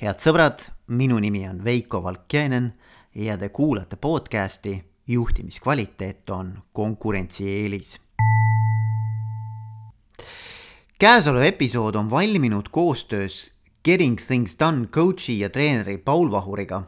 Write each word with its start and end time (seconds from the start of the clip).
head 0.00 0.16
sõbrad, 0.16 0.62
minu 0.96 1.18
nimi 1.20 1.42
on 1.44 1.58
Veiko 1.60 1.98
Valkjainen 2.00 2.70
ja 3.20 3.34
te 3.36 3.50
kuulate 3.52 3.98
podcasti 4.00 4.78
juhtimiskvaliteet 5.06 6.30
on 6.30 6.54
konkurentsieelis. 6.72 7.98
käesolev 10.98 11.42
episood 11.42 11.94
on 11.94 12.10
valminud 12.10 12.70
koostöös 12.70 13.52
Getting 13.84 14.18
Things 14.26 14.56
Done 14.60 14.86
coach'i 14.86 15.38
ja 15.38 15.50
treeneri 15.50 15.98
Paul 15.98 16.30
Vahuriga. 16.30 16.82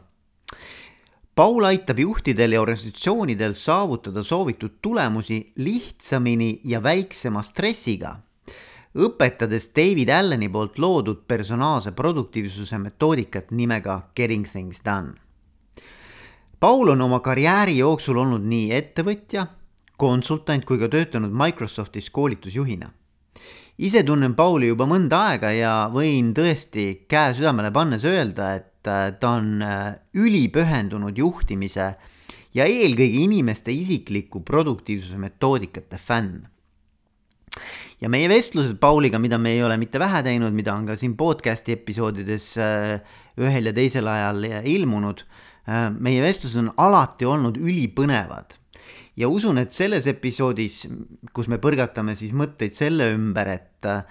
Paul 1.35 1.63
aitab 1.63 1.99
juhtidel 1.99 2.51
ja 2.51 2.61
organisatsioonidel 2.61 3.53
saavutada 3.53 4.23
soovitud 4.23 4.71
tulemusi 4.81 5.53
lihtsamini 5.55 6.61
ja 6.63 6.83
väiksema 6.83 7.41
stressiga 7.41 8.15
õpetades 8.93 9.71
David 9.73 10.09
Alleni 10.13 10.49
poolt 10.53 10.77
loodud 10.77 11.23
personaalse 11.27 11.91
produktiivsuse 11.91 12.77
metoodikat 12.77 13.51
nimega 13.51 14.01
Getting 14.15 14.45
Things 14.47 14.81
Done. 14.85 15.13
Paul 16.59 16.93
on 16.93 17.01
oma 17.01 17.19
karjääri 17.19 17.77
jooksul 17.77 18.17
olnud 18.21 18.45
nii 18.47 18.69
ettevõtja, 18.71 19.47
konsultant 19.97 20.65
kui 20.65 20.79
ka 20.79 20.87
töötanud 20.87 21.33
Microsoftis 21.33 22.09
koolitusjuhina. 22.09 22.91
ise 23.77 24.03
tunnen 24.03 24.35
Pauli 24.35 24.67
juba 24.67 24.85
mõnda 24.85 25.19
aega 25.29 25.49
ja 25.51 25.89
võin 25.93 26.33
tõesti 26.33 27.05
käe 27.09 27.33
südamele 27.33 27.71
pannes 27.71 28.03
öelda, 28.05 28.53
et 28.55 28.87
äh, 28.87 29.11
ta 29.19 29.29
on 29.41 29.61
äh, 29.61 29.95
ülipühendunud 30.13 31.17
juhtimise 31.17 31.95
ja 32.53 32.65
eelkõige 32.65 33.23
inimeste 33.25 33.71
isikliku 33.71 34.39
produktiivsuse 34.45 35.17
metoodikate 35.17 35.97
fänn 35.97 36.45
ja 38.01 38.09
meie 38.09 38.29
vestlused 38.29 38.77
Pauliga, 38.81 39.19
mida 39.19 39.37
me 39.37 39.53
ei 39.55 39.63
ole 39.63 39.77
mitte 39.81 39.99
vähe 40.01 40.23
teinud, 40.25 40.53
mida 40.55 40.73
on 40.75 40.87
ka 40.87 40.97
siin 40.99 41.15
podcast'i 41.19 41.75
episoodides 41.77 42.49
äh, 42.61 42.97
ühel 43.41 43.69
ja 43.69 43.75
teisel 43.75 44.07
ajal 44.07 44.43
ilmunud, 44.69 45.23
äh, 45.69 45.87
meie 45.93 46.23
vestlused 46.25 46.61
on 46.63 46.73
alati 46.77 47.25
olnud 47.25 47.57
ülipõnevad. 47.57 48.59
ja 49.17 49.29
usun, 49.29 49.57
et 49.61 49.71
selles 49.71 50.07
episoodis, 50.09 50.87
kus 51.33 51.47
me 51.47 51.59
põrgatame 51.61 52.15
siis 52.17 52.33
mõtteid 52.33 52.73
selle 52.73 53.11
ümber, 53.13 53.47
et 53.47 53.89
äh, 53.89 54.03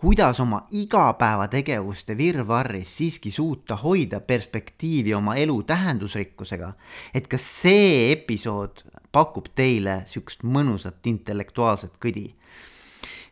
kuidas 0.00 0.40
oma 0.40 0.62
igapäevategevuste 0.70 2.16
virvarris 2.16 2.96
siiski 2.96 3.30
suuta 3.30 3.76
hoida 3.76 4.20
perspektiivi 4.20 5.14
oma 5.14 5.34
elu 5.36 5.62
tähendusrikkusega, 5.62 6.72
et 7.14 7.28
ka 7.28 7.36
see 7.36 8.12
episood 8.12 8.84
pakub 9.12 9.50
teile 9.54 10.02
niisugust 10.06 10.46
mõnusat 10.46 11.04
intellektuaalset 11.10 11.98
kõdi 12.00 12.30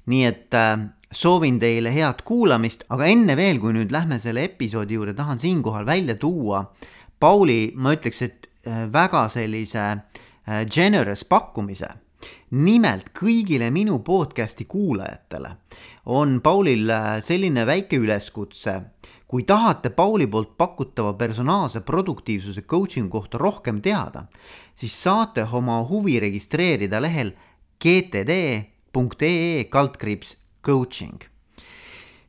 nii 0.09 0.25
et 0.25 0.55
äh, 0.57 0.79
soovin 1.13 1.59
teile 1.61 1.93
head 1.95 2.23
kuulamist, 2.25 2.87
aga 2.93 3.09
enne 3.09 3.37
veel, 3.39 3.61
kui 3.61 3.75
nüüd 3.77 3.93
lähme 3.95 4.19
selle 4.23 4.47
episoodi 4.49 4.97
juurde, 4.97 5.15
tahan 5.17 5.41
siinkohal 5.41 5.87
välja 5.87 6.17
tuua 6.21 6.65
Pauli, 7.19 7.73
ma 7.75 7.93
ütleks, 7.97 8.23
et 8.25 8.49
äh, 8.67 8.87
väga 8.93 9.27
sellise 9.33 9.85
äh, 9.89 10.65
generous 10.67 11.25
pakkumise. 11.25 11.89
nimelt 12.51 13.13
kõigile 13.15 13.69
minu 13.71 13.99
podcast'i 14.03 14.65
kuulajatele 14.65 15.51
on 16.11 16.41
Paulil 16.43 16.91
selline 17.23 17.63
väike 17.67 17.97
üleskutse 18.01 18.73
kui 19.29 19.45
tahate 19.45 19.91
Pauli 19.91 20.27
poolt 20.27 20.57
pakutava 20.57 21.13
personaalse 21.15 21.81
produktiivsuse 21.81 22.63
coaching'u 22.63 23.11
kohta 23.13 23.39
rohkem 23.39 23.83
teada, 23.85 24.25
siis 24.75 24.97
saate 25.03 25.45
oma 25.53 25.83
huvi 25.85 26.17
registreerida 26.21 27.01
lehel 27.05 27.35
GTD 27.79 28.33
ee 29.23 29.65
kaldkriips 29.65 30.37
coaching. 30.65 31.23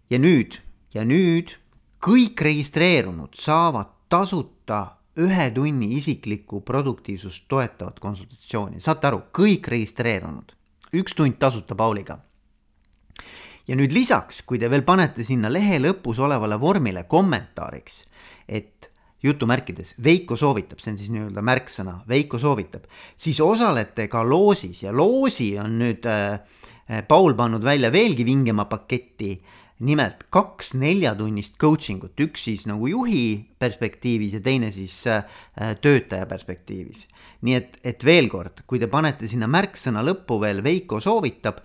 ja 0.10 0.20
nüüd, 0.20 0.60
ja 0.94 1.04
nüüd 1.04 1.58
kõik 2.00 2.42
registreerunud 2.42 3.36
saavad 3.36 3.92
tasuta 4.10 5.00
ühe 5.20 5.50
tunni 5.52 5.92
isiklikku 5.98 6.62
produktiivsust 6.62 7.48
toetavat 7.52 8.00
konsultatsiooni, 8.00 8.80
saate 8.80 9.10
aru, 9.10 9.22
kõik 9.36 9.68
registreerunud, 9.68 10.56
üks 10.96 11.16
tund 11.16 11.38
tasuta 11.40 11.76
Pauliga. 11.76 12.20
ja 13.68 13.76
nüüd 13.76 13.92
lisaks, 13.94 14.42
kui 14.42 14.58
te 14.58 14.70
veel 14.70 14.82
panete 14.82 15.24
sinna 15.24 15.52
lehe 15.52 15.78
lõpus 15.80 16.20
olevale 16.20 16.58
vormile 16.60 17.04
kommentaariks, 17.04 18.04
jutumärkides. 19.24 19.96
Veiko 20.04 20.36
soovitab, 20.40 20.80
see 20.80 20.94
on 20.94 21.00
siis 21.00 21.12
nii-öelda 21.14 21.44
märksõna, 21.46 22.00
Veiko 22.10 22.40
soovitab, 22.40 22.88
siis 23.20 23.40
osalete 23.44 24.08
ka 24.12 24.24
loosis 24.24 24.84
ja 24.86 24.94
loosi 24.96 25.52
on 25.60 25.78
nüüd 25.82 26.08
äh, 26.08 26.40
äh, 26.88 27.04
Paul 27.08 27.36
pannud 27.40 27.64
välja 27.64 27.92
veelgi 27.92 28.26
vingema 28.28 28.66
paketti. 28.66 29.40
nimelt 29.80 30.26
kaks 30.30 30.74
neljatunnist 30.76 31.54
coaching 31.56 32.04
ut, 32.04 32.20
üks 32.20 32.42
siis 32.44 32.66
nagu 32.68 32.88
juhi 32.88 33.46
perspektiivis 33.60 34.34
ja 34.34 34.42
teine 34.44 34.74
siis 34.76 35.08
äh, 35.08 35.24
töötaja 35.82 36.26
perspektiivis. 36.26 37.08
nii 37.42 37.56
et, 37.56 37.78
et 37.84 38.06
veel 38.06 38.28
kord, 38.30 38.64
kui 38.68 38.80
te 38.80 38.88
panete 38.88 39.28
sinna 39.28 39.48
märksõna 39.48 40.04
lõppu 40.04 40.40
veel 40.42 40.64
Veiko 40.64 41.00
soovitab 41.00 41.64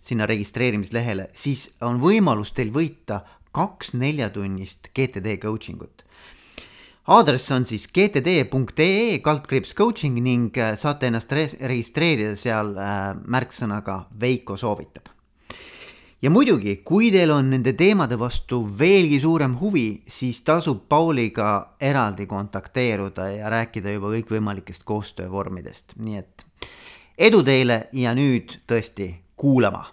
sinna 0.00 0.26
registreerimislehele, 0.26 1.30
siis 1.32 1.70
on 1.80 1.96
võimalus 2.00 2.52
teil 2.52 2.70
võita 2.72 3.22
kaks 3.52 3.94
neljatunnist 3.94 4.92
GTD 4.92 5.38
coaching 5.40 5.80
ut 5.82 6.06
aadress 7.06 7.50
on 7.50 7.66
siis 7.66 7.86
gtd.ee 7.88 9.18
kaldkriips 9.22 9.74
coaching 9.74 10.18
ning 10.22 10.56
äh, 10.58 10.74
saate 10.78 11.06
ennast 11.06 11.32
registreerida 11.32 12.34
seal 12.38 12.72
äh, 12.74 13.12
märksõnaga 13.26 14.06
Veiko 14.20 14.56
soovitab. 14.56 15.12
ja 16.22 16.30
muidugi, 16.30 16.76
kui 16.84 17.12
teil 17.14 17.30
on 17.30 17.50
nende 17.50 17.76
teemade 17.78 18.18
vastu 18.18 18.64
veelgi 18.78 19.20
suurem 19.20 19.54
huvi, 19.60 20.02
siis 20.06 20.42
tasub 20.42 20.88
Pauliga 20.88 21.76
eraldi 21.80 22.26
kontakteeruda 22.26 23.28
ja 23.30 23.50
rääkida 23.54 23.94
juba 23.94 24.10
kõikvõimalikest 24.16 24.82
koostöövormidest, 24.84 25.94
nii 26.02 26.18
et 26.18 26.46
edu 27.18 27.44
teile 27.46 27.86
ja 27.92 28.16
nüüd 28.18 28.58
tõesti 28.66 29.12
kuulama. 29.36 29.86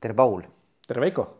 tere, 0.00 0.14
Paul. 0.14 0.42
tere, 0.86 1.00
Veiko 1.00 1.39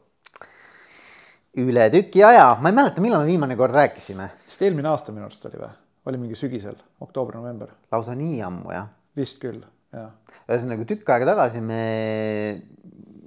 üle 1.58 1.86
tüki 1.90 2.22
aja, 2.26 2.54
ma 2.62 2.70
ei 2.70 2.76
mäleta, 2.76 3.02
millal 3.02 3.24
me 3.24 3.32
viimane 3.32 3.56
kord 3.58 3.74
rääkisime. 3.74 4.28
vist 4.46 4.62
eelmine 4.62 4.90
aasta 4.92 5.12
minu 5.14 5.26
arust 5.26 5.46
oli 5.50 5.58
või? 5.58 5.70
oli 6.10 6.20
mingi 6.22 6.38
sügisel, 6.38 6.76
oktoober-november. 7.02 7.72
lausa 7.92 8.14
nii 8.18 8.40
ammu, 8.46 8.70
jah? 8.74 8.90
vist 9.18 9.40
küll, 9.42 9.62
jah. 9.94 10.12
ühesõnaga 10.46 10.86
tükk 10.92 11.10
aega 11.14 11.32
tagasi 11.32 11.62
me 11.64 11.82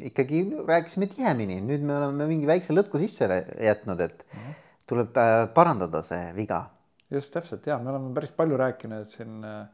ikkagi 0.03 0.43
rääkisime 0.67 1.07
tihemini, 1.11 1.59
nüüd 1.63 1.83
me 1.85 1.97
oleme 1.99 2.27
mingi 2.31 2.47
väikse 2.47 2.75
lõtku 2.75 2.99
sisse 3.01 3.27
jätnud, 3.27 3.99
et 4.03 4.25
mm 4.25 4.39
-hmm. 4.39 4.57
tuleb 4.87 5.17
äh, 5.17 5.35
parandada 5.53 6.01
see 6.01 6.31
viga. 6.35 6.69
just 7.11 7.33
täpselt 7.33 7.67
ja 7.67 7.77
me 7.77 7.89
oleme 7.89 8.13
päris 8.13 8.31
palju 8.31 8.57
rääkinud 8.57 9.05
siin 9.05 9.43
äh, 9.43 9.67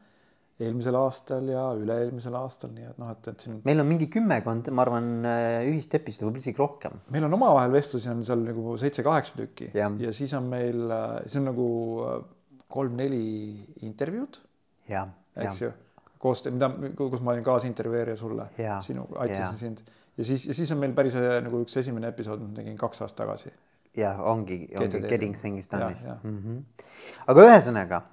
eelmisel 0.60 0.96
aastal 1.00 1.48
ja 1.48 1.62
üle-eelmisel 1.80 2.36
aastal, 2.36 2.72
nii 2.76 2.88
et 2.90 2.98
noh, 3.00 3.12
et, 3.14 3.28
et 3.32 3.46
siin. 3.46 3.60
meil 3.66 3.80
on 3.80 3.88
mingi 3.88 4.10
kümmekond, 4.12 4.68
ma 4.76 4.84
arvan, 4.84 5.08
äh, 5.28 5.60
ühist 5.70 5.94
episoodi, 5.96 6.26
võib-olla 6.26 6.44
isegi 6.44 6.60
rohkem. 6.60 6.98
meil 7.16 7.28
on 7.28 7.38
omavahel 7.38 7.76
vestlusi 7.76 8.12
on 8.12 8.26
seal 8.28 8.44
nagu 8.44 8.74
seitse-kaheksa 8.82 9.40
tükki 9.40 9.70
ja. 9.78 9.88
ja 10.04 10.12
siis 10.16 10.34
on 10.38 10.50
meil, 10.52 10.84
äh, 10.92 11.06
siis 11.26 11.40
on 11.40 11.48
nagu 11.52 11.70
äh, 12.04 12.18
kolm-neli 12.76 13.24
intervjuud. 13.88 14.42
eks 14.90 15.64
ju, 15.64 15.72
koostöö, 16.20 16.52
mida, 16.58 16.70
kus 16.98 17.24
ma 17.24 17.38
olin 17.38 17.48
kaasintervjueerija 17.48 18.20
sulle, 18.20 18.52
sinuga, 18.84 19.24
aitasin 19.24 19.64
sind 19.64 19.82
ja 20.20 20.28
siis, 20.28 20.48
ja 20.52 20.60
siis 20.60 20.76
on 20.76 20.84
meil 20.84 20.94
päris 20.98 21.16
nagu 21.16 21.64
üks 21.64 21.80
esimene 21.80 22.12
episood, 22.12 22.44
ma 22.44 22.52
tegin 22.60 22.76
kaks 22.80 23.06
aastat 23.06 23.24
tagasi. 23.24 23.56
jah, 23.96 24.20
ongi, 24.20 24.66
ongi 24.76 25.08
Getting 25.08 25.40
Things 25.40 25.72
Done'ist. 25.72 26.12
Mm 26.20 26.40
-hmm. 26.44 26.88
aga 27.32 27.48
ühesõnaga 27.48 28.04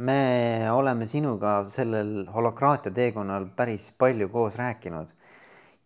me 0.00 0.70
oleme 0.72 1.06
sinuga 1.06 1.60
sellel 1.68 2.24
holokraatia 2.32 2.92
teekonnal 2.94 3.50
päris 3.56 3.90
palju 3.98 4.28
koos 4.32 4.56
rääkinud. 4.56 5.08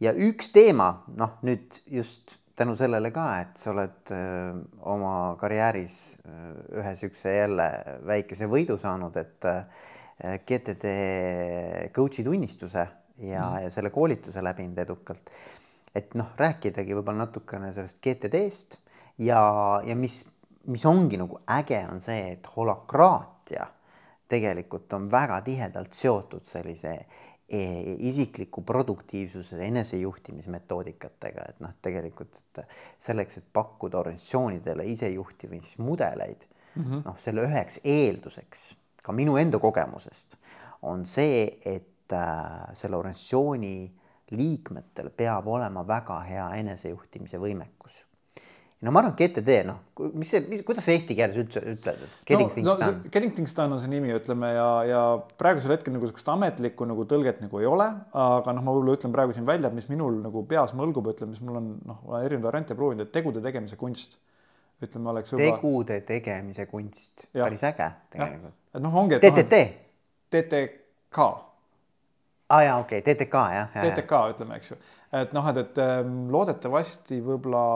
ja 0.00 0.12
üks 0.12 0.50
teema, 0.54 1.04
noh 1.16 1.38
nüüd 1.42 1.80
just 1.90 2.36
tänu 2.54 2.76
sellele 2.78 3.10
ka, 3.14 3.26
et 3.42 3.58
sa 3.58 3.72
oled 3.72 4.12
öö, 4.14 4.52
oma 4.94 5.34
karjääris 5.40 6.16
öö, 6.22 6.52
ühe 6.80 6.94
siukse 6.98 7.34
jälle 7.34 7.68
väikese 8.06 8.46
võidu 8.50 8.78
saanud, 8.78 9.16
et 9.18 9.48
öö, 9.50 9.64
GTD 10.46 10.94
coach'i 11.94 12.22
tunnistuse 12.26 12.86
ja 13.18 13.48
mm., 13.48 13.64
ja 13.66 13.70
selle 13.74 13.90
koolituse 13.90 14.42
läbinud 14.44 14.78
edukalt. 14.78 15.30
et 15.94 16.14
noh, 16.14 16.30
rääkidagi 16.38 16.94
võib-olla 16.94 17.26
natukene 17.26 17.72
sellest 17.74 18.02
GTD-st 18.02 18.78
ja, 19.26 19.40
ja 19.86 19.96
mis, 19.98 20.22
mis 20.70 20.86
ongi 20.86 21.18
nagu 21.18 21.38
äge, 21.58 21.82
on 21.90 22.02
see, 22.02 22.36
et 22.36 22.46
holokraatia 22.56 23.66
tegelikult 24.28 24.92
on 24.92 25.10
väga 25.10 25.40
tihedalt 25.44 25.92
seotud 25.92 26.44
sellise 26.48 26.94
e, 27.48 27.60
isikliku 28.08 28.62
produktiivsuse 28.62 29.58
enesejuhtimismetoodikatega, 29.66 31.48
et 31.48 31.60
noh, 31.60 31.74
tegelikult 31.82 32.40
et 32.40 32.64
selleks, 32.98 33.38
et 33.38 33.50
pakkuda 33.52 33.98
organisatsioonidele 33.98 34.86
isejuhtimismudeleid 34.94 36.48
mm 36.74 36.82
-hmm., 36.82 37.04
noh, 37.04 37.18
selle 37.18 37.44
üheks 37.48 37.80
eelduseks 37.84 38.72
ka 39.04 39.12
minu 39.12 39.36
enda 39.36 39.60
kogemusest 39.60 40.38
on 40.88 41.04
see, 41.08 41.44
et 41.64 42.12
äh, 42.12 42.72
selle 42.76 42.96
organisatsiooni 42.96 43.76
liikmetel 44.34 45.10
peab 45.16 45.48
olema 45.48 45.84
väga 45.86 46.18
hea 46.24 46.48
enesejuhtimise 46.60 47.40
võimekus. 47.40 48.04
No 48.82 48.92
ma 48.92 49.00
arvan, 49.00 49.14
GTD, 49.16 49.56
noh, 49.68 49.78
mis 50.18 50.32
see, 50.34 50.42
mis, 50.50 50.62
kuidas 50.66 50.88
eesti 50.92 51.16
keeles 51.16 51.38
üldse 51.40 51.62
ütled, 51.62 52.00
et 52.04 52.16
getting 52.28 52.48
no, 52.48 52.54
things 52.56 52.66
no, 52.68 52.74
done? 52.80 53.12
Getting 53.14 53.32
things 53.36 53.54
done 53.56 53.76
on 53.76 53.80
see 53.80 53.90
nimi, 53.92 54.10
ütleme 54.16 54.50
ja, 54.52 54.66
ja 54.88 55.02
praegusel 55.40 55.72
hetkel 55.76 55.94
nagu 55.94 56.08
sihukest 56.08 56.28
ametlikku 56.34 56.88
nagu 56.90 57.06
tõlget 57.08 57.40
nagu 57.44 57.62
ei 57.62 57.68
ole, 57.70 57.86
aga 58.24 58.56
noh, 58.56 58.66
ma 58.66 58.74
võib-olla 58.74 58.98
ütlen 58.98 59.14
praegu 59.14 59.36
siin 59.36 59.48
välja, 59.48 59.70
mis 59.74 59.88
minul 59.92 60.18
nagu 60.24 60.44
peas 60.50 60.74
mõlgub, 60.76 61.08
ütleme, 61.14 61.32
mis 61.32 61.44
mul 61.44 61.60
on 61.62 61.72
noh, 61.88 62.04
erinevaid 62.20 62.50
variante 62.50 62.76
proovinud, 62.78 63.06
et 63.06 63.14
tegude 63.14 63.44
tegemise 63.44 63.80
kunst. 63.80 64.18
ütleme, 64.82 65.08
oleks 65.14 65.32
juba. 65.32 65.46
tegude 65.46 66.00
tegemise 66.04 66.66
kunst, 66.68 67.28
päris 67.32 67.64
äge 67.64 67.88
tegelikult. 68.12 68.56
et 68.74 68.84
noh, 68.84 69.00
ongi. 69.04 69.22
TTT. 69.22 69.64
TTK. 70.34 71.28
Aa 72.54 72.60
ah, 72.60 72.64
jaa, 72.68 72.76
okei 72.84 73.02
okay., 73.02 73.14
TTK 73.14 73.42
jah. 73.54 73.74
TTK 73.74 74.20
ütleme, 74.34 74.60
eks 74.60 74.70
ju 74.70 74.78
et 75.14 75.34
noh, 75.34 75.50
et, 75.50 75.60
et 75.62 76.08
loodetavasti 76.34 77.20
võib-olla 77.22 77.66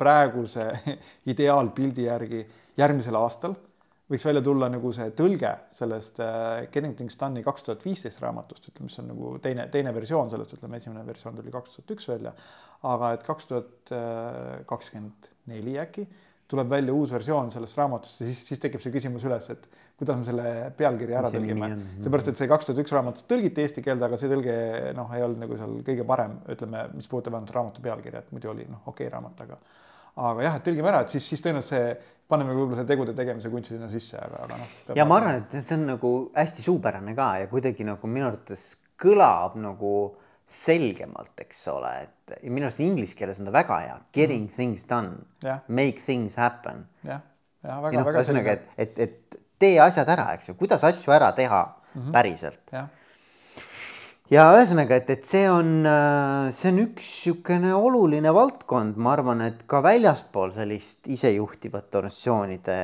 praeguse 0.00 0.68
ideaalpildi 1.32 2.06
järgi 2.06 2.44
järgmisel 2.80 3.18
aastal 3.20 3.56
võiks 4.10 4.24
välja 4.26 4.42
tulla 4.42 4.68
nagu 4.72 4.90
see 4.94 5.12
tõlge 5.16 5.50
sellest 5.74 6.18
äh, 6.24 6.64
Getting 6.72 6.96
Things 6.98 7.18
Done'i 7.20 7.44
kaks 7.46 7.66
tuhat 7.66 7.84
viisteist 7.86 8.22
raamatust, 8.24 8.70
ütleme, 8.72 8.88
mis 8.88 8.98
on 9.02 9.12
nagu 9.12 9.34
teine, 9.44 9.68
teine 9.70 9.92
versioon 9.94 10.32
sellest, 10.32 10.56
ütleme, 10.56 10.80
esimene 10.80 11.04
versioon 11.06 11.38
tuli 11.38 11.52
kaks 11.54 11.76
tuhat 11.76 11.94
üks 11.94 12.10
välja. 12.10 12.34
aga 12.90 13.12
et 13.14 13.22
kaks 13.26 13.46
tuhat 13.46 13.92
kakskümmend 14.66 15.30
neli 15.52 15.76
äkki 15.78 16.06
tuleb 16.50 16.70
välja 16.70 16.94
uus 16.96 17.12
versioon 17.14 17.52
sellest 17.54 17.78
raamatust 17.78 18.22
ja 18.22 18.26
siis, 18.26 18.40
siis 18.48 18.62
tekib 18.62 18.82
see 18.82 18.92
küsimus 18.94 19.24
üles, 19.28 19.46
et 19.52 19.68
kuidas 20.00 20.16
me 20.16 20.24
selle 20.24 20.46
pealkirja 20.78 21.20
ära 21.20 21.30
tõlgime. 21.32 21.68
seepärast, 22.00 22.32
et 22.32 22.40
see 22.40 22.48
kaks 22.48 22.70
tuhat 22.70 22.80
üks 22.80 22.94
raamat 22.96 23.20
tõlgiti 23.28 23.64
eesti 23.66 23.84
keelde, 23.84 24.08
aga 24.08 24.18
see 24.20 24.30
tõlge 24.32 24.56
noh, 24.96 25.12
ei 25.16 25.26
olnud 25.26 25.44
nagu 25.44 25.58
seal 25.60 25.76
kõige 25.86 26.06
parem, 26.08 26.38
ütleme, 26.54 26.86
mis 26.96 27.10
puudutab 27.10 27.36
ainult 27.36 27.52
raamatu 27.56 27.84
pealkirja, 27.84 28.24
et 28.24 28.32
muidu 28.34 28.52
oli 28.54 28.64
noh, 28.64 28.80
okei 28.86 29.06
okay, 29.06 29.12
raamat, 29.12 29.44
aga 29.44 29.60
aga 30.20 30.46
jah, 30.46 30.56
et 30.58 30.66
tõlgime 30.66 30.90
ära, 30.90 31.04
et 31.04 31.12
siis, 31.12 31.26
siis 31.32 31.44
tõenäoliselt 31.44 31.76
see, 31.76 32.16
paneme 32.30 32.54
võib-olla 32.54 32.80
selle 32.80 32.90
tegude 32.90 33.14
tegemise 33.16 33.50
kunsti 33.52 33.74
sinna 33.74 33.90
sisse, 33.92 34.18
aga, 34.22 34.44
aga 34.46 34.58
noh. 34.60 34.72
ja 34.98 35.06
ma 35.08 35.20
arvan, 35.20 35.42
et 35.42 35.60
see 35.60 35.76
on 35.76 35.86
nagu 35.92 36.12
hästi 36.36 36.64
suupärane 36.66 37.14
ka 37.18 37.30
ja 37.42 37.50
kuidagi 37.50 37.86
nagu 37.86 38.10
minu 38.10 38.28
arvates 38.30 38.64
kõlab 39.00 39.56
nagu 39.60 39.94
selgemalt, 40.50 41.34
eks 41.44 41.60
ole, 41.70 41.92
et 42.06 42.40
minu 42.50 42.66
arust 42.66 42.82
inglise 42.82 43.14
keeles 43.18 43.38
on 43.42 43.46
ta 43.46 43.54
väga 43.54 43.82
hea, 43.84 43.98
getting 44.16 44.48
mm. 44.48 44.54
things 44.56 44.86
done 44.88 45.20
yeah., 45.44 45.62
make 45.68 46.02
things 46.02 46.38
happen. 46.40 46.86
jah, 47.06 47.22
ja 47.62 47.78
väga, 47.84 48.02
väga. 48.02 48.16
ühesõnaga, 48.18 48.56
et, 48.56 48.72
et, 48.82 48.98
et 49.06 49.40
tee 49.60 49.76
asjad 49.82 50.08
ära, 50.08 50.30
eks 50.36 50.50
ju, 50.50 50.56
kuidas 50.58 50.84
asju 50.88 51.12
ära 51.12 51.30
teha 51.36 51.60
mm 51.66 52.00
-hmm. 52.00 52.12
päriselt 52.16 52.74
ja 54.30 54.46
ühesõnaga, 54.54 54.98
et, 55.00 55.10
et 55.10 55.26
see 55.26 55.42
on, 55.50 55.72
äh, 55.88 56.50
see 56.54 56.70
on 56.70 56.78
üks 56.84 57.08
niisugune 57.20 57.72
oluline 57.74 58.32
valdkond, 58.34 58.98
ma 59.02 59.14
arvan, 59.16 59.42
et 59.44 59.64
ka 59.70 59.82
väljaspool 59.84 60.54
sellist 60.54 61.10
isejuhtivate 61.10 61.98
organisatsioonide 62.00 62.78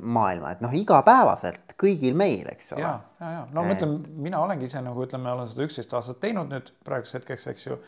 maailma, 0.00 0.54
et 0.54 0.64
noh, 0.64 0.74
igapäevaselt 0.78 1.74
kõigil 1.80 2.16
meil, 2.18 2.46
eks 2.54 2.72
ole. 2.76 2.86
ja, 2.86 2.94
ja, 3.20 3.32
ja 3.38 3.44
no 3.52 3.66
ma 3.66 3.74
ütlen, 3.74 3.98
mina 4.24 4.40
olengi 4.44 4.70
ise 4.70 4.82
nagu 4.84 5.04
ütleme, 5.04 5.32
olen 5.34 5.50
seda 5.50 5.66
üksteist 5.66 5.94
aastat 5.98 6.22
teinud 6.22 6.52
nüüd 6.54 6.70
praeguseks 6.86 7.20
hetkeks, 7.20 7.48
eks 7.52 7.66
ju. 7.66 7.78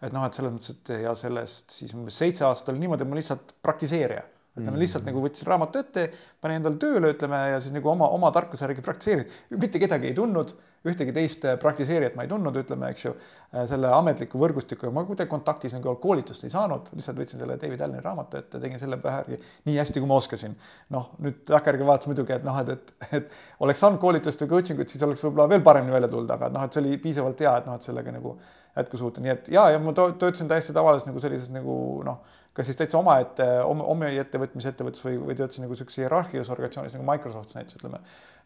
et 0.00 0.12
noh, 0.12 0.24
et 0.26 0.36
selles 0.36 0.56
mõttes, 0.56 0.74
et 0.74 0.94
ja 1.04 1.14
sellest 1.18 1.76
siis 1.76 1.92
umbes 1.96 2.16
seitse 2.20 2.48
aastat 2.48 2.72
oli 2.72 2.82
niimoodi, 2.86 3.04
et 3.04 3.12
ma 3.12 3.20
lihtsalt 3.20 3.54
praktiseerija 3.64 4.24
ütleme 4.54 4.78
lihtsalt 4.78 5.06
nagu 5.08 5.22
võtsin 5.22 5.48
raamatu 5.48 5.80
ette, 5.82 6.04
panin 6.42 6.60
endale 6.60 6.78
tööle, 6.78 7.10
ütleme 7.14 7.40
ja 7.54 7.58
siis 7.62 7.74
nagu 7.74 7.90
oma, 7.90 8.06
oma 8.14 8.30
tarkuse 8.34 8.62
järgi 8.66 8.84
praktiseerin. 8.86 9.26
mitte 9.58 9.80
kedagi 9.82 10.12
ei 10.12 10.14
tundnud, 10.14 10.52
ühtegi 10.86 11.14
teist 11.16 11.46
praktiseerijat 11.60 12.14
ma 12.14 12.26
ei 12.26 12.30
tundnud, 12.30 12.56
ütleme, 12.60 12.90
eks 12.92 13.04
ju. 13.06 13.14
selle 13.70 13.90
ametliku 13.94 14.38
võrgustikuga 14.38 14.92
ma 14.94 15.04
kuidagi 15.08 15.30
kontaktis 15.30 15.74
nagu 15.74 15.96
koolitust 16.02 16.46
ei 16.46 16.52
saanud, 16.54 16.90
lihtsalt 16.94 17.18
võtsin 17.18 17.42
selle 17.42 17.58
David 17.58 17.82
Alleni 17.86 18.02
raamatu 18.04 18.38
ette, 18.38 18.60
tegin 18.62 18.78
selle 18.78 18.98
järgi 19.02 19.40
nii 19.66 19.78
hästi, 19.78 20.02
kui 20.02 20.10
ma 20.10 20.18
oskasin. 20.22 20.54
noh, 20.94 21.10
nüüd 21.24 21.42
takkajärgi 21.50 21.88
vaadates 21.88 22.10
muidugi, 22.10 22.36
et 22.38 22.46
noh, 22.46 22.58
et, 22.62 22.74
et, 22.74 23.14
et 23.18 23.64
oleks 23.66 23.82
saanud 23.82 24.02
koolitust 24.02 24.42
või 24.44 24.54
coaching 24.56 24.82
ut, 24.82 24.90
siis 24.90 25.02
oleks 25.06 25.24
võib-olla 25.24 25.48
veel 25.50 25.66
paremini 25.66 25.98
välja 25.98 26.10
tulnud, 26.14 26.30
aga 26.30 26.52
noh, 26.54 26.66
et 26.66 26.76
see 26.76 26.84
oli 26.84 26.98
piisavalt 27.02 27.42
hea, 27.42 27.56
et 27.58 27.70
noh, 27.70 27.78
et 27.78 27.90
sellega 27.90 28.14
nagu 28.14 28.38
jätkusuutlik, 28.76 29.24
nii 29.24 29.32
et 29.32 29.52
ja, 29.54 29.68
ja 29.70 29.82
ma 29.82 29.92
töötasin 29.96 30.48
täiesti 30.50 30.74
tavalises 30.76 31.06
nagu 31.08 31.20
sellises 31.22 31.52
nagu 31.54 31.76
noh 32.06 32.22
kas 32.54 32.68
siis 32.68 32.78
täitsa 32.78 32.98
omaette, 33.00 33.46
omi 33.66 34.12
ettevõtmise 34.18 34.70
ettevõttes 34.70 35.02
või, 35.04 35.16
või 35.18 35.34
töötasin 35.38 35.66
nagu 35.66 35.76
siukse 35.78 36.04
hierarhilises 36.04 36.52
organisatsioonis 36.54 36.94
nagu 36.94 37.06
Microsoft 37.08 37.54
näiteks 37.56 37.80
ütleme. 37.80 37.98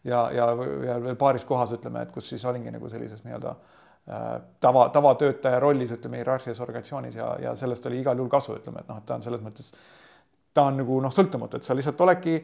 ja, 0.03 0.23
ja, 0.33 0.47
ja 0.87 0.95
veel 1.03 1.15
paaris 1.19 1.45
kohas 1.45 1.75
ütleme, 1.77 2.01
et 2.01 2.11
kus 2.11 2.29
siis 2.29 2.45
olingi 2.45 2.73
nagu 2.73 2.89
sellises 2.89 3.21
nii-öelda 3.25 3.53
äh, 3.53 4.25
tava, 4.59 4.87
tavatöötaja 4.95 5.59
rollis, 5.59 5.93
ütleme 5.93 6.23
hierarhilises 6.23 6.61
organisatsioonis 6.65 7.19
ja, 7.21 7.35
ja 7.43 7.55
sellest 7.55 7.85
oli 7.85 8.01
igal 8.01 8.17
juhul 8.17 8.33
kasu, 8.33 8.57
ütleme, 8.57 8.81
et 8.81 8.89
noh, 8.89 8.97
et 8.97 9.05
ta 9.05 9.19
on 9.19 9.27
selles 9.27 9.45
mõttes, 9.45 9.69
ta 10.53 10.65
on 10.71 10.81
nagu 10.81 10.97
noh, 11.05 11.13
sõltumatu, 11.13 11.61
et 11.61 11.69
sa 11.69 11.77
lihtsalt 11.77 12.01
oledki 12.07 12.39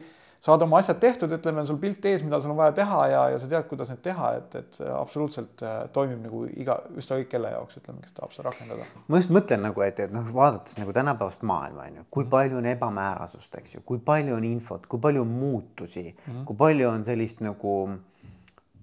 saad 0.46 0.62
oma 0.62 0.78
asjad 0.78 0.98
tehtud, 1.02 1.32
ütleme, 1.34 1.64
sul 1.66 1.78
pilt 1.82 2.04
ees, 2.06 2.22
mida 2.22 2.38
sul 2.42 2.52
on 2.52 2.58
vaja 2.60 2.74
teha 2.76 3.00
ja, 3.10 3.22
ja 3.32 3.38
sa 3.42 3.48
tead, 3.50 3.66
kuidas 3.70 3.90
neid 3.90 4.02
teha, 4.04 4.32
et, 4.38 4.56
et 4.60 4.78
see 4.78 4.88
absoluutselt 4.94 5.62
äh, 5.66 5.78
toimib 5.94 6.22
nagu 6.22 6.42
iga, 6.54 6.78
ükskõik 6.94 7.30
kelle 7.32 7.50
jaoks, 7.54 7.80
ütleme, 7.80 8.02
kes 8.04 8.14
tahab 8.16 8.34
seda 8.34 8.50
rakendada. 8.50 8.86
ma 9.10 9.20
just 9.20 9.32
mõtlen 9.34 9.64
nagu, 9.66 9.82
et, 9.86 9.98
et 10.04 10.12
noh, 10.14 10.28
vaadates 10.34 10.78
nagu 10.78 10.94
tänapäevast 10.94 11.42
maailma 11.46 11.88
on 11.88 12.00
ju, 12.00 12.04
kui 12.18 12.28
palju 12.30 12.60
on 12.60 12.68
ebamäärasust, 12.72 13.56
eks 13.60 13.78
ju, 13.78 13.86
kui 13.88 14.02
palju 14.12 14.36
on 14.36 14.46
infot, 14.46 14.84
kui 14.86 15.02
palju 15.02 15.24
on 15.26 15.32
muutusi 15.40 16.04
mm, 16.04 16.20
-hmm. 16.26 16.44
kui 16.50 16.60
palju 16.60 16.90
on 16.90 17.04
sellist 17.04 17.42
nagu 17.42 17.72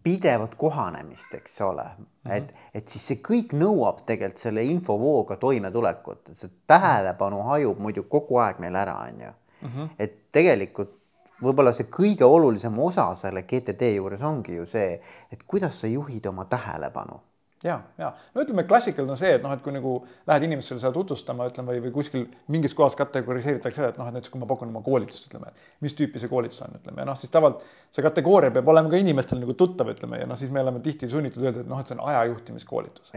pidevat 0.03 0.55
kohanemist, 0.59 1.33
eks 1.33 1.61
ole 1.61 1.83
mm, 1.83 2.05
-hmm. 2.05 2.33
et, 2.37 2.53
et 2.73 2.87
siis 2.87 3.07
see 3.07 3.21
kõik 3.29 3.55
nõuab 3.55 4.03
tegelikult 4.05 4.43
selle 4.43 4.63
infovooga 4.63 5.35
toimetulekut, 5.35 6.29
et 6.29 6.37
see 6.37 6.51
tähelepanu 6.67 7.39
hajub 7.53 7.79
muidu 7.79 8.03
kogu 8.03 8.37
aeg 8.43 8.59
meil 8.59 8.75
ära, 8.75 8.97
on 9.07 9.23
ju. 9.27 9.31
Mhm. 9.63 9.87
et 9.99 10.31
tegelikult 10.31 11.02
võib-olla 11.43 11.73
see 11.75 11.89
kõige 11.91 12.25
olulisem 12.25 12.77
osa 12.79 13.09
selle 13.19 13.43
GTD 13.49 13.95
juures 13.97 14.23
ongi 14.23 14.57
ju 14.57 14.65
see, 14.69 14.97
et 15.31 15.43
kuidas 15.47 15.83
sa 15.83 15.91
juhid 15.91 16.25
oma 16.31 16.45
tähelepanu 16.49 17.19
ja, 17.63 17.77
ja 17.97 18.11
no 18.35 18.43
ütleme, 18.43 18.65
klassikaline 18.67 19.13
on 19.13 19.19
see, 19.19 19.31
et 19.37 19.43
noh, 19.43 19.53
et 19.55 19.61
kui 19.63 19.73
nagu 19.75 19.93
lähed 20.27 20.45
inimestele 20.47 20.81
seda 20.81 20.91
tutvustama, 20.95 21.47
ütleme 21.51 21.73
või, 21.73 21.83
või 21.85 21.93
kuskil 21.95 22.25
mingis 22.51 22.75
kohas 22.77 22.97
kategoriseeritakse 22.99 23.79
seda, 23.79 23.91
et 23.93 23.99
noh, 24.01 24.09
et 24.09 24.17
näiteks 24.17 24.33
kui 24.33 24.41
ma 24.41 24.49
pakun 24.49 24.71
oma 24.73 24.83
koolitust, 24.85 25.29
ütleme, 25.29 25.53
mis 25.83 25.95
tüüpi 25.97 26.21
see 26.21 26.31
koolitus 26.31 26.61
on, 26.65 26.75
ütleme 26.79 27.03
ja 27.03 27.07
noh, 27.07 27.17
siis 27.19 27.31
tavaliselt 27.33 27.63
see 27.93 28.05
kategooria 28.05 28.51
peab 28.53 28.71
olema 28.73 28.91
ka 28.91 28.99
inimestele 28.99 29.43
nagu 29.43 29.55
tuttav, 29.59 29.91
ütleme 29.93 30.19
ja 30.21 30.27
noh, 30.29 30.39
siis 30.39 30.51
me 30.53 30.63
oleme 30.63 30.81
tihti 30.83 31.09
sunnitud 31.11 31.45
öelda, 31.45 31.63
et 31.63 31.71
noh, 31.71 31.79
et 31.79 31.91
see 31.91 31.97
on 31.97 32.03
ajajuhtimiskoolitus. 32.09 33.13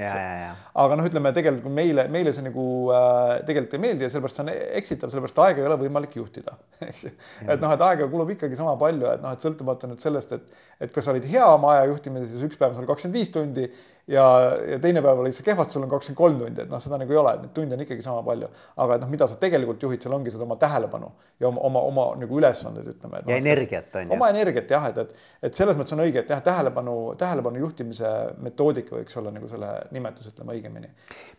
aga 0.84 1.00
noh, 1.00 1.10
ütleme 1.10 1.34
tegelikult 1.36 1.74
meile, 1.74 2.06
meile 2.12 2.34
see 2.36 2.46
nagu 2.46 2.66
äh, 2.94 3.32
tegelikult 3.48 3.78
ei 3.78 3.84
meeldi 3.86 4.06
ja 4.06 4.12
sellepärast 4.12 4.40
see 4.40 4.46
on 4.46 4.52
eksitav, 4.54 5.12
sellepärast 5.14 5.42
aega 5.46 5.62
ei 5.64 5.70
ole 5.70 5.80
võimalik 5.80 6.14
juhtida 6.20 6.54
et 6.86 7.60
noh, 7.62 7.72
et 7.72 7.86
aega 7.88 8.08
kulub 8.12 8.30
ikkagi 8.36 8.58
sama 8.58 8.76
palju, 8.80 9.10
et 9.16 9.24
noh, 9.24 9.34
et 9.34 9.42
sõltumata 9.42 9.90
nüüd 9.90 10.04
sellest, 10.04 10.36
et, 10.36 10.62
et 10.86 10.92
kas 10.92 11.08
sa 11.08 11.14
olid 11.14 11.26
hea 11.30 11.46
oma 11.48 11.74
aja 11.74 11.90
juhtimises, 11.90 12.34
siis 12.34 12.46
üks 12.50 12.60
päev 12.60 12.76
sul 12.76 12.88
kakskümmend 12.88 13.16
viis 13.16 13.32
tundi 13.32 13.70
ja, 14.06 14.24
ja 14.70 14.78
teine 14.82 15.02
päev 15.02 15.20
olid 15.22 15.34
sa 15.34 15.42
kehvasti, 15.46 15.74
sul 15.74 15.84
on 15.86 15.90
kakskümmend 15.90 16.18
kolm 16.18 16.38
tundi, 16.40 16.62
et 16.62 16.70
noh, 16.70 16.80
seda 16.82 16.98
nagu 17.00 17.12
ei 17.12 17.18
ole, 17.20 17.32
et 17.34 17.42
neid 17.42 17.54
tunde 17.56 17.74
on 17.74 17.82
ikkagi 17.82 18.04
sama 18.04 18.22
palju. 18.26 18.48
aga 18.84 18.98
et 18.98 19.04
noh, 19.04 19.10
mida 19.10 19.26
sa 19.30 19.38
tegelikult 19.40 19.82
juhid, 19.82 20.02
seal 20.02 20.14
ongi 20.14 20.32
seda 20.34 20.46
oma 20.46 20.58
tähelepanu 20.60 21.10
ja 21.40 21.48
oma, 21.48 21.64
oma, 21.68 21.82
oma 21.90 22.04
nagu 22.20 22.38
ülesanded, 22.40 22.86
ütleme. 22.94 23.22
ja 23.24 23.30
no, 23.30 23.38
energiat 23.38 23.98
on 23.98 24.06
ju. 24.06 24.14
oma 24.18 24.30
energiat 24.34 24.70
jah, 24.76 24.88
et, 24.92 25.00
et, 25.02 25.26
et 25.48 25.58
selles 25.58 25.78
mõttes 25.78 25.96
on 25.96 26.04
õige, 26.06 26.22
et 26.22 26.30
jah, 26.30 26.44
tähelepanu, 26.50 26.96
tähelepanu 27.18 27.64
juhtimise 27.64 28.12
metoodika 28.46 28.98
võiks 29.00 29.18
olla 29.18 29.34
nagu 29.34 29.50
selle 29.50 29.72
nimetus, 29.96 30.30
ütleme 30.30 30.54
õigemini. 30.54 30.92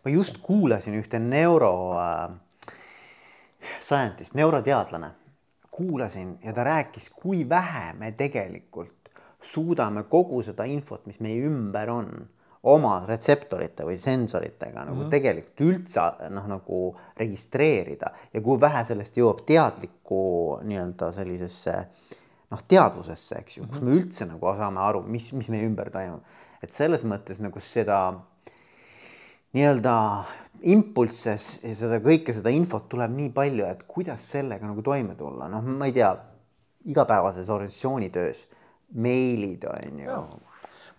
ma 0.04 0.18
just 0.18 0.42
kuulasin 0.44 1.00
ühte 1.00 1.24
neuro 1.24 1.72
äh, 1.96 2.28
scientist, 3.80 4.36
neuroteadlane, 4.36 5.14
kuulasin 5.72 6.40
ja 6.44 6.52
ta 6.54 6.68
rääkis, 6.68 7.12
kui 7.16 7.46
vähe 7.50 7.94
me 7.96 8.12
tegelikult 8.12 8.92
suudame 9.42 10.04
kogu 10.10 10.42
seda 10.44 10.66
infot, 10.68 11.06
mis 11.08 11.22
meie 11.24 11.46
ümber 11.48 11.92
on 11.94 12.10
oma 12.64 13.06
retseptorite 13.08 13.86
või 13.86 13.98
sensoritega 14.02 14.86
nagu 14.86 14.96
mm 14.96 15.04
-hmm. 15.04 15.12
tegelikult 15.14 15.62
üldse 15.62 16.30
noh, 16.34 16.48
nagu 16.48 16.80
registreerida 17.18 18.12
ja 18.34 18.42
kui 18.42 18.62
vähe 18.62 18.84
sellest 18.86 19.18
jõuab 19.18 19.44
teadlikku 19.46 20.22
nii-öelda 20.64 21.12
sellisesse 21.14 21.76
noh, 22.52 22.64
teadvusesse, 22.68 23.36
eks 23.40 23.58
ju 23.58 23.64
mm, 23.64 23.70
-hmm. 23.70 23.74
kus 23.74 23.82
me 23.82 23.92
üldse 24.00 24.26
nagu 24.26 24.56
saame 24.56 24.80
aru, 24.80 25.04
mis, 25.04 25.32
mis 25.34 25.50
meie 25.50 25.66
ümber 25.66 25.92
toimub. 25.92 26.22
et 26.64 26.74
selles 26.74 27.06
mõttes 27.06 27.42
nagu 27.42 27.60
seda 27.60 28.20
nii-öelda 29.54 30.24
impulsses 30.62 31.60
ja 31.64 31.76
seda 31.76 32.00
kõike 32.02 32.34
seda 32.34 32.50
infot 32.50 32.90
tuleb 32.90 33.12
nii 33.12 33.30
palju, 33.30 33.66
et 33.66 33.84
kuidas 33.88 34.32
sellega 34.32 34.68
nagu 34.68 34.82
toime 34.82 35.16
tulla, 35.16 35.48
noh, 35.48 35.62
ma 35.62 35.86
ei 35.86 35.94
tea, 35.94 36.16
igapäevases 36.86 37.50
organisatsioonitöös 37.50 38.48
meilid 38.94 39.64
on 39.64 40.00
ju 40.00 40.20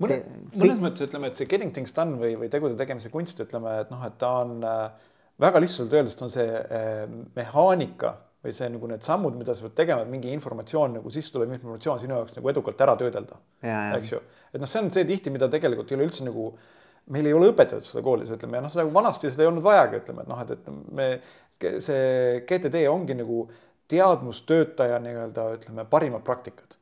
mõne, 0.03 0.21
mõnes 0.55 0.81
mõttes 0.83 1.09
ütleme, 1.09 1.31
et 1.31 1.39
see 1.39 1.49
getting 1.51 1.75
things 1.75 1.95
done 1.97 2.19
või, 2.21 2.37
või 2.41 2.51
tegude 2.53 2.79
tegemise 2.79 3.11
kunst, 3.13 3.41
ütleme, 3.45 3.81
et 3.85 3.93
noh, 3.93 4.01
et 4.07 4.17
ta 4.21 4.31
on 4.45 4.57
äh, 4.67 5.13
väga 5.43 5.63
lihtsalt 5.63 5.95
öeldes, 5.95 6.17
ta 6.19 6.27
on 6.27 6.33
see 6.33 6.47
äh, 6.47 7.05
mehaanika 7.37 8.15
või 8.45 8.55
see 8.55 8.71
nagu 8.71 8.89
need 8.91 9.03
sammud, 9.03 9.35
mida 9.39 9.55
sa 9.57 9.67
pead 9.67 9.77
tegema, 9.81 10.05
et 10.05 10.13
mingi 10.13 10.31
informatsioon 10.35 10.99
nagu 11.01 11.11
sisse 11.13 11.35
tulev 11.35 11.51
informatsioon 11.57 12.03
sinu 12.05 12.15
jaoks 12.15 12.37
nagu 12.39 12.51
edukalt 12.53 12.87
ära 12.87 12.95
töödelda. 12.99 13.39
eks 13.99 14.13
ju, 14.15 14.23
et 14.53 14.63
noh, 14.63 14.71
see 14.71 14.85
on 14.85 14.93
see 14.95 15.07
tihti, 15.09 15.35
mida 15.35 15.51
tegelikult 15.51 15.91
ei 15.91 15.99
ole 15.99 16.07
üldse 16.07 16.27
nagu 16.27 16.53
meil 17.13 17.27
ei 17.27 17.35
ole 17.35 17.51
õpetatud 17.51 17.87
seda 17.89 18.05
koolis, 18.05 18.31
ütleme 18.35 18.59
ja 18.59 18.65
noh, 18.65 18.73
seda 18.73 18.87
vanasti 18.95 19.33
seda 19.33 19.47
ei 19.47 19.51
olnud 19.51 19.65
vajagi, 19.65 20.03
ütleme, 20.05 20.25
et 20.25 20.31
noh, 20.31 20.43
et, 20.45 20.55
et 20.55 20.93
me 20.95 21.09
see 21.83 22.43
GTD 22.47 22.85
ongi 22.91 23.17
nagu 23.19 23.47
teadmustöötaja 23.91 25.01
nii-öelda 25.03 25.47
ütleme, 25.57 25.87
parimad 25.91 26.23
praktikad 26.27 26.78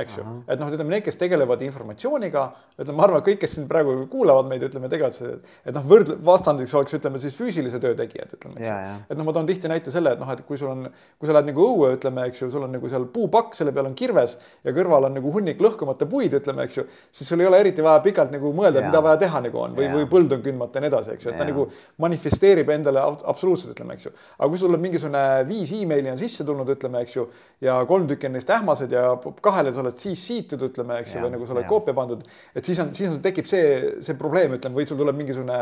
eks 0.00 0.14
ju, 0.16 0.22
et 0.48 0.56
noh, 0.56 0.70
ütleme 0.72 0.94
need, 0.94 1.02
kes 1.04 1.18
tegelevad 1.20 1.60
informatsiooniga, 1.66 2.46
ütleme, 2.78 2.94
ma 2.96 3.04
arvan, 3.04 3.20
kõik, 3.26 3.36
kes 3.42 3.52
siin 3.58 3.66
praegu 3.68 3.98
kuulavad 4.08 4.46
meid, 4.48 4.62
ütleme, 4.64 4.88
tegelevad, 4.88 5.42
et 5.68 5.76
noh, 5.76 5.84
võrdle-, 5.90 6.16
vastandiks 6.24 6.72
oleks, 6.78 6.94
ütleme 6.96 7.20
siis 7.20 7.36
füüsilise 7.36 7.76
töö 7.82 7.92
tegijad, 7.98 8.32
ütleme, 8.32 8.56
eks 8.56 8.64
ju. 8.64 8.94
et 9.12 9.20
noh, 9.20 9.26
ma 9.28 9.34
toon 9.36 9.50
tihti 9.50 9.68
näite 9.68 9.92
selle, 9.92 10.14
et 10.16 10.22
noh, 10.22 10.30
et 10.32 10.40
kui 10.48 10.56
sul 10.56 10.70
on, 10.72 10.86
kui 11.20 11.28
sa 11.28 11.36
lähed 11.36 11.50
nagu 11.50 11.66
õue, 11.66 11.90
ütleme, 11.98 12.24
eks 12.30 12.40
ju, 12.40 12.48
sul 12.54 12.64
on 12.64 12.72
nagu 12.72 12.92
seal 12.94 13.04
puupakk, 13.12 13.52
selle 13.58 13.74
peal 13.76 13.90
on 13.90 13.98
kirves 13.98 14.38
ja 14.64 14.72
kõrval 14.72 15.10
on 15.10 15.18
nagu 15.18 15.34
hunnik 15.36 15.60
lõhkumata 15.60 16.08
puid, 16.08 16.32
ütleme, 16.40 16.64
eks 16.64 16.80
ju, 16.80 16.86
siis 17.12 17.28
sul 17.28 17.44
ei 17.44 17.50
ole 17.50 17.60
eriti 17.66 17.84
vaja 17.84 18.00
pikalt 18.08 18.32
nagu 18.32 18.54
mõelda, 18.56 18.86
mida 18.88 19.04
vaja 19.04 19.20
teha 19.26 19.44
nagu 19.50 19.60
on 19.66 19.76
või, 19.76 19.90
või 19.98 20.08
põld 20.16 20.32
on 20.32 20.40
kündmata 20.48 20.80
ja 20.80 20.86
nii 20.86 20.92
edasi, 20.94 21.18
eks 21.18 21.28
ju, 21.28 21.34
et 21.34 21.40
ta 21.42 21.50
nagu 21.50 21.68
manifesteerib 22.00 22.72
endale 22.72 23.04
absoluutselt, 23.04 23.76
ütleme, 23.76 24.00
eks 24.00 24.08
ju. 24.08 24.16
aga 24.38 24.48
kui 24.48 24.64
sul 24.64 24.80
on 24.80 24.80
mingisugune 24.80 25.26
viis 25.44 25.76
emaili 25.76 26.08
on 26.08 26.16
sisse 26.20 26.48
tulnud, 26.48 26.72
ütleme, 26.72 27.04
eks 27.04 27.20
ju, 27.20 27.28
ja 27.68 27.76
kolm 27.88 28.08
tükki 28.08 28.32
on 28.32 28.38
neist 28.38 28.56
ähmased 28.56 28.96
ja 28.96 29.04
kahele 29.44 29.72
sa 29.74 29.82
oled 29.82 29.98
siis 30.00 30.26
siitud, 30.28 30.62
ütleme, 30.68 31.00
eks 31.02 31.16
ju, 31.16 31.22
või 31.24 31.34
nagu 31.34 31.48
sa 31.48 31.56
oled 31.56 31.68
koopia 31.70 31.94
pandud, 31.96 32.22
et 32.54 32.68
siis 32.68 32.80
on, 32.82 32.92
siis 32.96 33.10
on, 33.10 33.18
tekib 33.24 33.48
see, 33.50 33.96
see 34.04 34.18
probleem, 34.18 34.56
ütleme, 34.58 34.78
või 34.78 34.88
sul 34.88 35.00
tuleb 35.00 35.18
mingisugune 35.18 35.58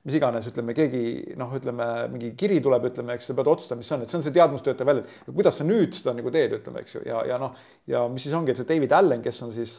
mis 0.00 0.14
iganes, 0.16 0.46
ütleme, 0.48 0.72
keegi 0.72 1.34
noh, 1.36 1.50
ütleme 1.58 1.86
mingi 2.08 2.30
kiri 2.38 2.56
tuleb, 2.64 2.86
ütleme, 2.88 3.18
eks 3.18 3.26
sa 3.28 3.34
pead 3.36 3.48
otsustama, 3.52 3.82
mis 3.82 3.90
see 3.90 3.96
on, 3.98 4.04
et 4.06 4.08
see 4.08 4.16
on 4.16 4.22
see 4.24 4.32
teadmustöötaja 4.32 4.88
välja, 4.88 5.02
et 5.04 5.34
kuidas 5.36 5.58
sa 5.60 5.66
nüüd 5.68 5.92
seda 5.92 6.14
nagu 6.16 6.30
teed, 6.32 6.54
ütleme, 6.56 6.80
eks 6.86 6.94
ju, 6.94 7.02
ja, 7.04 7.18
ja 7.28 7.36
noh, 7.40 7.58
ja 7.90 8.06
mis 8.08 8.24
siis 8.24 8.36
ongi, 8.38 8.54
et 8.54 8.62
see 8.62 8.68
David 8.70 8.94
Allen, 8.96 9.20
kes 9.20 9.40
on 9.44 9.52
siis, 9.52 9.74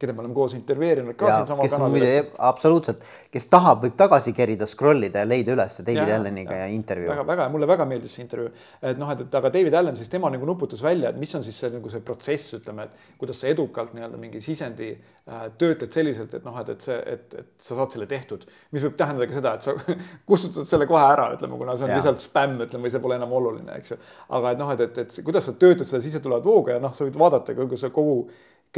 keda 0.00 0.14
me 0.16 0.24
oleme 0.24 0.36
koos 0.38 0.54
intervjueerinud 0.56 1.18
ka 1.20 1.28
siinsamal 1.28 1.68
kanalil. 1.74 2.30
absoluutselt, 2.48 3.04
kes 3.34 3.48
tahab, 3.52 3.82
võib 3.84 3.98
tagasi 4.00 4.32
kerida, 4.36 4.68
scroll 4.70 5.10
ida 5.10 5.26
ja 5.26 5.28
leida 5.28 5.52
üles 5.52 5.76
David 5.82 6.00
ja, 6.00 6.16
Alleniga 6.22 6.56
ja, 6.56 6.64
ja 6.64 6.72
intervjuu. 6.72 7.12
väga, 7.12 7.26
väga, 7.34 7.50
mulle 7.52 7.68
väga 7.68 7.88
meeldis 7.92 8.16
see 8.16 8.24
intervjuu, 8.24 8.54
et 8.80 8.96
noh, 9.02 9.12
et, 9.12 9.26
et 9.26 9.38
aga 9.42 9.52
David 9.58 9.76
Allen 9.82 10.00
siis 10.00 10.08
tema 10.08 10.32
nagu 10.32 10.48
nuputas 10.48 10.80
välja, 10.86 11.12
et 11.12 11.20
mis 11.20 11.36
on 11.36 11.44
siis 11.44 11.60
see 11.60 11.72
nagu 11.76 11.92
see 11.92 12.00
protsess, 12.06 12.56
ütleme, 12.62 12.88
et 12.88 13.20
kuidas 13.20 13.44
sa 13.44 13.52
edukalt 13.52 13.92
nii-öelda 13.92 14.24
mingi 14.24 14.40
sisendi 14.40 14.94
äh, 14.94 15.46
töötled 15.60 15.92
selliselt, 15.92 16.40
et 16.40 16.48
noh, 16.48 16.56
et, 16.64 16.72
et 16.72 16.88
see, 16.88 16.98
et, 17.12 17.38
et 17.44 17.52
sa 17.60 17.76
saad 17.76 17.92
selle 17.92 18.08
tehtud, 18.08 18.48
mis 18.72 18.88
võib 18.88 18.96
tähendada 18.96 19.28
ka 19.28 19.36
seda, 19.36 19.56
et 19.56 19.65
sa 19.66 19.74
kus 19.76 20.00
kustutad 20.30 20.68
selle 20.68 20.88
kohe 20.88 21.02
ära, 21.04 21.28
ütleme, 21.36 21.58
kuna 21.60 21.76
see 21.76 21.88
on 21.88 21.94
ja. 21.94 22.00
lihtsalt 22.00 22.22
spämm, 22.24 22.60
ütleme, 22.66 22.86
või 22.86 22.94
see 22.94 23.04
pole 23.04 23.18
enam 23.18 23.32
oluline, 23.36 23.78
eks 23.80 23.94
ju. 23.94 24.00
aga 24.38 24.52
et 24.54 24.62
noh, 24.62 24.74
et, 24.74 24.84
et, 24.86 25.00
et 25.04 25.24
kuidas 25.26 25.48
sa 25.48 25.56
töötad 25.58 25.88
seda 25.88 26.02
sissetulevat 26.04 26.46
vooga 26.46 26.76
ja 26.76 26.82
noh, 26.82 26.94
sa 26.96 27.06
võid 27.06 27.18
vaadata 27.20 27.56
kogu 27.58 27.80
see 27.80 27.92
kogu 27.94 28.18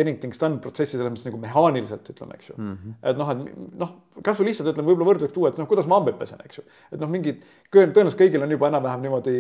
done 0.04 0.60
protsessi 0.62 0.96
selles 0.96 1.12
mõttes 1.12 1.26
nagu 1.28 1.40
mehaaniliselt 1.42 2.12
ütleme, 2.12 2.36
eks 2.38 2.50
ju 2.50 2.54
mm. 2.58 2.74
-hmm. 2.74 2.98
et 3.10 3.18
noh, 3.18 3.30
et 3.34 3.78
noh, 3.82 3.94
kasvõi 4.24 4.48
lihtsalt 4.48 4.72
ütleme, 4.72 4.88
võib-olla 4.88 5.12
võrdluseks 5.12 5.34
tuua, 5.34 5.50
et 5.52 5.58
noh, 5.60 5.68
kuidas 5.70 5.86
ma 5.90 5.98
hambaid 5.98 6.18
pesen, 6.18 6.40
eks 6.44 6.58
ju. 6.58 6.64
et 6.92 7.00
noh, 7.00 7.10
mingid, 7.10 7.42
tõenäoliselt 7.74 8.18
kõigil 8.18 8.42
on 8.44 8.54
juba 8.54 8.70
enam-vähem 8.70 9.04
niimoodi, 9.04 9.34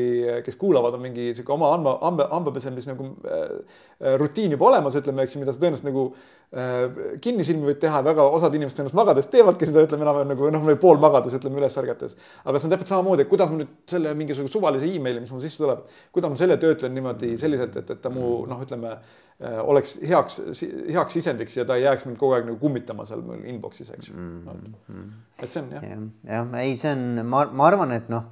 kes 0.46 0.58
kuulavad, 0.60 0.94
on 0.94 1.02
mingi 1.02 1.30
sihuke 1.34 1.52
oma 1.54 1.72
hamba, 1.74 1.94
hamba, 2.02 2.28
hambapesemise 2.32 2.92
nagu 2.92 3.08
äh, 3.26 4.16
rutiin 4.20 4.54
juba 4.54 4.68
olemas, 4.70 4.96
ütleme, 4.98 5.26
eks 5.26 5.36
ju, 5.36 5.42
mida 5.42 5.54
sa 5.54 5.62
tõenäoliselt 5.62 5.88
nagu 5.90 6.04
äh, 6.54 7.18
kinnisilmi 7.24 7.70
võid 7.70 7.80
teha, 7.82 8.02
väga 8.06 8.26
osad 8.38 8.58
inimesed 8.58 8.78
tõenäoliselt 8.78 9.00
magades 9.00 9.30
teevadki 9.32 9.68
seda, 9.68 9.84
ütleme 9.88 10.06
enam-vähem 10.06 10.34
nagu 10.34 10.50
noh, 10.54 10.66
või 10.70 10.80
pool 10.82 11.02
magades, 11.02 11.36
ütleme 11.38 11.62
üles 11.62 11.78
ärgates. 11.82 12.18
aga 12.44 12.58
see 12.58 12.70
on 12.70 12.76
täpselt 12.76 12.94
samamoodi, 12.94 13.26
et 13.26 13.32
kuidas 13.32 13.50
ma 13.52 13.62
nüüd 13.62 13.74
selle 13.90 14.14
mingisuguse 14.18 14.54
suvalise 14.54 14.90
emaili, 14.90 15.24
mis 15.24 15.32
mul 15.34 15.42
sisse 15.44 15.62
tuleb, 15.64 15.86
kuidas 16.14 16.34
ma 16.34 16.40
selle 16.40 16.58
töötlen 16.60 16.94
niimoodi 16.94 17.34
selliselt, 17.40 17.76
et, 17.82 17.96
et 17.96 18.02
ta 18.02 18.12
mu 18.12 18.44
noh, 18.48 18.62
ütleme 18.66 18.98
oleks 19.38 19.98
heaks, 20.02 20.40
heaks 20.90 21.14
sisendiks 21.14 21.56
ja 21.56 21.64
ta 21.66 21.76
ei 21.78 21.84
jääks 21.84 22.08
mind 22.08 22.18
kogu 22.18 22.34
aeg 22.34 22.48
nagu 22.48 22.58
kummitama 22.58 23.04
seal 23.06 23.20
mul 23.22 23.44
inbox'is, 23.46 23.92
eks 23.94 24.08
ju 24.08 24.16
mm. 24.16 24.48
-hmm. 24.88 25.04
et 25.42 25.52
see 25.52 25.62
on 25.62 25.70
jah. 25.76 25.84
jah, 25.84 26.00
jah, 26.26 26.56
ei, 26.58 26.74
see 26.76 26.90
on, 26.92 27.26
ma, 27.26 27.44
ma 27.52 27.68
arvan, 27.70 27.92
et 27.94 28.08
noh, 28.10 28.24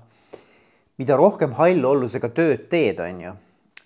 mida 0.99 1.17
rohkem 1.17 1.55
hallollusega 1.55 2.33
tööd 2.35 2.67
teed, 2.73 3.01
on 3.01 3.21
ju, 3.21 3.33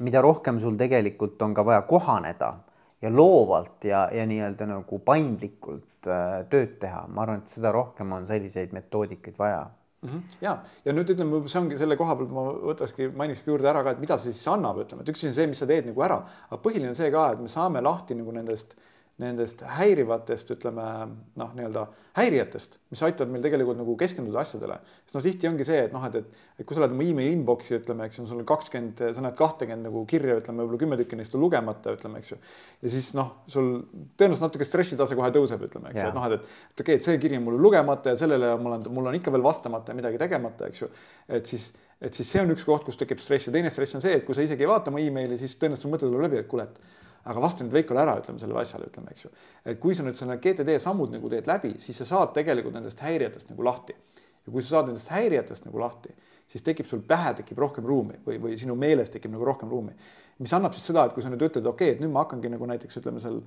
mida 0.00 0.22
rohkem 0.24 0.60
sul 0.60 0.78
tegelikult 0.80 1.42
on 1.42 1.54
ka 1.54 1.64
vaja 1.64 1.82
kohaneda 1.82 2.54
ja 3.02 3.10
loovalt 3.12 3.84
ja, 3.84 4.06
ja 4.12 4.24
nii-öelda 4.26 4.66
nagu 4.70 4.98
paindlikult 5.04 6.08
äh, 6.08 6.40
tööd 6.48 6.78
teha, 6.80 7.04
ma 7.08 7.26
arvan, 7.26 7.44
et 7.44 7.52
seda 7.52 7.72
rohkem 7.72 8.12
on 8.16 8.26
selliseid 8.26 8.72
metoodikaid 8.72 9.36
vaja 9.38 9.66
mm. 10.02 10.08
-hmm. 10.08 10.36
ja, 10.40 10.58
ja 10.84 10.92
nüüd 10.96 11.14
ütleme, 11.14 11.42
see 11.48 11.60
ongi 11.60 11.78
selle 11.80 11.96
koha 11.96 12.16
pealt 12.16 12.32
ma 12.36 12.46
võtakski, 12.72 13.10
mainiski 13.16 13.50
juurde 13.50 13.68
ära 13.68 13.82
ka, 13.84 13.96
et 13.96 14.00
mida 14.04 14.18
see 14.18 14.32
siis 14.32 14.48
annab, 14.48 14.82
ütleme, 14.84 15.02
et 15.02 15.12
üks 15.14 15.26
on 15.26 15.36
see, 15.36 15.46
mis 15.50 15.58
sa 15.58 15.66
teed 15.66 15.90
nagu 15.90 16.06
ära, 16.06 16.22
aga 16.48 16.62
põhiline 16.62 16.92
on 16.92 16.98
see 16.98 17.10
ka, 17.10 17.32
et 17.32 17.40
me 17.40 17.48
saame 17.48 17.82
lahti 17.84 18.18
nagu 18.18 18.32
nendest 18.32 18.76
äh, 18.76 18.89
nendest 19.20 19.62
häirivatest, 19.76 20.54
ütleme 20.54 20.84
noh, 21.38 21.50
nii-öelda 21.56 21.84
häirijatest, 22.16 22.78
mis 22.90 23.02
aitavad 23.06 23.30
meil 23.30 23.42
tegelikult 23.44 23.78
nagu 23.78 23.94
keskenduda 23.98 24.40
asjadele. 24.42 24.78
sest 25.04 25.16
noh, 25.16 25.24
tihti 25.24 25.48
ongi 25.50 25.66
see, 25.66 25.82
et 25.86 25.92
noh, 25.94 26.02
et, 26.08 26.16
et, 26.18 26.38
et 26.58 26.66
kui 26.66 26.76
sa 26.76 26.82
oled 26.82 26.94
oma 26.94 27.04
emaili 27.06 27.34
inbox'i, 27.36 27.76
ütleme, 27.78 28.08
eks 28.08 28.18
ju, 28.18 28.24
sul 28.30 28.40
on 28.42 28.48
kakskümmend, 28.48 29.02
sa 29.14 29.24
näed 29.24 29.36
kahtekümmend 29.38 29.86
nagu 29.86 30.02
kirja, 30.10 30.38
ütleme, 30.40 30.64
võib-olla 30.64 30.80
kümme 30.82 30.98
tükki 31.00 31.18
neist 31.20 31.36
on 31.36 31.44
lugemata, 31.44 31.94
ütleme, 31.98 32.22
eks 32.22 32.32
ju. 32.32 32.40
ja 32.82 32.94
siis 32.96 33.12
noh, 33.18 33.34
sul 33.50 33.70
tõenäoliselt 34.18 34.48
natuke 34.48 34.66
stressitase 34.66 35.18
kohe 35.18 35.30
tõuseb, 35.36 35.62
ütleme, 35.68 35.92
eks 35.92 36.00
ju, 36.00 36.08
et 36.08 36.18
noh, 36.18 36.26
et, 36.26 36.40
et 36.40 36.82
okei 36.82 36.86
okay,, 36.86 36.98
et 36.98 37.06
see 37.06 37.20
kiri 37.22 37.38
on 37.38 37.46
mul 37.46 37.60
lugemata 37.62 38.14
ja 38.14 38.20
sellele 38.24 38.56
mul 38.60 38.78
on, 38.78 38.88
mul 38.96 39.12
on 39.12 39.20
ikka 39.20 39.34
veel 39.36 39.46
vastamata 39.46 39.94
ja 39.94 40.00
midagi 40.00 40.18
tegemata, 40.22 40.70
eks 40.72 40.82
ju. 40.82 40.90
et 41.28 41.52
siis, 41.52 41.70
et 42.00 42.16
siis 42.16 42.32
see 42.34 42.42
on 42.42 42.56
üks 42.56 42.66
koht, 42.66 42.88
kus 42.88 42.98
tekib 42.98 43.22
stress 43.22 43.50
ja 43.50 43.54
teine 43.54 43.70
stress 43.70 44.00
on 44.00 44.02
see, 44.02 44.16
et 44.18 44.26
kui 44.26 44.34
sa 44.34 44.42
isegi 44.42 44.66
ei 44.66 44.72
vaata 44.72 44.90
oma 44.90 45.02
emaili, 45.04 45.38
siis 45.38 45.54
tõenäoliselt 45.60 45.94
mõte 45.94 46.08
tuleb 46.08 46.26
läbi, 46.26 46.42
et 46.42 46.50
kuule, 46.50 46.66
et 46.66 46.99
aga 47.24 47.42
vasta 47.42 47.64
nüüd 47.64 47.74
Veikole 47.74 48.00
ära, 48.02 48.16
ütleme 48.20 48.40
sellele 48.40 48.62
asjale, 48.62 48.88
ütleme, 48.90 49.12
eks 49.14 49.26
ju. 49.26 49.30
et 49.64 49.80
kui 49.80 49.94
sa 49.96 50.04
nüüd 50.06 50.18
selle 50.18 50.38
GTD 50.40 50.78
sammud 50.80 51.12
nagu 51.12 51.30
teed 51.32 51.48
läbi, 51.50 51.74
siis 51.82 52.00
sa 52.00 52.08
saad 52.08 52.34
tegelikult 52.36 52.76
nendest 52.76 53.02
häirijatest 53.04 53.52
nagu 53.52 53.64
lahti. 53.66 53.96
ja 54.46 54.52
kui 54.52 54.62
sa 54.62 54.76
saad 54.76 54.90
nendest 54.90 55.12
häirijatest 55.12 55.66
nagu 55.68 55.82
lahti, 55.82 56.14
siis 56.48 56.64
tekib 56.66 56.88
sul 56.88 57.02
pähe 57.06 57.34
tekib 57.42 57.58
rohkem 57.58 57.86
ruumi 57.86 58.20
või, 58.26 58.40
või 58.40 58.56
sinu 58.58 58.74
meeles 58.74 59.12
tekib 59.12 59.32
nagu 59.34 59.44
rohkem 59.44 59.68
ruumi. 59.68 59.92
mis 60.38 60.52
annab 60.56 60.72
siis 60.72 60.86
seda, 60.88 61.04
et 61.04 61.12
kui 61.12 61.22
sa 61.22 61.28
nüüd 61.28 61.42
ütled, 61.44 61.66
okei 61.66 61.90
okay,, 61.90 61.96
et 61.96 62.00
nüüd 62.00 62.12
ma 62.12 62.24
hakkangi 62.24 62.48
nagu 62.48 62.66
näiteks 62.66 63.02
ütleme 63.02 63.20
seal 63.20 63.42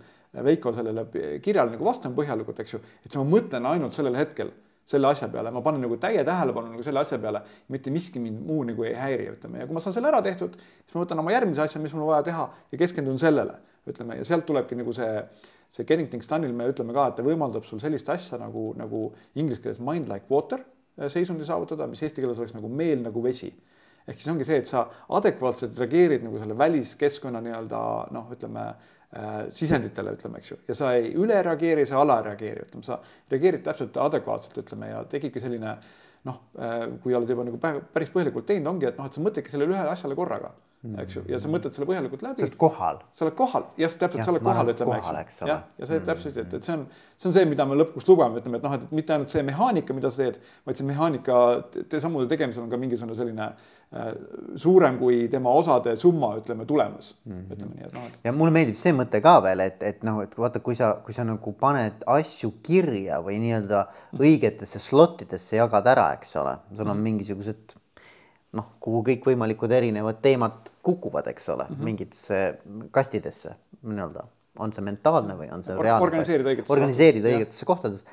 Veiko 0.46 0.74
sellele 0.74 1.08
kirjale 1.42 1.74
nagu 1.74 1.86
vastama 1.86 2.15
põhjalikult, 2.15 2.60
eks 2.60 2.74
ju, 2.75 2.84
et 3.01 3.10
siis 3.10 3.22
ma 3.22 3.25
mõtlen 3.38 3.65
ainult 3.70 3.98
sellel 3.98 4.18
hetkel 4.18 4.53
selle 4.86 5.08
asja 5.08 5.30
peale, 5.32 5.52
ma 5.54 5.62
panen 5.63 5.84
nagu 5.86 5.96
täie 6.02 6.24
tähelepanu 6.28 6.74
nagu 6.74 6.84
selle 6.84 7.02
asja 7.04 7.20
peale, 7.22 7.42
mitte 7.72 7.92
miski 7.94 8.20
mind 8.20 8.42
muu 8.44 8.63
nagu 8.68 8.84
ei 8.84 8.94
häiri, 8.98 9.30
ütleme, 9.38 9.62
ja 9.62 9.68
kui 9.68 9.78
ma 9.78 9.84
saan 9.84 9.96
selle 9.96 10.10
ära 10.12 10.20
tehtud, 10.25 10.58
siis 10.60 10.96
ma 10.98 11.06
võtan 11.06 11.24
oma 11.24 11.32
järgmise 11.32 11.63
asja, 11.63 11.82
mis 11.84 11.94
mul 11.96 12.10
vaja 12.10 12.25
teha 12.28 12.48
ja 12.74 12.80
keskendun 12.82 13.20
sellele, 13.22 13.56
ütleme, 13.90 14.18
ja 14.20 14.28
sealt 14.28 14.46
tulebki 14.50 14.78
nagu 14.80 14.96
see, 14.96 15.12
see 15.72 15.88
getting 15.88 16.12
things 16.12 16.28
done'il 16.30 16.56
me 16.56 16.68
ütleme 16.72 16.96
ka, 16.96 17.08
et 17.10 17.20
ta 17.20 17.25
võimaldab 17.25 17.68
sul 17.68 17.80
sellist 17.84 18.12
asja 18.12 18.40
nagu, 18.42 18.72
nagu 18.80 19.06
inglise 19.40 19.63
keeles 19.63 19.80
mind 19.84 20.12
like 20.12 20.28
water 20.32 20.60
äh, 20.60 21.08
seisundi 21.12 21.48
saavutada, 21.48 21.88
mis 21.88 22.04
eesti 22.04 22.24
keeles 22.24 22.44
oleks 22.44 22.58
nagu 22.58 22.72
meel 22.72 23.06
nagu 23.08 23.24
vesi. 23.24 23.54
Ehk 24.04 24.20
siis 24.20 24.28
ongi 24.34 24.44
see, 24.44 24.60
et 24.60 24.68
sa 24.68 24.84
adekvaatselt 25.16 25.78
reageerid 25.80 26.25
nagu 26.25 26.36
selle 26.42 26.58
väliskeskkonna 26.60 27.40
nii-öelda 27.46 27.84
noh, 28.12 28.34
ütleme 28.36 28.66
sisenditele, 29.53 30.15
ütleme, 30.17 30.39
eks 30.41 30.53
ju, 30.53 30.60
ja 30.67 30.77
sa 30.77 30.93
ei 30.98 31.12
ülereageeri, 31.13 31.86
sa 31.86 32.00
alareageeri, 32.01 32.67
ütleme, 32.67 32.86
sa 32.86 33.00
reageerid 33.32 33.65
täpselt 33.65 34.00
adekvaatselt, 34.01 34.58
ütleme, 34.63 34.89
ja 34.89 35.03
tekibki 35.10 35.43
selline 35.43 35.77
noh, 36.27 36.43
äh, 36.55 36.86
kui 37.03 37.15
oled 37.15 37.29
juba 37.29 37.46
nagu 37.48 37.60
päris 37.60 38.12
põhjalikult 38.13 38.48
teinud, 38.48 38.70
ongi, 38.74 38.88
et 38.89 39.00
noh, 39.00 39.08
et 39.10 39.15
sa 39.15 39.24
mõtledki 39.24 39.51
sellele 39.51 39.75
ühele 39.75 39.91
asjale 39.91 40.15
korraga 40.15 40.53
mm., 40.53 40.96
eks 41.03 41.17
ju, 41.17 41.24
ja 41.32 41.39
sa 41.41 41.51
mõtled 41.51 41.75
selle 41.75 41.88
põhjalikult 41.89 42.24
läbi. 42.24 42.39
sa 42.39 42.48
oled 42.48 42.58
kohal. 42.63 43.01
sa 43.12 43.25
oled 43.27 43.38
kohal, 43.38 43.67
jah, 43.82 43.98
täpselt, 44.05 44.24
sa 44.24 44.32
oled 44.32 44.46
kohal, 44.48 44.72
ütleme, 44.72 45.01
eks 45.20 45.41
ju. 45.41 45.50
jah, 45.51 45.65
ja 45.77 45.89
see 45.89 46.00
mm. 46.00 46.08
täpselt, 46.08 46.39
et, 46.46 46.58
et 46.60 46.70
see 46.70 46.77
on, 46.77 46.88
see 47.17 47.29
on 47.29 47.38
see, 47.38 47.46
mida 47.51 47.67
me 47.67 47.77
lõpuks 47.82 48.08
lubame, 48.08 48.39
ütleme, 48.39 48.62
et 48.62 48.67
noh, 48.70 48.77
et 48.79 48.96
mitte 48.96 49.17
ainult 49.17 49.36
see 49.36 49.43
mehaanika, 49.51 49.98
mida 49.98 50.13
sa 50.13 50.24
teed, 50.24 50.39
vaid 50.63 50.79
see 50.79 50.88
mehaanika 50.88 51.39
te 51.91 52.03
sammude 52.03 52.32
tegemisel 52.32 52.63
on 52.63 52.72
ka 52.72 52.79
mingisugune 52.79 53.20
selline 53.20 53.51
Äh, 53.83 53.83
suurem 54.58 54.98
kui 54.98 55.28
tema 55.30 55.52
osade 55.54 55.94
summa, 56.00 56.32
ütleme, 56.40 56.66
tulemus 56.66 57.14
mm, 57.26 57.34
-hmm. 57.34 57.54
ütleme 57.54 57.76
nii, 57.76 57.86
et 57.86 57.94
noh. 57.94 58.08
ja 58.24 58.34
mulle 58.34 58.54
meeldib 58.56 58.78
see 58.80 58.94
mõte 58.96 59.22
ka 59.22 59.36
veel, 59.46 59.62
et, 59.68 59.84
et 59.84 60.04
noh, 60.08 60.22
et 60.24 60.34
vaata, 60.38 60.60
kui 60.66 60.76
sa, 60.76 60.96
kui 61.06 61.14
sa 61.14 61.26
nagu 61.28 61.54
paned 61.60 62.02
asju 62.10 62.56
kirja 62.66 63.22
või 63.22 63.38
nii-öelda 63.44 63.86
õigetesse 64.18 64.82
slot 64.82 65.22
idesse 65.28 65.60
jagad 65.60 65.88
ära, 65.94 66.08
eks 66.18 66.36
ole, 66.42 66.58
sul 66.74 66.88
on 66.88 66.98
mhm. 66.98 67.04
mingisugused 67.04 67.78
noh, 68.58 68.74
kuhu 68.82 69.04
kõikvõimalikud 69.12 69.72
erinevad 69.72 70.22
teemad 70.26 70.74
kukuvad, 70.86 71.28
eks 71.32 71.50
ole 71.50 71.68
mm, 71.70 71.76
-hmm. 71.76 71.84
mingitesse 71.84 72.90
kastidesse 72.92 73.56
nii-öelda, 73.84 74.26
on 74.60 74.74
see 74.74 74.84
mentaalne 74.86 75.38
või 75.38 75.54
on 75.54 75.64
see 75.64 75.78
Or 75.78 75.86
reaalne. 75.86 76.10
organiseerida 76.70 77.30
õigetesse, 77.30 77.66
kohtadesse. 77.66 78.06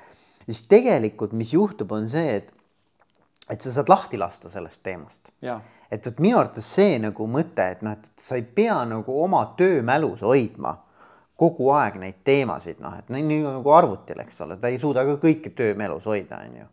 siis 0.44 0.62
tegelikult, 0.68 1.32
mis 1.32 1.52
juhtub, 1.52 1.92
on 1.92 2.08
see, 2.08 2.36
et 2.36 2.52
et 3.50 3.60
sa 3.60 3.72
saad 3.74 3.90
lahti 3.90 4.18
lasta 4.18 4.50
sellest 4.50 4.82
teemast. 4.82 5.32
et 5.90 6.06
vot 6.06 6.20
minu 6.22 6.38
arvates 6.38 6.74
see 6.76 6.98
nagu 7.02 7.26
mõte, 7.26 7.66
et 7.74 7.82
noh, 7.82 7.96
et 7.98 8.22
sa 8.22 8.38
ei 8.38 8.42
pea 8.42 8.78
nagu 8.86 9.22
oma 9.24 9.42
töömälus 9.58 10.22
hoidma 10.22 10.76
kogu 11.40 11.70
aeg 11.72 11.96
neid 11.96 12.18
teemasid, 12.24 12.82
noh, 12.84 12.98
et 13.00 13.08
nii 13.08 13.40
nagu 13.46 13.72
arvutil, 13.72 14.18
eks 14.20 14.42
ole, 14.44 14.58
ta 14.60 14.68
ei 14.68 14.76
suuda 14.78 15.06
ka 15.08 15.16
kõike 15.22 15.54
töömelus 15.56 16.04
hoida, 16.10 16.42
on 16.44 16.58
ju. 16.58 16.66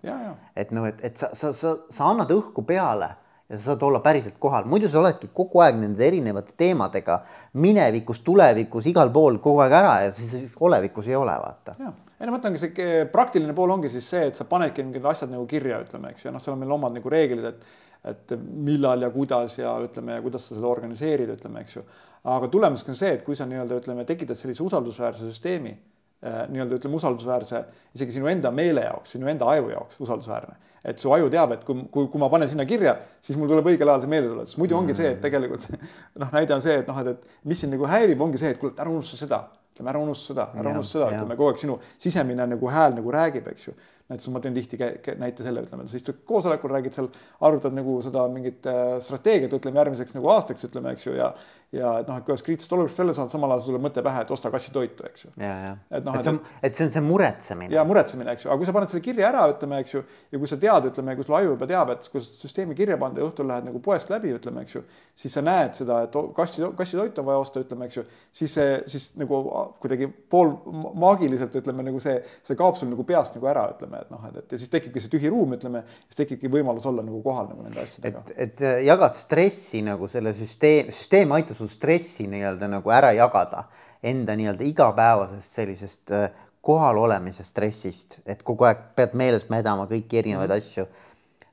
et 0.56 0.74
noh, 0.76 0.88
et, 0.90 1.00
et 1.08 1.18
sa, 1.18 1.30
sa, 1.34 1.54
sa, 1.56 1.78
sa 1.90 2.10
annad 2.12 2.34
õhku 2.36 2.66
peale 2.68 3.14
ja 3.50 3.58
sa 3.58 3.72
saad 3.72 3.84
olla 3.88 4.02
päriselt 4.04 4.36
kohal, 4.40 4.68
muidu 4.68 4.90
sa 4.92 5.00
oledki 5.00 5.30
kogu 5.34 5.62
aeg 5.64 5.80
nende 5.80 6.04
erinevate 6.08 6.56
teemadega 6.60 7.22
minevikus, 7.64 8.20
tulevikus, 8.26 8.90
igal 8.92 9.12
pool 9.16 9.40
kogu 9.44 9.64
aeg 9.64 9.78
ära 9.80 9.96
ja 10.06 10.12
siis 10.12 10.58
olevikus 10.60 11.08
ei 11.08 11.16
ole, 11.16 11.36
vaata. 11.44 11.78
ei 11.80 11.88
no 11.88 12.32
ma 12.32 12.38
mõtlengi, 12.38 12.62
see 12.62 13.02
praktiline 13.14 13.56
pool 13.56 13.72
ongi 13.78 13.92
siis 13.94 14.10
see, 14.10 14.28
et 14.32 14.40
sa 14.40 14.48
panedki 14.50 14.84
mingid 14.84 15.06
asjad 15.08 15.32
nagu 15.32 15.46
kirja, 15.48 15.80
ütleme, 15.86 16.12
eks 16.12 16.26
ju, 16.26 16.34
noh, 16.36 16.44
seal 16.44 16.58
on 16.58 16.64
meil 16.64 16.76
omad 16.76 16.98
nagu 16.98 17.14
reeglid, 17.14 17.52
et 17.54 17.68
et 18.08 18.34
millal 18.38 19.02
ja 19.02 19.10
kuidas 19.12 19.58
ja 19.58 19.72
ütleme, 19.84 20.14
ja 20.16 20.24
kuidas 20.24 20.46
sa 20.48 20.56
seda 20.56 20.68
organiseerid, 20.70 21.32
ütleme, 21.34 21.64
eks 21.66 21.76
ju. 21.76 21.84
aga 22.24 22.48
tulemus 22.52 22.86
on 22.88 22.96
see, 22.96 23.10
et 23.18 23.24
kui 23.26 23.36
sa 23.36 23.48
nii-öelda 23.50 23.80
ütleme, 23.82 24.06
tekitad 24.08 24.38
sellise 24.38 24.64
usaldusväärse 24.64 25.28
süsteemi 25.28 25.74
nii-öelda 26.22 26.80
ütleme 26.80 26.98
usaldusväärse 26.98 27.60
isegi 27.96 28.16
sinu 28.18 28.30
enda 28.32 28.52
meele 28.52 28.88
jaoks, 28.88 29.14
sinu 29.14 29.30
enda 29.30 29.50
aju 29.54 29.70
jaoks 29.70 30.00
usaldusväärne. 30.02 30.56
Et 30.88 31.02
su 31.02 31.12
aju 31.12 31.28
teab, 31.30 31.52
et 31.58 31.64
kui, 31.68 31.84
kui, 31.92 32.08
kui 32.10 32.22
ma 32.22 32.30
panen 32.32 32.50
sinna 32.50 32.66
kirja, 32.66 32.96
siis 33.26 33.38
mul 33.38 33.50
tuleb 33.52 33.68
õigel 33.74 33.90
ajal 33.92 34.06
see 34.06 34.12
meelde 34.14 34.32
tulla, 34.32 34.46
sest 34.48 34.60
muidu 34.62 34.78
ongi 34.78 34.96
see, 34.96 35.12
et 35.14 35.22
tegelikult 35.22 35.68
noh, 36.22 36.32
näide 36.32 36.56
on 36.56 36.64
see, 36.64 36.78
et 36.82 36.90
noh, 36.90 37.02
et, 37.04 37.12
et 37.14 37.50
mis 37.52 37.60
sind 37.60 37.76
nagu 37.76 37.90
häirib, 37.92 38.22
ongi 38.24 38.40
see, 38.42 38.54
et 38.56 38.62
kuule, 38.62 38.74
ära 38.80 38.94
unusta 38.94 39.20
seda, 39.20 39.42
ütleme 39.76 39.92
ära 39.94 40.02
unusta 40.02 40.32
seda, 40.32 40.48
ära 40.58 40.74
unusta 40.74 40.98
seda, 40.98 41.10
ütleme 41.12 41.38
kogu 41.38 41.52
aeg 41.52 41.62
sinu 41.62 41.78
sisemine 42.00 42.48
nagu 42.54 42.72
hääl 42.72 42.96
nagu 42.98 43.14
räägib, 43.14 43.52
eks 43.52 43.68
ju 43.68 43.76
näiteks 44.08 44.30
ma 44.32 44.42
teen 44.44 44.56
tihti 44.56 44.80
näite 45.20 45.44
selle, 45.44 45.66
ütleme, 45.68 45.88
sa 45.92 46.00
istud 46.00 46.22
koosolekul, 46.28 46.72
räägid 46.72 46.96
seal, 46.96 47.10
arutad 47.44 47.76
nagu 47.76 47.98
seda 48.06 48.24
mingit 48.32 48.68
äh, 48.70 48.98
strateegiat, 49.04 49.56
ütleme 49.60 49.82
järgmiseks 49.82 50.16
nagu 50.16 50.32
aastaks, 50.36 50.68
ütleme, 50.70 50.96
eks 50.96 51.10
ju, 51.10 51.16
ja 51.18 51.34
ja 51.76 51.90
et 52.00 52.08
noh, 52.08 52.16
et 52.16 52.24
kuidas 52.24 52.44
kriitilisest 52.46 52.74
olukorrast 52.74 53.00
välja 53.02 53.14
saada, 53.18 53.32
samal 53.32 53.52
ajal 53.52 53.66
tuleb 53.66 53.84
mõte 53.84 54.04
pähe, 54.04 54.22
et 54.24 54.30
osta 54.32 54.52
kassitoitu, 54.54 55.04
eks 55.10 55.26
ju. 55.26 55.32
et 55.36 56.06
noh, 56.06 56.16
et, 56.16 56.30
et, 56.32 56.52
et 56.70 56.78
see 56.80 56.86
on 56.88 56.94
see 56.94 57.04
muretsemine. 57.04 57.74
ja 57.76 57.84
muretsemine, 57.88 58.32
eks 58.38 58.46
ju, 58.46 58.52
aga 58.54 58.62
kui 58.62 58.70
sa 58.70 58.76
paned 58.78 58.92
selle 58.92 59.04
kirja 59.04 59.28
ära, 59.28 59.42
ütleme, 59.52 59.82
eks 59.84 59.96
ju, 59.98 60.04
ja 60.32 60.40
kui 60.40 60.48
sa 60.48 60.60
tead, 60.62 60.88
ütleme, 60.94 61.16
kui 61.18 61.28
sul 61.28 61.36
aju 61.36 61.52
juba 61.52 61.68
teab, 61.68 61.92
et 61.92 62.08
kui 62.14 62.24
sa 62.24 62.40
süsteemi 62.40 62.78
kirja 62.78 62.96
paned 63.02 63.20
ja 63.20 63.28
õhtul 63.28 63.52
lähed 63.52 63.68
nagu 63.68 63.82
poest 63.84 64.14
läbi, 64.14 64.32
ütleme, 64.38 64.64
eks 64.64 64.78
ju, 64.78 64.84
siis 65.20 65.36
sa 65.36 65.44
näed 65.44 65.76
seda, 65.76 66.00
et 66.08 66.16
kassi, 66.38 66.64
kassitoitu 66.80 67.24
on 67.24 67.28
vaja 67.34 67.44
osta, 67.44 67.66
ütleme, 67.66 67.92
eks 67.92 68.00
ju, 68.00 68.06
siis 68.40 68.56
see, 68.56 68.80
siis 68.88 69.10
nagu 69.20 69.42
kuidagi 69.84 70.08
pool 70.32 70.56
maagiliselt 70.96 71.60
ütleme 71.60 71.84
nagu 71.90 72.00
see, 72.04 72.16
see 72.48 72.60
kaob 72.60 72.80
sul 72.80 72.94
nagu 72.94 73.04
peast 73.08 73.36
nagu 73.36 73.52
ära, 73.52 73.68
ütleme, 73.76 73.97
et 74.04 74.14
noh, 74.14 74.24
et, 74.30 74.40
et 74.44 74.56
ja 74.56 74.62
siis 74.62 74.72
tekibki 74.74 75.04
see 75.04 75.12
tühi 75.14 75.32
ruum, 75.34 75.56
ütleme, 75.58 75.84
siis 76.08 76.22
tekibki 76.22 76.52
võimalus 76.52 76.88
olla 76.90 77.06
nagu 77.06 77.22
kohal 77.26 77.50
nagu 77.52 77.66
nende 77.66 77.84
asjadega. 77.84 78.24
et, 78.34 78.34
et 78.48 78.66
jagad 78.88 79.18
stressi 79.18 79.84
nagu 79.86 80.10
selle 80.12 80.34
süsteem, 80.38 80.92
süsteem 80.94 81.36
aitab 81.38 81.60
sul 81.60 81.72
stressi 81.72 82.28
nii-öelda 82.32 82.70
nagu 82.78 82.94
ära 82.94 83.14
jagada 83.18 83.68
enda 84.06 84.36
nii-öelda 84.38 84.66
igapäevasest 84.68 85.60
sellisest 85.60 86.14
äh, 86.16 86.30
kohal 86.62 86.98
olemise 86.98 87.46
stressist, 87.48 88.20
et 88.26 88.42
kogu 88.44 88.68
aeg 88.68 88.90
pead 88.98 89.14
meeles 89.18 89.48
mädama 89.52 89.88
kõiki 89.88 90.20
erinevaid 90.20 90.52
mm. 90.52 90.58
asju 90.58 90.88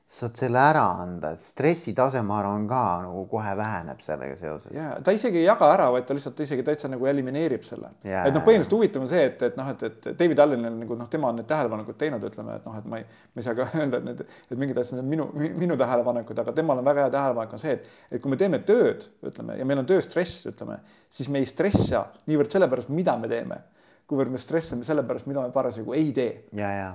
saad 0.05 0.37
selle 0.37 0.59
ära 0.61 0.83
anda, 1.01 1.31
et 1.33 1.41
stressitase, 1.41 2.21
ma 2.21 2.37
arvan, 2.37 2.67
ka 2.69 2.81
nagu 3.01 3.23
kohe 3.29 3.55
väheneb 3.57 4.03
sellega 4.05 4.35
seoses. 4.37 4.69
ja 4.75 4.99
ta 5.03 5.15
isegi 5.15 5.39
ei 5.41 5.47
jaga 5.47 5.71
ära, 5.73 5.87
vaid 5.95 6.05
ta 6.05 6.13
lihtsalt 6.13 6.43
isegi 6.45 6.63
täitsa 6.67 6.91
nagu 6.93 7.07
elimineerib 7.09 7.65
selle. 7.65 7.89
et 8.03 8.35
noh, 8.35 8.43
põhimõtteliselt 8.45 8.75
huvitav 8.77 9.01
on 9.01 9.09
see, 9.09 9.23
et, 9.31 9.41
et 9.49 9.57
noh, 9.57 9.71
et, 9.73 9.85
et 9.89 10.07
David 10.19 10.43
Allen 10.45 10.69
nagu 10.77 10.99
noh, 10.99 11.09
tema 11.09 11.31
on 11.33 11.41
need 11.41 11.49
tähelepanekud 11.49 11.97
teinud, 11.97 12.29
ütleme, 12.29 12.59
et 12.61 12.69
noh, 12.69 12.77
et 12.77 12.85
ma 12.91 13.01
ei, 13.01 13.09
ma 13.09 13.41
ei 13.41 13.47
saa 13.49 13.57
ka 13.57 13.67
öelda, 13.81 13.97
et 13.97 14.09
need, 14.11 14.25
et 14.51 14.61
mingid 14.61 14.81
asjad 14.83 15.01
on 15.01 15.09
minu, 15.09 15.29
minu 15.33 15.79
tähelepanekud, 15.81 16.43
aga 16.45 16.53
temal 16.61 16.83
on 16.83 16.89
väga 16.91 17.07
hea 17.07 17.15
tähelepanek 17.17 17.57
on 17.57 17.65
see, 17.65 17.79
et, 17.79 17.93
et 18.11 18.21
kui 18.21 18.35
me 18.35 18.37
teeme 18.41 18.61
tööd, 18.67 19.09
ütleme, 19.25 19.57
ja 19.57 19.65
meil 19.65 19.81
on 19.81 19.89
tööstress, 19.89 20.45
ütleme, 20.53 20.83
siis 21.09 21.33
me 21.33 21.41
ei 21.41 21.49
stressa 21.49 22.05
niivõrd 22.29 22.53
selle 22.53 22.69
pärast, 22.69 22.93
mida 22.93 23.17
me 23.17 23.31
teeme 23.31 23.63
kuivõrd 24.09 24.33
me 24.35 24.39
stressame 24.41 24.85
selle 24.85 25.01
pärast, 25.07 25.25
mida 25.29 25.41
me 25.41 25.53
parasjagu 25.53 25.95
ei 25.97 26.11
tee. 26.13 26.43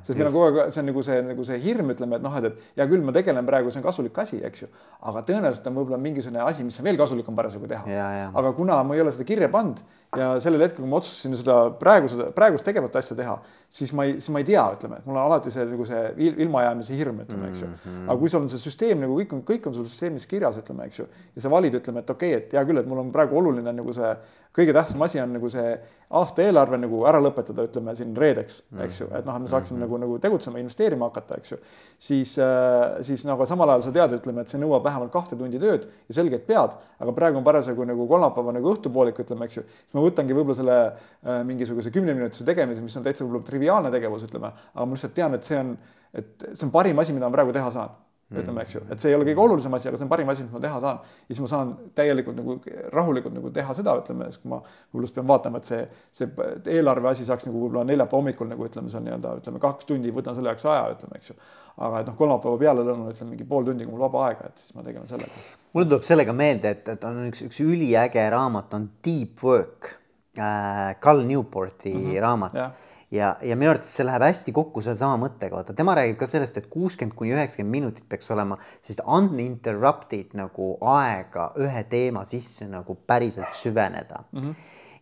sest 0.06 0.18
meil 0.18 0.28
on 0.28 0.34
kogu 0.34 0.60
aeg, 0.62 0.74
see 0.74 0.82
on 0.82 0.90
nagu 0.92 1.02
see, 1.06 1.22
nagu 1.26 1.46
see 1.48 1.58
hirm, 1.64 1.90
ütleme, 1.94 2.20
et 2.20 2.26
noh, 2.26 2.36
et, 2.38 2.46
et 2.50 2.82
hea 2.82 2.86
küll, 2.92 3.02
ma 3.06 3.14
tegelen 3.16 3.48
praegu, 3.48 3.72
see 3.74 3.82
on 3.82 3.86
kasulik 3.88 4.20
asi, 4.22 4.38
eks 4.46 4.62
ju. 4.62 4.68
aga 5.10 5.24
tõenäoliselt 5.26 5.66
on 5.70 5.80
võib-olla 5.80 5.98
mingisugune 6.02 6.44
asi, 6.44 6.66
mis 6.66 6.78
on 6.78 6.86
veel 6.86 7.00
kasulikum 7.00 7.38
parasjagu 7.38 7.70
teha. 7.70 7.98
aga 8.30 8.52
kuna 8.54 8.82
ma 8.86 8.94
ei 8.94 9.02
ole 9.02 9.14
seda 9.16 9.26
kirja 9.26 9.50
pannud 9.50 9.82
ja 10.18 10.30
sellel 10.42 10.64
hetkel, 10.64 10.82
kui 10.82 10.90
ma 10.90 10.98
otsustasin 10.98 11.36
seda 11.38 11.56
praegu 11.78 12.08
seda 12.10 12.30
praegust 12.34 12.66
tegevat 12.66 12.96
asja 12.98 13.14
teha, 13.18 13.36
siis 13.70 13.92
ma 13.94 14.06
ei, 14.08 14.16
siis 14.18 14.32
ma 14.34 14.42
ei 14.42 14.48
tea, 14.48 14.64
ütleme, 14.74 14.98
et 14.98 15.06
mul 15.06 15.18
on 15.18 15.22
alati 15.28 15.52
see 15.54 15.66
nagu 15.70 15.86
see 15.86 16.02
ilmajäämise 16.30 16.98
hirm, 16.98 17.22
ütleme, 17.24 17.52
eks 17.52 17.62
ju. 17.62 17.70
Mhm. 17.70 18.08
aga 18.08 18.18
kui 18.18 18.32
sul 18.32 18.42
on 18.42 18.50
see 18.50 18.62
süsteem 18.62 19.04
nagu 19.04 19.18
kõik 19.20 19.36
on, 19.36 19.44
kõik 19.46 19.70
on 19.70 19.76
sul 19.78 19.86
süsteemis 19.86 20.26
kirjas, 20.30 20.58
ütleme, 20.58 20.88
eks 20.90 21.02
ju, 21.02 21.06
ja 21.36 21.46
sa 21.46 21.52
valid, 21.52 21.78
ütleme, 21.78 22.02
et 22.02 22.10
okei 22.10 22.34
okay,, 22.34 22.42
et 22.42 22.58
hea 22.58 22.66
küll, 22.66 22.82
et 22.82 22.90
mul 22.90 23.04
on 23.04 23.14
praegu 23.14 23.38
oluline 23.38 23.74
nagu 23.76 23.94
see 23.94 24.14
kõige 24.56 24.74
tähtsam 24.74 25.02
asi 25.06 25.20
on 25.22 25.32
nagu 25.36 25.48
see 25.50 25.74
aasta 26.18 26.42
eelarve 26.42 26.78
nagu 26.80 27.04
ära 27.06 27.20
lõpetada, 27.22 27.62
ütleme 27.68 27.92
siin 27.94 28.16
reedeks, 28.18 28.56
eks 28.82 28.96
ju, 28.98 29.06
et 29.14 29.26
noh, 29.26 29.36
et 29.36 29.44
me 29.44 29.50
saaksime 29.50 29.76
mm 29.76 29.84
-hmm. 29.84 29.86
nagu, 29.86 29.98
nagu 30.02 30.18
tegutsema, 30.18 30.58
investeerima 30.58 31.06
hakata, 31.06 31.36
eks 31.38 31.52
ju. 31.52 31.58
siis, 31.98 32.38
äh, 32.38 33.02
siis 33.02 33.24
nagu 33.24 33.46
samal 33.46 33.68
ajal 33.70 33.82
sa 33.82 33.92
tead, 33.92 34.12
ütleme, 34.18 34.40
et 34.40 34.48
see 34.48 34.60
nõuab 34.60 34.84
vähemalt 34.84 35.12
kahte 35.12 35.36
tundi 35.36 35.58
tööd 35.58 35.86
ja 36.08 36.14
selgelt 36.14 36.46
pead, 36.46 36.74
aga 36.98 37.12
praegu 37.12 37.38
on 37.38 37.44
parasjagu 37.44 37.84
nagu 37.84 38.08
kolmapäeva 38.08 38.52
nagu 38.52 38.74
õhtupoolik, 38.74 39.20
ütleme, 39.20 39.44
eks 39.44 39.56
ju. 39.56 39.62
siis 39.62 39.94
ma 39.94 39.99
võtangi 40.04 40.36
võib-olla 40.36 40.58
selle 40.58 40.76
äh, 40.84 41.40
mingisuguse 41.48 41.92
kümneminutise 41.94 42.46
tegemise, 42.48 42.84
mis 42.84 42.96
on 43.00 43.06
täitsa 43.06 43.24
võib-olla 43.24 43.46
triviaalne 43.46 43.94
tegevus, 43.94 44.28
ütleme, 44.28 44.52
aga 44.74 44.86
ma 44.86 44.98
lihtsalt 44.98 45.16
tean, 45.16 45.34
et 45.38 45.48
see 45.48 45.58
on, 45.60 45.74
et 46.16 46.46
see 46.52 46.68
on 46.68 46.72
parim 46.74 47.02
asi, 47.02 47.16
mida 47.16 47.28
ma 47.28 47.36
praegu 47.38 47.56
teha 47.56 47.72
saan 47.74 47.98
ütleme, 48.30 48.62
eks 48.62 48.74
ju, 48.76 48.80
et 48.94 49.02
see 49.02 49.10
ei 49.10 49.16
ole 49.16 49.26
kõige 49.26 49.42
olulisem 49.42 49.74
asi, 49.74 49.88
aga 49.90 49.98
see 49.98 50.06
on 50.06 50.10
parim 50.12 50.28
asi, 50.30 50.44
mis 50.46 50.52
ma 50.54 50.60
teha 50.62 50.80
saan. 50.82 50.98
ja 51.02 51.34
siis 51.34 51.40
ma 51.42 51.48
saan 51.50 51.72
täielikult 51.98 52.36
nagu 52.38 52.56
rahulikult 52.94 53.34
nagu 53.34 53.50
teha 53.54 53.74
seda, 53.74 53.96
ütleme, 53.98 54.28
siis 54.30 54.42
kui 54.42 54.52
ma 54.52 54.60
võib-olla 54.62 55.14
pean 55.16 55.30
vaatama, 55.32 55.62
et 55.62 55.70
see, 55.70 55.80
see 56.14 56.50
eelarve 56.76 57.10
asi 57.10 57.26
saaks 57.26 57.48
nagu 57.48 57.64
võib-olla 57.64 57.82
neljapäeva 57.88 58.22
hommikul 58.22 58.50
nagu 58.52 58.68
ütleme, 58.68 58.92
on 58.94 59.06
nii-öelda 59.08 59.34
ütleme 59.42 59.62
kaks 59.66 59.88
tundi, 59.90 60.14
võtan 60.14 60.38
selle 60.38 60.54
jaoks 60.54 60.68
aja, 60.70 60.84
ütleme, 60.94 61.18
eks 61.18 61.32
ju. 61.32 61.40
aga 61.88 62.04
et 62.04 62.12
noh, 62.12 62.18
kolmapäeva 62.20 62.62
pealelõunal 62.62 63.16
ütleme 63.16 63.34
mingi 63.34 63.48
pool 63.50 63.66
tundi, 63.66 63.88
kui 63.88 63.96
mul 63.96 64.06
vaba 64.06 64.28
aega, 64.28 64.52
et 64.52 64.62
siis 64.62 64.78
ma 64.78 64.86
tegelen 64.86 65.10
sellega. 65.10 65.59
Mul 65.72 65.88
tuleb 65.88 66.04
sellega 66.06 66.32
meelde, 66.36 66.74
et, 66.76 66.88
et 66.88 67.04
on 67.04 67.24
üks, 67.28 67.44
üks 67.46 67.60
üliäge 67.64 68.28
raamat 68.30 68.74
on 68.74 68.90
Deep 69.04 69.42
Work 69.44 69.92
äh,, 70.38 70.94
Cal 71.00 71.24
Newporti 71.26 71.94
mm 71.94 72.06
-hmm. 72.06 72.20
raamat 72.20 72.54
yeah 72.54 72.72
ja, 73.10 73.30
ja 73.42 73.56
minu 73.58 73.72
arvates 73.72 73.92
see 73.96 74.06
läheb 74.06 74.24
hästi 74.24 74.54
kokku 74.54 74.82
sellesama 74.84 75.18
mõttega, 75.24 75.58
vaata 75.58 75.74
tema 75.76 75.96
räägib 75.98 76.18
ka 76.20 76.28
sellest, 76.30 76.60
et 76.60 76.68
kuuskümmend 76.72 77.16
kuni 77.18 77.34
üheksakümmend 77.34 77.74
minutit 77.74 78.06
peaks 78.10 78.30
olema 78.30 78.58
siis 78.86 79.00
uninterrupted 79.02 80.36
nagu 80.38 80.72
aega 80.94 81.50
ühe 81.60 81.82
teema 81.90 82.24
sisse 82.28 82.68
nagu 82.70 82.96
päriselt 83.06 83.56
süveneda 83.58 84.24
mm. 84.30 84.40
-hmm. 84.40 84.54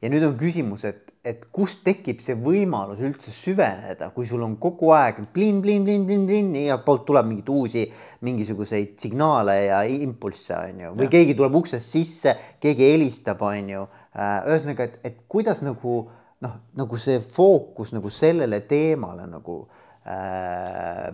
ja 0.02 0.12
nüüd 0.14 0.26
on 0.30 0.36
küsimus, 0.40 0.84
et, 0.88 1.07
et 1.28 1.44
kust 1.52 1.82
tekib 1.84 2.22
see 2.24 2.36
võimalus 2.40 3.02
üldse 3.04 3.32
süveneda, 3.34 4.10
kui 4.14 4.26
sul 4.28 4.42
on 4.46 4.56
kogu 4.60 4.92
aeg 4.96 5.20
plin, 5.34 5.60
plin, 5.64 5.84
plin, 5.86 6.06
plin, 6.08 6.24
plin, 6.28 6.52
igalt 6.62 6.86
poolt 6.86 7.04
tuleb 7.08 7.28
mingeid 7.28 7.50
uusi 7.52 7.84
mingisuguseid 8.24 8.94
signaale 9.00 9.58
ja 9.66 9.82
impulsse, 9.92 10.56
on 10.56 10.84
ju, 10.84 10.94
või 10.98 11.08
ja. 11.08 11.14
keegi 11.18 11.36
tuleb 11.38 11.58
uksest 11.60 11.96
sisse, 11.98 12.34
keegi 12.62 12.92
helistab, 12.94 13.42
on 13.44 13.74
ju. 13.74 13.84
Äh, 14.18 14.38
ühesõnaga, 14.48 14.88
et, 14.88 14.96
et 15.04 15.20
kuidas 15.30 15.60
nagu 15.64 16.00
noh, 16.44 16.56
nagu 16.78 16.98
see 17.00 17.20
fookus 17.22 17.92
nagu 17.94 18.10
sellele 18.12 18.62
teemale 18.70 19.26
nagu 19.28 19.60
äh, 20.08 21.08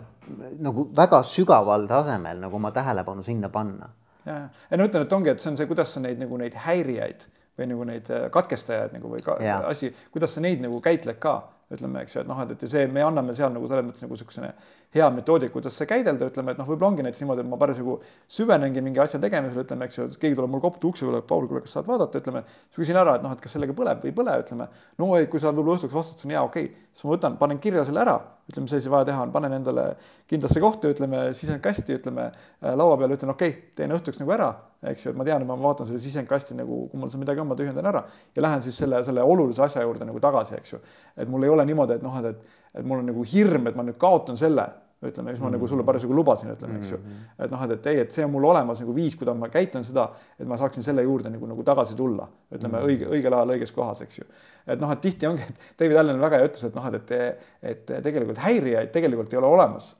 nagu 0.64 0.88
väga 0.96 1.22
sügaval 1.28 1.88
tasemel 1.88 2.40
nagu 2.44 2.60
oma 2.60 2.72
tähelepanu 2.72 3.24
sinna 3.24 3.50
panna. 3.52 3.90
ja, 4.24 4.48
ja 4.70 4.76
no 4.78 4.86
ütlen, 4.88 5.04
et 5.04 5.12
ongi, 5.12 5.32
et 5.32 5.40
see 5.42 5.50
on 5.52 5.58
see, 5.60 5.68
kuidas 5.68 5.92
sa 5.96 6.00
neid 6.04 6.20
nagu 6.20 6.38
neid 6.40 6.56
häirijaid 6.66 7.26
või 7.58 7.68
nagu 7.70 7.88
neid 7.88 8.10
äh, 8.10 8.28
katkestajaid 8.34 8.94
nagu 8.96 9.10
või 9.12 9.24
ka, 9.24 9.38
asi, 9.70 9.92
kuidas 10.14 10.34
sa 10.34 10.42
neid 10.44 10.62
nagu 10.64 10.80
käitled 10.84 11.20
ka 11.22 11.36
ütleme, 11.74 12.02
eks 12.04 12.16
ju, 12.16 12.22
et 12.24 12.28
noh, 12.28 12.40
et, 12.44 12.54
et 12.54 12.70
see, 12.70 12.86
me 12.92 13.02
anname 13.04 13.34
seal 13.36 13.52
nagu 13.54 13.68
selles 13.70 13.86
mõttes 13.86 14.04
nagu 14.04 14.16
niisugune 14.16 14.50
hea 14.94 15.08
metoodika, 15.10 15.52
kuidas 15.52 15.74
seda 15.74 15.88
käidelda, 15.90 16.28
ütleme, 16.30 16.54
et 16.54 16.60
noh, 16.60 16.68
võib-olla 16.68 16.92
ongi 16.92 17.04
näiteks 17.06 17.22
niimoodi, 17.24 17.42
et 17.42 17.50
ma 17.50 17.58
parasjagu 17.58 17.96
süvenengi 18.30 18.82
mingi 18.84 19.02
asja 19.02 19.18
tegemisel, 19.22 19.64
ütleme, 19.64 19.88
eks 19.88 19.98
ju, 19.98 20.06
keegi 20.22 20.38
tuleb 20.38 20.52
mul 20.52 20.62
koputab 20.62 20.92
ukse 20.92 21.06
peale, 21.08 21.22
Paul, 21.26 21.48
kuule, 21.50 21.64
kas 21.64 21.74
saad 21.74 21.88
vaadata, 21.88 22.22
ütleme, 22.22 22.44
siis 22.68 22.78
küsin 22.84 23.00
ära, 23.00 23.16
et 23.18 23.26
noh, 23.26 23.34
et 23.34 23.42
kas 23.42 23.56
sellega 23.56 23.74
põleb 23.76 24.04
või 24.04 24.12
ei 24.12 24.16
põle, 24.20 24.36
ütleme. 24.44 24.68
no 25.02 25.10
ei, 25.18 25.26
kui 25.30 25.42
sa 25.42 25.50
võib-olla 25.50 25.80
õhtuks 25.80 25.94
vastad, 25.94 26.20
siis 26.20 26.28
on 26.28 26.36
hea, 26.36 26.44
okei 26.46 26.70
okay., 26.70 26.84
siis 26.94 27.08
ma 27.08 27.14
võtan, 27.16 27.38
panen 27.40 27.58
kirja 27.58 27.82
selle 27.88 28.04
ära, 28.04 28.14
ütleme, 28.46 28.68
mis 28.68 28.76
asi 28.78 28.92
vaja 28.92 29.08
teha 29.08 29.24
on, 29.24 29.32
panen 29.34 29.56
endale 29.56 29.86
kindlasse 30.30 30.62
kohta, 30.62 30.92
ütleme, 30.94 31.24
sisendkasti, 31.34 31.96
ütleme 31.98 32.28
laua 32.62 32.98
peale, 33.00 33.18
ütlen 33.18 33.32
okei 33.34 33.50
okay,, 33.50 33.72
teen 33.80 33.94
õhtuks 33.96 34.20
nagu 34.20 34.34
ära, 34.36 34.52
eks 34.92 35.06
ju, 35.06 35.14
et 35.14 35.18
ma 35.18 35.26
tean, 35.26 35.42
et 35.42 35.48
ma 35.48 35.56
vaatan 35.58 35.88
selle 35.88 36.02
sisendkasti 36.04 36.54
nagu, 36.58 36.84
kui 36.92 37.00
mul 37.00 37.10
seal 37.10 37.24
midagi 37.24 37.42
on, 37.42 37.50
ma 37.50 37.58
tühjendan 37.58 37.90
ära 37.90 38.04
ja 38.36 38.44
lähen 38.46 38.62
siis 38.62 38.78
selle, 38.78 39.00
selle 39.06 39.24
olulise 39.26 39.64
asja 39.64 39.82
juurde 39.82 40.06
nagu 40.06 40.22
tagasi, 40.22 40.58
eks 40.60 40.76
ju. 40.76 40.80
et 41.16 41.30
mul 41.30 41.48
ei 41.48 41.52
ole 41.56 41.66
niimoodi, 41.66 41.98
et 41.98 42.04
noh, 42.04 42.20
et, 42.20 42.30
et, 42.30 42.62
et 42.78 42.86
mul 42.86 43.02
on 43.02 43.10
nagu 43.10 43.26
hirm, 43.32 43.70
et 43.70 43.78
ma 43.78 43.86
nüüd 43.86 43.98
kaotan 43.98 44.38
selle 44.38 44.68
ütleme, 45.10 45.32
mis 45.32 45.40
ma 45.40 45.46
mm 45.46 45.48
-hmm. 45.48 45.56
nagu 45.56 45.68
sulle 45.68 45.84
parasjagu 45.84 46.14
lubasin, 46.14 46.50
ütleme, 46.54 46.78
eks 46.78 46.90
ju. 46.90 46.98
Mhm. 46.98 47.44
et 47.44 47.50
noh, 47.50 47.64
et, 47.64 47.70
et 47.70 47.86
ei, 47.86 48.00
et 48.00 48.10
see 48.10 48.24
on 48.24 48.30
mul 48.30 48.44
olemas 48.44 48.80
nagu 48.80 48.94
viis, 48.94 49.16
kuidas 49.16 49.36
ma 49.36 49.48
käitlen 49.48 49.84
seda, 49.84 50.08
et 50.38 50.46
ma 50.46 50.56
saaksin 50.56 50.82
selle 50.82 51.02
juurde 51.02 51.30
nagu, 51.30 51.46
nagu 51.46 51.62
tagasi 51.62 51.94
tulla, 51.94 52.28
ütleme 52.52 52.78
mm 52.78 52.82
-hmm. 52.82 52.88
õige, 52.88 53.08
õigel 53.08 53.34
ajal 53.34 53.54
õiges 53.56 53.74
kohas, 53.74 54.00
eks 54.02 54.18
ju. 54.18 54.24
et 54.66 54.80
noh, 54.80 54.92
et 54.92 55.00
tihti 55.00 55.26
ongi, 55.26 55.42
et 55.42 55.78
David 55.78 55.96
Allen 55.96 56.20
väga 56.20 56.36
hea 56.36 56.46
ütles, 56.46 56.64
et 56.64 56.74
noh, 56.74 56.86
et, 56.94 57.10
et, 57.10 57.90
et 57.90 58.02
tegelikult 58.02 58.38
häirijaid 58.38 58.90
tegelikult 58.92 59.32
ei 59.32 59.38
ole 59.38 59.46
olemas. 59.46 59.96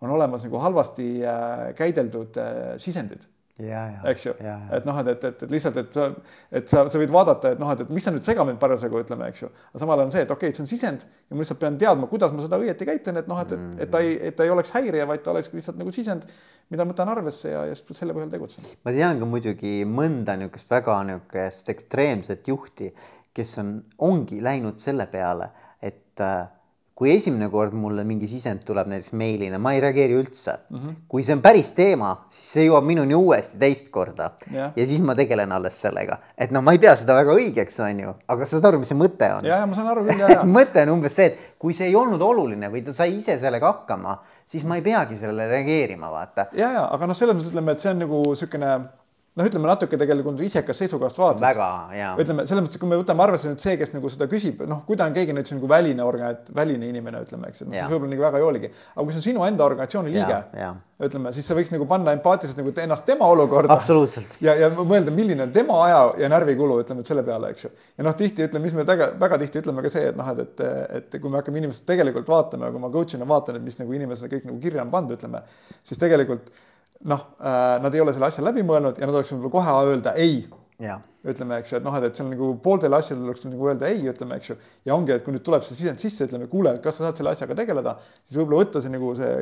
on 0.00 0.10
olemas 0.10 0.44
nagu 0.44 0.58
halvasti 0.58 1.24
äh, 1.26 1.74
käideldud 1.74 2.36
äh, 2.36 2.76
sisendid 2.76 3.26
eks 3.58 4.26
ju, 4.26 4.32
et 4.38 4.84
noh, 4.86 4.98
et, 5.02 5.08
et, 5.10 5.24
et, 5.24 5.40
et 5.42 5.50
lihtsalt, 5.50 5.78
et 5.80 5.96
sa, 5.96 6.04
et 6.60 6.68
sa, 6.70 6.84
sa 6.86 7.00
võid 7.00 7.10
vaadata, 7.10 7.56
et 7.56 7.62
noh, 7.62 7.70
et, 7.74 7.80
et 7.82 7.90
mis 7.90 8.04
sa 8.04 8.12
nüüd 8.14 8.26
segad 8.26 8.46
mind 8.46 8.60
parasjagu 8.62 9.00
ütleme, 9.02 9.26
eks 9.32 9.42
ju, 9.42 9.48
aga 9.72 9.82
samal 9.82 10.02
on 10.04 10.12
see, 10.14 10.22
et 10.22 10.30
okei 10.30 10.52
okay,, 10.52 10.54
see 10.54 10.62
on 10.62 10.70
sisend 10.70 11.02
ja 11.02 11.34
ma 11.34 11.42
lihtsalt 11.42 11.58
pean 11.64 11.78
teadma, 11.80 12.06
kuidas 12.10 12.34
ma 12.36 12.44
seda 12.44 12.60
õieti 12.62 12.86
käitlen, 12.86 13.18
et 13.18 13.30
noh, 13.30 13.40
et, 13.42 13.54
et, 13.56 13.80
et 13.82 13.90
ta 13.90 14.02
ei, 14.04 14.14
et 14.30 14.38
ta 14.38 14.46
ei 14.46 14.54
oleks 14.54 14.70
häirija, 14.76 15.08
vaid 15.10 15.24
ta 15.26 15.34
oleks 15.34 15.50
lihtsalt 15.56 15.80
nagu 15.80 15.94
sisend, 15.94 16.28
mida 16.70 16.86
ma 16.86 16.94
võtan 16.94 17.10
arvesse 17.10 17.50
ja, 17.50 17.64
ja 17.66 17.74
selle 17.78 18.14
põhjal 18.14 18.30
tegutsen. 18.36 18.68
ma 18.86 18.94
tean 18.94 19.18
ka 19.18 19.30
muidugi 19.32 19.74
mõnda 19.90 20.38
niisugust 20.38 20.70
väga 20.76 21.00
niisugust 21.10 21.72
ekstreemset 21.74 22.52
juhti, 22.52 22.92
kes 23.34 23.58
on, 23.64 23.74
ongi 24.06 24.38
läinud 24.44 24.78
selle 24.82 25.08
peale, 25.10 25.50
et 25.82 26.22
äh, 26.22 26.46
kui 26.98 27.12
esimene 27.14 27.46
kord 27.52 27.76
mulle 27.78 28.02
mingi 28.06 28.26
sisend 28.26 28.64
tuleb 28.66 28.88
näiteks 28.90 29.12
meilina, 29.18 29.60
ma 29.62 29.74
ei 29.76 29.82
reageeri 29.84 30.16
üldse 30.18 30.54
mm. 30.56 30.78
-hmm. 30.78 30.96
kui 31.08 31.22
see 31.22 31.36
on 31.36 31.42
päris 31.44 31.70
teema, 31.76 32.10
siis 32.34 32.48
see 32.56 32.64
jõuab 32.66 32.88
minuni 32.88 33.14
uuesti 33.14 33.60
teist 33.60 33.92
korda 33.94 34.32
ja, 34.54 34.72
ja 34.76 34.86
siis 34.86 35.04
ma 35.06 35.14
tegelen 35.18 35.52
alles 35.54 35.78
sellega, 35.80 36.18
et 36.34 36.50
noh, 36.54 36.64
ma 36.64 36.74
ei 36.74 36.82
pea 36.82 36.96
seda 36.98 37.14
väga 37.20 37.36
õigeks, 37.38 37.78
on 37.86 38.02
ju, 38.02 38.14
aga 38.34 38.50
saad 38.50 38.66
aru, 38.70 38.82
mis 38.82 38.90
see 38.90 38.98
mõte 38.98 39.30
on? 39.36 39.46
ja, 39.46 39.60
ja 39.62 39.70
ma 39.70 39.78
saan 39.78 39.92
aru 39.94 40.06
küll, 40.08 40.24
ja, 40.24 40.32
ja 40.40 40.42
mõte 40.58 40.82
on 40.82 40.96
umbes 40.96 41.14
see, 41.20 41.30
et 41.30 41.54
kui 41.58 41.76
see 41.78 41.86
ei 41.92 41.96
olnud 41.98 42.22
oluline 42.22 42.72
või 42.74 42.82
ta 42.86 42.96
sai 42.96 43.14
ise 43.20 43.38
sellega 43.38 43.70
hakkama, 43.70 44.18
siis 44.48 44.66
ma 44.66 44.80
ei 44.80 44.82
peagi 44.82 45.20
sellele 45.20 45.46
reageerima, 45.52 46.10
vaata. 46.10 46.50
ja, 46.58 46.72
ja 46.80 46.88
aga 46.90 47.06
noh, 47.06 47.18
selles 47.18 47.38
mõttes 47.38 47.52
ütleme, 47.52 47.78
et 47.78 47.84
see 47.84 47.94
on 47.94 48.02
nagu 48.08 48.24
niisugune 48.26 48.74
noh, 49.38 49.46
ütleme 49.46 49.68
natuke 49.70 49.98
tegelikult 50.00 50.40
isekas 50.42 50.80
seisukohast 50.82 51.18
vaatad. 51.20 51.42
väga, 51.42 51.68
jaa. 51.94 52.10
ütleme 52.22 52.44
selles 52.48 52.66
mõttes, 52.66 52.80
kui 52.82 52.90
me 52.90 52.98
võtame 52.98 53.24
arvesse 53.24 53.52
nüüd 53.52 53.62
see, 53.62 53.76
kes 53.80 53.94
nagu 53.94 54.10
seda 54.12 54.26
küsib, 54.30 54.64
noh, 54.68 54.82
kui 54.88 54.98
ta 54.98 55.06
on 55.06 55.14
keegi 55.16 55.36
näiteks 55.36 55.54
nagu 55.54 55.70
väline 55.70 56.04
organ-, 56.04 56.50
väline 56.56 56.90
inimene, 56.90 57.22
ütleme, 57.26 57.52
eks 57.52 57.62
ju, 57.62 57.70
siis 57.70 57.88
võib-olla 57.92 58.12
nagu 58.14 58.26
väga 58.26 58.42
ei 58.42 58.46
olegi. 58.48 58.70
aga 58.94 59.06
kui 59.06 59.14
see 59.14 59.22
on 59.22 59.26
sinu 59.28 59.46
enda 59.46 59.66
organisatsiooni 59.68 60.14
liige, 60.14 60.40
ütleme, 61.08 61.32
siis 61.36 61.46
sa 61.46 61.54
võiks 61.54 61.70
nagu 61.70 61.86
panna 61.86 62.12
empaatiliselt 62.16 62.58
nagu 62.58 62.72
ennast 62.82 63.06
tema 63.06 63.28
olukorda. 63.30 63.72
absoluutselt. 63.74 64.38
ja, 64.42 64.56
ja 64.58 64.70
mõelda, 64.74 65.14
milline 65.14 65.46
on 65.46 65.54
tema 65.54 65.78
aja 65.86 66.00
ja 66.24 66.30
närvikulu, 66.32 66.80
ütleme, 66.82 67.04
et 67.04 67.12
selle 67.12 67.22
peale, 67.26 67.52
eks 67.54 67.68
ju. 67.68 67.72
ja 67.98 68.06
noh, 68.08 68.16
tihti 68.18 68.48
ütleme, 68.48 68.66
mis 68.66 68.74
me 68.74 68.86
väga, 68.88 69.12
väga 69.20 69.38
tihti 69.44 69.62
ütleme 69.62 69.84
ka 69.86 69.92
see, 69.94 70.08
et 70.10 70.18
noh, 70.18 70.32
et, 70.34 70.64
et, 70.64 71.12
et 71.14 71.20
kui 71.22 71.30
me 71.30 71.38
hakkame 71.38 71.62
inimest 71.62 71.86
tegelikult 71.88 72.28
vaatama, 72.30 72.72
kui 72.74 72.82
ma 72.82 72.90
coach'ina 72.94 73.28
vaatan, 73.28 73.60
et 73.60 73.68
mis 73.68 73.78
nagu 73.78 73.94
inimesele 74.00 74.32
kõik 74.34 74.48
nagu 74.50 74.58
kirja 74.62 74.82
on 74.82 74.90
pandud, 74.94 75.14
ütleme, 75.20 75.44
siis 75.86 76.02
tegelikult 76.02 76.50
noh 77.06 77.26
äh,, 77.38 77.76
nad 77.82 77.94
ei 77.94 78.02
ole 78.02 78.14
selle 78.14 78.30
asja 78.30 78.44
läbi 78.46 78.64
mõelnud 78.66 78.98
ja 78.98 79.06
nad 79.06 79.14
oleks 79.14 79.30
võib-olla 79.34 79.54
kohe 79.54 79.92
öelda 79.92 80.16
ei. 80.18 80.40
ütleme, 81.28 81.58
eks 81.58 81.72
ju, 81.72 81.78
et 81.80 81.84
noh, 81.84 81.94
et, 81.98 82.04
et 82.06 82.18
seal 82.18 82.28
nagu 82.30 82.52
pooltele 82.62 82.96
asjadele 82.98 83.26
tuleks 83.26 83.44
nagu 83.48 83.66
öelda 83.68 83.88
ei, 83.90 84.04
ütleme, 84.10 84.36
eks 84.38 84.52
ju. 84.52 84.56
ja 84.86 84.94
ongi, 84.94 85.12
et 85.16 85.24
kui 85.24 85.34
nüüd 85.34 85.42
tuleb 85.46 85.64
see 85.66 85.74
sisend 85.74 86.02
sisse, 86.02 86.28
ütleme, 86.28 86.46
kuule, 86.50 86.76
kas 86.84 87.00
sa 87.00 87.08
saad 87.08 87.18
selle 87.18 87.32
asjaga 87.34 87.56
tegeleda, 87.58 87.96
siis 88.22 88.38
võib-olla 88.38 88.62
võtta 88.62 88.82
see 88.84 88.92
nagu 88.94 89.10
see 89.18 89.32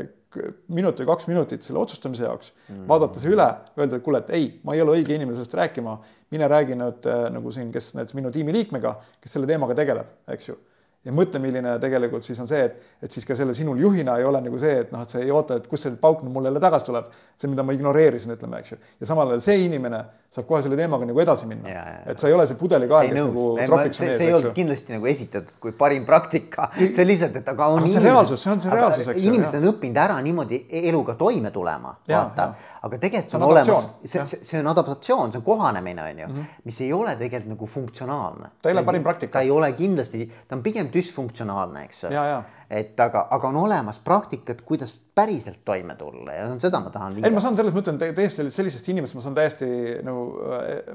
minut 0.73 1.03
või 1.03 1.11
kaks 1.13 1.29
minutit 1.29 1.67
selle 1.67 1.83
otsustamise 1.83 2.25
jaoks 2.25 2.53
mm., 2.69 2.87
vaadata 2.89 3.21
see 3.21 3.33
üle, 3.33 3.49
öelda, 3.77 4.01
et 4.01 4.07
kuule, 4.09 4.23
et 4.25 4.33
ei, 4.37 4.49
ma 4.65 4.77
ei 4.77 4.83
ole 4.85 4.97
õige 4.97 5.13
inimene 5.17 5.37
sellest 5.37 5.59
rääkima, 5.61 5.99
mine 6.33 6.49
räägi 6.51 6.81
nüüd 6.81 7.11
äh, 7.13 7.27
nagu 7.37 7.53
siin, 7.55 7.69
kes 7.75 7.93
näiteks 7.99 8.17
minu 8.19 8.33
tiimiliikmega, 8.35 8.97
kes 9.21 9.37
selle 9.37 9.49
teemaga 9.49 9.77
tegeleb, 9.79 10.17
eks 10.33 10.51
ju 10.51 10.59
ja 11.07 11.15
mõtle, 11.15 11.41
milline 11.43 11.77
tegelikult 11.83 12.27
siis 12.27 12.41
on 12.43 12.49
see, 12.51 12.65
et, 12.67 12.79
et 13.07 13.15
siis 13.15 13.27
ka 13.27 13.37
selle 13.39 13.55
sinul 13.55 13.79
juhina 13.81 14.19
ei 14.19 14.27
ole 14.27 14.41
nagu 14.43 14.59
see, 14.61 14.83
et 14.83 14.93
noh, 14.95 15.05
et 15.07 15.15
sa 15.15 15.23
ei 15.23 15.31
oota, 15.31 15.61
et 15.61 15.69
kust 15.71 15.87
see 15.87 15.99
pauk 16.01 16.25
mulle 16.27 16.51
jälle 16.51 16.63
tagasi 16.63 16.91
tuleb, 16.91 17.13
see, 17.39 17.51
mida 17.53 17.65
ma 17.67 17.77
ignoreerisin, 17.77 18.35
ütleme, 18.35 18.63
eks 18.63 18.75
ju. 18.75 18.81
ja 19.01 19.11
samal 19.13 19.31
ajal 19.35 19.45
see 19.47 19.61
inimene 19.69 20.03
saab 20.37 20.47
kohe 20.49 20.61
selle 20.65 20.77
teemaga 20.77 21.07
nagu 21.09 21.21
edasi 21.23 21.47
minna. 21.49 21.83
et 22.11 22.21
sa 22.21 22.29
ei 22.29 22.35
ole 22.37 22.45
see 22.49 22.59
pudelikael, 22.61 23.09
kes 23.09 23.17
nagu 23.23 23.45
tropiks 23.61 24.01
on 24.03 24.09
ees. 24.09 24.19
see 24.19 24.27
ei 24.27 24.35
olnud 24.37 24.57
kindlasti 24.57 24.95
nagu 24.97 25.09
esitatud 25.09 25.61
kui 25.63 25.73
parim 25.79 26.05
praktika, 26.09 26.69
see 26.77 27.07
lihtsalt, 27.07 27.39
et 27.41 27.49
aga 27.53 27.69
on. 27.73 27.87
see 27.89 28.01
on 28.01 28.09
reaalsus, 28.09 28.43
see 28.43 28.53
on 28.53 28.65
see 28.65 28.75
reaalsus, 28.75 29.09
eks 29.13 29.23
ju. 29.23 29.31
inimesed 29.31 29.61
on 29.61 29.69
õppinud 29.73 30.01
ära 30.03 30.19
niimoodi 30.27 30.61
eluga 30.91 31.17
toime 31.21 31.53
tulema, 31.55 31.95
vaata. 32.11 32.49
aga 32.89 33.01
tegelikult 33.07 33.39
on 33.39 33.47
olemas, 33.49 33.89
see, 34.05 34.27
see 34.37 34.61
on 34.61 34.71
adaptatsioon, 34.75 35.33
see 35.33 35.41
on 35.41 35.47
kohanemine, 35.47 36.05
on 36.11 36.23
ju, 36.25 36.29
mhm. 36.33 36.53
mis 36.69 36.83
ei 36.85 36.93
ole 36.97 37.17
tegelikult 37.17 37.55
nagu 37.55 37.71
funktsionaalne. 37.77 38.53
ta 38.61 38.73
ei 38.73 38.77
ole 38.77 38.85
parim 38.91 39.07
praktika. 39.07 39.39
ta 39.39 39.45
ei 39.47 39.55
ole 39.55 39.73
kindlasti, 39.79 40.27
ta 40.49 40.59
on 40.59 40.65
pigem 40.67 40.93
düsfunktsionaalne, 40.97 41.85
eks 41.87 42.05
ole. 42.09 42.27
Et 42.71 43.01
aga, 43.01 43.27
aga 43.31 43.49
on 43.53 43.61
olemas 43.63 44.01
praktikad, 44.03 44.65
kuidas 44.67 44.99
päriselt 45.17 45.63
toime 45.65 45.95
tulla 45.97 46.35
ja 46.37 46.49
seda 46.61 46.81
ma 46.85 46.91
tahan. 46.93 47.15
ei, 47.25 47.33
ma 47.33 47.41
saan 47.41 47.57
selles 47.57 47.73
mõttes 47.73 47.97
täiesti 47.97 48.45
sellisest 48.53 48.91
inimesest, 48.93 49.17
ma 49.17 49.23
saan 49.25 49.37
täiesti 49.39 49.69
nagu, 50.05 50.25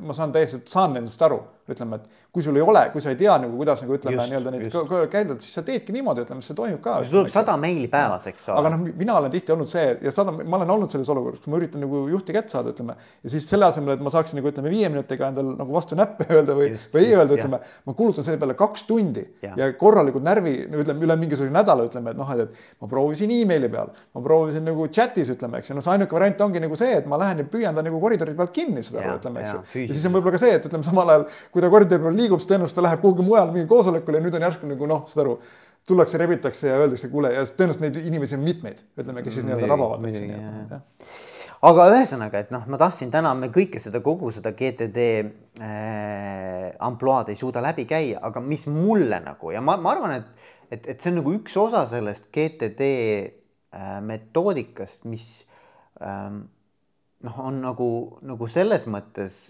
ma 0.06 0.14
saan 0.14 0.34
täiesti, 0.36 0.60
saan 0.70 0.94
nendest 0.94 1.24
aru, 1.26 1.40
ütleme, 1.72 1.98
et 1.98 2.20
kui 2.32 2.44
sul 2.46 2.56
ei 2.56 2.64
ole, 2.64 2.84
kui 2.94 3.02
sa 3.04 3.10
ei 3.12 3.18
tea 3.20 3.34
nagu 3.42 3.58
kuidas 3.58 3.82
nagu 3.82 3.96
ütleme 3.98 4.24
nii-öelda 4.30 4.54
neid 4.54 4.76
käidelda, 5.12 5.40
siis 5.44 5.58
sa 5.58 5.64
teedki 5.66 5.96
niimoodi, 5.96 6.24
ütleme, 6.28 6.44
see 6.46 6.56
toimub 6.56 6.80
ka. 6.84 7.00
sul 7.04 7.18
tuleb 7.18 7.32
sada 7.34 7.58
meili 7.60 7.90
päevas, 7.92 8.28
eks 8.30 8.46
ole. 8.52 8.62
aga 8.62 8.72
noh, 8.76 8.84
mina 9.02 9.18
olen 9.18 9.34
tihti 9.34 9.56
olnud 9.56 9.72
see 9.72 9.88
ja 10.06 10.14
sada, 10.14 10.36
ma 10.38 10.60
olen 10.60 10.76
olnud 10.78 10.94
selles 10.94 11.10
olukorras, 11.12 11.42
kus 11.42 11.52
ma 11.52 11.60
üritan 11.60 11.82
nagu 11.84 12.04
juhti 12.14 12.36
kätte 12.38 12.54
saada, 12.54 12.76
ütleme 12.76 12.96
ja 12.96 13.34
siis 13.34 13.50
selle 13.50 13.68
asemel, 13.68 13.98
et 13.98 14.06
ma 14.06 14.14
saaksin 14.14 14.40
nagu 14.40 14.52
ütleme 14.54 14.72
viie 14.72 14.94
minutiga 14.94 15.32
endal 15.34 15.50
nagu 15.58 15.76
vastu 15.76 15.98
näppe 16.00 16.30
öelda 16.30 16.56
või, 16.62 16.70
või 16.94 17.08
ei 17.08 17.18
öelda, 17.18 17.40
ütleme, 17.40 17.62
ma 17.90 17.98
kulutan 17.98 18.28
selle 18.30 18.40
peale 18.46 18.56
kaks 18.60 18.86
tundi 18.88 19.26
ja, 19.44 19.58
ja 19.60 19.72
korralikult 19.82 20.24
närvi, 20.30 20.56
ütleme 20.70 21.10
üle 21.10 21.20
mingisuguse 21.26 21.52
nädala, 21.58 21.90
ütleme, 21.90 22.14
et 22.14 22.22
noh, 22.22 22.32
et 22.38 22.64
ma 22.80 22.92
proovisin 22.92 23.36
emaili 23.42 23.68
peal, 23.74 23.92
ma 24.12 24.22
proovisin 24.22 24.66
nagu 24.68 24.88
chat'is 24.92 25.30
ütleme, 25.32 25.62
eks 25.62 25.72
ju, 25.72 25.78
noh, 25.78 25.86
see 25.86 25.94
ainuke 25.94 26.16
variant 26.18 26.42
ongi 26.44 26.60
nagu 26.60 26.76
see, 26.80 26.92
et 27.00 27.08
ma 27.08 27.20
lähen 27.22 27.44
ja 27.44 27.48
püüan 27.48 27.78
ta 27.78 27.84
nagu 27.86 28.00
koridori 28.04 28.36
pealt 28.36 28.52
kinni 28.56 28.84
seda, 28.84 29.06
ütleme, 29.16 29.44
eks 29.44 29.54
ju. 29.54 29.86
ja 29.86 29.96
siis 29.96 30.08
on 30.10 30.16
võib-olla 30.18 30.36
ka 30.36 30.42
see, 30.44 30.58
et 30.58 30.68
ütleme 30.68 30.88
samal 30.88 31.14
ajal, 31.14 31.26
kui 31.54 31.64
ta 31.64 31.72
koridori 31.72 32.04
peal 32.04 32.20
liigub, 32.20 32.44
siis 32.44 32.52
tõenäoliselt 32.52 32.82
ta 32.82 32.86
läheb 32.90 33.04
kuhugi 33.06 33.28
mujale 33.28 33.56
mingi 33.56 33.72
koosolekule 33.72 34.20
ja 34.20 34.26
nüüd 34.28 34.36
on 34.36 34.48
järsku 34.50 34.68
nagu 34.68 34.92
noh, 34.92 35.08
saad 35.08 35.24
aru, 35.24 35.38
tullakse, 35.88 36.20
rebitakse 36.20 36.68
ja 36.68 36.84
öeldakse, 36.84 37.08
kuule 37.14 37.32
ja 37.38 37.48
tõenäoliselt 37.48 37.88
neid 37.88 38.04
inimesi 38.04 38.36
on 38.36 38.44
mitmeid, 38.50 38.84
ütleme, 39.00 39.24
kes 39.24 39.40
siis 39.40 39.48
nii-öelda 39.48 39.72
rabavad. 39.72 40.04
aga 41.72 41.90
ühesõnaga, 41.96 42.44
et 42.44 42.52
noh, 42.52 42.68
ma 42.68 42.84
tahtsin 42.84 43.16
täna 43.16 43.32
me 43.38 43.48
kõike 43.54 43.80
seda, 43.80 44.04
kogu 44.04 44.36
seda 44.36 44.52
GTD 44.58 45.08
äh, 45.64 46.72
ampluaad 46.84 47.32
ei 47.32 47.40
suuda 47.40 47.64
läbi 47.64 47.88
käia, 47.88 48.20
aga 48.28 48.44
mis 48.44 48.68
mulle 48.68 49.24
nagu 49.24 49.56
ja 49.56 49.64
ma, 49.64 49.80
ma 49.80 49.96
arvan, 49.96 50.20
et, 50.20 50.50
et, 50.68 50.90
et 50.96 50.98
see 51.00 51.14
on 51.14 51.22
nagu 51.22 51.40
üks 51.40 51.56
osa 51.62 51.86
sellest 51.88 52.28
GTD 52.36 52.90
metoodikast, 54.04 55.06
mis 55.08 55.46
ähm, 56.04 56.44
noh, 57.24 57.40
on 57.40 57.62
nagu, 57.64 57.90
nagu 58.28 58.48
selles 58.52 58.88
mõttes 58.92 59.42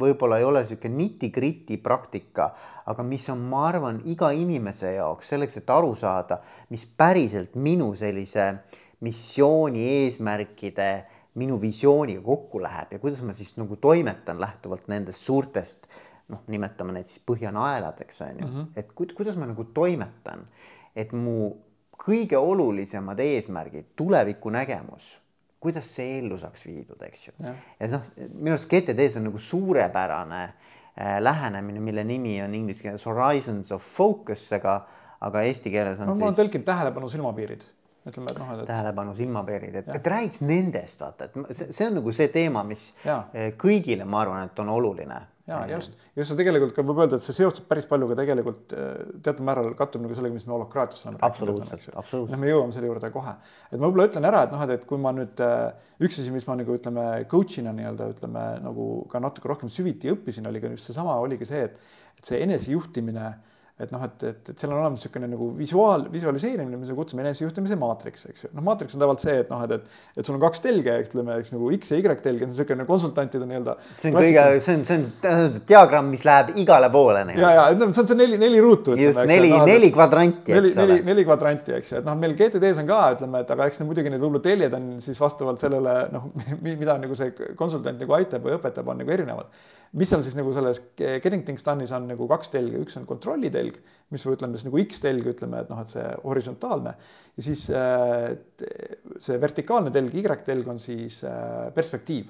võib-olla 0.00 0.38
ei 0.40 0.46
ole 0.46 0.62
niisugune 0.64 0.96
niti-kriti 0.98 1.76
praktika, 1.82 2.48
aga 2.90 3.04
mis 3.06 3.26
on, 3.32 3.42
ma 3.50 3.66
arvan, 3.68 4.00
iga 4.10 4.30
inimese 4.34 4.94
jaoks 4.96 5.30
selleks, 5.34 5.58
et 5.60 5.70
aru 5.70 5.92
saada, 5.98 6.40
mis 6.72 6.86
päriselt 6.86 7.54
minu 7.60 7.92
sellise 7.98 8.48
missiooni 9.04 9.84
eesmärkide, 10.00 10.88
minu 11.40 11.58
visiooniga 11.60 12.22
kokku 12.24 12.62
läheb 12.62 12.94
ja 12.94 13.00
kuidas 13.02 13.22
ma 13.26 13.34
siis 13.34 13.56
nagu 13.58 13.76
toimetan 13.82 14.40
lähtuvalt 14.40 14.86
nendest 14.88 15.24
suurtest 15.26 15.88
noh, 16.30 16.44
nimetame 16.48 16.94
neid 16.94 17.10
siis 17.10 17.22
põhjanaeladeks 17.26 18.22
on 18.22 18.38
ju 18.38 18.46
mm, 18.46 18.52
-hmm. 18.54 18.68
et 18.78 18.92
ku, 18.94 19.06
kuidas 19.16 19.36
ma 19.36 19.48
nagu 19.50 19.64
toimetan, 19.64 20.46
et 20.96 21.12
mu 21.12 21.56
kõige 21.98 22.38
olulisemad 22.38 23.20
eesmärgid, 23.20 23.92
tulevikunägemus 23.96 25.12
kuidas 25.64 25.88
see 25.96 26.18
ellu 26.18 26.36
saaks 26.40 26.66
viidud, 26.68 27.00
eks 27.06 27.28
ju. 27.28 27.32
ja, 27.40 27.54
noh, 27.94 28.08
minu 28.36 28.52
arust 28.52 28.68
GTD-s 28.68 29.16
on 29.20 29.24
nagu 29.30 29.40
suurepärane 29.40 30.42
äh, 30.44 31.14
lähenemine, 31.24 31.80
mille 31.80 32.04
nimi 32.04 32.34
on 32.44 32.56
inglise 32.58 32.84
keeles 32.84 33.06
Horizons 33.08 33.72
of 33.72 33.86
Focus, 33.96 34.44
aga, 34.58 34.82
aga 35.24 35.44
eesti 35.48 35.72
keeles 35.72 35.96
on 36.00 36.10
no, 36.10 36.16
siis. 36.16 36.20
ma 36.20 36.28
olen 36.28 36.40
tõlkinud 36.42 36.68
tähelepanu 36.68 37.08
silmapiirid 37.12 37.64
ütleme, 38.04 38.34
et 38.34 38.40
noh, 38.42 38.50
et. 38.58 38.66
tähelepanu 38.68 39.14
silmapiirid, 39.16 39.78
et, 39.80 39.88
et 39.96 40.08
räägiks 40.12 40.42
nendest, 40.44 41.00
vaata, 41.00 41.30
et 41.30 41.56
see, 41.56 41.72
see 41.72 41.88
on 41.88 41.96
nagu 42.02 42.12
see 42.12 42.28
teema, 42.34 42.64
mis 42.68 42.90
ja. 43.06 43.22
Äh, 43.32 43.54
kõigile, 43.60 44.04
ma 44.04 44.20
arvan, 44.20 44.50
et 44.50 44.60
on 44.60 44.74
oluline 44.74 45.22
ja 45.48 45.60
just, 45.68 45.96
just 46.16 46.30
see 46.30 46.38
tegelikult 46.38 46.72
ka 46.76 46.84
võib 46.86 47.02
öelda, 47.04 47.18
et 47.18 47.24
see 47.24 47.36
seostub 47.36 47.66
päris 47.68 47.86
palju 47.88 48.08
ka 48.10 48.16
tegelikult 48.20 48.74
äh, 48.76 48.92
teatud 49.24 49.44
määral 49.44 49.70
kattub 49.78 50.04
nagu 50.04 50.16
sellega, 50.16 50.36
mis 50.38 50.46
me 50.48 50.54
holokraatias 50.56 51.04
oleme 51.04 51.20
absoluutselt, 51.28 51.88
absoluutselt. 51.92 52.40
me 52.40 52.48
jõuame 52.48 52.76
selle 52.76 52.88
juurde 52.88 53.10
kohe, 53.14 53.34
et 53.68 53.76
ma 53.76 53.84
võib-olla 53.84 54.08
ütlen 54.08 54.28
ära, 54.30 54.44
et 54.46 54.54
noh, 54.54 54.64
et, 54.64 54.74
et 54.78 54.86
kui 54.88 55.00
ma 55.00 55.12
nüüd 55.16 55.42
äh, 55.44 55.66
üks 56.04 56.20
asi, 56.22 56.32
mis 56.34 56.48
ma 56.48 56.56
nagu 56.60 56.78
ütleme, 56.78 57.08
coach'ina 57.30 57.74
nii-öelda 57.76 58.08
ütleme 58.14 58.44
nagu 58.64 58.88
ka 59.12 59.20
natuke 59.22 59.52
rohkem 59.52 59.72
süviti 59.72 60.12
õppisin, 60.14 60.48
oli 60.48 60.64
ka 60.64 60.72
just 60.72 60.88
seesama, 60.88 61.18
oligi 61.20 61.48
see, 61.50 61.66
et, 61.68 61.98
et 62.18 62.32
see 62.32 62.40
enesejuhtimine 62.46 63.28
et 63.74 63.90
noh, 63.90 64.02
et, 64.06 64.22
et, 64.22 64.50
et 64.52 64.60
seal 64.60 64.70
on 64.70 64.78
olemas 64.78 65.00
niisugune 65.00 65.26
nagu 65.26 65.48
visuaal, 65.58 66.04
visualiseerimine, 66.12 66.78
me 66.78 66.94
kutsume 66.94 67.24
enesejuhtimise 67.24 67.74
maatriks, 67.80 68.28
eks 68.30 68.44
ju. 68.44 68.50
noh, 68.54 68.62
maatriks 68.68 68.94
on 68.94 69.02
tavaliselt 69.02 69.26
see, 69.26 69.40
et 69.42 69.50
noh, 69.50 69.64
et, 69.66 69.74
et, 69.74 70.04
et 70.14 70.28
sul 70.28 70.36
on 70.36 70.42
kaks 70.44 70.62
telge, 70.62 70.94
ütleme, 71.08 71.40
eks 71.42 71.50
nagu 71.56 71.72
X 71.74 71.90
ja 71.90 71.98
Y 71.98 72.22
telg, 72.22 72.44
on 72.46 72.52
niisugune 72.52 72.86
konsultantide 72.86 73.48
nii-öelda. 73.50 73.74
see 73.98 74.12
on 74.12 74.20
kõige, 74.20 74.46
see 74.62 74.78
on, 74.78 74.86
see 74.86 75.00
on 75.00 75.58
diagramm, 75.58 76.14
mis 76.14 76.22
läheb 76.28 76.54
igale 76.62 76.92
poole. 76.94 77.26
ja, 77.34 77.50
ja 77.58 77.66
ütleme, 77.74 77.98
see 77.98 78.06
on 78.06 78.12
see 78.12 78.20
neli, 78.22 78.38
neli 78.38 78.62
ruutu. 78.62 78.94
just, 79.00 79.24
neli, 79.26 79.50
no, 79.50 79.64
neli 79.66 79.90
kvadranti, 79.96 80.54
eks 80.54 80.78
ole. 80.78 80.86
neli, 80.86 81.02
neli 81.10 81.26
kvadranti, 81.26 81.74
eks 81.80 81.96
ju, 81.96 82.04
et 82.04 82.06
noh, 82.06 82.18
meil 82.22 82.38
GTD-s 82.38 82.84
on 82.84 82.90
ka, 82.94 83.04
ütleme, 83.18 83.42
et 83.42 83.54
aga 83.58 83.70
eks 83.72 83.82
need 83.82 83.90
muidugi 83.90 84.14
need 84.14 84.22
võib-olla 84.22 84.46
teljed 84.46 84.78
on 84.78 84.90
siis 85.02 85.18
vastavalt 85.18 85.66
sellele 85.66 85.98
noh, 86.14 86.30
mida 86.62 87.00
nagu 87.02 87.18
see 87.18 87.34
konsultant 87.58 87.98
nagu 87.98 88.20
aitab 88.22 88.46
või 88.46 88.54
õpetab, 88.60 88.94
on 88.94 89.02
nagu 89.02 89.18
erinevad 89.18 89.50
mis 89.94 90.10
seal 90.10 90.22
siis 90.26 90.34
nagu 90.34 90.52
selles 90.54 90.80
Getting 90.98 91.44
Things 91.46 91.64
Done'is 91.66 91.92
on 91.94 92.08
nagu 92.10 92.26
kaks 92.30 92.50
telge, 92.54 92.80
üks 92.82 92.96
on 92.98 93.06
kontrolli 93.06 93.50
telg, 93.64 93.80
mis 94.12 94.24
või 94.26 94.36
ütleme 94.36 94.58
siis 94.58 94.68
nagu 94.68 94.80
X-telg, 94.84 95.26
ütleme, 95.34 95.64
et 95.64 95.72
noh, 95.72 95.80
et 95.82 95.90
see 95.90 96.06
horisontaalne 96.22 96.94
ja 97.34 97.44
siis 97.48 97.66
äh, 97.72 98.30
see 99.22 99.40
vertikaalne 99.42 99.92
telg, 99.94 100.14
Y-telg 100.14 100.70
on 100.70 100.80
siis 100.82 101.22
äh, 101.26 101.70
perspektiiv 101.74 102.28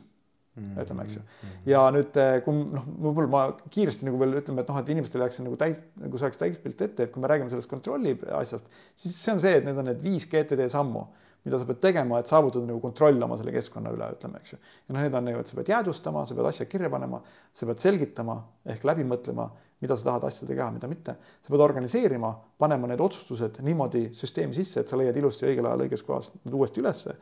mm, 0.55 0.63
-hmm. 0.63 0.83
ütleme, 0.83 1.05
eks 1.05 1.17
ju. 1.17 1.23
ja 1.67 1.83
nüüd, 1.95 2.17
eh, 2.21 2.39
kui 2.45 2.55
noh, 2.77 2.87
võib-olla 3.09 3.31
ma 3.31 3.43
kiiresti 3.71 4.09
nagu 4.09 4.21
veel 4.21 4.39
ütleme, 4.41 4.63
et 4.63 4.71
noh, 4.71 4.79
et 4.81 4.95
inimestele 4.95 5.27
jääks 5.27 5.43
nagu 5.45 5.59
täis, 5.61 5.83
nagu 6.01 6.21
saaks 6.21 6.41
täispilt 6.41 6.81
ette, 6.81 7.09
et 7.09 7.13
kui 7.13 7.23
me 7.23 7.31
räägime 7.31 7.51
sellest 7.53 7.71
kontrolli 7.71 8.17
asjast, 8.39 8.71
siis 8.97 9.19
see 9.19 9.35
on 9.35 9.43
see, 9.43 9.59
et 9.59 9.67
need 9.67 9.79
on 9.79 9.91
need 9.91 10.03
viis 10.03 10.29
GTD 10.31 10.69
sammu 10.73 11.07
mida 11.45 11.59
sa 11.61 11.67
pead 11.69 11.81
tegema, 11.83 12.19
et 12.21 12.31
saavutada 12.31 12.65
nagu 12.65 12.81
kontroll 12.81 13.21
oma 13.27 13.37
selle 13.37 13.53
keskkonna 13.53 13.93
üle, 13.93 14.07
ütleme, 14.17 14.41
eks 14.41 14.55
ju. 14.55 14.59
ja 14.89 14.95
noh, 14.97 15.03
need 15.05 15.19
on 15.19 15.27
nagu, 15.29 15.43
et 15.43 15.51
sa 15.51 15.59
pead 15.59 15.73
jäädvustama, 15.75 16.25
sa 16.25 16.37
pead 16.39 16.49
asja 16.49 16.67
kirja 16.71 16.89
panema, 16.93 17.21
sa 17.53 17.69
pead 17.69 17.83
selgitama 17.83 18.39
ehk 18.75 18.87
läbi 18.89 19.05
mõtlema, 19.09 19.51
mida 19.85 19.97
sa 20.01 20.11
tahad 20.11 20.29
asjadega 20.31 20.63
teha, 20.63 20.73
mida 20.75 20.91
mitte. 20.91 21.17
sa 21.43 21.53
pead 21.53 21.65
organiseerima, 21.65 22.33
panema 22.59 22.91
need 22.91 23.03
otsustused 23.05 23.61
niimoodi 23.67 24.07
süsteemi 24.17 24.57
sisse, 24.57 24.83
et 24.83 24.91
sa 24.91 24.99
leiad 25.01 25.17
ilusti 25.21 25.49
õigel 25.49 25.69
ajal 25.71 25.87
õiges 25.87 26.05
kohas 26.07 26.33
need 26.41 26.57
uuesti 26.57 26.83
ülesse. 26.85 27.17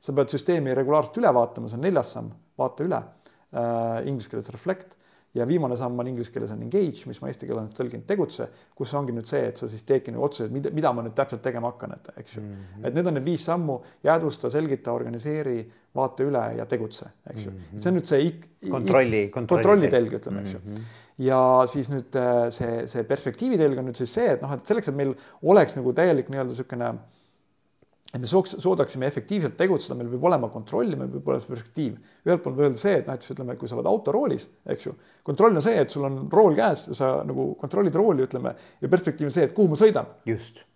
sa 0.00 0.14
pead 0.14 0.34
süsteemi 0.34 0.74
regulaarselt 0.78 1.18
üle 1.22 1.34
vaatama, 1.34 1.68
see 1.70 1.78
on 1.78 1.86
neljas 1.88 2.14
samm, 2.16 2.30
vaata 2.58 2.86
üle 2.86 3.02
äh,. 3.02 4.06
Inglise 4.06 4.30
keeles 4.30 4.50
reflect 4.54 4.98
ja 5.34 5.46
viimane 5.48 5.76
samm 5.76 5.98
on 5.98 6.08
inglise 6.08 6.32
keeles 6.32 6.50
on 6.54 6.62
engage, 6.64 7.04
mis 7.06 7.20
ma 7.20 7.28
eesti 7.30 7.46
keeles 7.46 7.60
olen 7.60 7.72
tõlginud 7.76 8.06
tegutse, 8.08 8.48
kus 8.76 8.92
ongi 8.98 9.14
nüüd 9.16 9.28
see, 9.28 9.42
et 9.50 9.60
sa 9.60 9.68
siis 9.70 9.84
teedki 9.88 10.14
nagu 10.14 10.24
otsuseid, 10.24 10.52
mida, 10.54 10.72
mida 10.74 10.92
ma 10.96 11.04
nüüd 11.04 11.16
täpselt 11.18 11.42
tegema 11.44 11.72
hakkan, 11.72 11.94
et 11.98 12.08
eks 12.16 12.36
ju 12.36 12.42
mm. 12.42 12.54
-hmm. 12.54 12.86
et 12.88 12.96
need 12.96 13.10
on 13.10 13.18
need 13.18 13.26
viis 13.26 13.44
sammu, 13.44 13.78
jäädvusta, 14.04 14.50
selgita, 14.50 14.92
organiseeri, 14.92 15.58
vaata 15.94 16.24
üle 16.24 16.44
ja 16.58 16.66
tegutse, 16.66 17.10
eks 17.30 17.44
ju 17.44 17.50
mm. 17.50 17.58
-hmm. 17.58 17.82
see 17.82 17.90
on 17.90 17.98
nüüd 17.98 18.08
see 18.08 18.70
kontrolli, 18.70 19.28
kontrolli, 19.28 19.62
kontrolli 19.62 19.92
telg, 19.92 20.18
ütleme, 20.20 20.40
eks 20.40 20.52
ju 20.52 20.60
mm. 20.64 20.74
-hmm. 20.74 21.06
Ja 21.18 21.38
siis 21.70 21.90
nüüd 21.92 22.16
äh, 22.18 22.48
see, 22.54 22.82
see 22.90 23.04
perspektiivi 23.08 23.58
telg 23.60 23.80
on 23.80 23.88
nüüd 23.90 23.98
siis 23.98 24.12
see, 24.14 24.34
et 24.36 24.42
noh, 24.44 24.52
et 24.54 24.66
selleks, 24.66 24.90
et 24.90 24.98
meil 24.98 25.14
oleks 25.42 25.78
nagu 25.78 25.94
täielik 25.96 26.30
nii-öelda 26.30 26.54
niisugune 26.54 26.92
et 28.08 28.20
me 28.22 28.28
sooks, 28.28 28.54
suudaksime 28.62 29.04
efektiivselt 29.08 29.56
tegutseda, 29.58 29.96
meil 29.98 30.08
peab 30.14 30.24
olema 30.30 30.48
kontroll, 30.52 30.94
meil 30.96 31.10
peab 31.12 31.28
olema 31.28 31.44
perspektiiv. 31.50 31.98
ühelt 32.24 32.42
poolt 32.44 32.62
öelda 32.62 32.80
see, 32.80 32.94
et 33.02 33.10
näiteks 33.10 33.34
ütleme, 33.34 33.56
kui 33.60 33.68
sa 33.68 33.76
oled 33.76 33.90
autoroolis, 33.90 34.46
eks 34.72 34.86
ju, 34.86 34.94
kontroll 35.26 35.58
on 35.58 35.64
see, 35.64 35.76
et 35.82 35.92
sul 35.92 36.06
on 36.08 36.22
rool 36.32 36.56
käes 36.56 36.86
ja 36.88 36.96
sa 36.96 37.10
nagu 37.28 37.50
kontrollid 37.60 38.00
rooli, 38.00 38.24
ütleme, 38.24 38.54
ja 38.80 38.88
perspektiiv 38.88 39.28
on 39.28 39.36
see, 39.36 39.44
et 39.50 39.54
kuhu 39.56 39.74
ma 39.74 39.80
sõidan. 39.80 40.08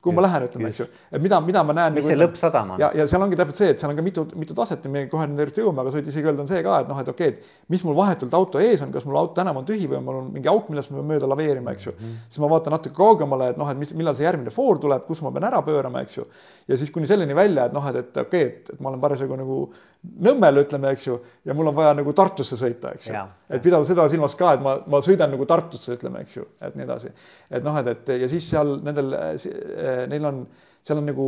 Kuhu 0.02 0.14
ma 0.16 0.24
lähen, 0.24 0.46
ütleme, 0.48 0.70
eks 0.72 0.80
ju, 0.80 0.86
et 1.14 1.22
mida, 1.22 1.38
mida 1.44 1.62
ma 1.66 1.74
näen. 1.76 1.94
mis 1.94 2.02
nagu, 2.02 2.10
see 2.10 2.18
lõppsadam 2.18 2.72
on. 2.74 2.80
ja, 2.82 2.88
ja 2.98 3.04
seal 3.10 3.22
ongi 3.22 3.38
täpselt 3.38 3.60
see, 3.60 3.68
et 3.74 3.82
seal 3.82 3.92
on 3.92 3.98
ka 3.98 4.04
mitu, 4.04 4.24
mitu 4.38 4.56
taset 4.58 4.82
ja 4.82 4.90
me 4.90 5.04
kohe 5.10 5.28
nende 5.28 5.46
juurde 5.46 5.62
jõuame, 5.62 5.82
aga 5.84 5.92
sa 5.92 6.00
võid 6.00 6.08
isegi 6.10 6.26
öelda, 6.26 6.42
on 6.42 6.50
see 6.50 6.62
ka, 6.66 6.80
et 6.82 6.90
noh, 6.90 7.02
et 7.02 7.10
okei 7.12 7.30
okay,, 7.30 7.52
et 7.52 7.74
mis 7.74 7.84
mul 7.86 7.94
vahetult 7.98 8.34
auto 8.34 8.62
ees 8.62 8.82
on, 8.82 8.90
kas 8.94 9.06
mul 9.06 9.20
auto 9.20 9.36
tänav 9.38 9.60
on 9.60 9.68
tühi 9.68 9.86
või 9.86 10.00
on 10.00 10.08
mul 10.08 10.18
mingi 10.34 10.50
auk, 10.50 10.72
millest 10.72 10.90
ma 10.90 10.98
pean 10.98 11.10
mööda 11.12 11.30
laveerima, 11.30 11.76
eks 11.76 11.86
ju 11.86 11.94
mm. 11.94 12.02
-hmm. 12.02 12.26
siis 12.34 12.42
ma 12.42 12.50
vaatan 12.50 12.76
natuke 12.76 12.96
kaugemale, 12.98 13.52
et 13.54 13.62
noh, 13.62 13.70
et 13.70 13.78
mis, 13.78 13.94
millal 13.98 14.18
see 14.18 14.26
järgmine 14.26 14.54
foor 14.54 14.82
tuleb, 14.82 15.06
kus 15.06 15.22
ma 15.22 15.30
pean 15.30 15.46
ära 15.52 15.62
pöörama, 15.62 16.02
eks 16.02 16.18
ju. 16.18 16.26
ja 16.68 16.76
siis 16.76 16.90
kuni 16.90 17.06
selleni 17.06 17.38
välja, 17.38 17.70
et 17.70 17.78
noh, 17.78 17.86
et, 17.92 18.02
et 18.02 18.22
okei 18.26 18.46
okay,, 18.46 18.58
et, 18.58 18.74
et 18.74 18.80
ma 18.82 18.90
olen 18.90 19.00
parasjagu 19.06 19.38
nagu 19.38 19.62
Nõmmel, 20.02 20.64
ütleme, 20.64 20.90
eks 20.96 21.04
ju, 21.06 21.16
ja 21.46 21.54
mul 21.54 21.70
on 21.70 21.76
vaja 21.76 21.92
nagu 21.94 22.10
Tartusse 22.18 22.56
sõita, 22.58 22.90
eks 22.96 23.06
ju. 23.06 23.20
et 23.54 23.62
pidada 23.62 23.86
seda 23.86 24.08
silmas 24.10 24.34
ka, 24.38 24.56
et 24.56 24.62
ma, 24.64 24.72
ma 24.90 24.98
sõidan 25.04 25.30
nagu 25.30 25.46
Tartusse, 25.46 25.94
ütleme, 25.94 26.24
eks 26.26 26.40
ju, 26.40 26.46
et 26.58 26.74
nii 26.74 26.86
edasi. 26.88 27.12
et 27.50 27.62
noh, 27.62 27.78
et, 27.78 27.90
et 27.92 28.10
ja 28.24 28.30
siis 28.30 28.48
seal 28.50 28.80
nendel, 28.82 29.14
eh, 29.14 30.00
neil 30.10 30.26
on, 30.26 30.40
seal 30.82 30.98
on 30.98 31.06
nagu 31.06 31.26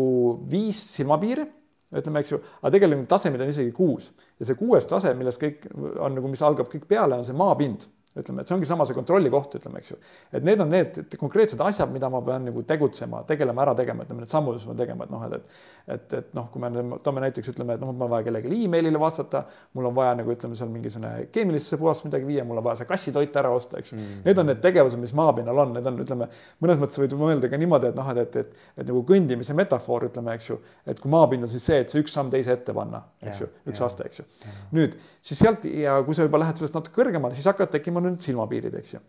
viis 0.51 0.81
silmapiiri 0.97 1.47
ütleme, 1.95 2.25
eks 2.25 2.35
ju, 2.35 2.41
aga 2.63 2.73
tegelikult 2.75 3.13
tasemeid 3.15 3.45
on 3.45 3.53
isegi 3.53 3.71
kuus 3.77 4.11
ja 4.41 4.49
see 4.49 4.59
kuues 4.59 4.91
tase, 4.91 5.15
millest 5.15 5.43
kõik 5.43 5.69
on 5.75 6.19
nagu, 6.19 6.31
mis 6.33 6.43
algab 6.43 6.67
kõik 6.73 6.89
peale, 6.91 7.21
on 7.21 7.27
see 7.27 7.37
maapind 7.39 7.87
ütleme, 8.15 8.43
et 8.43 8.51
see 8.51 8.57
ongi 8.57 8.69
sama 8.69 8.87
see 8.87 8.97
kontrolli 8.97 9.33
koht, 9.33 9.57
ütleme, 9.59 9.83
eks 9.83 9.95
ju. 9.95 10.01
et 10.33 10.45
need 10.47 10.61
on 10.63 10.71
need 10.71 11.17
konkreetsed 11.21 11.61
asjad, 11.65 11.91
mida 11.93 12.11
ma 12.13 12.23
pean 12.25 12.47
nagu 12.47 12.63
tegutsema, 12.69 13.25
tegelema, 13.29 13.65
ära 13.67 13.75
tegema, 13.79 14.07
ütleme 14.07 14.25
need 14.25 14.33
sammud, 14.33 14.59
mis 14.59 14.69
ma 14.71 14.77
tegema, 14.79 15.09
et 15.09 15.15
noh, 15.15 15.25
et, 15.27 15.41
et 15.89 16.05
et, 16.05 16.15
et 16.19 16.35
noh, 16.37 16.47
kui 16.53 16.63
me 16.63 16.99
toome 17.05 17.23
näiteks 17.25 17.51
ütleme, 17.53 17.77
et 17.77 17.83
noh, 17.83 17.91
mul 17.93 18.07
on 18.07 18.13
vaja 18.15 18.27
kellelegi 18.27 18.59
emailile 18.67 19.01
vastata, 19.01 19.45
mul 19.77 19.89
on 19.91 19.97
vaja 19.97 20.15
nagu 20.19 20.33
ütleme, 20.33 20.57
seal 20.59 20.71
mingisugune 20.73 21.27
keemilisse 21.35 21.79
puhast 21.81 22.07
midagi 22.07 22.29
viia, 22.29 22.45
mul 22.49 22.61
on 22.61 22.67
vaja 22.67 22.81
see 22.81 22.89
kassitoit 22.89 23.37
ära 23.41 23.53
osta, 23.55 23.81
eks 23.81 23.93
ju 23.93 23.99
mm.. 23.99 24.23
Need 24.25 24.41
on 24.41 24.49
need 24.51 24.63
tegevused, 24.65 25.01
mis 25.01 25.15
maapinnal 25.17 25.63
on, 25.65 25.75
need 25.77 25.89
on, 25.91 25.99
ütleme, 26.05 26.29
mõnes 26.65 26.81
mõttes 26.81 27.01
võid 27.01 27.17
mõelda 27.21 27.51
ka 27.53 27.61
niimoodi, 27.61 27.91
et 27.93 27.99
noh, 28.01 28.13
et, 28.15 28.23
et, 28.25 28.39
et, 28.41 28.69
et 28.81 28.91
nagu 28.91 29.03
kõndimise 29.09 29.57
metafoor, 29.59 30.09
ütleme, 30.11 30.37
eks 30.39 30.51
ju, 30.51 30.61
et 30.89 31.03
kui 31.03 31.13
maapind 31.13 31.49
on 31.49 31.53
siis 31.53 31.67
see, 31.71 31.81
et 31.85 31.93
see 31.93 32.05
üks 32.05 32.15
samm 32.17 32.33
teise 32.33 32.55
ette 32.57 32.77
panna, 32.77 33.05
eks 33.25 33.45
ju, 33.45 33.51
üks 33.69 33.83
ja, 33.83 33.91
aste, 33.91 34.09
eks 34.09 34.23
ju. 34.23 34.29
nüüd 34.77 34.97
siis 35.25 35.41
sealt 35.41 35.65
ja 35.69 35.99
kui 36.05 36.17
sa 36.17 36.27
juba 36.27 36.41
lähed 36.43 36.61
sellest 36.61 36.77
natuke 36.77 36.97
kõrgemale, 36.99 37.37
siis 37.37 37.49
hakkavad 37.49 37.73
tekkima 37.73 38.03
nüüd 38.13 38.25
silmapiirid, 38.25 38.75
eks 38.81 38.97
ju. 38.97 39.03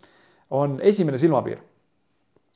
on 0.56 0.78
esimene 0.86 1.18
silmapiir, 1.18 1.60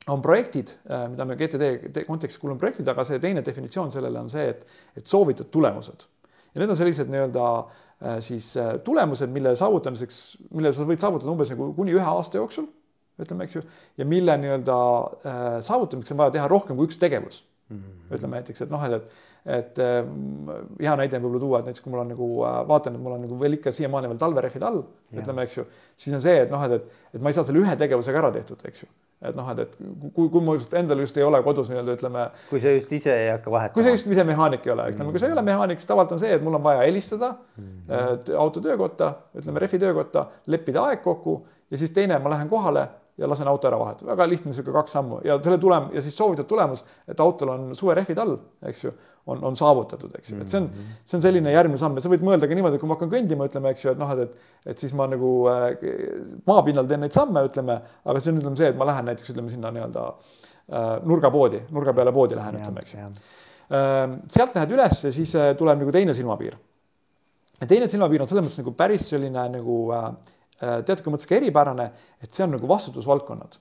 on 0.08 0.21
projektid, 0.21 0.71
äh, 0.89 1.08
mida 1.12 1.25
me 1.25 1.36
GTD 1.36 2.06
kontekstis 2.08 2.39
kuulume 2.41 2.60
projektid, 2.60 2.88
aga 2.88 3.04
see 3.06 3.19
teine 3.21 3.43
definitsioon 3.45 3.91
sellele 3.93 4.21
on 4.21 4.30
see, 4.32 4.47
et, 4.54 4.65
et 4.97 5.08
soovitud 5.08 5.52
tulemused. 5.52 6.08
ja 6.54 6.62
need 6.62 6.71
on 6.71 6.78
sellised 6.80 7.12
nii-öelda 7.12 7.45
äh, 7.60 8.17
siis 8.25 8.52
äh, 8.58 8.78
tulemused, 8.86 9.30
mille 9.30 9.56
saavutamiseks, 9.56 10.21
mille 10.56 10.73
sa 10.73 10.88
võid 10.89 11.02
saavutada 11.02 11.32
umbes 11.32 11.52
nagu 11.54 11.71
kuni 11.78 11.93
ühe 11.97 12.06
aasta 12.06 12.39
jooksul, 12.41 12.69
ütleme, 13.19 13.45
eks 13.45 13.60
ju, 13.60 13.62
ja 13.99 14.08
mille 14.08 14.38
nii-öelda 14.39 14.75
saavutamiseks 15.65 16.15
on 16.15 16.21
vaja 16.21 16.38
teha 16.38 16.47
rohkem 16.47 16.78
kui 16.80 16.88
üks 16.88 16.97
tegevus 17.02 17.43
mm. 17.69 17.77
-hmm. 17.77 18.15
ütleme 18.15 18.39
näiteks, 18.39 18.62
et 18.62 18.69
noh, 18.69 18.86
et, 18.86 18.93
et 18.93 19.12
et 19.49 19.79
ähm, 19.79 20.49
hea 20.82 20.93
näide 20.99 21.19
võib-olla 21.21 21.41
tuua, 21.41 21.60
et 21.60 21.69
näiteks 21.69 21.84
kui 21.84 21.93
mul 21.93 22.01
on 22.03 22.10
nagu 22.12 22.27
äh, 22.43 22.55
vaatan, 22.67 22.95
et 22.95 23.03
mul 23.03 23.15
on 23.15 23.21
nagu 23.23 23.38
veel 23.39 23.55
ikka 23.55 23.71
siiamaani 23.75 24.10
veel 24.12 24.19
talverehvid 24.21 24.65
all, 24.67 24.82
ütleme, 25.15 25.45
eks 25.47 25.55
ju, 25.58 25.65
siis 25.99 26.15
on 26.17 26.23
see, 26.23 26.41
et 26.43 26.51
noh, 26.51 26.63
et, 26.67 26.75
et, 26.75 27.05
et 27.15 27.23
ma 27.23 27.32
ei 27.32 27.38
saa 27.38 27.47
selle 27.47 27.62
ühe 27.63 27.75
tegevusega 27.79 28.19
ära 28.19 28.32
tehtud, 28.36 28.60
eks 28.67 28.84
ju. 28.84 28.89
et 29.29 29.36
noh, 29.36 29.47
et, 29.53 29.62
et 29.63 30.12
kui, 30.15 30.27
kui 30.27 30.43
mul 30.43 30.60
endal 30.79 31.03
just 31.05 31.17
ei 31.19 31.25
ole 31.25 31.41
kodus 31.45 31.71
nii-öelda 31.71 31.95
ütleme. 31.97 32.25
kui 32.49 32.62
sa 32.63 32.73
just 32.75 32.91
ise 32.99 33.15
ei 33.15 33.32
hakka 33.32 33.51
vahetama. 33.55 33.77
kui 33.77 33.88
sa 33.88 33.95
just 33.95 34.12
ise 34.12 34.27
mehaanik 34.27 34.67
ei 34.67 34.75
ole, 34.75 34.89
ütleme 34.91 35.08
mm 35.08 35.15
kui 35.15 35.23
sa 35.23 35.32
ei 35.32 35.38
ole 35.38 35.45
mehaanik, 35.47 35.79
siis 35.79 35.89
tavaliselt 35.89 36.17
on 36.17 36.23
see, 36.25 36.34
et 36.36 36.43
mul 36.43 36.60
on 36.60 36.63
vaja 36.63 36.84
helistada 36.84 37.32
mm 37.32 37.69
-hmm. 37.88 38.36
auto 38.43 38.62
töökotta, 38.62 39.13
ütleme 39.39 39.63
rehvi 39.65 39.79
töökotta, 39.79 40.27
leppida 40.47 40.84
aeg 40.91 41.01
kokku 41.03 41.41
ja 41.71 41.77
siis 41.77 41.91
teine, 41.91 42.19
ma 42.19 42.29
lähen 42.29 42.49
kohale 42.49 42.88
ja 43.19 43.27
lasen 43.27 43.47
auto 43.51 43.67
ära 43.67 43.77
vahetada, 43.79 44.10
väga 44.13 44.27
lihtne 44.29 44.51
niisugune 44.51 44.75
kaks 44.79 44.95
sammu. 44.95 45.19
Ja 45.27 45.38
selle 45.43 45.60
tulem 45.62 45.89
ja 45.95 46.03
siis 46.03 46.15
soovitud 46.17 46.47
tulemus, 46.49 46.84
et 47.10 47.19
autol 47.23 47.51
on 47.53 47.69
suverehvid 47.75 48.19
all, 48.23 48.36
eks 48.69 48.84
ju, 48.86 48.91
on, 49.29 49.41
on 49.49 49.58
saavutatud, 49.60 50.13
eks 50.19 50.32
ju, 50.32 50.39
et 50.43 50.51
see 50.51 50.62
on, 50.62 50.69
see 51.03 51.17
on 51.19 51.25
selline 51.25 51.53
järgmine 51.53 51.79
samm. 51.82 51.97
Ja 51.99 52.05
sa 52.05 52.12
võid 52.12 52.23
mõelda 52.25 52.49
ka 52.49 52.58
niimoodi, 52.58 52.79
kui 52.82 52.89
ma 52.89 52.97
hakkan 52.97 53.12
kõndima, 53.12 53.49
ütleme, 53.49 53.73
eks 53.75 53.86
ju, 53.86 53.93
et 53.93 53.99
noh, 54.01 54.13
et, 54.15 54.23
et, 54.23 54.71
et 54.73 54.86
siis 54.86 54.95
ma 54.97 55.10
nagu 55.12 55.34
äh, 55.51 55.67
maapinnal 56.49 56.88
teen 56.89 57.03
neid 57.05 57.15
samme, 57.15 57.43
ütleme, 57.49 57.77
aga 58.05 58.23
see 58.23 58.34
on, 58.34 58.39
ütleme 58.43 58.62
see, 58.62 58.71
et 58.73 58.79
ma 58.79 58.88
lähen 58.89 59.12
näiteks 59.12 59.36
ütleme 59.36 59.53
sinna 59.53 59.73
nii-öelda 59.75 60.08
äh, 60.08 60.89
nurgapoodi, 61.10 61.65
nurga 61.75 61.95
peale 61.97 62.15
poodi 62.15 62.39
lähen, 62.39 62.62
ütleme, 62.62 62.86
eks 62.86 62.95
ju. 62.95 63.12
äh,. 63.69 64.01
sealt 64.32 64.58
lähed 64.58 64.75
üles 64.77 65.05
ja 65.05 65.13
siis 65.13 65.36
äh, 65.38 65.53
tuleb 65.60 65.84
nagu 65.84 65.93
teine 65.93 66.15
silmapiir. 66.17 66.58
ja 67.60 67.67
teine 67.67 67.91
silmapiir 67.91 68.23
on 68.23 68.32
selles 68.32 68.47
mõttes 68.47 68.63
nagu 68.63 68.77
päris 68.79 69.12
selline 69.12 69.49
nagu 69.60 69.79
Äh, 69.93 70.12
teatud 70.60 71.12
mõttes 71.13 71.30
ka 71.30 71.38
eripärane, 71.38 71.89
et 72.24 72.32
see 72.34 72.45
on 72.45 72.56
nagu 72.56 72.69
vastutusvaldkonnad, 72.69 73.60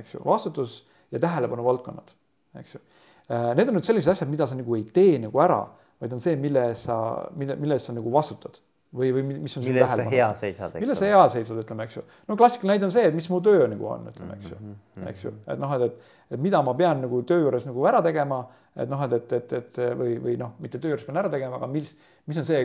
eks 0.00 0.16
ju, 0.16 0.22
vastutus 0.26 0.80
ja 1.10 1.20
tähelepanu 1.22 1.64
valdkonnad, 1.66 2.14
eks 2.60 2.74
ju. 2.76 2.82
Äh, 3.30 3.52
need 3.58 3.70
on 3.70 3.78
nüüd 3.78 3.86
sellised 3.86 4.10
asjad, 4.10 4.30
mida 4.30 4.48
sa 4.50 4.58
nagu 4.58 4.74
ei 4.78 4.86
tee 4.94 5.18
nagu 5.22 5.42
ära, 5.42 5.60
vaid 6.00 6.16
on 6.16 6.22
see, 6.22 6.34
mille 6.40 6.64
eest 6.70 6.88
sa, 6.88 6.96
mille, 7.36 7.58
mille 7.60 7.76
eest 7.78 7.90
sa 7.90 7.94
nagu 7.96 8.12
vastutad 8.14 8.58
või, 8.96 9.10
või 9.14 9.22
mis 9.44 9.56
on 9.58 9.64
mille 9.64 9.86
sa 9.86 10.04
hea 10.10 10.28
seisad, 10.38 10.74
eks 10.74 10.82
mille 10.82 10.96
sa 10.98 11.06
hea 11.06 11.26
seisad, 11.30 11.58
ütleme, 11.62 11.86
eks 11.86 11.98
ju. 12.00 12.04
no 12.26 12.36
klassikaline 12.38 12.74
näide 12.74 12.88
on 12.88 12.94
see, 12.94 13.04
et 13.06 13.14
mis 13.14 13.28
mu 13.30 13.38
töö 13.44 13.68
nagu 13.70 13.86
on, 13.86 14.08
ütleme, 14.10 14.38
eks 14.38 14.48
ju 14.50 14.56
mm, 14.56 14.72
-hmm. 14.72 15.10
eks 15.12 15.26
ju, 15.26 15.34
et 15.46 15.60
noh, 15.62 15.74
et, 15.76 15.84
et, 15.86 16.16
et 16.34 16.42
mida 16.42 16.62
ma 16.66 16.74
pean 16.74 17.02
nagu 17.04 17.22
töö 17.26 17.44
juures 17.44 17.66
nagu 17.68 17.86
ära 17.86 18.02
tegema, 18.02 18.40
et 18.74 18.90
noh, 18.90 19.04
et, 19.06 19.12
et, 19.12 19.32
et, 19.38 19.52
et 19.60 19.80
või, 19.98 20.16
või 20.24 20.36
noh, 20.40 20.56
mitte 20.58 20.82
töö 20.82 20.94
juures 20.94 21.06
pean 21.06 21.20
ära 21.22 21.30
tegema, 21.30 21.60
aga 21.60 21.68
mis, 21.70 21.92
mis 22.26 22.40
on 22.42 22.48
see 22.48 22.64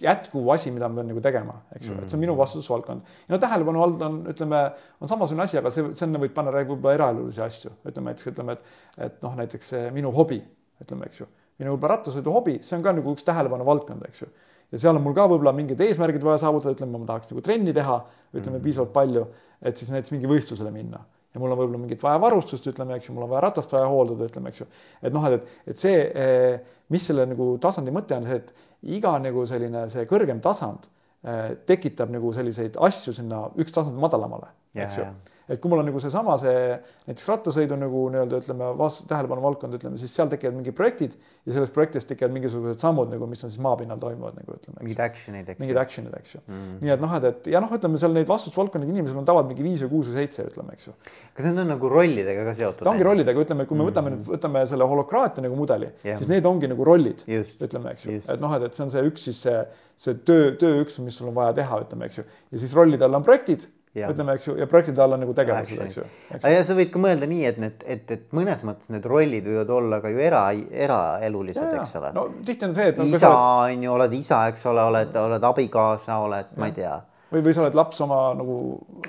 jätkuv 0.00 0.48
asi, 0.56 0.72
mida 0.72 0.88
ma 0.88 1.02
pean 1.02 1.12
nagu 1.12 1.24
tegema, 1.28 1.60
eks 1.76 1.92
ju, 1.92 2.00
et 2.00 2.08
see 2.08 2.16
on 2.16 2.24
minu 2.24 2.32
mhm. 2.32 2.40
vastutusvaldkond. 2.40 3.14
ja 3.28 3.36
no 3.36 3.40
tähelepanu 3.44 3.84
all 3.84 4.02
on, 4.08 4.20
ütleme, 4.32 4.64
on 5.00 5.12
samasugune 5.12 5.44
asi, 5.44 5.60
aga 5.60 5.72
see, 5.74 5.92
sinna 6.00 6.22
võib 6.22 6.32
panna 6.36 6.54
võib-olla 6.62 6.96
eraelulisi 6.96 7.44
asju, 7.44 7.76
ütleme 7.84 8.14
näiteks, 8.14 8.32
ütleme, 8.32 8.56
et, 8.56 8.76
et 9.04 9.22
noh, 9.22 9.36
näiteks 9.36 9.74
minu 9.92 10.12
hobi, 10.16 10.40
ütleme, 10.80 11.12
eks 11.12 11.20
ju, 11.20 11.28
minu 11.60 11.76
võib-olla 11.76 11.98
rattasõidu 11.98 12.32
hobi, 12.32 12.60
see 12.64 12.78
on 12.78 12.86
ka 12.86 12.96
nagu 12.96 13.12
üks 13.12 13.26
tähelepanu 13.28 13.68
valdkond, 13.68 14.08
eks 14.08 14.24
ju 14.24 14.32
ja 14.72 14.80
seal 14.80 14.96
on 14.96 15.04
mul 15.04 15.14
ka 15.16 15.26
võib-olla 15.30 15.52
mingid 15.56 15.80
eesmärgid 15.80 16.24
vaja 16.24 16.42
saavutada, 16.44 16.74
ütleme, 16.76 16.98
ma 16.98 17.08
tahaks 17.08 17.30
nagu 17.32 17.44
trenni 17.44 17.74
teha, 17.76 18.00
ütleme 18.32 18.50
mm 18.50 18.58
-hmm. 18.58 18.64
piisavalt 18.64 18.92
palju, 18.92 19.26
et 19.62 19.76
siis 19.76 19.90
näiteks 19.90 20.12
mingi 20.12 20.30
võistlusele 20.30 20.72
minna 20.74 21.04
ja 21.34 21.40
mul 21.40 21.52
on 21.52 21.58
võib-olla 21.60 21.80
mingit 21.82 22.02
vaja 22.02 22.20
varustust, 22.20 22.66
ütleme, 22.66 22.96
eks 22.96 23.08
ju, 23.08 23.14
mul 23.14 23.26
on 23.26 23.30
vaja 23.30 23.40
ratast 23.48 23.72
vaja 23.72 23.88
hooldada, 23.88 24.28
ütleme, 24.30 24.52
eks 24.52 24.60
ju. 24.60 24.66
et 25.02 25.12
noh, 25.12 25.26
et, 25.28 25.48
et 25.66 25.76
see, 25.76 25.96
eh, 26.14 26.60
mis 26.88 27.04
selle 27.04 27.26
nagu 27.28 27.50
tasandi 27.60 27.92
mõte 27.94 28.16
on 28.16 28.28
see, 28.28 28.36
et 28.36 28.52
iga 28.98 29.18
nagu 29.22 29.44
selline 29.46 29.88
see 29.92 30.06
kõrgem 30.08 30.40
tasand 30.44 30.88
eh, 31.24 31.56
tekitab 31.68 32.10
nagu 32.14 32.32
selliseid 32.32 32.76
asju 32.88 33.12
sinna 33.12 33.46
üks 33.56 33.74
tasand 33.74 33.98
madalamale, 34.00 34.52
eks 34.74 35.02
ju 35.02 35.08
et 35.48 35.60
kui 35.60 35.70
mul 35.72 35.80
on 35.82 35.88
nagu 35.88 36.00
seesama 36.02 36.36
see 36.40 36.76
näiteks 37.08 37.28
rattasõidu 37.32 37.78
nagu 37.80 38.04
nii-öelda 38.12 38.40
ütleme 38.42 38.70
vastu 38.78 39.06
tähelepanu 39.08 39.44
valdkond, 39.44 39.76
ütleme 39.78 40.00
siis 40.00 40.12
seal 40.14 40.28
tekivad 40.32 40.56
mingid 40.58 40.76
projektid 40.76 41.14
ja 41.48 41.54
sellest 41.56 41.74
projektist 41.76 42.10
tekivad 42.10 42.34
mingisugused 42.34 42.82
sammud 42.82 43.08
nagu, 43.12 43.28
mis 43.30 43.44
on 43.46 43.52
siis 43.52 43.62
maapinnal 43.64 44.00
toimuvad 44.02 44.36
nagu 44.36 44.56
ütleme. 44.58 44.76
mingid 44.82 45.00
action'id, 45.04 45.48
eks. 45.48 45.62
mingid 45.62 45.80
action'id, 45.80 46.18
eks 46.20 46.34
ju 46.34 46.42
mm. 46.42 46.58
-hmm. 46.58 46.82
nii 46.84 46.94
et 46.94 47.04
noh, 47.04 47.14
et, 47.18 47.28
et 47.30 47.50
ja 47.54 47.62
noh, 47.64 47.72
ütleme 47.78 48.00
seal 48.02 48.12
neid 48.16 48.28
vastutusvaldkondade 48.28 48.92
inimesel 48.92 49.22
on 49.22 49.28
tavaliselt 49.28 49.54
mingi 49.54 49.66
viis 49.70 49.84
või 49.86 49.92
kuus 49.94 50.10
või 50.10 50.20
seitse, 50.20 50.46
ütleme, 50.52 50.76
eks 50.76 50.90
ju. 50.90 50.94
kas 51.32 51.48
need 51.48 51.62
on 51.64 51.72
nagu 51.74 51.92
rollidega 51.94 52.44
ka 52.50 52.54
seotud? 52.60 52.84
ta 52.84 52.92
ongi 52.92 53.08
rollidega, 53.08 53.46
ütleme, 53.46 53.66
kui 53.66 53.76
me 53.76 53.82
mm 53.82 53.88
-hmm. 53.88 53.92
võtame 53.94 54.14
nüüd, 54.14 54.28
võtame 54.36 54.66
selle 54.66 54.90
holokraatia 54.92 55.46
nagu 55.48 55.56
mudeli 55.56 55.90
yeah., 56.04 56.18
siis 56.20 56.28
need 56.28 56.46
ongi 56.46 56.68
nagu 56.68 56.84
rollid, 56.84 57.24
ütleme, 57.28 57.96
eks 57.96 58.04
ju, 58.04 58.20
et 58.20 58.44
noh, 58.44 58.54
et, 58.58 58.68
et 58.68 58.74
see 58.76 58.84
on 58.84 58.92
see 58.92 59.08
üks 59.08 59.24
siis 59.30 59.42
see, 59.48 59.64
see 59.96 60.14
töö, 60.28 60.52
tööüks, 60.60 61.00
mis 61.00 61.16
sul 61.16 61.32
on 61.32 61.34
vaja 61.40 61.56
teha, 61.62 61.80
ütleme, 61.86 62.10
eks 62.10 62.20
ju, 62.20 62.24
ja 62.52 62.58
siis 62.58 62.76
rollide 62.76 63.08
all 63.08 63.14
on 63.14 63.24
projektid 63.24 63.66
ütleme, 63.96 64.36
eks 64.38 64.48
ju, 64.48 64.54
ja 64.60 64.68
projektide 64.70 65.02
all 65.02 65.16
on 65.16 65.22
nagu 65.24 65.34
tegevused, 65.36 65.80
eks 65.86 65.98
ju. 66.00 66.06
ja 66.38 66.62
sa 66.64 66.76
võid 66.78 66.92
ka 66.94 67.02
mõelda 67.02 67.28
nii, 67.30 67.44
et 67.48 67.60
need, 67.62 67.84
et, 67.96 68.14
et 68.14 68.26
mõnes 68.36 68.62
mõttes 68.66 68.92
need 68.92 69.06
rollid 69.08 69.46
võivad 69.48 69.74
olla 69.78 70.00
ka 70.04 70.12
ju 70.12 70.22
era, 70.22 70.42
eraelulised, 70.86 71.76
eks 71.80 71.94
ole. 72.00 72.14
no 72.16 72.28
tihti 72.46 72.68
on 72.68 72.74
see, 72.78 72.92
et 72.92 73.00
no,. 73.00 73.06
isa 73.08 73.32
on 73.32 73.86
ju, 73.86 73.92
oled 73.94 74.18
isa, 74.18 74.46
eks 74.52 74.66
ole, 74.70 74.88
oled, 74.92 75.22
oled 75.22 75.48
abikaasa, 75.52 76.18
oled, 76.24 76.52
ma 76.58 76.70
ei 76.70 76.76
tea 76.80 76.96
või, 77.32 77.42
või 77.44 77.54
sa 77.54 77.62
oled 77.64 77.76
laps 77.76 78.00
oma 78.04 78.18
nagu 78.38 78.56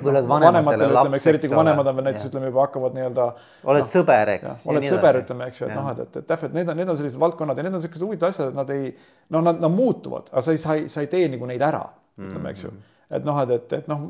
vanematele, 0.03 0.89
ütleme, 0.91 1.19
eks 1.19 1.27
eriti 1.31 1.49
kui 1.51 1.59
vanemad 1.59 1.87
on 1.87 1.99
veel 1.99 2.07
näiteks 2.09 2.27
ütleme 2.27 2.51
juba 2.51 2.65
hakkavad 2.65 2.97
nii-öelda. 2.97 3.27
oled 3.71 3.85
no, 3.85 3.91
sõber, 3.93 4.33
eks. 4.35 4.61
oled 4.73 4.87
sõber, 4.89 5.21
ütleme, 5.23 5.47
eks 5.51 5.61
ju, 5.61 5.69
et 5.69 5.77
noh, 5.77 5.89
et, 5.93 6.03
et, 6.03 6.19
et 6.21 6.27
täpselt 6.27 6.55
need 6.57 6.71
on, 6.71 6.79
need 6.79 6.91
on 6.91 6.99
sellised 6.99 7.21
valdkonnad 7.21 7.59
ja 7.59 7.67
need 7.67 7.79
on 7.79 7.83
siuksed 7.85 8.05
huvitavad 8.05 8.35
asjad, 8.35 8.51
et 8.51 8.59
nad 8.59 8.75
ei, 8.75 8.91
no 9.35 9.43
nad, 9.45 9.63
nad 9.63 9.73
muutuvad, 9.73 10.31
aga 10.33 10.43
sa 10.43 10.55
ei, 10.55 10.61
sa 10.61 10.75
ei, 10.75 10.87
sa 10.91 11.05
ei 11.05 11.11
tee 11.11 11.31
nagu 11.31 11.47
neid 11.49 11.63
ära, 11.63 11.85
ütleme, 12.19 12.55
eks 12.55 12.67
ju 12.67 12.73
mm 12.73 12.77
-hmm 12.77 12.95
et 13.09 13.25
noh, 13.25 13.37
et, 13.41 13.51
et, 13.55 13.71
et 13.79 13.87
noh, 13.89 14.03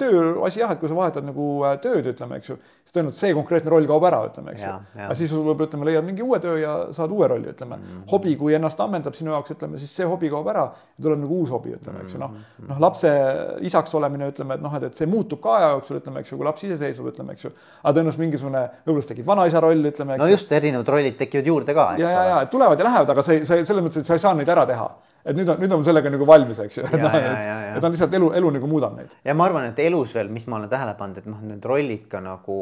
tööasi 0.00 0.62
jah, 0.62 0.70
et 0.72 0.80
kui 0.80 0.88
sa 0.88 0.96
vahetad 0.96 1.24
nagu 1.26 1.46
äh, 1.68 1.74
tööd, 1.82 2.06
ütleme, 2.08 2.38
eks 2.40 2.48
ju, 2.48 2.56
siis 2.86 2.94
tõenäoliselt 2.94 3.20
see 3.20 3.34
konkreetne 3.36 3.72
roll 3.72 3.88
kaob 3.90 4.06
ära, 4.08 4.22
ütleme, 4.30 4.54
eks 4.54 4.62
ju. 4.64 4.70
aga 5.04 5.16
siis 5.18 5.34
võib-olla 5.34 5.66
ütleme, 5.68 5.88
leiad 5.90 6.06
mingi 6.06 6.24
uue 6.24 6.38
töö 6.40 6.54
ja 6.62 6.76
saad 6.96 7.12
uue 7.12 7.28
rolli, 7.28 7.50
ütleme 7.52 7.76
mm. 7.76 7.82
-hmm. 7.90 8.06
hobi, 8.14 8.32
kui 8.40 8.56
ennast 8.56 8.80
ammendab 8.80 9.16
sinu 9.18 9.34
jaoks, 9.34 9.52
ütleme 9.52 9.80
siis 9.82 9.92
see 10.00 10.08
hobi 10.08 10.30
kaob 10.32 10.48
ära 10.52 10.64
ja 10.72 11.04
tuleb 11.04 11.20
nagu 11.26 11.40
uus 11.42 11.52
hobi, 11.52 11.74
ütleme, 11.76 12.04
eks 12.06 12.16
ju, 12.16 12.20
noh. 12.22 12.32
Mhm. 12.32 12.70
noh, 12.70 12.80
lapse 12.86 13.12
isaks 13.60 13.94
olemine, 13.94 14.30
ütleme, 14.32 14.56
et 14.56 14.64
noh, 14.64 14.76
et, 14.80 14.88
et 14.88 14.96
see 14.96 15.10
muutub 15.10 15.42
ka 15.44 15.58
aja 15.58 15.72
jooksul, 15.74 16.00
ütleme, 16.00 16.24
eks 16.24 16.32
ju, 16.32 16.38
kui 16.40 16.48
laps 16.48 16.64
iseseisvub, 16.64 17.10
ütleme, 17.12 17.36
eks 17.36 17.44
ju. 17.44 17.52
aga 17.82 17.92
tõenäoliselt 17.98 18.24
mingisugune, 18.24 18.62
võib-olla 18.86 19.10
tekib 19.12 19.26
vanaisa 19.26 19.60
roll, 19.60 19.90
ütleme. 19.92 20.16
no 20.16 20.30
just, 20.32 20.52
erinevad 20.52 20.88
rollid 20.96 21.20
tekivad 21.20 21.52
juurde 21.52 21.76
ka, 21.76 21.90
ja, 22.00 22.08
ja, 22.08 22.24
ja 22.32 22.40
tulevad 22.48 22.80
ja 22.80 22.88
lähevad, 22.88 23.12
aga 23.12 23.22
sa 23.26 23.36
ei, 23.36 23.44
selles 23.44 23.84
mõttes, 23.84 24.00
et 24.00 24.08
sa 24.08 24.16
ei 24.16 24.24
saa 24.24 24.32
neid 24.34 24.48
ära 24.48 24.64
teha 24.66 24.88
et 25.26 25.36
nüüd 25.36 25.50
on, 25.50 25.60
nüüd 25.62 25.74
on 25.74 25.84
sellega 25.86 26.10
nagu 26.12 26.26
valmis, 26.28 26.58
eks 26.62 26.80
ju. 26.80 26.86
et 27.76 27.84
on 27.84 27.92
lihtsalt 27.92 28.16
elu, 28.18 28.32
elu 28.40 28.50
nagu 28.58 28.70
muudab 28.70 28.96
neid. 28.98 29.14
ja 29.26 29.34
ma 29.34 29.48
arvan, 29.48 29.68
et 29.72 29.80
elus 29.86 30.14
veel, 30.16 30.30
mis 30.32 30.46
ma 30.50 30.60
olen 30.60 30.72
tähele 30.72 30.96
pannud, 30.98 31.22
et 31.22 31.30
noh, 31.30 31.40
need 31.46 31.64
rollid 31.66 32.06
ka 32.12 32.22
nagu, 32.24 32.58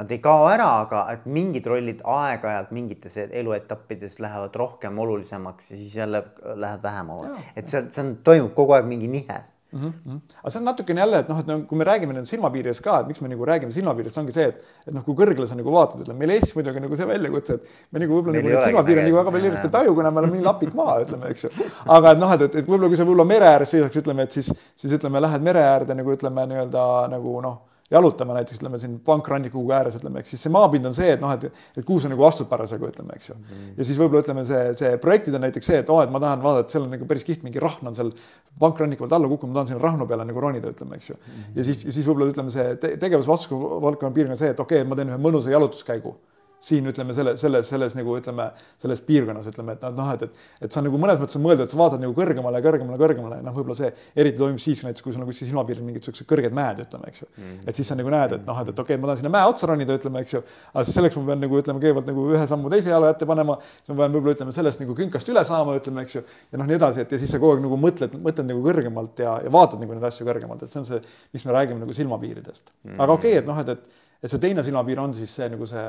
nad 0.00 0.12
ei 0.14 0.20
kao 0.24 0.46
ära, 0.50 0.68
aga 0.86 1.04
et 1.14 1.26
mingid 1.30 1.66
rollid 1.68 2.02
aeg-ajalt 2.08 2.72
mingites 2.74 3.18
eluetappides 3.24 4.20
lähevad 4.24 4.56
rohkem 4.62 4.98
olulisemaks 5.04 5.72
ja 5.74 5.80
siis 5.80 5.96
jälle 6.00 6.24
lähevad 6.54 6.82
vähem 6.86 7.10
oluliseks. 7.16 7.56
et 7.56 7.74
seal, 7.74 7.90
see 7.94 8.06
on, 8.06 8.14
toimub 8.24 8.54
kogu 8.58 8.78
aeg 8.78 8.88
mingi 8.88 9.10
nihe 9.10 9.42
mm. 9.72 9.92
-hmm. 10.06 10.20
aga 10.40 10.50
see 10.50 10.60
on 10.60 10.64
natukene 10.64 11.00
jälle, 11.00 11.18
et 11.24 11.28
noh, 11.28 11.40
et 11.40 11.46
no 11.46 11.58
kui 11.68 11.78
me 11.78 11.84
räägime 11.88 12.16
nüüd 12.16 12.28
silmapiiridest 12.30 12.84
ka, 12.84 13.00
et 13.00 13.08
miks 13.10 13.20
me 13.24 13.30
nagu 13.32 13.46
räägime 13.48 13.72
silmapiiridest, 13.72 14.18
ongi 14.22 14.36
see, 14.36 14.48
et, 14.52 14.62
et 14.86 14.94
noh, 14.94 15.04
kui 15.06 15.16
kõrgele 15.18 15.46
sa 15.46 15.58
nagu 15.58 15.72
vaatad, 15.72 16.04
ütleme 16.04 16.18
meil 16.18 16.36
Eestis 16.36 16.54
muidugi 16.58 16.84
nagu 16.84 17.00
see 17.00 17.08
väljakutse, 17.08 17.58
et 17.58 17.90
me 17.90 18.04
nagu 18.04 18.18
võib-olla 18.18 18.38
nagu 18.38 18.52
neid 18.52 18.68
silmapiire 18.68 19.06
nagu 19.08 19.20
väga 19.20 19.34
palju 19.36 19.52
ei 19.52 19.74
taju, 19.78 19.96
kuna 19.98 20.10
me 20.10 20.22
oleme 20.22 20.38
nii 20.38 20.46
lapid 20.46 20.78
maa, 20.78 21.00
ütleme, 21.06 21.32
eks 21.34 21.48
ju. 21.48 21.52
aga 21.96 22.14
et 22.14 22.22
noh, 22.22 22.36
et, 22.36 22.46
et, 22.48 22.56
et 22.62 22.70
võib-olla 22.70 22.92
kui 22.92 23.00
sa 23.00 23.08
võib-olla 23.08 23.28
mere 23.34 23.50
ääres 23.54 23.74
seisaks, 23.74 24.00
ütleme, 24.04 24.28
et 24.28 24.38
siis, 24.38 24.52
siis 24.76 24.96
ütleme, 24.98 25.20
lähed 25.24 25.44
mere 25.50 25.64
äärde 25.74 25.96
nagu 25.98 26.16
ütleme 26.16 26.46
nii-öelda 26.52 26.88
nagu 27.12 27.40
noh 27.44 27.60
jalutama 27.92 28.36
näiteks 28.38 28.60
ütleme 28.60 28.80
siin 28.82 28.98
pankranniku 29.04 29.62
ääres, 29.74 29.96
ütleme, 29.98 30.22
eks 30.22 30.34
siis 30.34 30.44
see 30.46 30.52
maapind 30.52 30.88
on 30.88 30.96
see, 30.96 31.12
et 31.14 31.22
noh, 31.22 31.32
et, 31.36 31.46
et 31.76 31.86
kuhu 31.86 32.00
sa 32.02 32.10
nagu 32.12 32.24
astud 32.26 32.48
parasjagu, 32.50 32.88
ütleme, 32.92 33.16
eks 33.18 33.30
ju 33.30 33.36
mm. 33.36 33.44
-hmm. 33.44 33.74
ja 33.78 33.88
siis 33.88 34.00
võib-olla 34.00 34.24
ütleme, 34.24 34.44
see, 34.48 34.62
see 34.78 34.96
projektid 35.02 35.38
on 35.38 35.46
näiteks 35.46 35.70
see, 35.72 35.78
et 35.84 35.92
oo 35.92 35.98
oh,, 36.00 36.02
et 36.06 36.10
ma 36.10 36.20
tahan 36.22 36.42
vaadata, 36.42 36.74
seal 36.74 36.86
on 36.88 36.94
nagu 36.96 37.08
päris 37.08 37.24
kihvt 37.28 37.46
mingi 37.46 37.62
rahn 37.62 37.92
on 37.92 37.98
seal 37.98 38.12
pankranniku 38.58 39.04
pealt 39.04 39.16
alla 39.18 39.30
kukkunud, 39.30 39.52
ma 39.52 39.60
tahan 39.60 39.72
sinna 39.74 39.82
rahnu 39.82 40.06
peale 40.06 40.26
nagu 40.28 40.40
ronida, 40.40 40.74
ütleme, 40.74 40.96
eks 40.96 41.10
ju 41.10 41.16
mm. 41.16 41.32
-hmm. 41.32 41.56
ja 41.56 41.64
siis, 41.64 41.86
siis 41.88 42.06
võib-olla 42.08 42.32
ütleme, 42.32 42.50
see 42.50 42.76
te 42.76 42.96
tegevusvaldkonna 42.96 44.14
piirkond 44.14 44.38
see, 44.38 44.50
et 44.50 44.60
okei 44.60 44.82
okay,, 44.82 44.88
ma 44.88 44.96
teen 44.96 45.12
ühe 45.12 45.20
mõnusa 45.30 45.52
jalutuskäigu 45.52 46.16
siin 46.62 46.86
ütleme 46.86 47.14
selle, 47.16 47.34
selles, 47.40 47.66
selles 47.66 47.96
nagu 47.98 48.14
ütleme, 48.14 48.46
selles 48.82 49.00
piirkonnas 49.06 49.48
ütleme, 49.50 49.74
et 49.74 49.82
noh, 49.96 50.10
et, 50.14 50.22
et, 50.28 50.42
et 50.66 50.74
sa 50.74 50.82
nagu 50.84 50.98
mõnes 51.00 51.18
mõttes 51.18 51.38
on 51.38 51.42
mõeldud, 51.42 51.66
et 51.66 51.72
sa 51.72 51.78
vaatad 51.80 52.02
nagu 52.02 52.14
kõrgemale, 52.14 52.60
kõrgemale, 52.62 52.98
kõrgemale, 53.00 53.38
noh, 53.42 53.56
võib-olla 53.56 53.74
see 53.78 53.90
eriti 54.22 54.38
toimub 54.38 54.62
siis 54.62 54.82
näiteks, 54.86 55.02
kui 55.02 55.14
sul 55.14 55.24
on 55.24 55.30
kuskil 55.30 55.50
silmapiiril 55.50 55.82
mingid 55.86 56.06
siuksed 56.06 56.28
kõrged 56.30 56.54
mäed, 56.54 56.84
ütleme, 56.84 57.10
eks 57.10 57.24
ju 57.24 57.26
mm. 57.26 57.42
-hmm. 57.42 57.64
et 57.66 57.80
siis 57.80 57.90
sa 57.90 57.96
nagu 57.98 58.12
näed, 58.14 58.36
et 58.38 58.46
noh, 58.46 58.60
et, 58.62 58.70
et 58.70 58.78
okei 58.84 58.94
okay,, 58.94 59.00
ma 59.02 59.10
tahan 59.10 59.22
sinna 59.22 59.32
mäe 59.34 59.48
otsa 59.50 59.70
ronida, 59.72 59.96
ütleme, 59.98 60.22
eks 60.22 60.36
ju. 60.36 60.42
aga 60.74 60.84
selleks 60.86 61.18
ma 61.18 61.24
pean 61.32 61.42
nagu 61.46 61.58
ütleme, 61.62 61.82
kõigepealt 61.82 62.12
nagu 62.12 62.28
ühe 62.36 62.46
sammu 62.52 62.70
teise 62.70 62.94
jala 62.94 63.10
ette 63.10 63.26
panema, 63.26 63.58
siis 63.80 63.90
ma 63.90 63.98
pean 64.04 64.14
võib-olla 64.14 64.36
ütleme 64.38 64.54
sellest 64.54 64.84
nagu 64.84 64.94
künkast 65.02 65.34
üle 65.34 65.44
saama, 65.48 65.74
ütleme, 65.80 66.06
eks 66.06 66.14
ju. 66.20 66.22
ja 66.52 66.62
noh, 66.62 66.70
nii 66.70 66.78
edasi, 66.78 67.02
et 67.02 67.16
ja 67.16 67.18
siis 67.18 67.34
sa 67.34 67.42
kogu 67.42 67.56
aeg 67.56 67.66
nagu 67.66 67.80
mõtled, 67.88 68.14
mõtled 68.22 68.50
nagu 68.52 68.62
kõrgemalt 68.62 69.24
ja, 69.26 69.34
ja 69.42 69.50
vaatad 69.50 69.82
nagu 69.82 69.98
neid 69.98 70.06
asju 70.06 70.28
kõrgemalt, 70.28 70.62
et 70.62 70.70
see 70.70 70.82
on 70.84 70.86
see, 70.86 71.02
miks 71.34 71.48
me 71.48 71.58
räägime 71.58 71.82
nagu 71.82 71.96
silmapiiridest 71.96 72.70
mm. 72.70 73.02
aga 73.02 73.18
okei 73.18 73.34
okay,, 73.34 73.42
et 73.42 73.50
noh, 73.50 73.58
et, 73.58 73.74
et, 73.74 74.00
et 74.22 74.30
see 74.30 74.40
teine 74.42 74.62
silmapiir 74.62 75.00
on 75.02 75.14
siis 75.16 75.34
see 75.34 75.48
nagu 75.50 75.66
see 75.66 75.86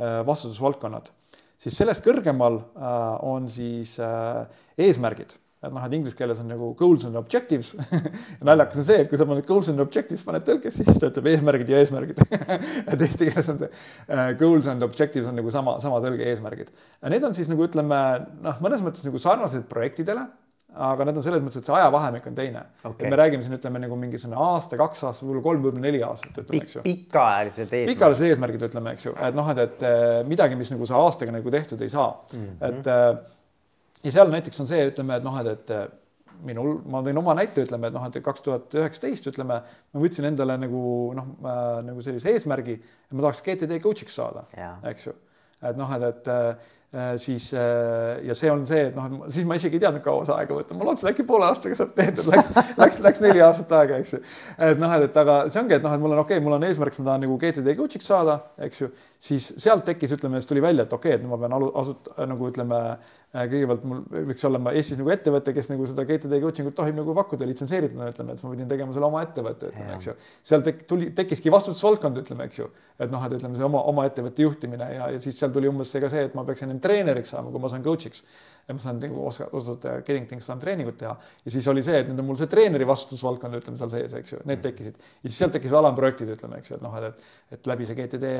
Äh, 0.00 0.22
vastutusvaldkonnad, 0.24 1.10
siis 1.60 1.76
sellest 1.76 2.00
kõrgemal 2.02 2.54
äh, 2.58 2.94
on 3.28 3.44
siis 3.52 3.98
äh, 4.00 4.46
eesmärgid. 4.80 5.34
Et 5.62 5.70
noh, 5.70 5.82
et 5.84 5.92
inglise 5.94 6.16
keeles 6.16 6.40
on 6.40 6.48
nagu 6.48 6.70
goals 6.78 7.04
and 7.06 7.18
objectives. 7.20 7.74
Naljakas 8.48 8.80
on 8.80 8.86
see, 8.86 9.02
et 9.04 9.10
kui 9.10 9.20
sa 9.20 9.26
paned 9.28 9.44
goals 9.46 9.68
and 9.70 9.84
objectives, 9.84 10.24
paned 10.26 10.46
tõlkes, 10.48 10.80
siis 10.80 10.96
ta 10.98 11.12
ütleb 11.12 11.28
eesmärgid 11.34 11.70
ja 11.70 11.82
eesmärgid. 11.84 12.18
Et 12.90 13.04
eesti 13.04 13.28
keeles 13.28 13.52
on 13.52 13.60
see 13.60 13.68
uh, 13.68 14.24
goals 14.40 14.66
and 14.72 14.82
objectives 14.82 15.28
on 15.30 15.38
nagu 15.38 15.52
sama, 15.54 15.76
sama 15.84 16.00
tõlge 16.02 16.26
eesmärgid. 16.32 16.72
Need 17.12 17.28
on 17.28 17.36
siis 17.36 17.52
nagu 17.52 17.68
ütleme 17.68 18.00
noh, 18.42 18.58
mõnes 18.64 18.82
mõttes 18.82 19.06
nagu 19.06 19.22
sarnased 19.22 19.68
projektidele 19.70 20.24
aga 20.72 21.04
need 21.04 21.18
on 21.20 21.24
selles 21.24 21.42
mõttes, 21.44 21.60
et 21.60 21.68
see 21.68 21.74
ajavahemik 21.76 22.26
on 22.30 22.36
teine 22.36 22.62
okay.. 22.88 23.10
me 23.10 23.18
räägime 23.20 23.44
siin 23.44 23.56
ütleme 23.58 23.82
nagu 23.82 23.96
mingisugune 24.00 24.38
aasta, 24.40 24.78
kaks 24.80 25.04
aastat, 25.08 25.26
võib-olla 25.26 25.44
kolm, 25.44 25.64
võib-olla 25.66 25.84
neli 25.84 26.02
aastat, 26.06 26.38
ütleme, 26.44 26.62
eks 26.64 26.78
ju. 26.78 26.84
pikaajalised 26.86 27.66
eesmärgid. 27.66 27.92
pikaajalised 27.92 28.28
eesmärgid, 28.30 28.66
ütleme, 28.70 28.94
eks 28.96 29.08
ju, 29.08 29.14
et 29.28 29.36
noh, 29.36 29.50
et, 29.52 29.62
et 29.66 30.28
midagi, 30.28 30.56
mis 30.58 30.72
nagu 30.72 30.88
sa 30.88 31.02
aastaga 31.04 31.34
nagu 31.34 31.52
tehtud 31.52 31.84
ei 31.84 31.92
saa 31.92 32.08
mm, 32.12 32.46
-hmm. 32.46 32.68
et 32.70 32.92
äh, 32.92 34.06
ja 34.06 34.14
seal 34.18 34.32
näiteks 34.32 34.64
on 34.64 34.70
see, 34.70 34.86
ütleme, 34.90 35.18
et 35.20 35.26
noh, 35.26 35.38
et, 35.42 35.70
et 35.70 35.98
minul, 36.46 36.76
ma 36.90 37.02
tõin 37.06 37.20
oma 37.20 37.34
näite, 37.38 37.64
ütleme, 37.66 37.88
et 37.88 37.96
noh, 37.96 38.04
et 38.08 38.18
kaks 38.24 38.44
tuhat 38.44 38.76
üheksateist, 38.78 39.28
ütleme, 39.30 39.60
ma 39.62 40.02
võtsin 40.02 40.26
endale 40.28 40.56
nagu 40.60 40.84
noh 41.18 41.34
äh,, 41.44 41.80
nagu 41.86 42.04
sellise 42.04 42.32
eesmärgi, 42.32 42.78
et 42.80 43.16
ma 43.16 43.26
tahaks 43.26 43.44
GTD 43.46 43.78
coach'iks 43.84 44.16
saada, 44.18 44.46
eks 44.90 45.10
ju. 45.10 45.14
et 45.62 45.78
noh, 45.78 45.92
et, 45.98 46.32
et 46.32 46.80
siis 47.16 47.54
äh, 47.56 48.18
ja 48.28 48.34
see 48.36 48.50
on 48.52 48.66
see, 48.68 48.82
et 48.90 48.96
noh, 48.96 49.22
siis 49.32 49.46
ma 49.48 49.56
isegi 49.56 49.78
ei 49.78 49.84
teadnud, 49.84 50.02
kaua 50.04 50.26
see 50.28 50.34
aega 50.36 50.58
võtab, 50.58 50.76
ma 50.76 50.88
lootsin 50.90 51.08
äkki 51.08 51.24
poole 51.28 51.46
aastaga 51.48 51.78
saab 51.78 51.94
tehtud, 51.96 52.28
läks, 52.28 52.50
läks, 52.82 52.98
läks 53.06 53.22
neli 53.24 53.40
aastat 53.44 53.72
aega, 53.78 54.00
eks 54.02 54.12
ju. 54.16 54.20
et 54.68 54.82
noh, 54.82 54.92
et, 54.98 55.06
et 55.08 55.16
aga 55.22 55.38
see 55.48 55.62
ongi, 55.62 55.78
et 55.78 55.86
noh, 55.86 55.94
et 55.96 56.04
mul 56.04 56.12
on 56.12 56.20
okei 56.24 56.36
okay,, 56.36 56.44
mul 56.44 56.58
on 56.58 56.68
eesmärk, 56.68 56.98
ma 57.00 57.08
tahan 57.12 57.24
nagu 57.24 57.38
GTD 57.40 57.76
coach'iks 57.78 58.12
saada, 58.12 58.36
eks 58.68 58.84
ju, 58.84 58.90
siis 59.22 59.48
sealt 59.64 59.86
tekkis, 59.88 60.12
ütleme, 60.18 60.42
siis 60.42 60.52
tuli 60.52 60.64
välja, 60.64 60.84
et 60.84 60.92
okei 60.92 61.14
okay,, 61.14 61.22
et 61.22 61.32
ma 61.32 61.40
pean 61.40 61.56
alu-, 61.56 61.72
asut-, 61.80 62.12
nagu 62.28 62.52
ütleme 62.52 62.82
Äh, 62.82 63.08
kõigepealt 63.32 63.84
mul 63.88 64.00
võiks 64.28 64.44
olla 64.44 64.60
Eestis 64.76 64.98
nagu 65.00 65.12
ettevõte, 65.14 65.54
kes 65.56 65.70
nagu 65.72 65.86
seda 65.88 66.04
GTD 66.08 66.40
coaching 66.42 66.68
ut 66.68 66.76
tohib 66.76 66.98
nagu 66.98 67.14
pakkuda 67.16 67.46
litsenseerituna, 67.48 68.10
ütleme, 68.12 68.34
et 68.36 68.42
ma 68.44 68.52
pidin 68.52 68.68
tegema 68.68 68.92
selle 68.92 69.08
oma 69.08 69.22
ettevõtte, 69.24 69.70
ütleme, 69.72 69.94
eks 69.96 70.08
ju. 70.10 70.14
seal 70.50 70.64
tek-, 70.66 70.82
tuli, 70.90 71.08
tekkiski 71.16 71.52
vastutusvaldkond, 71.54 72.20
ütleme, 72.20 72.44
eks 72.50 72.60
ju. 72.60 72.68
et 73.00 73.12
noh, 73.12 73.24
et 73.24 73.36
ütleme, 73.38 73.56
see 73.56 73.64
oma, 73.64 73.80
oma 73.88 74.04
ettevõtte 74.10 74.44
juhtimine 74.44 74.90
ja, 74.98 75.08
ja 75.14 75.22
siis 75.22 75.40
seal 75.40 75.54
tuli 75.54 75.70
umbes 75.70 75.94
see 75.94 76.04
ka 76.04 76.12
see, 76.12 76.26
et 76.28 76.36
ma 76.36 76.44
peaks 76.44 76.66
ennem 76.66 76.82
treeneriks 76.84 77.32
saama, 77.32 77.54
kui 77.54 77.64
ma 77.64 77.72
saan 77.72 77.86
coach'iks 77.86 78.26
ja 78.68 78.76
ma 78.76 78.82
saan 78.82 79.00
nagu 79.02 79.24
oska, 79.26 79.48
osata 79.58 79.96
getting 80.06 80.28
things 80.30 80.46
done 80.48 80.62
treeningut 80.62 80.98
teha. 81.00 81.12
ja 81.44 81.54
siis 81.54 81.66
oli 81.70 81.82
see, 81.84 81.98
et 82.02 82.08
nüüd 82.10 82.22
on 82.22 82.28
mul 82.30 82.38
see 82.40 82.50
treeneri 82.50 82.86
vastutusvaldkond, 82.88 83.58
ütleme 83.58 83.80
seal 83.80 83.90
sees, 83.92 84.14
eks 84.20 84.36
ju, 84.36 84.40
need 84.44 84.60
mm. 84.60 84.64
tekkisid. 84.68 85.02
ja 85.02 85.28
siis 85.28 85.40
sealt 85.42 85.56
tekkisid 85.56 85.78
alamprojektid, 85.80 86.32
ütleme, 86.36 86.62
eks 86.62 86.72
ju, 86.72 86.78
et 86.78 86.86
noh, 86.86 86.96
et, 87.02 87.28
et 87.56 87.70
läbi 87.72 87.88
see 87.88 87.98
GTD 87.98 88.32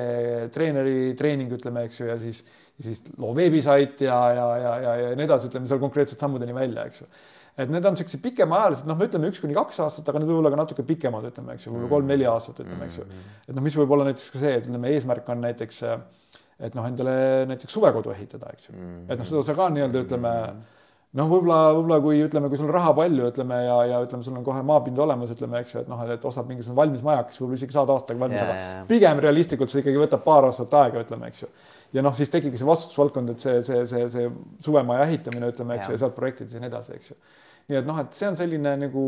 treeneri 0.54 0.96
treening, 1.18 1.52
ütleme, 1.58 1.87
eks 1.90 2.00
ju, 2.02 2.08
ja 2.12 2.16
siis, 2.22 2.44
ja 2.78 2.88
siis 2.88 3.04
loo 3.18 3.35
veebisait 3.37 4.06
ja, 4.06 4.18
ja, 4.38 4.48
ja, 4.62 4.74
ja, 4.87 4.96
ja 5.06 5.12
nii 5.18 5.28
edasi, 5.28 5.50
ütleme 5.50 5.70
seal 5.70 5.82
konkreetsed 5.82 6.22
sammudeni 6.22 6.56
välja, 6.56 6.87
eks 6.90 7.04
ju 7.04 7.11
et 7.61 7.68
need 7.68 7.85
on 7.85 7.98
siuksed 8.00 8.22
pikemaajalised, 8.24 8.87
noh, 8.88 8.96
me 8.96 9.06
ütleme 9.11 9.28
üks 9.28 9.42
kuni 9.42 9.52
kaks 9.56 9.82
aastat, 9.85 10.06
aga 10.08 10.22
need 10.22 10.30
võib 10.30 10.40
olla 10.40 10.52
ka 10.54 10.58
natuke 10.62 10.85
pikemad, 10.88 11.26
ütleme, 11.28 11.56
eks 11.56 11.66
ju, 11.66 11.74
võib-olla 11.74 11.90
kolm-neli 11.90 12.24
aastat, 12.30 12.62
ütleme, 12.64 12.87
eks 12.88 13.02
ju. 13.02 13.04
Mm. 13.04 13.35
et 13.44 13.56
noh, 13.58 13.64
mis 13.66 13.76
võib 13.76 13.92
olla 13.92 14.06
näiteks 14.08 14.30
ka 14.32 14.40
see, 14.40 14.54
et 14.56 14.68
ütleme, 14.70 14.92
eesmärk 14.96 15.28
on 15.35 15.44
näiteks 15.44 15.82
äh, 15.85 15.98
et 16.62 16.77
noh, 16.79 16.87
endale 16.87 17.14
näiteks 17.51 17.75
suvekodu 17.75 18.12
ehitada, 18.14 18.53
eks 18.55 18.68
ju 18.68 18.77
mm. 18.77 18.85
-hmm. 18.85 19.11
et 19.12 19.18
noh, 19.18 19.29
seda 19.29 19.42
sa 19.48 19.59
ka 19.59 19.68
nii-öelda 19.75 20.05
ütleme 20.07 20.33
noh, 21.18 21.29
võib-olla, 21.29 21.59
võib-olla 21.77 21.98
kui 22.05 22.22
ütleme, 22.25 22.48
kui 22.48 22.61
sul 22.61 22.70
on 22.70 22.75
raha 22.77 22.94
palju, 22.96 23.27
ütleme 23.33 23.59
ja, 23.66 23.77
ja 23.90 24.01
ütleme, 24.05 24.25
sul 24.25 24.38
on 24.38 24.46
kohe 24.46 24.62
maapind 24.68 24.98
olemas, 25.05 25.33
ütleme, 25.35 25.61
eks 25.61 25.75
ju, 25.75 25.83
et 25.85 25.90
noh, 25.92 26.01
et 26.14 26.25
ostab 26.25 26.48
mingisugune 26.48 26.79
valmis 26.79 27.05
majak, 27.05 27.33
siis 27.33 27.42
võib-olla 27.42 27.61
isegi 27.61 27.77
saad 27.77 27.92
aastaga 27.92 28.25
valmis 28.25 28.40
aga 28.44 28.57
pigem 28.88 29.20
realistlikult 29.27 29.72
see 29.72 29.85
ikkagi 29.85 30.01
võtab 30.01 30.25
paar 30.25 30.48
aastat 30.48 30.75
aega, 30.81 31.05
ütleme, 31.05 31.29
eks 31.33 31.44
ju. 31.44 31.51
Ja 31.92 32.05
noh, 32.05 32.14
siis 32.16 32.33
tekibki 32.33 32.61
see 32.61 32.68
vastutusvaldkond, 32.68 33.35
et 33.35 33.44
see, 33.44 33.62
see, 33.66 33.85
see, 33.87 34.09
see 34.12 34.28
suvemaja 34.64 35.07
ehitamine, 35.09 35.52
ütleme, 35.52 35.78
eks 35.78 35.88
ju, 35.88 35.96
ja 35.96 36.05
sealt 36.05 36.18
projektid 36.18 36.52
ja 36.52 36.62
nii 36.62 36.72
edasi, 36.72 36.98
eks 36.98 37.12
ju. 37.12 37.18
nii 37.70 37.81
et 37.83 37.88
noh, 37.88 37.98
et 38.02 38.18
see 38.18 38.28
on 38.31 38.38
selline 38.38 38.76
nagu 38.81 39.07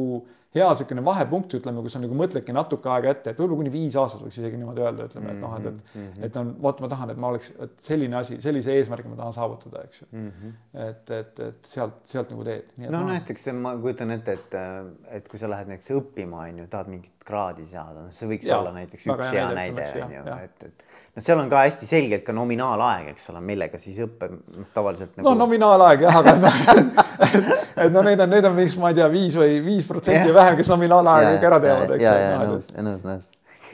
hea 0.55 0.66
niisugune 0.70 1.03
vahepunkt, 1.05 1.55
ütleme, 1.59 1.83
kus 1.83 1.97
sa 1.97 2.01
nagu 2.03 2.14
mõtledki 2.14 2.55
natuke 2.55 2.90
aega 2.94 3.11
ette, 3.11 3.33
et 3.33 3.38
võib-olla 3.40 3.64
kuni 3.64 3.73
viis 3.75 3.97
aastat 3.99 4.20
võiks 4.23 4.37
isegi 4.38 4.61
niimoodi 4.61 4.85
öelda, 4.85 5.09
ütleme, 5.09 5.33
et 5.33 5.40
noh, 5.42 5.57
et, 5.59 5.66
et 5.66 5.97
mm 5.97 6.05
-hmm. 6.05 6.27
et 6.29 6.37
on, 6.38 6.53
vot 6.62 6.83
ma 6.85 6.90
tahan, 6.92 7.11
et 7.11 7.18
ma 7.25 7.31
oleks, 7.33 7.51
et 7.66 7.75
selline 7.83 8.16
asi, 8.20 8.38
sellise 8.42 8.77
eesmärgi 8.79 9.11
ma 9.11 9.18
tahan 9.18 9.35
saavutada, 9.35 9.83
eks 9.88 10.03
ju 10.03 10.07
mm. 10.12 10.29
-hmm. 10.29 10.53
et, 10.88 11.11
et, 11.11 11.40
et 11.49 11.73
sealt, 11.73 11.98
sealt 12.04 12.31
nagu 12.31 12.44
teed. 12.44 12.71
no 12.79 13.00
noh, 13.00 13.08
näiteks 13.11 13.50
ma 13.58 13.75
kujutan 13.77 14.15
ette, 14.15 14.33
et, 14.38 14.54
et 15.19 15.29
kui 15.29 15.42
sa 15.42 15.50
lähed 15.50 15.73
näiteks 15.73 15.90
õppima, 15.90 16.46
on 16.46 16.58
ju, 16.58 16.67
tahad 16.71 16.92
mingit 16.92 17.25
kraadi 17.25 17.67
saada, 17.67 18.06
noh, 18.06 18.13
see 18.13 18.29
võiks 18.29 18.46
ja, 18.46 18.58
olla 18.61 18.73
näiteks 18.79 19.06
üks 19.11 19.33
hea 19.33 19.48
näide, 19.58 19.90
on 20.04 20.13
ju, 20.13 20.25
et, 20.44 20.63
et 20.71 20.85
noh, 21.15 21.23
seal 21.23 21.40
on 21.40 21.50
ka 21.50 21.62
hästi 21.65 21.88
selgelt 21.88 22.25
ka 22.27 22.35
nominaalaeg, 22.37 23.12
eks 23.15 23.31
ole, 23.33 23.42
millega 23.44 23.79
siis 23.81 24.00
õppe 24.04 24.31
noh, 24.33 24.67
tavaliselt 24.75 25.15
nagu.... 25.15 25.29
no 25.29 25.37
nominaalaeg 25.44 26.04
jah, 26.06 26.19
aga 26.21 26.35
et 27.85 27.94
no 27.94 28.02
neid 28.06 28.21
on, 28.25 28.35
neid 28.35 28.50
on 28.50 28.58
vist, 28.58 28.81
ma 28.83 28.90
ei 28.90 28.98
tea, 28.98 29.08
viis 29.12 29.38
või 29.38 29.60
viis 29.65 29.87
protsenti 29.88 30.35
vähem, 30.35 30.58
kes 30.58 30.75
nominaalaega 30.75 31.37
kõik 31.37 31.48
ära 31.52 31.62
teevad, 31.62 31.94
eks. 31.96 32.04
ja, 32.04 32.19
ja 32.19 32.42
nõus, 32.42 32.69
nõus, 32.75 33.06
nõus 33.06 33.31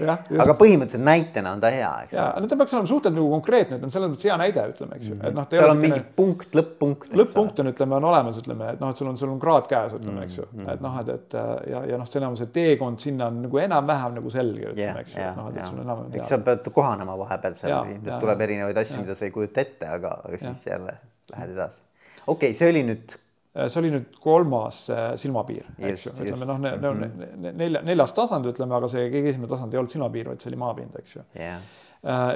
aga 0.07 0.55
põhimõtteliselt 0.59 1.05
näitena 1.05 1.53
on 1.57 1.63
ta 1.63 1.71
hea, 1.73 1.91
eks. 2.05 2.15
ja, 2.17 2.27
no 2.41 2.51
ta 2.51 2.59
peaks 2.61 2.75
olema 2.77 2.89
suhteliselt 2.91 3.19
nagu 3.19 3.31
konkreetne, 3.35 3.79
ütleme 3.79 3.95
selles 3.95 4.13
mõttes 4.13 4.29
hea 4.29 4.39
näide, 4.41 4.65
ütleme, 4.73 4.99
eks 4.99 5.11
ju, 5.11 5.19
et 5.29 5.37
noh. 5.37 5.47
seal 5.53 5.73
on 5.73 5.83
mingi 5.83 6.01
punkt, 6.17 6.57
lõpp-punkt. 6.57 7.15
lõpp-punkt 7.21 7.63
on, 7.63 7.71
ütleme, 7.73 7.97
on 7.99 8.09
olemas, 8.11 8.41
ütleme, 8.43 8.73
et 8.75 8.83
noh, 8.83 8.95
et 8.95 9.03
sul 9.03 9.11
on, 9.11 9.21
sul 9.21 9.33
on 9.35 9.41
kraad 9.43 9.69
käes, 9.71 9.95
ütleme, 9.99 10.27
eks 10.27 10.41
ju, 10.41 10.47
mm-hmm. 10.49 10.73
et 10.75 10.85
noh, 10.87 10.99
et, 11.03 11.13
et 11.17 11.39
ja, 11.73 11.85
ja 11.93 12.01
noh, 12.01 12.11
selle 12.11 12.31
on 12.31 12.39
see 12.41 12.53
teekond 12.55 13.03
sinna 13.03 13.31
on 13.31 13.41
nagu 13.47 13.63
enam-vähem 13.65 14.19
nagu 14.21 14.35
selge, 14.35 14.73
ütleme, 14.75 15.07
eks 15.07 15.17
ju, 15.17 15.31
noh, 15.39 15.51
et 15.55 15.63
sul 15.65 15.79
on 15.79 15.87
enam-vähem. 15.87 16.13
eks 16.21 16.35
sa 16.35 16.41
pead 16.51 16.71
kohanema 16.75 17.17
vahepeal 17.25 17.59
seal, 17.59 17.97
tuleb 18.13 18.47
erinevaid 18.49 18.85
asju, 18.85 19.05
mida 19.05 19.19
sa 19.19 19.29
ei 19.29 19.35
kujuta 19.35 19.65
ette, 19.65 19.91
aga, 19.99 20.17
aga 20.29 20.45
siis 20.45 20.67
jälle 20.69 20.99
lähed 21.33 21.57
edasi. 21.57 21.83
okei 22.27 22.51
okay,, 22.51 22.59
see 22.59 22.71
oli 22.73 22.87
nüüd 22.93 23.19
see 23.51 23.81
oli 23.81 23.91
nüüd 23.91 24.19
kolmas 24.23 24.85
äh, 24.95 25.05
silmapiir, 25.19 25.67
eks 25.91 26.07
ju, 26.07 26.15
ütleme 26.23 26.47
noh, 26.47 26.59
mhm. 26.61 27.47
nelja, 27.59 27.83
neljas 27.87 28.15
tasand, 28.15 28.47
ütleme, 28.53 28.77
aga 28.79 28.91
see 28.91 29.09
kõige 29.11 29.33
esimene 29.33 29.51
tasand 29.51 29.75
ei 29.75 29.81
olnud 29.81 29.93
silmapiir, 29.93 30.31
vaid 30.31 30.43
see 30.43 30.53
oli 30.53 30.61
maapind, 30.61 30.99
eks 31.01 31.17
ju 31.17 31.25
yeah.. 31.35 31.65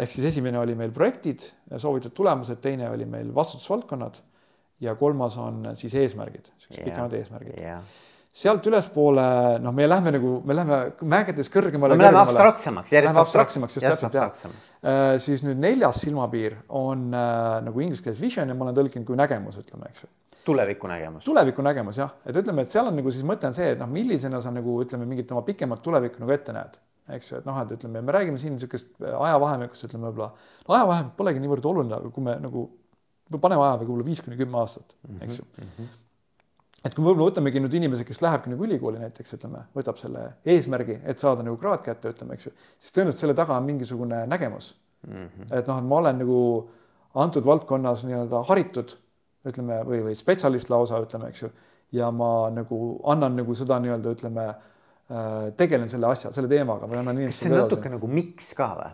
ehk 0.03 0.15
siis 0.15 0.33
esimene 0.33 0.59
oli 0.59 0.75
meil 0.79 0.95
projektid, 0.95 1.47
soovitud 1.79 2.17
tulemused, 2.17 2.59
teine 2.65 2.91
oli 2.91 3.07
meil 3.11 3.31
vastutusvaldkonnad 3.37 4.19
ja 4.83 4.97
kolmas 4.99 5.39
on 5.39 5.71
siis 5.79 5.95
eesmärgid, 6.03 6.51
siuksed 6.59 6.81
yeah. 6.81 6.91
pikemad 6.91 7.15
eesmärgid 7.21 7.63
yeah. 7.63 7.87
sealt 8.35 8.67
ülespoole, 8.67 9.29
noh, 9.63 9.77
me 9.77 9.87
lähme 9.87 10.17
nagu, 10.19 10.35
me 10.51 10.59
lähme 10.59 10.81
mägedes 11.15 11.53
kõrgemale 11.55 11.95
no,. 11.95 12.03
me 12.03 12.09
läheme 12.09 12.25
abstraktsemaks, 12.25 12.97
järjest 12.97 13.23
abstraktsemaks, 13.23 13.79
just 13.79 13.87
täpselt 13.87 14.19
jah. 14.19 14.35
Äh, 14.83 15.15
siis 15.23 15.47
nüüd 15.47 15.63
neljas 15.63 16.03
silmapiir 16.03 16.59
on 16.75 17.07
äh, 17.15 17.63
nagu 17.71 17.87
inglise 17.87 18.03
keeles 18.03 18.19
vision 18.19 18.51
ja 18.51 18.59
ma 18.59 18.67
olen 18.67 18.83
tõlkinud 18.83 19.07
kui 19.07 19.23
nägemus, 19.23 19.63
ütleme, 19.63 19.95
eks 19.95 20.09
ju 20.09 20.11
tulevikunägemus. 20.45 21.25
tulevikunägemus 21.25 21.99
jah, 21.99 22.15
et 22.27 22.37
ütleme, 22.37 22.65
et 22.65 22.73
seal 22.73 22.89
on 22.91 22.97
nagu 22.99 23.13
siis 23.13 23.25
mõte 23.27 23.49
on 23.49 23.57
see, 23.57 23.71
et 23.75 23.81
noh, 23.81 23.91
millisena 23.91 24.41
sa 24.45 24.53
nagu 24.55 24.77
ütleme, 24.85 25.07
mingit 25.09 25.33
oma 25.33 25.43
pikemat 25.47 25.83
tulevikku 25.85 26.23
nagu 26.23 26.35
ette 26.35 26.55
näed, 26.55 26.79
eks 27.17 27.33
ju, 27.33 27.41
et 27.41 27.49
noh, 27.49 27.59
et 27.63 27.75
ütleme, 27.77 28.03
me 28.05 28.15
räägime 28.15 28.41
siin 28.41 28.57
niisugust 28.57 28.95
ajavahemikust, 29.01 29.89
ütleme 29.89 30.11
võib-olla 30.11 30.31
no, 30.35 30.77
ajavahemik 30.79 31.19
polegi 31.19 31.43
niivõrd 31.43 31.69
oluline, 31.73 31.99
aga 31.99 32.13
kui 32.15 32.25
me 32.29 32.37
nagu 32.43 32.65
paneme 33.41 33.67
ajaga 33.67 33.83
võib-olla 33.85 34.09
viis 34.09 34.23
kuni 34.25 34.39
kümme 34.41 34.61
aastat, 34.61 34.97
eks 35.25 35.41
ju 35.41 35.45
mm. 35.47 35.69
-hmm. 35.77 35.93
et 36.85 36.95
kui 36.95 37.05
me 37.05 37.11
võib-olla 37.11 37.31
võtamegi 37.33 37.65
nüüd 37.65 37.77
inimese, 37.81 38.05
kes 38.05 38.23
lähebki 38.25 38.53
nagu 38.53 38.65
ülikooli 38.69 39.03
näiteks 39.03 39.37
ütleme, 39.39 39.65
võtab 39.77 40.01
selle 40.01 40.27
eesmärgi, 40.45 41.01
et 41.05 41.19
saada 41.19 41.43
nagu 41.43 41.57
kraad 41.61 41.85
kätte, 41.85 42.13
ütleme, 42.17 42.37
eks 42.39 42.51
ju, 42.51 42.57
siis 42.79 42.97
tõenäoliselt 42.97 43.27
selle 43.27 43.35
taga 43.35 43.57
on 43.57 43.69
mingisugune 43.69 44.27
nägemus 44.27 44.75
mm. 45.09 45.15
-hmm. 45.15 45.57
et 45.59 45.67
noh, 45.67 45.79
et 45.79 45.89
ma 45.89 46.03
olen 46.03 46.21
nagu 46.25 46.41
antud 47.15 47.45
valdkonnas 47.47 48.05
nii-öelda 48.05 48.43
haritud 48.49 48.97
ütleme, 49.49 49.81
või, 49.87 50.01
või 50.09 50.19
spetsialist 50.19 50.71
lausa, 50.73 51.01
ütleme, 51.05 51.31
eks 51.33 51.45
ju, 51.45 51.51
ja 51.95 52.11
ma 52.15 52.51
nagu 52.55 52.81
annan 53.11 53.37
nagu 53.39 53.55
seda 53.57 53.79
nii-öelda, 53.83 54.13
ütleme 54.17 54.45
äh,, 54.51 55.49
tegelen 55.59 55.91
selle 55.93 56.11
asja, 56.11 56.33
selle 56.35 56.51
teemaga 56.51 56.89
või 56.91 57.01
annan 57.01 57.21
inimestele. 57.21 57.51
see 57.51 57.57
on 57.57 57.67
natuke 57.67 57.89
edasi. 57.89 57.97
nagu 57.97 58.13
miks 58.21 58.53
ka 58.59 58.71
või? 58.81 58.93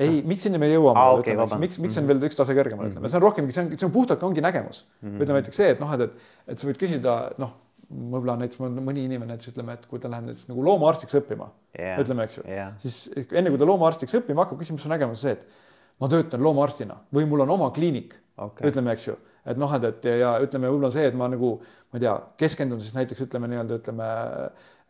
ei, 0.00 0.20
miksini 0.26 0.60
me 0.60 0.68
jõuame 0.70 1.00
ah,, 1.00 1.16
okay, 1.18 1.34
ütleme, 1.34 1.64
miks, 1.64 1.80
miks 1.82 1.98
on 2.00 2.06
veel 2.08 2.22
üks 2.28 2.38
tase 2.38 2.54
kõrgemal 2.56 2.86
mm, 2.86 2.92
-hmm. 2.92 3.00
ütleme, 3.00 3.10
see 3.10 3.18
on 3.18 3.26
rohkemgi, 3.26 3.56
see 3.56 3.64
on, 3.64 3.72
see 3.74 3.88
on 3.88 3.96
puhtalt 3.96 4.22
ongi 4.28 4.44
nägemus 4.44 4.84
mm. 4.84 5.08
-hmm. 5.08 5.24
ütleme 5.24 5.40
näiteks 5.40 5.60
see, 5.62 5.72
et 5.74 5.82
noh, 5.82 5.92
et, 5.96 6.06
et, 6.06 6.30
et 6.54 6.62
sa 6.62 6.68
võid 6.70 6.80
küsida, 6.80 7.16
noh, 7.42 7.56
võib-olla 7.90 8.36
näiteks 8.40 8.60
mõni 8.62 9.04
inimene 9.04 9.34
näiteks 9.34 9.50
ütleme, 9.52 9.74
et 9.74 9.88
kui 9.90 10.00
ta 10.00 10.10
läheb 10.12 10.28
näiteks 10.30 10.46
nagu 10.48 10.64
loomaarstiks 10.64 11.18
õppima 11.20 11.50
yeah., 11.74 11.98
ütleme, 12.00 12.28
eks 12.28 12.38
ju 12.38 12.44
yeah., 12.46 12.76
siis 12.78 13.10
enne 13.18 13.50
kui 13.50 13.58
ta 13.58 13.66
loomaarstiks 13.66 14.14
õppima 14.20 14.46
hakkab, 14.46 14.62
küsimus 14.62 14.86
on 14.86 14.94
nägemus 14.94 15.24
see, 15.26 15.34
et 15.34 15.98
ma 16.00 16.08
töötan 16.12 16.44
loomaarstina 16.46 17.00
või 17.12 17.26
mul 17.28 17.42
on 17.44 17.56
oma 17.58 17.72
kliinik 17.74 18.14
okay., 18.38 18.70
ütleme, 18.70 18.94
eks 18.94 19.10
ju 19.10 19.18
et 19.46 19.60
noh, 19.60 19.74
et, 19.76 19.86
et 19.88 20.08
ja, 20.20 20.34
ütleme, 20.44 20.68
võib-olla 20.68 20.92
see, 20.94 21.06
et 21.10 21.16
ma 21.18 21.28
nagu 21.32 21.56
ma 21.90 21.98
ei 21.98 22.04
tea, 22.04 22.14
keskendun 22.40 22.80
siis 22.82 22.94
näiteks 22.96 23.26
ütleme 23.26 23.50
nii-öelda 23.50 23.80
ütleme 23.80 24.08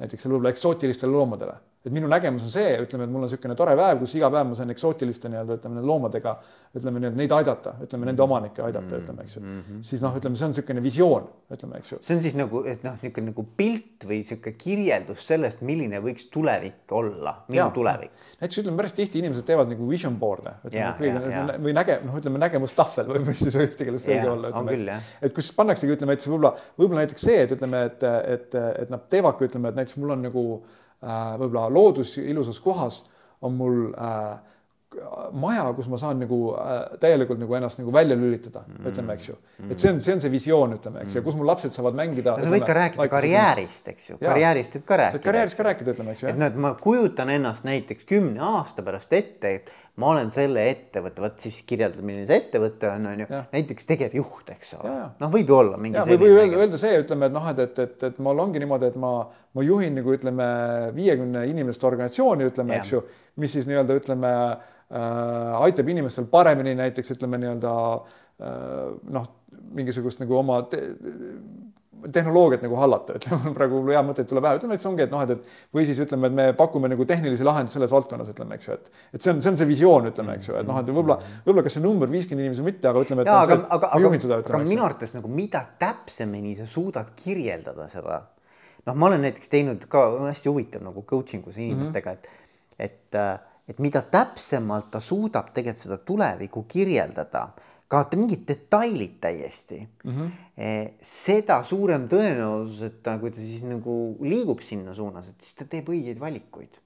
näiteks 0.02 0.26
võib-olla 0.28 0.52
eksootilistele 0.54 1.12
loomadele 1.12 1.56
et 1.80 1.92
minu 1.94 2.08
nägemus 2.12 2.44
on 2.44 2.52
see, 2.52 2.74
ütleme, 2.82 3.06
et 3.06 3.12
mul 3.12 3.22
on 3.22 3.24
niisugune 3.24 3.54
tore 3.56 3.72
päev, 3.78 4.02
kus 4.02 4.12
iga 4.18 4.28
päev 4.32 4.50
ma 4.50 4.56
saan 4.58 4.72
eksootiliste 4.74 5.30
nii-öelda 5.32 5.56
ütleme 5.56 5.80
loomadega, 5.88 6.34
ütleme 6.76 7.00
nii-öelda 7.00 7.16
neid 7.16 7.32
aidata, 7.32 7.72
ütleme 7.86 8.08
nende 8.10 8.20
omanikke 8.20 8.60
aidata, 8.66 8.98
ütleme, 9.00 9.24
eks 9.24 9.36
ju 9.38 9.40
mm. 9.40 9.60
-hmm. 9.62 9.78
siis 9.88 10.02
noh, 10.04 10.18
ütleme, 10.18 10.36
see 10.36 10.44
on 10.44 10.52
niisugune 10.52 10.82
visioon, 10.84 11.30
ütleme, 11.56 11.80
eks 11.80 11.92
ju. 11.94 11.98
see 12.04 12.18
on 12.18 12.20
siis 12.26 12.36
nagu, 12.36 12.60
et 12.68 12.84
noh, 12.84 12.98
niisugune 13.00 13.30
nagu 13.30 13.44
pilt 13.56 14.04
või 14.04 14.20
niisugune 14.20 14.52
kirjeldus 14.60 15.24
sellest, 15.30 15.62
milline 15.64 16.02
võiks 16.04 16.28
tulevik 16.34 16.92
olla, 17.00 17.32
minu 17.48 17.62
ja, 17.62 17.70
tulevik. 17.78 18.12
näiteks 18.42 18.60
ütleme 18.60 18.82
päris 18.82 18.98
tihti 18.98 19.24
inimesed 19.24 19.48
teevad 19.48 19.72
nagu 19.72 19.88
vision 19.88 20.18
board'e 20.20 20.52
või 21.64 21.72
näge-, 21.76 22.00
noh, 22.04 22.18
ütleme 22.20 22.42
nägemustahvel 22.44 23.08
või 23.14 23.24
mis 23.30 23.40
siis 23.40 23.56
eesti 23.56 23.88
keeles 23.88 24.04
õige 24.04 24.28
olla, 24.28 24.52
ütleme, 24.52 25.00
et 25.22 25.32
kus 25.32 25.48
pannaksegi, 25.56 25.96
ütleme, 25.96 26.18
et 26.18 26.28
võib-olla, 26.28 26.52
võib-olla 26.76 27.06
näiteks 27.06 27.26
see, 27.30 27.40
et 27.46 27.56
ütleme, 27.56 27.86
et, 27.88 28.04
et, 28.36 28.60
et 28.84 28.92
nad 28.92 29.08
teevadki, 29.08 29.48
ütleme, 29.48 29.72
et 29.72 29.80
näiteks 29.80 29.96
mul 29.96 30.12
on 30.18 30.28
nagu 30.28 30.44
võib-olla 31.00 31.68
loodus 31.72 32.16
ilusas 32.18 32.60
kohas 32.60 33.02
on 33.40 33.54
mul 33.56 33.76
äh, 33.96 34.38
maja, 35.38 35.68
kus 35.76 35.86
ma 35.90 35.98
saan 36.00 36.18
nagu 36.18 36.38
äh, 36.58 36.96
täielikult 37.02 37.38
nagu 37.38 37.54
ennast 37.54 37.78
nagu 37.78 37.92
välja 37.94 38.16
lülitada 38.18 38.64
mm, 38.66 38.74
-hmm. 38.74 38.88
ütleme, 38.90 39.14
eks 39.14 39.28
ju. 39.28 39.36
et 39.70 39.78
see 39.78 39.92
on, 39.92 40.00
see 40.00 40.14
on 40.14 40.20
see 40.20 40.32
visioon, 40.32 40.74
ütleme, 40.74 41.04
eks 41.04 41.14
ju, 41.14 41.22
kus 41.22 41.36
mu 41.38 41.46
lapsed 41.46 41.72
saavad 41.72 41.94
mängida. 41.94 42.34
sa 42.42 42.50
võid 42.50 42.66
ka 42.66 42.74
rääkida 42.74 43.08
karjäärist, 43.08 43.88
eks 43.92 44.10
ju, 44.10 44.18
karjäärist 44.18 44.76
võib 44.76 44.86
ka 44.88 44.96
rääkida. 45.02 45.24
karjäärist 45.28 45.56
ka 45.56 45.68
rääkida, 45.68 45.94
ütleme, 45.94 46.16
eks 46.16 46.24
ju. 46.24 46.32
et 46.32 46.40
noh, 46.42 46.50
et 46.50 46.58
ma 46.66 46.74
kujutan 46.74 47.30
ennast 47.30 47.64
näiteks 47.64 48.04
kümne 48.10 48.42
aasta 48.42 48.82
pärast 48.82 49.12
ette, 49.12 49.54
et 49.60 49.70
ma 50.00 50.12
olen 50.14 50.30
selle 50.32 50.64
ettevõtte, 50.70 51.22
vot 51.22 51.42
siis 51.44 51.60
kirjeldad, 51.68 52.02
milline 52.06 52.26
see 52.28 52.40
ettevõte 52.40 52.88
on, 52.90 53.08
on 53.10 53.22
ju, 53.22 53.28
näiteks 53.52 53.88
tegevjuht, 53.88 54.52
eks 54.54 54.74
ole. 54.78 54.94
noh, 55.20 55.32
võib 55.32 55.52
ju 55.52 55.58
olla 55.58 55.80
mingi. 55.80 56.00
võib 56.12 56.26
ju 56.26 56.38
öelda, 56.38 56.60
öelda 56.64 56.80
see, 56.80 57.00
ütleme, 57.02 57.28
et 57.30 57.36
noh, 57.36 57.48
et, 57.52 57.62
et, 57.66 57.82
et, 57.84 58.06
et 58.10 58.20
mul 58.24 58.44
ongi 58.44 58.62
niimoodi, 58.62 58.90
et 58.92 58.98
ma, 59.00 59.12
ma 59.56 59.66
juhin 59.66 59.96
nagu 59.98 60.14
ütleme 60.16 60.46
viiekümne 60.96 61.44
inimeste 61.50 61.88
organisatsiooni, 61.88 62.48
ütleme, 62.52 62.78
eks 62.80 62.94
ju, 62.96 63.02
mis 63.40 63.56
siis 63.56 63.68
nii-öelda 63.70 63.98
ütleme 64.00 64.32
äh, 64.36 65.60
aitab 65.60 65.92
inimestel 65.92 66.28
paremini 66.32 66.76
näiteks 66.78 67.16
ütleme 67.16 67.40
nii-öelda 67.42 67.74
äh, 67.96 68.88
noh, 69.18 69.28
mingisugust 69.76 70.22
nagu 70.22 70.40
oma 70.40 70.62
tehnoloogiat 72.12 72.62
nagu 72.64 72.78
hallata, 72.80 73.16
ütleme 73.20 73.52
praegu 73.56 73.82
hea 73.88 74.02
mõte 74.06 74.24
tuleb 74.28 74.46
pähe, 74.46 74.60
ütleme, 74.60 74.76
et 74.76 74.84
see 74.84 74.90
ongi, 74.90 75.04
et 75.04 75.12
noh, 75.12 75.22
et, 75.24 75.32
et 75.36 75.76
või 75.76 75.86
siis 75.88 76.00
ütleme, 76.04 76.30
et 76.30 76.36
me 76.38 76.46
pakume 76.58 76.90
nagu 76.92 77.06
tehnilisi 77.08 77.46
lahendusi 77.46 77.78
selles 77.78 77.92
valdkonnas, 77.94 78.32
ütleme, 78.32 78.58
eks 78.58 78.68
ju, 78.68 78.76
et 78.78 78.90
et 79.18 79.24
see 79.24 79.34
on, 79.34 79.42
see 79.44 79.52
on 79.52 79.60
see 79.60 79.68
visioon, 79.68 80.10
ütleme, 80.10 80.36
eks 80.38 80.50
ju, 80.50 80.56
et 80.60 80.68
noh, 80.68 80.80
et 80.80 80.90
võib-olla, 80.90 81.18
võib-olla 81.46 81.64
kas 81.66 81.76
see 81.78 81.84
number 81.84 82.10
viiskümmend 82.12 82.46
inimesi 82.46 82.64
või 82.64 82.70
mitte, 82.72 82.90
aga 82.90 83.04
ütleme, 83.06 83.24
et. 83.26 83.32
aga, 83.34 83.60
aga, 83.76 83.92
aga, 83.96 84.12
aga 84.40 84.62
minu 84.64 84.84
arvates 84.86 85.14
nagu 85.16 85.32
mida 85.32 85.62
täpsemini 85.80 86.56
sa 86.58 86.68
suudad 86.68 87.14
kirjeldada 87.18 87.88
seda, 87.92 88.20
noh, 88.86 88.94
ma 88.94 89.10
olen 89.10 89.26
näiteks 89.26 89.52
teinud 89.52 89.86
ka 89.90 90.06
hästi 90.26 90.52
huvitav 90.52 90.84
nagu 90.86 91.04
coaching 91.08 91.46
us 91.46 91.58
inimestega 91.60 92.14
mm, 92.14 92.20
-hmm. 92.20 92.84
et, 92.84 93.16
et, 93.16 93.66
et 93.68 93.82
mida 93.82 94.02
täpsemalt 94.02 94.90
ta 94.90 95.00
suudab 95.00 95.52
tegelikult 95.54 95.84
seda 95.84 95.98
tulevikku 95.98 96.64
kirjeldada 96.68 97.48
kaota 97.90 98.18
mingid 98.18 98.44
detailid 98.48 99.16
täiesti 99.20 99.80
mm, 99.80 100.12
-hmm. 100.12 100.92
seda 101.02 101.62
suurem 101.66 102.06
tõenäosus, 102.08 102.84
et 102.86 103.02
ta, 103.02 103.16
kui 103.18 103.32
ta 103.34 103.42
siis 103.42 103.64
nagu 103.66 103.96
liigub 104.22 104.62
sinna 104.62 104.94
suunas, 104.94 105.28
et 105.28 105.40
siis 105.42 105.58
ta 105.58 105.66
teeb 105.70 105.90
õigeid 105.90 106.20
valikuid. 106.20 106.78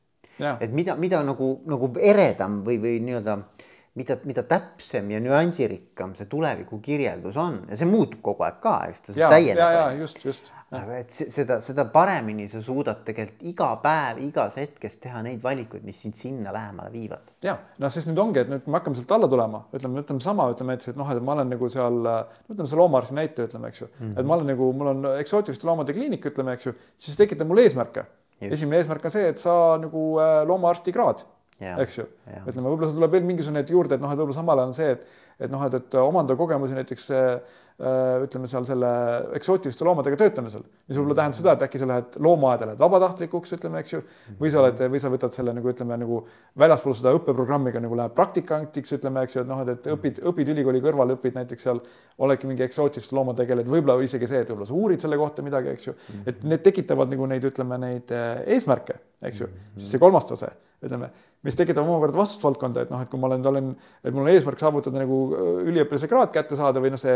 et 0.60 0.72
mida, 0.72 0.96
mida 0.96 1.22
nagu, 1.22 1.60
nagu 1.70 1.92
eredam 2.00 2.62
või, 2.66 2.80
või 2.82 2.98
nii-öelda 3.04 3.36
mida, 3.94 4.16
mida 4.26 4.42
täpsem 4.48 5.10
ja 5.14 5.20
nüansirikkam 5.22 6.16
see 6.18 6.26
tuleviku 6.30 6.80
kirjeldus 6.82 7.38
on 7.38 7.60
ja 7.70 7.78
see 7.78 7.88
muutub 7.88 8.20
kogu 8.26 8.46
aeg 8.46 8.60
ka, 8.62 8.76
eks 8.90 9.06
ta 9.06 9.14
täieneb. 9.36 9.60
ja, 9.60 9.70
ja 9.78 9.84
just, 10.00 10.18
just 10.24 10.50
aga 10.74 10.96
et 10.98 11.12
seda, 11.12 11.58
seda 11.62 11.84
paremini 11.92 12.46
sa 12.50 12.60
suudad 12.64 13.04
tegelikult 13.06 13.44
iga 13.50 13.68
päev, 13.82 14.20
igas 14.24 14.56
hetkes 14.58 14.98
teha 15.02 15.20
neid 15.26 15.42
valikuid, 15.44 15.84
mis 15.86 16.00
sind 16.02 16.16
sinna 16.18 16.52
lähemale 16.54 16.90
viivad. 16.92 17.30
ja 17.44 17.56
noh, 17.78 17.92
sest 17.92 18.08
nüüd 18.10 18.20
ongi, 18.22 18.42
et 18.42 18.50
nüüd 18.50 18.66
me 18.66 18.78
hakkame 18.78 18.98
sealt 18.98 19.14
alla 19.14 19.28
tulema, 19.30 19.64
ütleme, 19.76 20.02
ütleme 20.02 20.24
sama, 20.24 20.48
ütleme, 20.54 20.78
et 20.78 20.98
noh, 20.98 21.12
et 21.14 21.22
ma 21.22 21.36
olen 21.36 21.54
nagu 21.54 21.70
seal, 21.72 22.00
ütleme 22.50 22.68
see 22.70 22.80
loomaarsti 22.80 23.18
näite, 23.20 23.48
ütleme, 23.50 23.70
eks 23.70 23.84
ju 23.84 23.88
mm, 23.88 24.00
-hmm. 24.00 24.18
et 24.18 24.26
ma 24.26 24.38
olen 24.38 24.50
nagu, 24.54 24.72
mul 24.80 24.92
on 24.94 25.06
eksootiliste 25.14 25.70
loomade 25.70 25.96
kliinik, 25.96 26.26
ütleme, 26.32 26.58
eks 26.58 26.70
ju, 26.70 26.74
siis 26.96 27.20
tekitab 27.20 27.50
mul 27.50 27.62
eesmärke. 27.62 28.06
esimene 28.40 28.82
eesmärk 28.82 29.04
on 29.04 29.14
see, 29.14 29.28
et 29.28 29.38
sa 29.38 29.78
nagu 29.78 30.04
äh, 30.18 30.42
loomaarsti 30.48 30.92
kraad 30.92 31.22
eks 31.60 31.98
ju, 31.98 32.06
ütleme, 32.46 32.68
võib-olla 32.68 32.94
tuleb 32.94 33.14
veel 33.14 33.28
mingisugune 33.28 33.64
juurde, 33.68 33.98
et 33.98 34.02
noh, 34.02 34.12
et 34.12 34.18
võib-olla 34.18 34.38
samal 34.38 34.62
ajal 34.62 34.72
on 34.72 34.76
see, 34.78 34.96
et 34.96 35.22
et 35.40 35.50
noh, 35.50 35.62
et, 35.66 35.74
et 35.80 35.98
omandada 36.00 36.38
kogemusi 36.38 36.76
näiteks 36.76 37.10
Äh, 37.74 38.20
ütleme 38.22 38.46
seal 38.46 38.62
selle 38.68 38.88
eksootiliste 39.34 39.82
loomadega 39.82 40.14
töötamisel, 40.20 40.62
mis 40.86 40.94
võib-olla 40.94 41.16
tähendab 41.18 41.38
seda, 41.40 41.54
et 41.56 41.64
äkki 41.66 41.80
sa 41.82 41.88
lähed 41.90 42.18
loomaaeda, 42.22 42.68
lähed 42.68 42.78
vabatahtlikuks, 42.78 43.56
ütleme, 43.56 43.80
eks 43.82 43.96
ju, 43.96 44.00
või 44.38 44.52
sa 44.54 44.60
oled, 44.60 44.78
või 44.92 45.00
sa 45.02 45.10
võtad 45.10 45.34
selle 45.34 45.50
nagu 45.56 45.72
ütleme 45.72 45.98
nagu 45.98 46.20
väljaspool 46.62 46.94
seda 46.94 47.16
õppeprogrammiga 47.18 47.82
nagu 47.82 47.98
läheb 47.98 48.14
praktikantiks, 48.14 48.94
ütleme, 48.94 49.26
eks 49.26 49.34
ju, 49.34 49.42
et 49.42 49.50
noh, 49.50 49.64
et 49.66 49.90
õpid, 49.90 50.22
õpid 50.30 50.54
ülikooli 50.54 50.84
kõrval, 50.86 51.16
õpid 51.16 51.34
näiteks 51.40 51.66
seal, 51.66 51.82
oledki 52.22 52.52
mingi 52.52 52.62
eksootiliste 52.68 53.18
loomadega 53.18 53.42
tegeled, 53.42 53.74
võib-olla 53.74 53.98
isegi 54.06 54.30
see, 54.30 54.46
et 54.46 54.54
võib-olla 54.54 54.70
sa 54.70 54.78
uurid 54.78 55.02
selle 55.02 55.18
kohta 55.18 55.42
midagi, 55.42 55.74
eks 55.74 55.90
ju, 55.90 55.98
et 56.30 56.46
need 56.46 56.62
tekitavad 56.62 57.10
nagu 57.10 57.26
neid, 57.34 57.50
ütleme 57.50 57.82
neid 57.88 58.14
äh, 58.14 58.36
eesmärke, 58.54 59.00
eks 59.18 59.42
ju, 59.42 59.50
siis 59.80 59.96
see 59.96 60.06
kolmas 60.06 60.30
tase, 60.30 60.54
ütleme 60.78 61.10
mis 61.44 61.56
tekitab 61.58 61.84
omakorda 61.84 62.16
vastutusvaldkonda, 62.16 62.84
et 62.84 62.92
noh, 62.92 63.02
et 63.04 63.10
kui 63.12 63.20
ma 63.20 63.28
olen, 63.28 63.44
olen, 63.50 63.70
et 64.00 64.14
mul 64.14 64.24
on 64.24 64.30
eesmärk 64.32 64.62
saavutada 64.62 65.02
nagu 65.02 65.18
äh, 65.23 65.23
üliõpilase 65.64 66.08
kraad 66.10 66.32
kätte 66.34 66.56
saada 66.58 66.82
või 66.82 66.92
noh, 66.94 67.00
see 67.00 67.14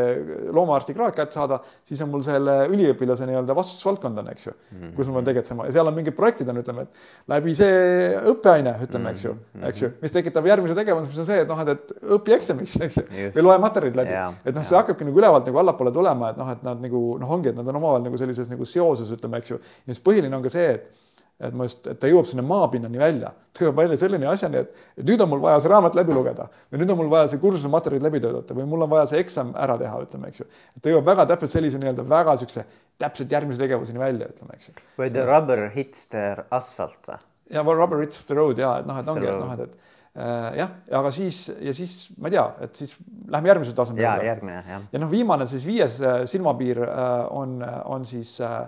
loomaarsti 0.54 0.94
kraad 0.96 1.16
kätte 1.16 1.36
saada, 1.36 1.61
siis 1.88 2.00
on 2.04 2.11
mul 2.12 2.24
selle 2.26 2.54
üliõpilase 2.72 3.28
nii-öelda 3.28 3.56
vastutusvaldkond 3.59 4.22
on, 4.22 4.30
eks 4.32 4.46
ju 4.46 4.52
mm, 4.52 4.78
-hmm. 4.78 4.92
kus 4.96 5.09
ma 5.09 5.18
pean 5.18 5.28
tegutsema 5.30 5.66
ja 5.68 5.76
seal 5.78 5.90
on 5.90 5.96
mingid 5.96 6.16
projektid 6.16 6.52
on, 6.52 6.61
ütleme, 6.62 6.84
et 6.86 7.32
läbi 7.34 7.54
see 7.59 8.12
õppeaine, 8.34 8.74
ütleme, 8.86 9.14
eks 9.14 9.24
ju 9.24 9.32
mm, 9.32 9.42
-hmm. 9.54 9.68
eks 9.70 9.82
ju, 9.82 9.90
mis 10.02 10.14
tekitab 10.14 10.46
järgmise 10.46 10.78
tegevuse, 10.78 11.09
mis 11.09 11.18
on 11.24 11.28
see, 11.32 11.40
et 11.42 11.48
noh, 11.48 11.64
et, 11.64 11.74
et 11.74 12.14
õpi 12.18 12.36
eksamiks, 12.38 12.78
eks 12.88 13.00
ju, 13.00 13.06
või 13.36 13.46
loe 13.48 13.59
materjalid 13.59 14.00
läbi. 14.02 14.14
Yeah,, 14.14 14.38
et 14.44 14.54
noh, 14.54 14.64
see 14.64 14.78
hakkabki 14.78 15.09
nagu 15.09 15.18
ülevalt 15.18 15.50
nagu 15.50 15.64
allapoole 15.64 15.92
tulema, 15.92 16.30
et 16.30 16.40
noh, 16.40 16.52
et 16.52 16.62
nad 16.66 16.80
nagu 16.86 17.02
noh, 17.20 17.36
ongi, 17.38 17.52
et 17.52 17.59
nad 17.59 17.68
on 17.68 17.80
omavahel 17.82 18.06
nagu 18.06 18.20
sellises 18.20 18.50
nagu 18.50 18.64
seoses, 18.64 19.11
ütleme, 19.14 19.42
eks 19.42 19.54
ju, 19.54 19.61
ja 19.86 19.94
siis 19.94 20.04
põhiline 20.04 20.36
on 20.36 20.44
ka 20.44 20.52
see, 20.52 20.78
et 20.78 21.07
et 21.39 21.55
ma 21.55 21.68
just, 21.68 21.84
et 21.86 21.99
ta 22.03 22.09
jõuab 22.11 22.26
sinna 22.26 22.43
maapinnani 22.47 22.99
välja, 22.99 23.30
ta 23.55 23.62
jõuab 23.62 23.78
välja 23.78 23.99
selleni 24.01 24.26
asjani, 24.26 24.64
et, 24.64 24.86
et 24.99 25.07
nüüd 25.07 25.22
on 25.22 25.30
mul 25.30 25.43
vaja 25.45 25.61
see 25.62 25.70
raamat 25.70 25.95
läbi 25.95 26.16
lugeda 26.16 26.49
või 26.72 26.82
nüüd 26.82 26.93
on 26.95 26.99
mul 26.99 27.11
vaja 27.12 27.28
see 27.30 27.43
kursuse 27.43 27.70
materjalid 27.70 28.07
läbi 28.09 28.20
töötada 28.24 28.57
või 28.59 28.66
mul 28.70 28.86
on 28.86 28.91
vaja 28.91 29.07
see 29.12 29.22
eksam 29.22 29.53
ära 29.59 29.76
teha, 29.78 30.01
ütleme, 30.03 30.32
eks 30.32 30.43
ju. 30.43 30.49
et 30.74 30.82
ta 30.82 30.91
jõuab 30.91 31.07
väga 31.12 31.28
täpselt 31.30 31.55
sellise 31.55 31.78
nii-öelda 31.78 32.07
väga 32.11 32.34
siukse 32.43 32.64
täpselt 32.99 33.34
järgmise 33.36 33.62
tegevuseni 33.62 34.03
välja, 34.03 34.30
ütleme, 34.34 34.59
eks 34.59 34.72
ju. 34.72 34.74
või 34.99 35.12
the 35.14 35.26
rubber 35.28 35.68
hits 35.76 36.09
the 36.11 36.24
asphalt 36.51 37.07
või? 37.07 37.20
ja 37.55 37.62
rubber 37.62 38.03
hits 38.03 38.26
the 38.26 38.34
road 38.34 38.59
ja 38.59 38.80
et 38.82 38.91
noh, 38.91 38.99
et 38.99 39.12
ongi, 39.14 39.30
noh, 39.30 39.55
et, 39.55 39.62
et 39.68 40.18
äh, 40.18 40.59
jah, 40.59 40.74
aga 40.99 41.14
siis 41.14 41.45
ja 41.55 41.76
siis 41.76 41.95
ma 42.18 42.32
ei 42.32 42.34
tea, 42.34 42.49
et 42.66 42.82
siis 42.82 42.97
lähme 43.30 43.55
järgmise 43.55 43.78
tasemele. 43.78 44.09
ja 44.09 44.32
järgmine 44.32 44.59
jah. 44.59 44.91
ja 44.91 45.03
noh, 45.05 45.11
viimane 45.14 45.47
siis 45.47 45.70
viies 45.70 46.03
äh, 46.03 46.20
silmapiir 46.26 46.82
äh, 46.82 47.14
on, 47.30 47.61
on 47.86 48.07
siis 48.09 48.41
äh, 48.43 48.61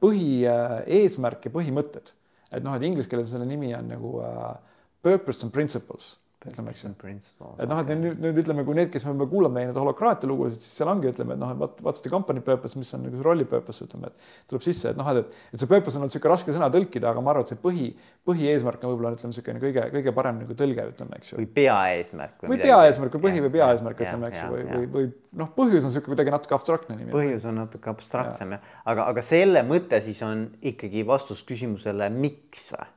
põhieesmärk 0.00 1.46
ja 1.46 1.52
põhimõtted. 1.52 2.12
et 2.50 2.64
noh, 2.64 2.74
et 2.74 2.82
inglise 2.86 3.08
keeles 3.08 3.30
selle 3.30 3.46
nimi 3.46 3.74
on 3.76 3.88
nagu 3.92 4.16
uh, 4.18 4.54
purpose 5.02 5.44
and 5.44 5.52
principles 5.52 6.16
ütleme, 6.48 6.72
eks 6.72 6.84
ju. 6.86 6.90
et 7.60 7.68
noh, 7.68 7.80
et 7.82 7.90
nüüd, 8.00 8.20
nüüd 8.22 8.38
ütleme, 8.40 8.62
kui 8.64 8.76
need, 8.78 8.88
kes 8.92 9.04
kuulavad 9.04 9.52
meie 9.52 9.68
neid 9.68 9.76
holokraatia 9.76 10.28
lugusid, 10.30 10.62
siis 10.64 10.78
seal 10.78 10.88
ongi, 10.88 11.10
ütleme, 11.12 11.34
et 11.36 11.40
noh, 11.42 11.50
et 11.52 11.82
what's 11.84 12.00
the 12.00 12.12
company 12.12 12.40
purpose, 12.44 12.78
mis 12.80 12.88
on 12.96 13.02
nagu 13.04 13.18
see 13.18 13.26
rolli 13.26 13.44
purpose, 13.48 13.84
ütleme, 13.84 14.08
et 14.08 14.30
tuleb 14.48 14.64
sisse, 14.64 14.94
et 14.94 15.00
noh, 15.00 15.10
et, 15.12 15.34
et 15.52 15.60
see 15.60 15.68
purpose 15.68 15.98
on 15.98 16.06
olnud 16.06 16.14
niisugune 16.14 16.32
raske 16.32 16.54
sõna 16.56 16.70
tõlkida, 16.72 17.10
aga 17.12 17.24
ma 17.24 17.34
arvan, 17.34 17.44
et 17.44 17.52
see 17.52 17.60
põhi, 17.60 17.90
põhieesmärk 18.28 18.86
on 18.86 18.94
võib-olla 18.94 19.12
ütleme, 19.18 19.34
niisugune 19.34 19.60
kõige, 19.66 19.84
kõige 19.96 20.14
parem 20.16 20.38
nagu 20.40 20.56
tõlge, 20.56 20.86
ütleme, 20.94 21.18
eks 21.20 21.34
ju. 21.34 21.40
või 21.42 21.50
peaeesmärk. 21.58 22.46
või 22.48 22.60
peaeesmärk 22.62 23.18
või 23.18 23.26
põhi 23.26 23.42
või 23.44 23.52
peaeesmärk, 23.58 24.00
ütleme, 24.06 24.30
eks 24.30 24.40
ju, 24.40 24.54
või, 24.54 24.64
või, 24.70 24.88
või 24.94 25.10
noh, 25.42 25.50
põhjus 25.58 25.84
on 25.84 25.92
niisugune 25.92 26.14
kuidagi 26.14 26.34
natuke 26.38 26.56
abstraktne 26.56 26.96
nimi. 26.96 27.12
põhjus 27.12 27.44
on 27.50 27.60
natuke 27.60 27.92
abstraktsem 27.92 28.56
jah, 28.56 28.72
aga, 28.88 29.10
aga 29.12 29.26
selle 29.28 29.60
mõte 29.68 30.00
siis 30.04 30.24
on 30.24 30.46
ikkagi 30.72 31.04
vastus 31.04 31.44
küsimusele, 31.44 32.08
miks 32.16 32.70
või? 32.72 32.88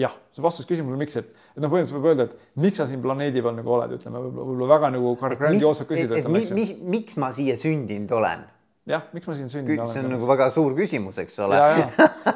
Jah, 0.00 0.14
see 0.32 0.44
vastus 0.44 0.68
küsimusele, 0.68 0.98
miks, 1.00 1.18
et, 1.20 1.28
et 1.52 1.60
noh, 1.60 1.68
põhimõtteliselt 1.68 1.98
võib 1.98 2.08
öelda, 2.12 2.28
et 2.30 2.64
miks 2.64 2.80
sa 2.80 2.88
siin 2.88 3.02
planeedi 3.04 3.44
peal 3.44 3.58
nagu 3.58 3.76
oled, 3.76 3.92
ütleme 3.98 4.24
võib-olla 4.24 4.48
võib-olla 4.48 4.72
väga 4.72 4.90
nagu 4.94 5.14
grandioosselt 5.20 5.90
küsida. 5.90 6.22
Mi, 6.32 6.46
mi, 6.56 6.66
miks 6.96 7.20
ma 7.20 7.32
siia 7.36 7.58
sündinud 7.60 8.12
olen? 8.20 8.48
jah, 8.88 9.04
miks 9.14 9.28
ma 9.30 9.34
siin 9.38 9.50
sündinud 9.52 9.84
olen? 9.84 9.92
see 9.94 10.02
on 10.02 10.08
nagu 10.10 10.26
väga 10.26 10.48
suur 10.50 10.72
küsimus, 10.74 11.18
eks 11.22 11.36
ole. 11.44 11.58
ja, 11.60 11.68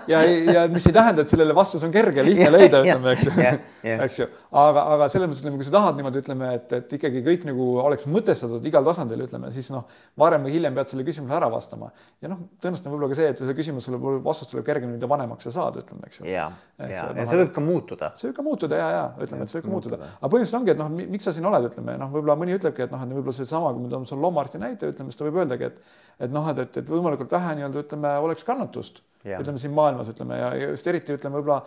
ja, 0.06 0.20
ja, 0.20 0.36
ja 0.54 0.66
mis 0.70 0.84
ei 0.86 0.94
tähenda, 0.94 1.24
et 1.24 1.32
sellele 1.32 1.56
vastus 1.56 1.82
on 1.86 1.94
kerge, 1.94 2.22
lihtne 2.26 2.52
leida, 2.54 2.82
ütleme, 2.84 3.16
eks 3.16 3.26
ju 3.26 3.48
eks 4.06 4.20
ju, 4.20 4.28
aga, 4.56 4.82
aga 4.94 5.06
selles 5.12 5.28
mõttes 5.28 5.42
ütleme, 5.42 5.58
kui 5.60 5.66
sa 5.66 5.72
tahad 5.74 5.98
niimoodi, 5.98 6.20
ütleme, 6.22 6.48
et, 6.58 6.72
et 6.76 6.92
ikkagi 6.96 7.22
kõik 7.26 7.46
nagu 7.48 7.66
oleks 7.82 8.06
mõtestatud 8.10 8.64
igal 8.68 8.86
tasandil, 8.86 9.24
ütleme 9.26 9.50
siis 9.54 9.68
noh, 9.74 9.84
varem 10.20 10.46
või 10.46 10.54
hiljem 10.56 10.76
pead 10.76 10.92
selle 10.92 11.04
küsimusele 11.06 11.38
ära 11.38 11.50
vastama. 11.52 11.90
ja 12.24 12.30
noh, 12.32 12.40
tõenäoliselt 12.62 12.88
on 12.88 12.94
võib-olla 12.94 13.10
ka 13.12 13.18
see, 13.20 13.30
et 13.34 13.42
see 13.42 13.56
küsimus 13.58 13.88
sulle 13.88 14.14
vastus 14.24 14.50
tuleb 14.52 14.66
kergemini, 14.66 14.98
mida 14.98 15.10
vanemaks 15.10 15.48
sa 15.48 15.54
saad, 15.58 15.80
ütleme, 15.82 16.08
eks 16.08 16.20
ju. 16.20 16.28
ja, 16.30 16.48
ja, 16.80 16.90
ja 16.92 17.06
noh, 17.12 17.30
see 17.30 17.42
võib 17.42 17.52
ka 17.56 17.64
muutuda. 17.64 18.12
see 18.16 18.30
võib 18.30 18.38
ka 18.40 18.46
muutuda 18.46 18.80
ja, 18.80 18.88
ja 18.94 19.04
ütleme, 19.26 19.46
et 19.46 19.52
see 19.52 19.60
võib 19.60 19.68
ka 19.68 19.74
muutuda, 19.74 20.00
aga 20.02 20.32
põhimõtteliselt 20.32 20.60
ongi, 20.60 20.74
et 20.74 20.82
noh, 20.82 20.94
miks 21.16 21.28
sa 21.28 21.36
siin 21.36 21.50
oled, 21.50 21.68
ütleme 21.70 21.98
noh, 22.00 22.12
võib-olla 22.14 22.38
mõni 22.40 22.56
ütlebki, 22.56 22.86
et 22.86 22.94
noh, 22.94 23.02
et 23.04 23.16
võib-olla 23.18 23.36
seesama, 23.36 23.74
kui 23.76 23.84
me 23.86 23.92
toome 23.92 24.08
sulle 24.08 24.24
loomaarsti 24.24 24.62
näite, 24.62 24.92
ütleme, 24.94 25.12
siis 25.12 25.20
ta 25.20 25.28
võib 25.28 25.42
öeldagi, 25.44 25.72
et 25.72 26.04
et 26.16 26.32
noh, 26.32 26.46
et, 26.48 26.62
et, 26.62 26.78
et 26.80 26.88
võimalikult 26.88 27.28
vähe 27.28 27.58
nii-öelda 27.58 27.82
ütleme, 27.84 28.14
oleks 28.24 28.46
kannatust 28.48 29.02
Ja. 29.15 29.15
Ütleme 29.26 29.60
siin 29.60 29.74
maailmas 29.76 30.10
ütleme 30.12 30.38
ja 30.38 30.50
just 30.70 30.86
eriti 30.90 31.16
ütleme 31.16 31.40
võib-olla 31.40 31.60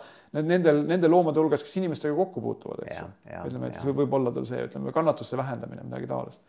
nendel, 0.46 0.82
nende 0.88 1.10
loomade 1.10 1.42
hulgas, 1.42 1.64
kes 1.66 1.76
inimestega 1.80 2.14
kokku 2.16 2.42
puutuvad, 2.44 2.84
eks 2.86 3.00
ju. 3.00 3.08
ütleme, 3.46 3.70
et 3.70 3.78
siis 3.78 3.88
võib, 3.90 4.16
olla 4.20 4.32
tal 4.34 4.46
see, 4.48 4.62
ütleme, 4.68 4.94
kannatuste 4.96 5.38
vähendamine, 5.40 5.84
midagi 5.88 6.08
taolist. 6.10 6.42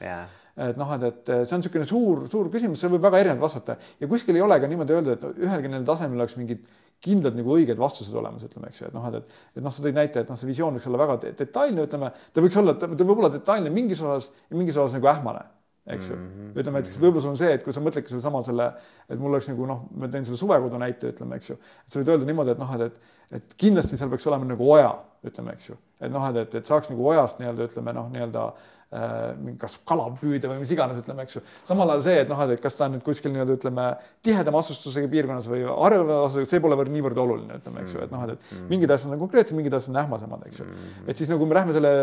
et 0.70 0.80
noh, 0.80 0.94
et, 0.98 1.08
et 1.10 1.32
see 1.32 1.58
on 1.58 1.64
niisugune 1.64 1.88
suur, 1.90 2.24
suur 2.32 2.52
küsimus, 2.54 2.82
see 2.82 2.92
võib 2.92 3.06
väga 3.08 3.22
erinevalt 3.24 3.48
vastata. 3.48 3.78
Ja 4.02 4.10
kuskil 4.12 4.38
ei 4.38 4.46
ole 4.46 4.60
ka 4.62 4.70
niimoodi 4.72 4.98
öelda, 4.98 5.18
et 5.18 5.46
ühelgi 5.46 5.72
nendel 5.72 5.88
tasemel 5.88 6.24
oleks 6.24 6.38
mingid 6.40 6.68
kindlad 7.02 7.38
nagu 7.38 7.56
õiged 7.56 7.80
vastused 7.82 8.14
olemas, 8.14 8.44
ütleme, 8.46 8.70
eks 8.70 8.84
ju, 8.84 8.92
et 8.92 8.94
noh, 8.94 9.08
et, 9.10 9.24
et, 9.24 9.40
et 9.58 9.64
noh, 9.66 9.74
sa 9.74 9.86
tõid 9.86 9.98
näite, 9.98 10.22
et 10.22 10.30
noh, 10.30 10.38
see 10.38 10.52
visioon 10.52 10.78
võiks 10.78 10.86
olla 10.92 11.02
väga 11.02 11.18
detailne, 11.40 11.88
ütleme, 11.88 12.12
ta 12.34 12.44
võiks 12.46 12.60
olla, 12.62 12.76
ta 12.78 12.92
võib 12.92 13.18
olla 13.18 13.32
detailne 13.34 13.74
mingis 13.74 14.04
osas 14.06 14.30
ja 14.30 14.60
mingis 14.60 14.78
osas 14.78 15.00
nagu 15.00 15.10
ähmane 15.10 15.48
eks 15.86 16.10
ju. 16.10 16.16
Mm 16.16 16.28
-hmm.. 16.28 16.60
ütleme 16.60 16.80
näiteks, 16.80 16.98
et 16.98 17.04
võib-olla 17.04 17.22
sul 17.22 17.34
on 17.34 17.38
see, 17.38 17.54
et 17.54 17.64
kui 17.64 17.74
sa 17.74 17.82
mõtledki 17.82 18.14
sedasama 18.14 18.44
selle, 18.46 18.68
et 19.10 19.20
mul 19.20 19.34
oleks 19.34 19.50
nagu 19.50 19.70
noh, 19.70 19.86
ma 19.98 20.08
teen 20.08 20.26
selle 20.26 20.38
suvekodu 20.38 20.82
näite, 20.82 21.14
ütleme, 21.16 21.40
eks 21.42 21.50
ju, 21.50 21.56
et 21.86 21.94
sa 21.94 22.02
võid 22.02 22.12
öelda 22.14 22.28
niimoodi, 22.30 22.54
et 22.54 22.62
noh, 22.62 22.76
et, 22.76 22.82
et, 22.82 23.40
et 23.40 23.56
kindlasti 23.58 23.98
seal 23.98 24.12
peaks 24.12 24.28
olema 24.30 24.46
nagu 24.46 24.68
oja, 24.72 24.92
ütleme, 25.26 25.56
eks 25.58 25.72
ju, 25.72 25.80
et 26.02 26.12
noh, 26.12 26.28
et, 26.30 26.38
et, 26.44 26.60
et 26.62 26.70
saaks 26.70 26.94
nagu 26.94 27.10
ojast 27.14 27.42
nii-öelda 27.42 27.66
ütleme 27.72 27.94
noh, 27.98 28.12
nii-öelda 28.14 28.46
äh, 28.46 29.56
kas 29.58 29.80
kala 29.88 30.06
püüda 30.22 30.52
või 30.52 30.62
mis 30.62 30.72
iganes, 30.76 31.02
ütleme, 31.02 31.26
eks 31.26 31.40
ju. 31.40 31.42
samal 31.66 31.90
ajal 31.96 32.06
see, 32.06 32.22
et 32.26 32.30
noh, 32.30 32.46
et 32.46 32.62
kas 32.62 32.78
ta 32.78 32.86
on 32.86 32.98
nüüd 32.98 33.06
kuskil 33.06 33.34
nii-öelda 33.34 33.58
ütleme 33.58 33.88
tihedama 34.22 34.62
asustusega 34.62 35.10
piirkonnas 35.10 35.50
või 35.50 35.64
harjuva 35.66 36.22
asustusega, 36.28 36.52
see 36.54 36.62
pole 36.62 36.78
veel 36.78 36.94
niivõrd 36.94 37.26
oluline, 37.26 37.58
ütleme, 37.58 37.82
eks 37.82 37.98
ju, 37.98 38.06
et 38.06 38.14
noh, 38.14 38.30
et, 38.30 38.38
et 38.38 38.70
mingid 38.70 38.94
asjad 38.94 39.18
on 39.18 39.24
konkreetsed, 39.26 39.58
mingid 39.58 39.74
asjad 39.74 39.96
on 39.96 40.04
ähmasemad, 40.04 40.46
eks 40.46 40.62
ju. 40.62 40.70
et 41.08 41.18
siis 41.18 41.32
nagu 41.32 41.50
me 41.50 41.58
lähme 41.58 41.74
selle 41.74 41.94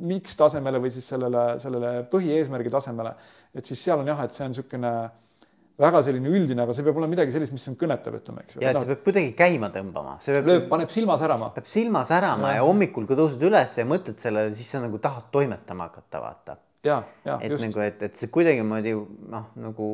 miks 0.00 0.36
tasemele 0.38 0.80
või 0.82 0.92
siis 0.94 1.08
sellele, 1.12 1.44
sellele 1.62 1.92
põhieesmärgi 2.10 2.72
tasemele, 2.72 3.14
et 3.54 3.66
siis 3.66 3.82
seal 3.84 4.02
on 4.02 4.08
jah, 4.08 4.22
et 4.24 4.36
see 4.36 4.46
on 4.46 4.54
niisugune 4.54 4.92
väga 5.80 6.02
selline 6.04 6.28
üldine, 6.28 6.64
aga 6.64 6.74
see 6.76 6.84
peab 6.84 6.98
olema 7.00 7.14
midagi 7.14 7.32
sellist, 7.34 7.54
mis 7.56 7.64
sind 7.64 7.78
kõnetab, 7.80 8.18
ütleme, 8.20 8.44
eks 8.44 8.58
ja 8.60 8.72
et 8.72 8.80
see 8.82 8.90
peab 8.90 9.04
kuidagi 9.06 9.30
käima 9.38 9.70
tõmbama. 9.74 10.16
see 10.24 10.34
peab. 10.36 10.48
lööb, 10.50 10.66
paneb 10.72 10.92
silma 10.92 11.16
särama. 11.20 11.50
peab 11.56 11.68
silma 11.68 12.02
särama 12.08 12.54
ja, 12.54 12.60
ja 12.60 12.66
hommikul, 12.68 13.06
kui 13.08 13.18
tõused 13.18 13.44
üles 13.48 13.76
ja 13.80 13.86
mõtled 13.88 14.20
sellele, 14.20 14.52
siis 14.58 14.72
sa 14.74 14.82
nagu 14.84 15.00
tahad 15.02 15.30
toimetama 15.32 15.88
hakata, 15.88 16.22
vaata. 16.24 16.58
ja, 16.86 17.00
ja 17.24 17.38
et 17.40 17.54
just. 17.54 17.64
nagu, 17.64 17.84
et, 17.86 18.02
et 18.10 18.20
see 18.20 18.32
kuidagimoodi 18.32 18.92
noh, 19.32 19.48
nagu 19.60 19.90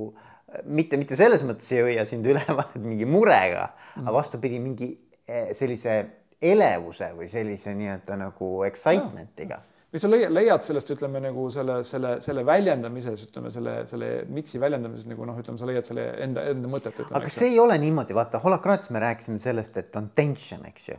mitte, 0.65 0.99
mitte 0.99 1.19
selles 1.19 1.47
mõttes 1.47 1.71
ei 1.75 1.85
hoia 1.87 2.07
sind 2.09 2.27
üleval 2.27 2.75
mingi 2.89 3.07
murega 3.09 3.69
mm., 3.71 4.07
aga 4.07 4.17
vastupidi, 4.19 4.61
mingi 4.63 4.91
eh, 5.27 5.53
sellise 5.55 6.01
elevuse 6.43 7.13
või 7.17 7.31
sellise 7.33 7.73
nii-öelda 7.79 8.19
nagu 8.27 8.51
excitement'iga 8.67 9.63
või 9.97 10.03
sa 10.03 10.11
leiad, 10.13 10.33
leiad 10.35 10.65
sellest, 10.67 10.91
ütleme 10.93 11.21
nagu 11.25 11.47
selle, 11.53 11.79
selle, 11.87 12.17
selle 12.25 12.43
väljendamises, 12.47 13.23
ütleme 13.31 13.51
selle, 13.53 13.79
selle 13.89 14.11
miks'i 14.29 14.61
väljendamises 14.61 15.09
nagu 15.09 15.25
noh, 15.29 15.39
ütleme, 15.41 15.57
sa 15.61 15.69
leiad 15.69 15.89
selle 15.89 16.05
enda, 16.25 16.45
enda 16.53 16.71
mõtet. 16.71 16.99
aga 17.07 17.23
kas 17.25 17.39
see 17.41 17.55
ei 17.55 17.61
ole 17.63 17.79
niimoodi, 17.81 18.17
vaata 18.17 18.41
holakraatias 18.43 18.93
me 18.93 19.01
rääkisime 19.07 19.41
sellest, 19.41 19.81
et 19.81 19.97
on 19.97 20.11
tension, 20.17 20.67
eks 20.69 20.91
ju. 20.91 20.99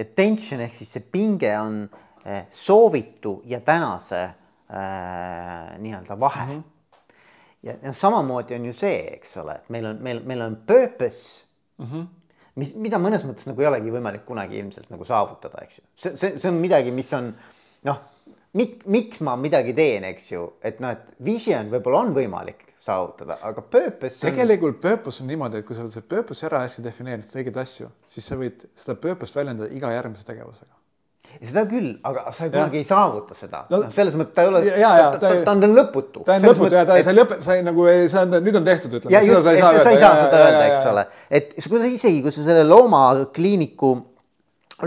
ja 0.00 0.08
tension 0.18 0.62
ehk 0.66 0.74
siis 0.74 0.96
see 0.96 1.06
pinge 1.14 1.52
on 1.60 1.82
eh, 2.24 2.48
soovitu 2.50 3.40
ja 3.50 3.62
tänase 3.62 4.22
äh, 4.24 5.78
nii-öelda 5.78 6.18
vahe 6.20 6.46
mm. 6.46 6.52
-hmm. 6.58 7.12
ja, 7.62 7.76
ja 7.82 7.92
samamoodi 7.92 8.58
on 8.58 8.66
ju 8.66 8.72
see, 8.72 9.04
eks 9.14 9.36
ole, 9.36 9.60
et 9.62 9.70
meil 9.70 9.86
on, 9.86 10.02
meil, 10.02 10.24
meil 10.26 10.48
on 10.48 10.56
purpose 10.66 11.44
mm. 11.78 11.86
-hmm 11.86 12.08
mis, 12.60 12.74
mida 12.74 12.98
mõnes 13.00 13.24
mõttes 13.26 13.48
nagu 13.48 13.62
ei 13.62 13.68
olegi 13.70 13.92
võimalik 13.94 14.24
kunagi 14.26 14.58
ilmselt 14.60 14.90
nagu 14.92 15.06
saavutada, 15.06 15.62
eks 15.64 15.80
ju. 15.80 15.84
see, 15.94 16.16
see, 16.16 16.38
see 16.38 16.50
on 16.50 16.60
midagi, 16.60 16.92
mis 16.94 17.12
on 17.16 17.32
noh, 17.88 18.00
mik-, 18.58 18.82
miks 18.90 19.22
ma 19.26 19.36
midagi 19.40 19.76
teen, 19.76 20.08
eks 20.10 20.32
ju, 20.32 20.46
et 20.64 20.82
noh, 20.82 20.96
et 20.96 21.22
vision 21.24 21.70
võib-olla 21.72 22.04
on 22.06 22.12
võimalik 22.16 22.66
saavutada, 22.80 23.38
aga 23.44 23.62
purpose 23.62 24.20
on.... 24.24 24.32
tegelikult 24.32 24.80
purpose 24.82 25.24
on 25.24 25.30
niimoodi, 25.30 25.60
et 25.60 25.68
kui 25.68 25.76
sa 25.76 25.84
oled 25.84 25.94
selle 25.94 26.08
purpose'i 26.10 26.48
ära 26.48 26.64
hästi 26.64 26.84
defineerinud, 26.86 27.32
õigeid 27.42 27.62
asju, 27.62 27.90
siis 28.10 28.28
sa 28.30 28.38
võid 28.40 28.68
seda 28.74 28.96
purpose't 29.00 29.40
väljendada 29.40 29.72
iga 29.76 29.92
järgmise 29.92 30.28
tegevusega 30.28 30.80
seda 31.38 31.62
küll, 31.68 31.90
aga 32.06 32.30
sa 32.34 32.46
ei 32.46 32.52
kunagi 32.52 32.80
ei 32.80 32.86
saavuta 32.86 33.36
seda 33.38 33.62
no,. 33.68 33.78
No, 33.78 33.90
selles 33.94 34.16
mõttes 34.18 34.34
ta 34.34 34.44
ei 34.44 34.50
ole, 34.50 34.62
ta, 34.82 35.18
ta, 35.20 35.32
ta 35.46 35.54
on 35.54 35.76
lõputu. 35.76 36.24
ta 36.26 36.36
on 36.36 36.46
lõputu 36.48 36.74
ja 36.74 36.84
ta 36.88 36.96
ei, 36.98 37.04
sa 37.06 37.12
ei 37.12 37.18
lõpe-, 37.20 37.38
sa 37.44 37.56
ei 37.58 37.64
nagu 37.66 37.86
ei, 37.90 38.08
sa 38.10 38.24
nüüd 38.26 38.58
on 38.58 38.66
tehtud, 38.66 38.96
ütleme. 38.98 39.20
sa 39.44 39.52
ei 39.54 40.00
saa 40.00 40.14
seda 40.24 40.40
öelda, 40.40 40.62
eks 40.66 40.88
ole, 40.90 41.04
et 41.40 41.52
kui 41.60 41.82
sa 41.82 41.90
isegi, 41.90 42.22
kui 42.24 42.34
sa 42.34 42.44
selle 42.46 42.64
loomakliiniku 42.66 43.92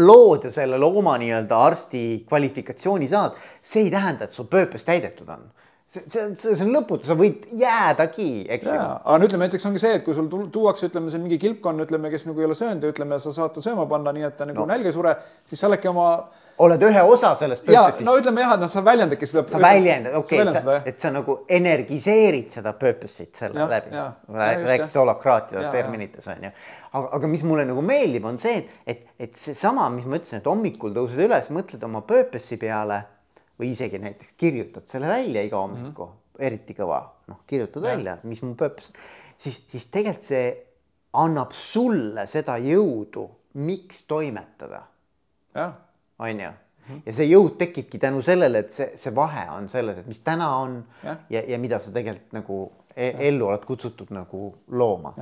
lood 0.01 0.47
ja 0.47 0.51
selle 0.53 0.79
looma 0.81 1.17
nii-öelda 1.21 1.59
arsti 1.65 2.23
kvalifikatsiooni 2.29 3.09
saad, 3.11 3.37
see 3.61 3.87
ei 3.87 3.91
tähenda, 3.93 4.25
et 4.25 4.35
sul 4.35 4.49
purpose 4.49 4.87
täidetud 4.87 5.29
on 5.29 5.51
see, 5.93 6.03
see 6.07 6.23
on, 6.25 6.33
see 6.37 6.65
on 6.65 6.71
lõputu, 6.73 7.07
sa 7.07 7.17
võid 7.17 7.45
jäädagi, 7.59 8.29
eks 8.55 8.69
ju. 8.69 8.77
aga 8.77 9.17
no 9.19 9.27
ütleme 9.27 9.47
näiteks 9.47 9.67
ongi 9.69 9.81
see, 9.83 9.97
et 9.99 10.05
kui 10.05 10.15
sul 10.17 10.29
tuuakse, 10.31 10.89
ütleme, 10.89 11.11
see 11.13 11.21
mingi 11.21 11.39
kilpkonn, 11.41 11.83
ütleme, 11.85 12.11
kes 12.13 12.25
nagu 12.29 12.41
ei 12.41 12.49
ole 12.49 12.57
söönud 12.57 12.85
ja 12.85 12.93
ütleme, 12.93 13.19
sa 13.21 13.33
saad 13.35 13.53
ta 13.55 13.63
sööma 13.65 13.85
panna, 13.89 14.13
nii 14.15 14.25
et 14.29 14.37
ta 14.39 14.47
nagu 14.49 14.63
no. 14.63 14.69
nälga 14.69 14.89
ei 14.89 14.95
sure, 14.95 15.15
siis 15.49 15.61
sa 15.61 15.69
oledki 15.69 15.91
oma 15.91 16.07
oled 16.57 16.83
ühe 16.85 17.01
osa 17.01 17.33
sellest 17.35 17.65
purpose'ist. 17.65 18.05
no 18.05 18.15
ütleme 18.19 18.43
jah, 18.43 18.53
et 18.55 18.63
noh, 18.63 18.71
sa 18.71 18.83
väljendadki 18.85 19.29
seda. 19.29 19.43
sa 19.49 19.61
väljendad, 19.61 20.15
okei 20.19 20.41
okay,, 20.43 20.81
et 20.89 20.99
sa 21.01 21.11
nagu 21.13 21.37
energiseerid 21.49 22.51
seda 22.53 22.75
purpose'it 22.79 23.41
selle 23.41 23.63
ja, 23.63 23.67
läbi. 23.71 23.93
rääkides 24.37 24.97
holakraatide 25.01 25.65
terminites 25.73 26.27
on 26.29 26.47
ju. 26.47 26.51
aga, 26.91 27.07
aga 27.19 27.31
mis 27.31 27.45
mulle 27.47 27.65
nagu 27.69 27.81
meeldib, 27.85 28.27
on 28.29 28.37
see, 28.41 28.59
et, 28.61 28.75
et, 28.85 29.07
et 29.27 29.39
seesama, 29.39 29.89
mis 29.93 30.05
ma 30.05 30.19
ütlesin, 30.21 30.43
et 30.43 30.49
hommikul 30.49 30.93
tõused 30.95 31.23
üles, 31.25 31.49
mõtled 31.55 31.87
oma 31.89 32.03
purpose'i 32.09 32.59
peale 32.61 33.01
või 33.59 33.71
isegi 33.73 34.01
näiteks 34.01 34.35
kirjutad 34.37 34.89
selle 34.89 35.09
välja 35.09 35.43
iga 35.45 35.61
hommiku 35.61 36.05
mm, 36.05 36.11
-hmm. 36.11 36.45
eriti 36.49 36.77
kõva, 36.77 37.01
noh, 37.29 37.41
kirjutad 37.47 37.83
ja. 37.83 37.95
välja, 37.95 38.17
mis 38.23 38.41
mu 38.45 38.53
purpose, 38.59 38.93
siis, 39.37 39.61
siis 39.69 39.87
tegelikult 39.93 40.29
see 40.29 40.45
annab 41.13 41.53
sulle 41.53 42.25
seda 42.29 42.57
jõudu, 42.61 43.27
miks 43.53 44.05
toimetada. 44.09 44.81
On 46.19 46.45
ju 46.45 46.51
ja 47.05 47.13
see 47.15 47.29
jõud 47.29 47.55
tekibki 47.59 47.99
tänu 48.01 48.21
sellele, 48.25 48.63
et 48.65 48.73
see, 48.73 48.89
see 48.99 49.13
vahe 49.15 49.45
on 49.53 49.69
selles, 49.71 50.01
et 50.01 50.09
mis 50.09 50.19
täna 50.25 50.49
on 50.59 50.81
ja, 51.03 51.15
ja, 51.31 51.45
ja 51.53 51.61
mida 51.61 51.79
sa 51.79 51.93
tegelikult 51.95 52.35
nagu 52.35 52.59
e 52.93 53.13
ellu 53.29 53.47
oled 53.49 53.63
kutsutud 53.65 54.11
nagu 54.13 54.51
looma. 54.75 55.13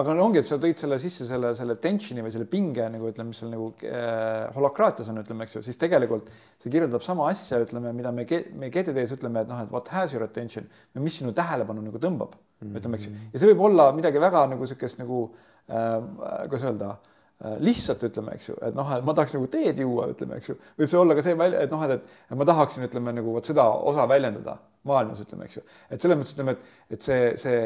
Aga 0.00 0.12
no 0.14 0.22
ongi, 0.28 0.38
et 0.38 0.46
sa 0.46 0.54
tõid 0.62 0.78
selle 0.78 1.00
sisse 1.02 1.24
selle, 1.26 1.50
selle 1.58 1.74
tension'i 1.82 2.22
või 2.22 2.30
selle 2.30 2.46
pinge 2.46 2.84
nagu 2.92 3.08
ütleme, 3.10 3.32
mis 3.32 3.40
seal 3.42 3.50
nagu 3.50 3.72
äh, 3.82 4.44
holakraatias 4.54 5.10
on, 5.10 5.18
ütleme, 5.24 5.48
eks 5.48 5.56
ju, 5.56 5.62
siis 5.66 5.80
tegelikult 5.82 6.28
see 6.62 6.70
kirjeldab 6.70 7.02
sama 7.02 7.26
asja, 7.32 7.58
ütleme, 7.64 7.90
mida 7.98 8.12
me, 8.14 8.22
me 8.54 8.70
GTD-s 8.70 9.16
ütleme, 9.16 9.42
et 9.42 9.50
noh, 9.50 9.64
et 9.64 9.74
what 9.74 9.90
has 9.90 10.14
your 10.14 10.22
attention 10.28 10.70
või 10.94 11.08
mis 11.08 11.18
sinu 11.18 11.34
tähelepanu 11.34 11.82
nagu 11.82 11.98
tõmbab 11.98 12.38
mm, 12.38 12.68
-hmm. 12.68 12.78
ütleme, 12.78 13.00
eks 13.00 13.08
ju, 13.08 13.16
ja 13.34 13.42
see 13.42 13.50
võib 13.50 13.66
olla 13.66 13.90
midagi 13.96 14.22
väga 14.22 14.46
nagu 14.54 14.62
niisugust 14.62 15.02
nagu 15.02 15.24
äh, 15.66 15.98
kuidas 16.46 16.68
öelda 16.70 16.94
äh,, 16.94 17.09
lihtsalt 17.40 18.02
ütleme, 18.04 18.34
eks 18.36 18.50
ju, 18.50 18.56
et 18.66 18.74
noh, 18.76 18.88
et 18.92 19.04
ma 19.04 19.14
tahaks 19.16 19.32
nagu 19.36 19.46
teed 19.52 19.78
juua, 19.80 20.10
ütleme, 20.12 20.36
eks 20.40 20.50
ju, 20.50 20.56
võib 20.76 20.90
see 20.92 20.98
olla 21.00 21.14
ka 21.16 21.24
see 21.24 21.38
välja, 21.40 21.62
et 21.64 21.70
noh, 21.72 21.84
et, 21.86 22.10
et 22.28 22.36
ma 22.36 22.46
tahaksin, 22.48 22.84
ütleme 22.84 23.14
nagu 23.16 23.32
vot 23.32 23.48
seda 23.48 23.64
osa 23.88 24.04
väljendada 24.10 24.58
maailmas, 24.88 25.22
ütleme, 25.24 25.48
eks 25.48 25.56
ju, 25.56 25.62
et 25.88 26.04
selles 26.04 26.20
mõttes 26.20 26.34
ütleme, 26.36 26.56
et, 26.56 26.74
et 26.96 27.06
see, 27.06 27.30
see 27.40 27.62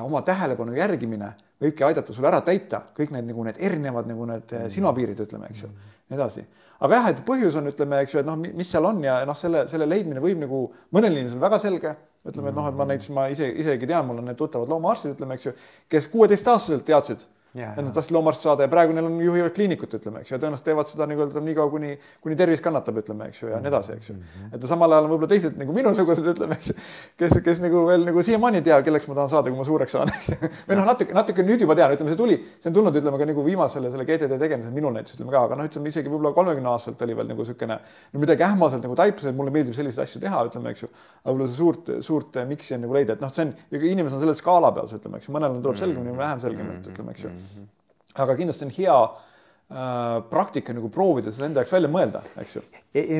oma 0.00 0.22
tähelepanu 0.24 0.72
järgimine 0.78 1.28
võibki 1.62 1.84
aidata 1.86 2.14
sul 2.16 2.24
ära 2.24 2.40
täita 2.44 2.80
kõik 2.96 3.12
need 3.12 3.28
nagu 3.28 3.44
need 3.44 3.60
erinevad 3.60 4.08
nagu 4.08 4.24
need 4.30 4.48
mm. 4.48 4.72
silmapiirid, 4.72 5.20
ütleme, 5.26 5.50
eks 5.52 5.66
ju, 5.66 5.68
mm. 5.68 5.92
nii 6.08 6.18
edasi. 6.18 6.46
aga 6.80 6.96
jah, 6.98 7.10
et 7.12 7.20
põhjus 7.28 7.60
on, 7.60 7.68
ütleme, 7.68 8.00
eks 8.06 8.16
ju, 8.16 8.22
et 8.22 8.30
noh, 8.30 8.40
mis 8.40 8.72
seal 8.72 8.88
on 8.88 9.04
ja 9.04 9.18
noh, 9.28 9.36
selle, 9.38 9.66
selle 9.70 9.86
leidmine 9.92 10.24
võib 10.24 10.40
nagu 10.40 10.62
mõnel 10.96 11.12
inimesel 11.18 11.44
väga 11.44 11.60
selge, 11.60 11.92
ütleme, 12.24 12.48
et 12.48 12.58
noh, 12.58 12.72
et 12.72 12.80
ma 12.80 12.88
näiteks, 12.88 13.12
ma 13.12 13.28
ise, 13.34 13.52
isegi 13.60 13.92
tean, 13.92 14.08
mul 14.08 14.24
on 14.24 14.32
need 14.32 14.40
tuttavad 14.40 14.72
loomaarstid, 14.72 15.18
ütleme, 15.18 15.36
eks 15.36 15.50
ju, 15.50 15.54
kes 15.92 16.08
kuueteistaastaselt 16.16 16.88
teadsid 16.88 17.28
Yeah, 17.52 17.74
et 17.76 17.84
nad 17.84 17.92
tahtsid 17.92 18.14
loomaarsti 18.16 18.46
saada 18.46 18.64
ja 18.64 18.70
praegu 18.72 18.94
neil 18.96 19.04
on 19.04 19.18
juhivad 19.20 19.52
kliinikut, 19.52 19.92
ütleme, 19.98 20.22
eks 20.22 20.30
ju, 20.30 20.38
ja 20.38 20.40
tõenäoliselt 20.40 20.64
teevad 20.70 20.88
seda 20.88 21.04
nii-öelda 21.10 21.40
niikaua, 21.44 21.68
kuni, 21.68 21.90
kuni 22.24 22.36
tervis 22.38 22.62
kannatab, 22.64 22.96
ütleme, 23.02 23.26
eks 23.28 23.42
ju, 23.42 23.50
ja 23.52 23.58
nii 23.60 23.68
edasi, 23.68 23.96
eks 23.98 24.08
ju. 24.08 24.14
Mhm. 24.16 24.54
et 24.56 24.62
samal 24.70 24.94
ajal 24.96 25.04
on 25.04 25.12
võib-olla 25.12 25.28
teised 25.28 25.58
nagu 25.60 25.74
minusugused, 25.76 26.30
ütleme, 26.32 26.56
eks 26.56 26.70
ju, 26.70 26.76
kes, 27.20 27.34
kes 27.44 27.60
nagu 27.60 27.82
veel 27.90 28.06
nagu 28.08 28.24
siiamaani 28.24 28.62
ei 28.62 28.64
tea, 28.70 28.78
kelleks 28.86 29.08
ma 29.10 29.18
tahan 29.18 29.32
saada, 29.34 29.52
kui 29.52 29.60
ma 29.60 29.66
suureks 29.68 29.92
saan 29.98 30.14
või 30.70 30.78
noh, 30.78 30.88
natuke, 30.88 31.12
natuke 31.18 31.44
nüüd 31.44 31.66
juba 31.66 31.76
tean, 31.76 31.92
ütleme, 31.98 32.14
see 32.14 32.20
tuli, 32.22 32.38
see 32.62 32.72
on 32.72 32.78
tulnud, 32.78 32.96
ütleme 33.02 33.20
ka 33.20 33.28
nagu 33.34 33.44
viimasele 33.44 33.92
selle 33.92 34.08
GTD 34.08 34.40
tegemisel 34.46 34.72
minul 34.72 34.96
näiteks 34.96 35.18
ütleme 35.18 35.36
ka, 35.36 35.44
aga 35.50 35.60
noh, 35.60 35.68
ütleme 35.68 35.92
isegi 35.92 36.08
võib-olla 36.08 36.32
kolmekümne 36.38 36.72
aastaselt 36.72 37.04
oli 37.04 37.18
veel 37.20 37.28
nagu 37.34 37.44
niisugune 37.44 37.78
no 37.84 38.24
midagi 38.24 38.48
ähmaselt 38.48 38.88
nagu 38.88 38.96
taipus, 38.96 39.28
et 39.28 39.36
mulle 39.36 39.52
meeldib 39.52 39.76
selliseid 39.76 40.06
asju 40.06 40.24
teha, 40.24 40.40
ütleme, 40.48 40.72
eks 40.72 40.86
ju. 40.86 40.90
aga 41.20 41.34
võib-olla 41.34 41.52
see 41.52 41.60
suurt, 41.60 41.92
suurt 42.08 42.40
miks'i 42.48 42.78
on 42.78 42.86
nagu 42.86 42.96
leida, 42.96 43.18
et 43.18 43.24
noh, 43.24 43.32
see 43.34 43.44
on, 43.44 43.52
inimesed 43.76 44.16
on 44.16 44.24
selle 44.24 44.38
skaala 44.40 44.72
peal, 44.72 44.88
ütleme, 44.88 45.20
eks 45.20 45.28
ju, 45.28 45.36
mõnel 45.36 45.60
tuleb 45.60 45.80
selgemini, 45.82 46.16
vähem 46.16 46.40
selgemini, 46.46 46.80
ütleme, 46.94 47.16
eks 47.16 47.26
ju 47.26 47.34
aga 48.14 48.36
kindlasti 48.36 48.66
on 48.66 48.72
hea 48.76 48.96
äh, 49.02 50.22
praktika 50.30 50.74
nagu 50.76 50.90
proovida 50.92 51.32
seda 51.32 51.48
enda 51.48 51.62
jaoks 51.62 51.74
välja 51.74 51.90
mõelda, 51.92 52.22
eks 52.42 52.56
ju. 52.56 52.62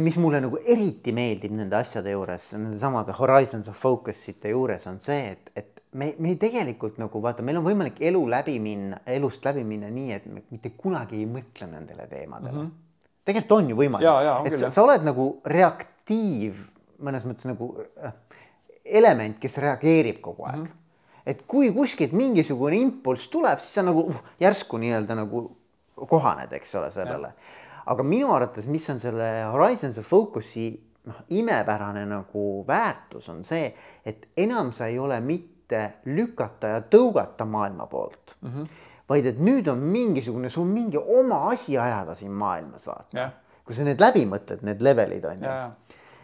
mis 0.04 0.18
mulle 0.20 0.42
nagu 0.44 0.60
eriti 0.60 1.14
meeldib 1.16 1.54
nende 1.56 1.78
asjade 1.78 2.12
juures, 2.12 2.52
nende 2.58 2.80
samade 2.80 3.16
horizons 3.16 3.70
of 3.72 3.78
focus 3.78 4.20
ite 4.32 4.52
juures 4.52 4.86
on 4.90 5.00
see, 5.00 5.32
et, 5.32 5.52
et 5.56 5.82
me, 5.98 6.12
me 6.18 6.34
tegelikult 6.40 7.00
nagu 7.00 7.22
vaata, 7.24 7.44
meil 7.46 7.60
on 7.60 7.66
võimalik 7.66 8.02
elu 8.04 8.22
läbi 8.34 8.58
minna, 8.62 9.00
elust 9.16 9.44
läbi 9.48 9.64
minna 9.68 9.90
nii, 9.92 10.10
et 10.18 10.28
me 10.28 10.44
mitte 10.52 10.74
kunagi 10.76 11.22
ei 11.22 11.30
mõtle 11.30 11.70
nendele 11.70 12.08
teemadele 12.10 12.52
mm. 12.52 12.66
-hmm. 12.66 13.16
tegelikult 13.24 13.58
on 13.60 13.72
ju 13.72 13.80
võimalik, 13.80 14.46
et 14.50 14.58
sa, 14.60 14.70
sa 14.72 14.84
oled 14.84 15.08
nagu 15.08 15.32
reaktiiv 15.44 16.68
mõnes 17.02 17.24
mõttes 17.26 17.48
nagu 17.48 17.74
äh, 17.80 18.14
element, 19.00 19.40
kes 19.40 19.58
reageerib 19.62 20.20
kogu 20.20 20.44
aeg 20.44 20.60
mm. 20.60 20.68
-hmm 20.68 20.80
et 21.26 21.42
kui 21.48 21.70
kuskilt 21.74 22.14
mingisugune 22.16 22.78
impulss 22.80 23.30
tuleb, 23.32 23.60
siis 23.62 23.78
sa 23.78 23.84
nagu 23.86 24.06
uh, 24.10 24.22
järsku 24.42 24.80
nii-öelda 24.82 25.16
nagu 25.18 25.44
kohaned, 26.08 26.52
eks 26.56 26.74
ole, 26.80 26.90
sellele. 26.90 27.32
aga 27.86 28.06
minu 28.06 28.30
arvates, 28.34 28.66
mis 28.70 28.88
on 28.90 29.00
selle 29.02 29.28
Horizons 29.52 29.98
of 29.98 30.06
Focus'i 30.06 30.70
noh, 31.08 31.22
imepärane 31.34 32.04
nagu 32.06 32.46
väärtus 32.66 33.28
on 33.32 33.42
see, 33.46 33.72
et 34.06 34.28
enam 34.38 34.72
sa 34.74 34.86
ei 34.90 34.98
ole 35.02 35.18
mitte 35.20 35.82
lükata 36.06 36.76
ja 36.76 36.82
tõugata 36.86 37.46
maailma 37.48 37.86
poolt 37.90 38.36
mm, 38.40 38.50
-hmm. 38.50 38.68
vaid 39.08 39.26
et 39.26 39.40
nüüd 39.40 39.68
on 39.70 39.78
mingisugune, 39.78 40.50
sul 40.50 40.66
mingi 40.66 40.98
oma 40.98 41.48
asi 41.50 41.78
ajada 41.78 42.14
siin 42.14 42.32
maailmas, 42.32 42.86
vaata. 42.86 43.30
kui 43.64 43.74
sa 43.74 43.84
need 43.84 44.00
läbi 44.00 44.26
mõtled, 44.26 44.62
need 44.62 44.82
levelid 44.82 45.24
on 45.24 45.42
ju 45.42 45.58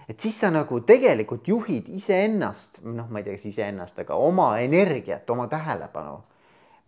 et 0.08 0.20
siis 0.20 0.38
sa 0.40 0.50
nagu 0.50 0.80
tegelikult 0.88 1.48
juhid 1.48 1.88
iseennast, 1.92 2.80
noh, 2.86 3.08
ma 3.10 3.20
ei 3.20 3.26
tea, 3.26 3.36
kas 3.36 3.48
iseennast, 3.50 3.98
aga 4.04 4.16
oma 4.16 4.54
energiat, 4.64 5.28
oma 5.30 5.48
tähelepanu. 5.52 6.22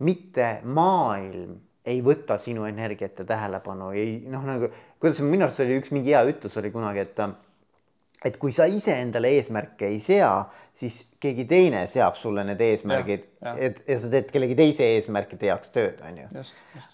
mitte 0.01 0.61
maailm 0.65 1.59
ei 1.85 1.99
võta 2.01 2.39
sinu 2.41 2.65
energiat 2.65 3.19
ja 3.19 3.25
tähelepanu, 3.25 3.91
ei 3.93 4.23
noh, 4.29 4.41
nagu 4.45 4.69
kuidas 4.99 5.21
minu 5.21 5.45
arust 5.45 5.61
oli 5.61 5.77
üks 5.77 5.91
mingi 5.93 6.13
hea 6.13 6.23
ütlus 6.25 6.57
oli 6.57 6.71
kunagi, 6.73 7.05
et 7.05 7.19
et 8.25 8.37
kui 8.37 8.53
sa 8.53 8.67
iseendale 8.69 9.31
eesmärke 9.37 9.87
ei 9.89 9.99
sea, 10.01 10.43
siis 10.77 10.99
keegi 11.21 11.47
teine 11.49 11.81
seab 11.89 12.15
sulle 12.19 12.43
need 12.45 12.61
eesmärgid, 12.61 13.23
et 13.57 13.81
ja 13.89 13.97
sa 13.99 14.11
teed 14.13 14.29
kellegi 14.31 14.57
teise 14.59 14.87
eesmärkide 14.95 15.49
jaoks 15.49 15.71
tööd, 15.73 16.01
on 16.05 16.19
ju. 16.21 16.43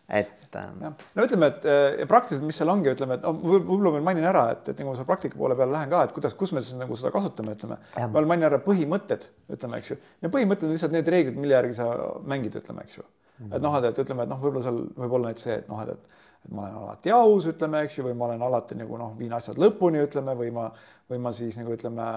et 0.08 0.56
ähm.... 0.56 0.96
no 1.18 1.26
ütleme, 1.28 1.50
et 1.52 1.68
äh, 1.68 2.00
praktiliselt, 2.10 2.48
mis 2.48 2.60
seal 2.60 2.72
ongi, 2.72 2.94
ütleme, 2.96 3.20
et 3.20 3.28
võib-olla 3.28 3.98
ma 3.98 4.04
mainin 4.10 4.30
ära, 4.30 4.46
et, 4.56 4.72
et 4.72 4.80
nagu 4.80 4.94
ma 4.94 4.98
selle 4.98 5.10
praktika 5.10 5.40
poole 5.40 5.58
peale 5.60 5.76
lähen 5.76 5.92
ka, 5.92 6.06
et 6.08 6.16
kuidas, 6.16 6.36
kus 6.40 6.56
me 6.56 6.64
siis 6.64 6.80
nagu 6.80 6.96
seda 7.00 7.12
kasutame, 7.16 7.58
ütleme. 7.60 7.80
ma 8.00 8.24
mainin 8.24 8.48
ära 8.50 8.62
põhimõtted, 8.64 9.28
ütleme, 9.58 9.82
eks 9.82 9.94
ju. 9.94 10.00
ja 10.24 10.32
põhimõtted 10.34 10.70
on 10.70 10.78
lihtsalt 10.78 10.96
need 10.96 11.12
reeglid, 11.12 11.40
mille 11.40 11.60
järgi 11.60 11.80
sa 11.82 11.92
mängid, 12.24 12.56
ütleme, 12.62 12.88
eks 12.88 13.02
ju. 13.02 13.08
et 13.52 13.60
noh, 13.60 13.76
et 13.84 14.00
ütleme, 14.06 14.24
et 14.24 14.32
noh, 14.32 14.40
võib-olla 14.42 14.64
seal 14.70 14.80
võib 14.96 15.20
olla 15.20 15.34
näiteks 15.34 15.50
see, 15.50 15.60
et 15.60 15.68
noh, 15.70 15.84
et, 15.84 15.92
et 15.92 16.18
et 16.48 16.56
ma 16.56 16.64
olen 16.64 16.78
alati 16.80 17.12
aus, 17.12 17.48
ütleme, 17.52 17.82
eks 17.84 17.98
ju, 17.98 18.06
või 18.08 18.16
ma 18.16 18.30
olen 18.30 18.46
alati 18.48 18.78
nagu 18.80 18.98
noh, 19.00 19.14
viin 19.20 19.34
asjad 19.36 19.60
lõpuni, 19.60 20.00
ütleme, 20.08 20.36
või 20.40 20.50
ma, 20.56 20.70
või 21.12 21.20
ma 21.24 21.34
siis 21.36 21.58
nagu 21.60 21.76
ütleme, 21.76 22.08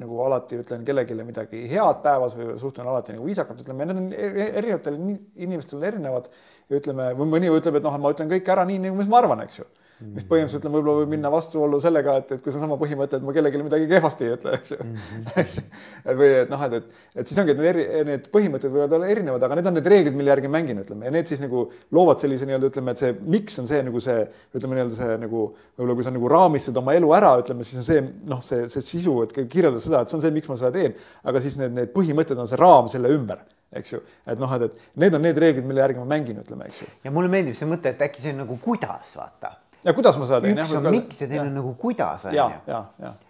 nagu 0.00 0.20
alati 0.24 0.58
ütlen 0.62 0.84
kellelegi 0.88 1.20
midagi 1.24 1.62
head 1.68 2.00
päevas 2.04 2.36
või 2.38 2.58
suhtlen 2.60 2.88
alati 2.88 3.16
nagu 3.16 3.28
viisakalt, 3.28 3.60
ütleme, 3.60 3.86
need 3.90 4.00
on 4.00 4.10
erinevatel 4.16 4.98
inimestel 5.36 5.82
erinevad. 5.92 6.30
ütleme, 6.72 7.10
või 7.12 7.28
mõni 7.28 7.50
ütleb, 7.52 7.76
et 7.76 7.84
noh, 7.84 7.96
ma 8.00 8.10
ütlen 8.14 8.30
kõike 8.30 8.52
ära 8.52 8.64
nii, 8.64 8.78
nagu 8.86 9.08
ma 9.12 9.18
arvan, 9.20 9.44
eks 9.44 9.58
ju 9.58 9.66
mis 10.02 10.24
põhimõtteliselt 10.26 10.60
ütleme, 10.60 10.78
võib-olla 10.78 11.02
võib 11.02 11.12
minna 11.14 11.30
vastuollu 11.32 11.78
sellega, 11.82 12.16
et, 12.20 12.32
et 12.34 12.42
kui 12.42 12.52
see 12.52 12.58
on 12.58 12.64
sama 12.66 12.78
põhimõte, 12.80 13.18
et 13.18 13.24
ma 13.24 13.34
kellelegi 13.36 13.62
midagi 13.62 13.86
kehvasti 13.90 14.26
ei 14.26 14.34
ütle, 14.34 14.54
eks 14.58 14.72
ju. 14.74 14.78
-hmm. 14.80 16.16
või 16.20 16.30
et 16.40 16.50
noh, 16.52 16.64
et, 16.66 16.74
et, 16.80 17.00
et 17.22 17.30
siis 17.30 17.40
ongi, 17.40 17.54
et 17.54 17.62
need 17.62 17.70
eri, 17.70 17.86
need 18.10 18.28
põhimõtted 18.34 18.74
võivad 18.74 18.96
olla 18.98 19.08
erinevad, 19.14 19.46
aga 19.46 19.58
need 19.60 19.70
on 19.70 19.78
need 19.78 19.90
reeglid, 19.94 20.18
mille 20.18 20.34
järgi 20.34 20.50
mängin, 20.50 20.82
ütleme, 20.84 21.08
ja 21.08 21.14
need 21.14 21.30
siis 21.30 21.42
nagu 21.44 21.64
loovad 21.94 22.22
sellise 22.22 22.48
nii-öelda 22.48 22.72
ütleme, 22.72 22.94
et 22.94 23.04
see 23.04 23.14
miks 23.36 23.58
on 23.62 23.70
see 23.70 23.82
nagu 23.86 24.02
see, 24.02 24.26
ütleme 24.58 24.78
nii-öelda 24.80 24.98
see 24.98 25.18
nagu 25.24 25.46
võib-olla 25.78 25.98
kui 26.00 26.08
sa 26.08 26.14
nagu 26.14 26.34
raamistad 26.34 26.82
oma 26.82 26.98
elu 26.98 27.16
ära, 27.16 27.34
ütleme, 27.44 27.66
siis 27.66 27.82
on 27.82 27.88
see 27.88 28.04
noh, 28.34 28.42
see, 28.44 28.68
see 28.72 28.88
sisu, 28.94 29.20
et 29.24 29.36
kirjeldada 29.38 29.82
seda, 29.84 30.02
et 30.02 30.12
see 30.12 30.18
on 30.18 30.26
see, 30.26 30.34
miks 30.34 30.50
ma 30.50 30.58
seda 30.60 30.74
teen, 30.74 30.98
aga 31.24 31.42
siis 31.44 31.58
need, 31.60 31.76
need 31.78 31.94
põhimõtted 31.94 32.40
on 32.40 32.50
see 32.50 32.60
raam 32.60 32.90
selle 32.92 33.14
ümber 33.14 33.44
eks 33.74 33.94
ju, 33.94 34.00
et 34.30 34.38
noh, 34.40 34.50
et, 34.56 34.66
et 34.68 35.02
need 35.02 35.16
on 35.16 35.24
need 35.24 35.38
reeglid, 35.40 35.66
mille 35.66 35.82
järgi 35.82 36.00
ma 36.00 36.06
mängin, 36.14 36.40
ütleme, 36.44 36.68
eks 36.68 36.82
ju. 36.82 36.88
ja 37.06 37.12
mulle 37.14 37.30
meeldib 37.32 37.56
see 37.58 37.68
mõte, 37.68 37.90
et 37.94 38.02
äkki 38.06 38.22
see 38.22 38.34
on 38.34 38.44
nagu 38.44 38.58
kuidas 38.62 39.16
vaata 39.18 39.54
ja 39.84 39.94
kuidas 39.96 40.18
ma 40.20 40.28
seda 40.28 40.40
teen? 40.44 40.60
üks 40.60 40.76
on 40.78 40.86
miks 40.92 41.20
ja 41.22 41.28
teine 41.30 41.48
on 41.48 41.58
nagu 41.58 41.74
kuidas 41.80 42.24
on 42.28 42.36
ju. 42.36 42.46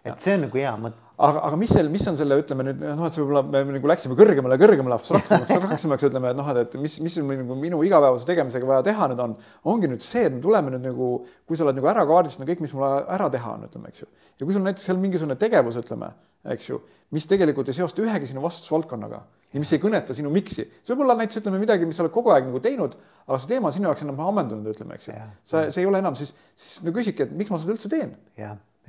et 0.06 0.22
see 0.22 0.36
on 0.36 0.46
nagu 0.46 0.60
hea 0.60 0.72
mõte. 0.80 1.00
aga, 1.14 1.42
aga 1.48 1.58
mis 1.60 1.72
seal, 1.74 1.90
mis 1.92 2.06
on 2.10 2.18
selle, 2.18 2.38
ütleme 2.42 2.66
nüüd 2.68 2.82
noh, 2.84 3.04
et 3.06 3.16
see 3.16 3.22
võib-olla 3.22 3.42
me 3.46 3.76
nagu 3.76 3.90
läksime 3.90 4.18
kõrgemale, 4.18 4.58
kõrgemale 4.62 4.98
abstraktsemaks, 4.98 5.52
abstraktsemaks 5.58 6.06
ütleme, 6.10 6.32
et 6.32 6.38
noh, 6.38 6.50
et 6.62 6.76
mis, 6.80 6.96
mis 7.04 7.18
nagu 7.20 7.58
minu 7.60 7.82
igapäevase 7.86 8.28
tegemisega 8.30 8.70
vaja 8.70 8.86
teha 8.90 9.10
nüüd 9.12 9.22
on, 9.26 9.36
ongi 9.74 9.90
nüüd 9.90 10.04
see, 10.04 10.26
et 10.28 10.34
me 10.34 10.42
tuleme 10.44 10.74
nüüd 10.74 10.86
nagu, 10.90 11.12
kui 11.48 11.58
sa 11.58 11.66
oled 11.66 11.78
nagu 11.78 11.90
ära 11.92 12.06
kaardistanud 12.10 12.50
kõik, 12.50 12.64
mis 12.66 12.74
mul 12.76 12.88
ära 12.88 13.30
teha 13.34 13.56
on, 13.56 13.68
ütleme, 13.70 13.94
eks 13.94 14.04
ju. 14.04 14.10
ja 14.38 14.46
kui 14.46 14.56
sul 14.56 14.66
näiteks 14.66 14.90
seal 14.90 15.00
mingisugune 15.02 15.38
tegevus, 15.40 15.78
ütleme, 15.82 16.12
eks 16.54 16.70
ju, 16.70 16.82
mis 17.14 17.30
tegelikult 17.30 17.70
ei 17.70 17.78
seostu 17.78 18.06
ühegi 18.06 18.30
sinu 18.30 18.42
vastutusvaldkonnaga 18.44 19.22
ja 19.54 19.62
mis 19.62 19.72
ei 19.72 19.82
kõneta 19.82 20.16
sinu 20.16 20.32
miks'i. 20.34 20.66
see 20.82 20.94
võib 20.94 21.06
olla 21.06 21.18
näiteks 21.22 21.40
ütleme 21.40 21.62
midagi, 21.62 21.86
mis 21.88 21.98
sa 21.98 22.04
oled 22.04 22.14
kogu 22.14 22.34
aeg 22.34 22.48
nagu 22.50 22.60
teinud, 22.64 22.98
aga 23.28 23.40
see 23.40 23.54
teema 23.54 23.70
on 23.70 23.78
sinu 23.78 23.90
jaoks 23.90 24.04
enam 24.04 24.20
ammendunud, 24.26 24.74
ütleme, 24.74 24.98
eks 24.98 25.08
ju. 25.08 25.16
sa, 25.46 25.66
see 25.70 25.84
ei 25.84 25.90
ole 25.90 26.02
enam 26.02 26.18
siis, 26.18 26.34
siis 26.58 26.84
no 26.86 26.94
küsidki, 26.94 27.28
et 27.28 27.34
miks 27.38 27.54
ma 27.54 27.62
seda 27.62 27.76
üldse 27.76 27.92
teen 27.92 28.16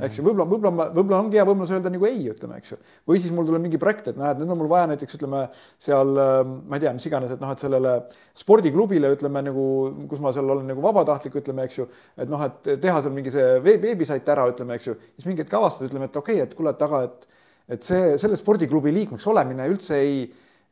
eks 0.03 0.17
ju, 0.19 0.23
võib-olla, 0.25 0.45
võib-olla, 0.49 0.87
võib-olla 0.91 1.19
ongi 1.23 1.39
hea 1.39 1.45
võimalus 1.47 1.69
öelda 1.71 1.91
nagu 1.93 2.07
ei, 2.07 2.25
ütleme, 2.27 2.57
eks 2.59 2.73
ju. 2.73 2.77
või 3.07 3.19
siis 3.23 3.31
mul 3.35 3.47
tuleb 3.47 3.63
mingi 3.63 3.79
projekt, 3.79 4.09
et 4.11 4.17
näed, 4.19 4.41
nüüd 4.41 4.51
on 4.51 4.59
mul 4.59 4.69
vaja 4.71 4.89
näiteks 4.91 5.17
ütleme 5.17 5.45
seal, 5.81 6.11
ähm, 6.19 6.57
ma 6.67 6.75
ei 6.75 6.83
tea, 6.83 6.91
mis 6.97 7.05
iganes, 7.07 7.31
et 7.31 7.43
noh, 7.43 7.53
et 7.55 7.63
sellele 7.63 7.93
spordiklubile 8.35 9.13
ütleme 9.15 9.45
nagu, 9.47 9.67
kus 10.11 10.23
ma 10.23 10.33
seal 10.35 10.51
olen 10.51 10.67
nagu 10.73 10.83
vabatahtlik, 10.83 11.37
ütleme, 11.39 11.67
eks 11.69 11.79
ju. 11.79 11.87
et 12.19 12.31
noh, 12.31 12.43
et 12.43 12.73
teha 12.83 12.97
seal 13.05 13.15
mingi 13.15 13.31
see 13.33 13.55
veebisait 13.63 14.33
ära, 14.35 14.49
ütleme, 14.51 14.75
eks 14.75 14.89
ju, 14.91 14.97
siis 15.15 15.29
mingi 15.29 15.45
hetk 15.45 15.55
avastad, 15.61 15.87
ütleme, 15.87 16.11
et 16.11 16.19
okei 16.19 16.41
okay,, 16.41 16.49
et 16.49 16.57
kuule, 16.59 16.75
et 16.75 16.85
aga, 16.89 17.05
et, 17.07 17.45
et 17.77 17.87
see, 17.87 18.17
selle 18.19 18.39
spordiklubi 18.39 18.91
liikmeks 18.99 19.31
olemine 19.31 19.69
üldse 19.71 20.01
ei 20.01 20.25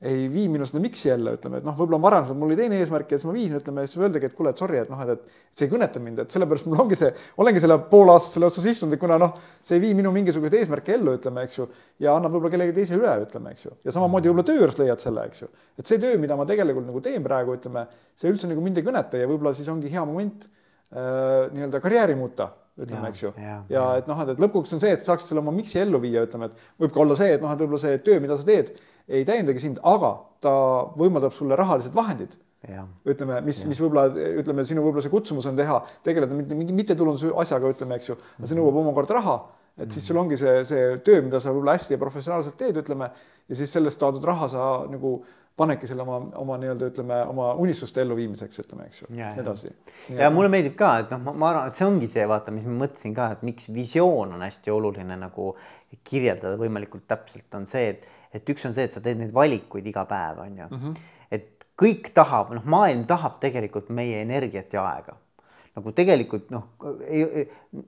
ei 0.03 0.25
vii 0.31 0.49
minu 0.51 0.65
seda 0.67 0.81
miks'i 0.83 1.07
jälle, 1.07 1.33
ütleme, 1.37 1.61
et 1.61 1.65
noh, 1.67 1.75
võib-olla 1.77 1.99
varem 2.03 2.31
mul 2.35 2.49
oli 2.49 2.57
teine 2.59 2.75
eesmärk 2.81 3.13
ja 3.13 3.19
siis 3.19 3.27
ma 3.27 3.33
viisin, 3.35 3.61
ütleme, 3.61 3.85
siis 3.87 4.01
öeldagi, 4.01 4.27
et 4.27 4.35
kuule, 4.35 4.51
et 4.51 4.59
sorry, 4.59 4.81
et 4.81 4.89
noh, 4.91 4.99
et, 5.05 5.21
et 5.21 5.59
see 5.59 5.67
ei 5.67 5.71
kõneta 5.71 6.01
mind, 6.03 6.19
et 6.25 6.33
sellepärast 6.35 6.67
mul 6.67 6.81
ongi 6.83 6.97
see, 6.99 7.11
olengi 7.39 7.61
selle 7.63 7.77
pool 7.91 8.11
aastat 8.11 8.35
selle 8.35 8.49
otsas 8.49 8.67
istunud, 8.67 8.97
et 8.97 9.01
kuna 9.01 9.19
noh, 9.21 9.37
see 9.63 9.77
ei 9.77 9.83
vii 9.85 9.93
minu 10.01 10.11
mingisuguseid 10.15 10.57
eesmärke 10.59 10.97
ellu, 10.97 11.13
ütleme, 11.19 11.45
eks 11.47 11.59
ju, 11.61 11.67
ja 12.03 12.17
annab 12.17 12.35
võib-olla 12.35 12.51
kellelegi 12.55 12.75
teisele 12.81 12.99
üle, 12.99 13.13
ütleme, 13.27 13.53
eks 13.55 13.67
ju, 13.69 13.71
ja 13.87 13.95
samamoodi 13.95 14.31
võib-olla 14.31 14.47
töö 14.49 14.57
juures 14.59 14.81
leiad 14.81 15.03
selle, 15.03 15.27
eks 15.31 15.45
ju, 15.45 15.49
et 15.79 15.93
see 15.93 16.01
töö, 16.03 16.17
mida 16.19 16.39
ma 16.39 16.47
tegelikult 16.49 16.89
nagu 16.89 17.03
teen 17.05 17.23
praegu, 17.23 17.55
ütleme, 17.61 17.85
see 18.19 18.33
üldse 18.33 18.51
nagu 18.51 18.65
mind 18.65 18.81
ei 18.81 18.89
kõneta 18.89 19.23
ja 19.23 19.29
võib-olla 19.31 19.55
siis 19.55 19.71
ongi 19.71 19.93
hea 19.93 20.03
moment 20.09 20.49
äh, 20.49 21.47
nii-öelda 21.53 21.79
karjääri 21.83 22.19
muuta 22.19 22.51
ütleme, 22.73 23.09
eks 23.11 23.21
ju. 23.21 23.31
ja, 23.37 23.59
ja, 23.69 23.83
et 24.01 24.07
noh, 24.09 24.19
et 24.25 24.39
lõpuks 24.41 24.73
on 24.73 24.81
see, 24.81 24.95
et 24.95 25.03
saaksid 25.03 25.29
selle 25.29 25.43
oma 25.43 25.53
miks'i 25.53 25.77
ellu 25.83 25.99
viia, 26.01 26.23
ütleme, 26.25 26.49
et 26.49 26.81
võib 26.81 26.93
ka 26.95 27.03
olla 27.03 27.17
see, 27.19 27.35
et 27.35 27.43
noh, 27.43 27.51
et 27.53 27.61
võib-olla 27.61 27.81
see 27.83 27.99
töö, 28.05 28.17
mida 28.23 28.37
sa 28.39 28.47
teed, 28.47 28.71
ei 29.07 29.25
täiendagi 29.27 29.61
sind, 29.63 29.81
aga 29.83 30.15
ta 30.43 30.53
võimaldab 30.99 31.35
sulle 31.35 31.57
rahalised 31.59 31.95
vahendid. 31.95 32.37
ütleme, 33.11 33.41
mis, 33.43 33.65
mis 33.67 33.79
võib-olla 33.81 34.07
ütleme, 34.39 34.63
sinu 34.63 34.85
võib-olla 34.85 35.03
see 35.03 35.11
kutsumus 35.11 35.49
on 35.49 35.57
teha, 35.59 35.81
tegeleda 36.05 36.37
mingi 36.37 36.75
mittetulunduse 36.75 37.33
asjaga, 37.43 37.73
ütleme, 37.75 37.97
eks 37.99 38.13
ju, 38.13 38.15
see 38.45 38.55
nõuab 38.55 38.79
omakorda 38.79 39.19
raha. 39.19 39.37
Et 39.83 39.91
siis 39.91 40.05
sul 40.05 40.19
ongi 40.21 40.37
see, 40.37 40.59
see 40.69 40.81
töö, 41.03 41.23
mida 41.25 41.41
sa 41.41 41.51
võib-olla 41.51 41.73
hästi 41.75 41.95
ja 41.95 41.99
professionaalselt 41.99 42.55
teed, 42.59 42.77
ütleme, 42.79 43.09
ja 43.49 43.57
siis 43.57 43.73
sellest 43.73 43.99
saadud 43.99 44.23
raha 44.29 44.47
sa 44.51 44.67
nagu 44.87 45.17
panedki 45.57 45.87
selle 45.89 46.01
oma, 46.01 46.17
oma 46.39 46.57
nii-öelda 46.61 46.89
ütleme, 46.89 47.19
oma 47.29 47.51
unistuste 47.61 48.01
elluviimiseks, 48.01 48.61
ütleme, 48.63 48.87
eks 48.89 49.03
ju, 49.03 49.09
edasi. 49.13 49.69
ja 50.17 50.31
mulle 50.33 50.49
meeldib 50.53 50.73
ka, 50.79 50.95
et 51.03 51.13
noh, 51.13 51.21
ma 51.29 51.51
arvan, 51.51 51.69
et 51.69 51.77
see 51.77 51.85
ongi 51.85 52.09
see, 52.09 52.25
vaata, 52.29 52.53
mis 52.55 52.65
ma 52.65 52.79
mõtlesin 52.85 53.13
ka, 53.17 53.29
et 53.35 53.43
miks 53.45 53.69
visioon 53.73 54.33
on 54.37 54.45
hästi 54.45 54.73
oluline 54.73 55.17
nagu 55.21 55.51
kirjeldada 56.09 56.57
võimalikult 56.61 57.05
täpselt, 57.09 57.49
on 57.57 57.69
see, 57.69 57.93
et, 57.93 58.09
et 58.33 58.49
üks 58.49 58.65
on 58.67 58.73
see, 58.73 58.87
et 58.87 58.93
sa 58.95 59.01
teed 59.03 59.19
neid 59.19 59.33
valikuid 59.33 59.87
iga 59.87 60.05
päev, 60.09 60.43
on 60.45 60.57
ju 60.57 60.69
mm. 60.69 60.79
-hmm. 60.79 60.95
et 61.31 61.67
kõik 61.79 62.13
tahab, 62.13 62.53
noh, 62.53 62.65
maailm 62.65 63.05
tahab 63.09 63.39
tegelikult 63.43 63.89
meie 63.89 64.21
energiat 64.21 64.73
ja 64.73 64.85
aega 64.93 65.17
nagu 65.73 65.93
tegelikult 65.97 66.51
noh, 66.53 66.67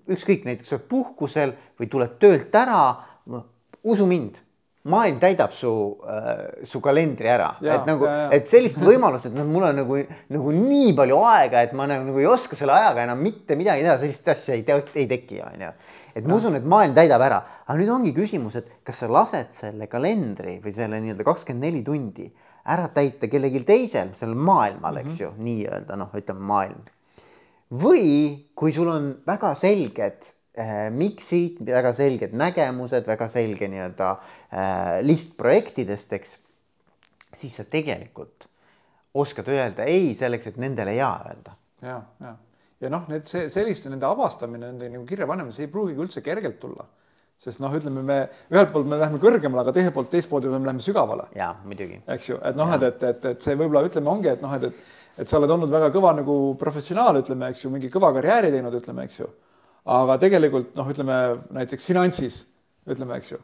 ükskõik 0.10 0.48
näiteks 0.48 0.74
oled 0.74 0.88
puhkusel 0.90 1.54
või 1.78 1.90
tuled 1.92 2.18
töölt 2.22 2.56
ära, 2.58 2.82
usu 3.86 4.08
mind 4.10 4.42
maailm 4.90 5.18
täidab 5.22 5.54
su 5.54 5.72
äh,, 6.06 6.64
su 6.66 6.82
kalendri 6.84 7.30
ära, 7.30 7.50
et 7.62 7.88
nagu, 7.90 8.06
et 8.34 8.50
sellist 8.50 8.78
võimalust, 8.82 9.30
et 9.30 9.38
noh, 9.38 9.48
mul 9.50 9.66
on 9.66 9.80
nagu, 9.82 9.98
nagu 10.34 10.54
nii 10.54 10.92
palju 10.98 11.22
aega, 11.26 11.64
et 11.66 11.74
ma 11.78 11.88
nagu, 11.90 12.06
nagu 12.12 12.22
ei 12.22 12.30
oska 12.30 12.58
selle 12.58 12.76
ajaga 12.76 13.06
enam 13.08 13.24
mitte 13.26 13.58
midagi 13.58 13.86
teha, 13.86 13.98
sellist 14.04 14.30
asja 14.36 14.58
ei, 14.58 14.66
ei 14.94 15.08
teki, 15.10 15.42
on 15.46 15.66
ju. 15.66 15.72
Et 16.16 16.26
ma 16.28 16.38
usun, 16.40 16.56
et 16.56 16.66
maailm 16.66 16.96
täidab 16.96 17.22
ära, 17.26 17.42
aga 17.66 17.78
nüüd 17.80 17.92
ongi 17.92 18.14
küsimus, 18.16 18.56
et 18.62 18.70
kas 18.88 19.04
sa 19.04 19.12
lased 19.12 19.52
selle 19.56 19.90
kalendri 19.92 20.60
või 20.64 20.74
selle 20.76 21.02
nii-öelda 21.04 21.28
kakskümmend 21.28 21.68
neli 21.68 21.84
tundi 21.86 22.30
ära 22.72 22.88
täita 22.94 23.28
kellelgi 23.30 23.62
teisel, 23.68 24.16
sellel 24.18 24.40
maailmal, 24.40 25.02
eks 25.04 25.12
mm 25.12 25.18
-hmm. 25.18 25.24
ju, 25.24 25.50
nii-öelda 25.50 26.00
noh, 26.00 26.16
ütleme 26.16 26.48
maailm. 26.54 26.82
või 27.72 28.08
kui 28.56 28.72
sul 28.72 28.88
on 28.90 29.14
väga 29.28 29.54
selged 29.56 30.34
Äh, 30.56 30.88
miksid, 30.88 31.58
väga 31.68 31.90
selged 31.92 32.32
nägemused, 32.32 33.04
väga 33.10 33.26
selge 33.28 33.68
nii-öelda 33.68 34.12
äh, 34.16 35.02
list 35.04 35.34
projektidest, 35.36 36.14
eks. 36.16 36.38
siis 37.36 37.58
sa 37.60 37.66
tegelikult 37.68 38.46
oskad 39.20 39.50
öelda 39.52 39.84
ei 39.92 40.14
selleks, 40.16 40.48
et 40.48 40.60
nendele 40.64 40.94
jaa 40.96 41.18
öelda. 41.28 41.58
ja, 41.84 41.98
ja, 42.24 42.32
ja 42.84 42.92
noh, 42.92 43.08
need 43.12 43.28
see 43.30 43.48
selliste 43.52 43.92
nende 43.92 44.08
avastamine, 44.08 44.72
nende 44.72 44.92
nagu 44.92 45.06
kirja 45.08 45.28
panemine, 45.30 45.56
see 45.56 45.68
ei 45.68 45.72
pruugigi 45.72 46.06
üldse 46.06 46.24
kergelt 46.26 46.60
tulla 46.62 46.88
sest 47.40 47.60
noh, 47.60 47.74
ütleme 47.76 48.02
me 48.02 48.20
ühelt 48.54 48.70
poolt 48.72 48.88
me 48.88 48.96
lähme 49.00 49.20
kõrgemale, 49.20 49.66
aga 49.66 49.74
teiselt 49.76 49.94
poolt, 49.96 50.08
teistpoolt 50.14 50.46
me 50.48 50.60
läheme 50.60 50.84
sügavale. 50.84 51.26
jaa, 51.36 51.52
muidugi. 51.68 52.00
eks 52.16 52.30
ju, 52.30 52.38
et 52.40 52.56
noh, 52.56 52.70
et, 52.78 52.86
et, 52.88 53.04
et, 53.10 53.26
et 53.34 53.42
see 53.44 53.58
võib-olla 53.60 53.84
ütleme, 53.88 54.08
ongi, 54.08 54.32
et 54.32 54.44
noh, 54.44 54.54
et, 54.56 54.70
et, 54.70 55.02
et 55.20 55.28
sa 55.28 55.42
oled 55.42 55.52
olnud 55.52 55.72
väga 55.72 55.90
kõva 55.92 56.14
nagu 56.16 56.38
professionaal, 56.60 57.20
ütleme, 57.20 57.52
eks 57.52 57.66
ju, 57.66 57.74
mingi 57.74 57.92
kõva 57.92 58.14
karjääri 58.16 58.54
teinud, 58.56 58.80
ütleme, 58.80 59.04
eks 59.10 59.20
ju 59.20 59.28
aga 59.86 60.18
tegelikult 60.22 60.74
noh, 60.78 60.88
ütleme 60.90 61.18
näiteks 61.54 61.86
finantsis, 61.86 62.42
ütleme, 62.90 63.20
eks 63.20 63.36
ju. 63.36 63.40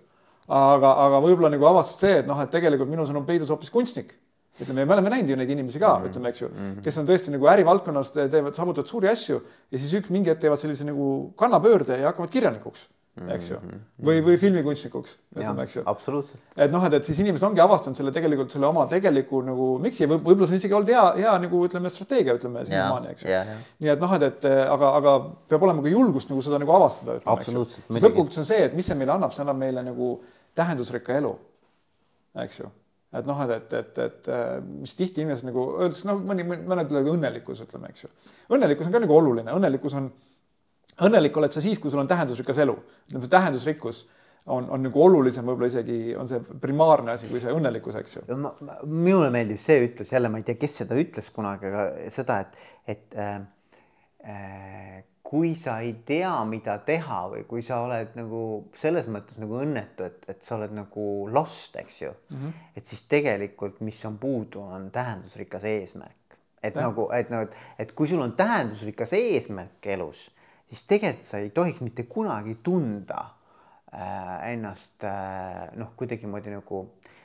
aga, 0.51 0.95
aga 1.05 1.21
võib-olla 1.23 1.51
nagu 1.53 1.67
avastad 1.69 2.01
see, 2.01 2.15
et 2.23 2.29
noh, 2.29 2.39
et 2.41 2.51
tegelikult 2.51 2.89
minus 2.89 3.11
on 3.13 3.25
peidus 3.27 3.51
hoopis 3.53 3.71
kunstnik. 3.73 4.15
Ütleme, 4.59 4.85
me 4.85 4.93
oleme 4.97 5.13
näinud 5.13 5.31
ju 5.31 5.37
neid 5.39 5.49
inimesi 5.49 5.79
ka 5.79 5.93
mm, 5.93 6.03
-hmm. 6.03 6.09
ütleme, 6.11 6.29
eks 6.29 6.41
ju, 6.41 6.49
mhm. 6.49 6.79
kes 6.85 6.97
on 6.97 7.07
tõesti 7.07 7.35
nagu 7.35 7.47
ärivaldkonnas 7.47 8.11
teevad, 8.15 8.55
saavutavad 8.55 8.89
suuri 8.89 9.11
asju 9.11 9.41
ja 9.71 9.77
siis 9.77 9.93
üks 10.01 10.09
mingi 10.11 10.29
hetk 10.29 10.41
teevad 10.41 10.59
sellise 10.59 10.87
nagu 10.87 11.31
kannapöörde 11.39 12.01
ja 12.01 12.11
hakkavad 12.11 12.33
kirjanikuks 12.33 12.89
eks 13.35 13.49
ju, 13.49 13.57
mhm. 13.59 13.79
või, 14.07 14.21
või 14.23 14.37
filmikunstnikuks, 14.39 15.17
ütleme, 15.35 15.65
eks 15.67 15.75
ju. 15.75 15.81
absoluutselt. 15.85 16.41
et 16.55 16.71
noh, 16.71 16.83
et, 16.87 16.93
et 16.95 17.05
siis 17.05 17.19
inimesed 17.19 17.43
ongi 17.43 17.59
avastanud 17.59 17.99
selle 17.99 18.13
tegelikult 18.15 18.55
selle 18.55 18.69
oma 18.69 18.85
tegeliku 18.91 19.41
nagu 19.43 19.67
miks'i 19.83 20.07
võib, 20.07 20.23
võib-olla 20.23 20.47
see 20.47 20.55
on 20.55 20.61
isegi 20.63 20.77
olnud 20.77 20.93
hea, 20.93 21.03
hea 21.19 21.35
nagu 21.43 21.63
ütleme, 21.67 21.91
strateegia, 21.91 22.37
ütleme 22.39 22.63
siiamaani, 22.69 23.11
eks 23.11 23.27
ju. 23.27 23.43
nii 23.83 23.93
et 23.93 24.03
noh, 24.03 24.15
et, 24.15 24.27
et 24.31 24.47
aga, 24.47 24.93
aga 25.01 25.15
peab 25.51 25.67
olema 25.67 25.83
ka 25.83 25.91
julgust 25.91 26.31
nagu 26.31 26.43
seda 26.45 26.61
nagu 26.63 26.75
avastada. 26.79 27.19
absoluutselt. 27.35 27.91
lõpuks 27.99 28.39
on 28.39 28.47
see, 28.47 28.63
et 28.69 28.77
mis 28.79 28.87
see 28.87 28.95
meile 28.99 29.17
annab, 29.17 29.35
see 29.35 29.43
annab 29.43 29.59
meile 29.59 29.83
nagu 29.91 30.13
tähendusrikka 30.55 31.19
elu, 31.19 31.35
eks 32.47 32.63
ju 32.63 32.71
et 33.11 33.27
noh, 33.27 33.39
et, 33.43 33.73
et, 33.73 33.73
et, 33.99 34.27
et 34.31 34.67
mis 34.71 34.95
tihti 34.95 35.23
inimesed 35.23 35.49
nagu 35.49 35.67
öeldakse, 35.77 36.07
noh, 36.07 36.19
mõni, 36.23 36.45
mõned 36.47 36.87
ütlevad 36.87 37.11
õnnelikkus, 37.11 37.63
ütleme, 37.65 37.91
eks 37.91 38.05
ju. 38.05 38.11
õnnelikkus 38.55 38.87
on 38.87 38.95
ka 38.95 39.03
nagu 39.03 39.17
oluline, 39.17 39.55
õnnelikkus 39.57 39.97
on 39.99 40.11
õnnelik 41.07 41.37
oled 41.37 41.53
sa 41.53 41.63
siis, 41.63 41.79
kui 41.79 41.91
sul 41.91 42.01
on 42.03 42.09
tähendusrikas 42.09 42.59
elu. 42.63 42.75
ütleme, 43.09 43.23
see 43.25 43.33
tähendusrikkus 43.35 44.01
on, 44.45 44.67
on 44.73 44.83
nagu 44.87 45.03
olulisem, 45.03 45.45
võib-olla 45.45 45.69
isegi 45.69 46.15
on 46.17 46.29
see 46.29 46.41
primaarne 46.61 47.15
asi 47.15 47.29
kui 47.29 47.41
see 47.43 47.53
õnnelikkus, 47.53 47.97
eks 48.01 48.17
ju. 48.17 48.25
minule 48.85 49.29
meeldib 49.33 49.59
see 49.61 49.85
ütlus 49.85 50.13
jälle, 50.13 50.31
ma 50.31 50.41
ei 50.41 50.47
tea, 50.47 50.59
kes 50.61 50.81
seda 50.83 50.97
ütles 50.99 51.29
kunagi, 51.33 51.71
aga 51.71 52.11
seda, 52.13 52.41
et, 52.45 52.59
et 52.95 53.19
äh, 53.19 53.37
äh, 54.25 55.01
kui 55.31 55.53
sa 55.55 55.77
ei 55.79 55.93
tea, 56.05 56.33
mida 56.45 56.73
teha 56.83 57.21
või 57.31 57.45
kui 57.47 57.61
sa 57.63 57.77
oled 57.85 58.17
nagu 58.19 58.41
selles 58.75 59.07
mõttes 59.07 59.37
nagu 59.39 59.61
õnnetu, 59.63 60.03
et, 60.03 60.25
et 60.27 60.43
sa 60.43 60.57
oled 60.57 60.73
nagu 60.75 61.05
lost, 61.31 61.77
eks 61.79 62.01
ju 62.01 62.11
mm. 62.11 62.37
-hmm. 62.37 62.67
et 62.75 62.85
siis 62.85 63.05
tegelikult, 63.07 63.79
mis 63.79 64.05
on 64.05 64.17
puudu, 64.17 64.59
on 64.59 64.91
tähendusrikas 64.91 65.63
eesmärk. 65.63 66.37
et 66.63 66.75
ja. 66.75 66.81
nagu, 66.81 67.09
et 67.11 67.29
nagu, 67.29 67.47
et, 67.47 67.55
et 67.79 67.91
kui 67.91 68.07
sul 68.07 68.21
on 68.21 68.35
tähendusrikas 68.35 69.13
eesmärk 69.13 69.87
elus 69.87 70.29
siis 70.71 70.87
tegelikult 70.87 71.27
sa 71.27 71.39
ei 71.43 71.51
tohiks 71.51 71.83
mitte 71.83 72.05
kunagi 72.07 72.57
tunda 72.63 73.19
äh, 73.93 74.51
ennast 74.53 75.03
äh, 75.03 75.67
noh, 75.75 75.91
kuidagimoodi 75.99 76.53
nagu 76.53 76.83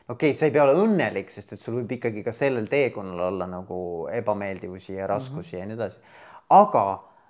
okei 0.08 0.32
okay,, 0.32 0.34
sa 0.34 0.48
ei 0.48 0.54
pea 0.54 0.64
olema 0.66 0.86
õnnelik, 0.86 1.30
sest 1.30 1.54
et 1.54 1.62
sul 1.62 1.78
võib 1.80 1.94
ikkagi 1.98 2.24
ka 2.26 2.34
sellel 2.34 2.66
teekonnal 2.70 3.28
olla 3.28 3.46
nagu 3.50 3.78
ebameeldivusi 4.12 4.98
ja 4.98 5.06
raskusi 5.06 5.56
mm 5.56 5.58
-hmm. 5.58 5.60
ja 5.62 5.66
nii 5.66 5.78
edasi. 5.78 5.98
aga 6.50 6.86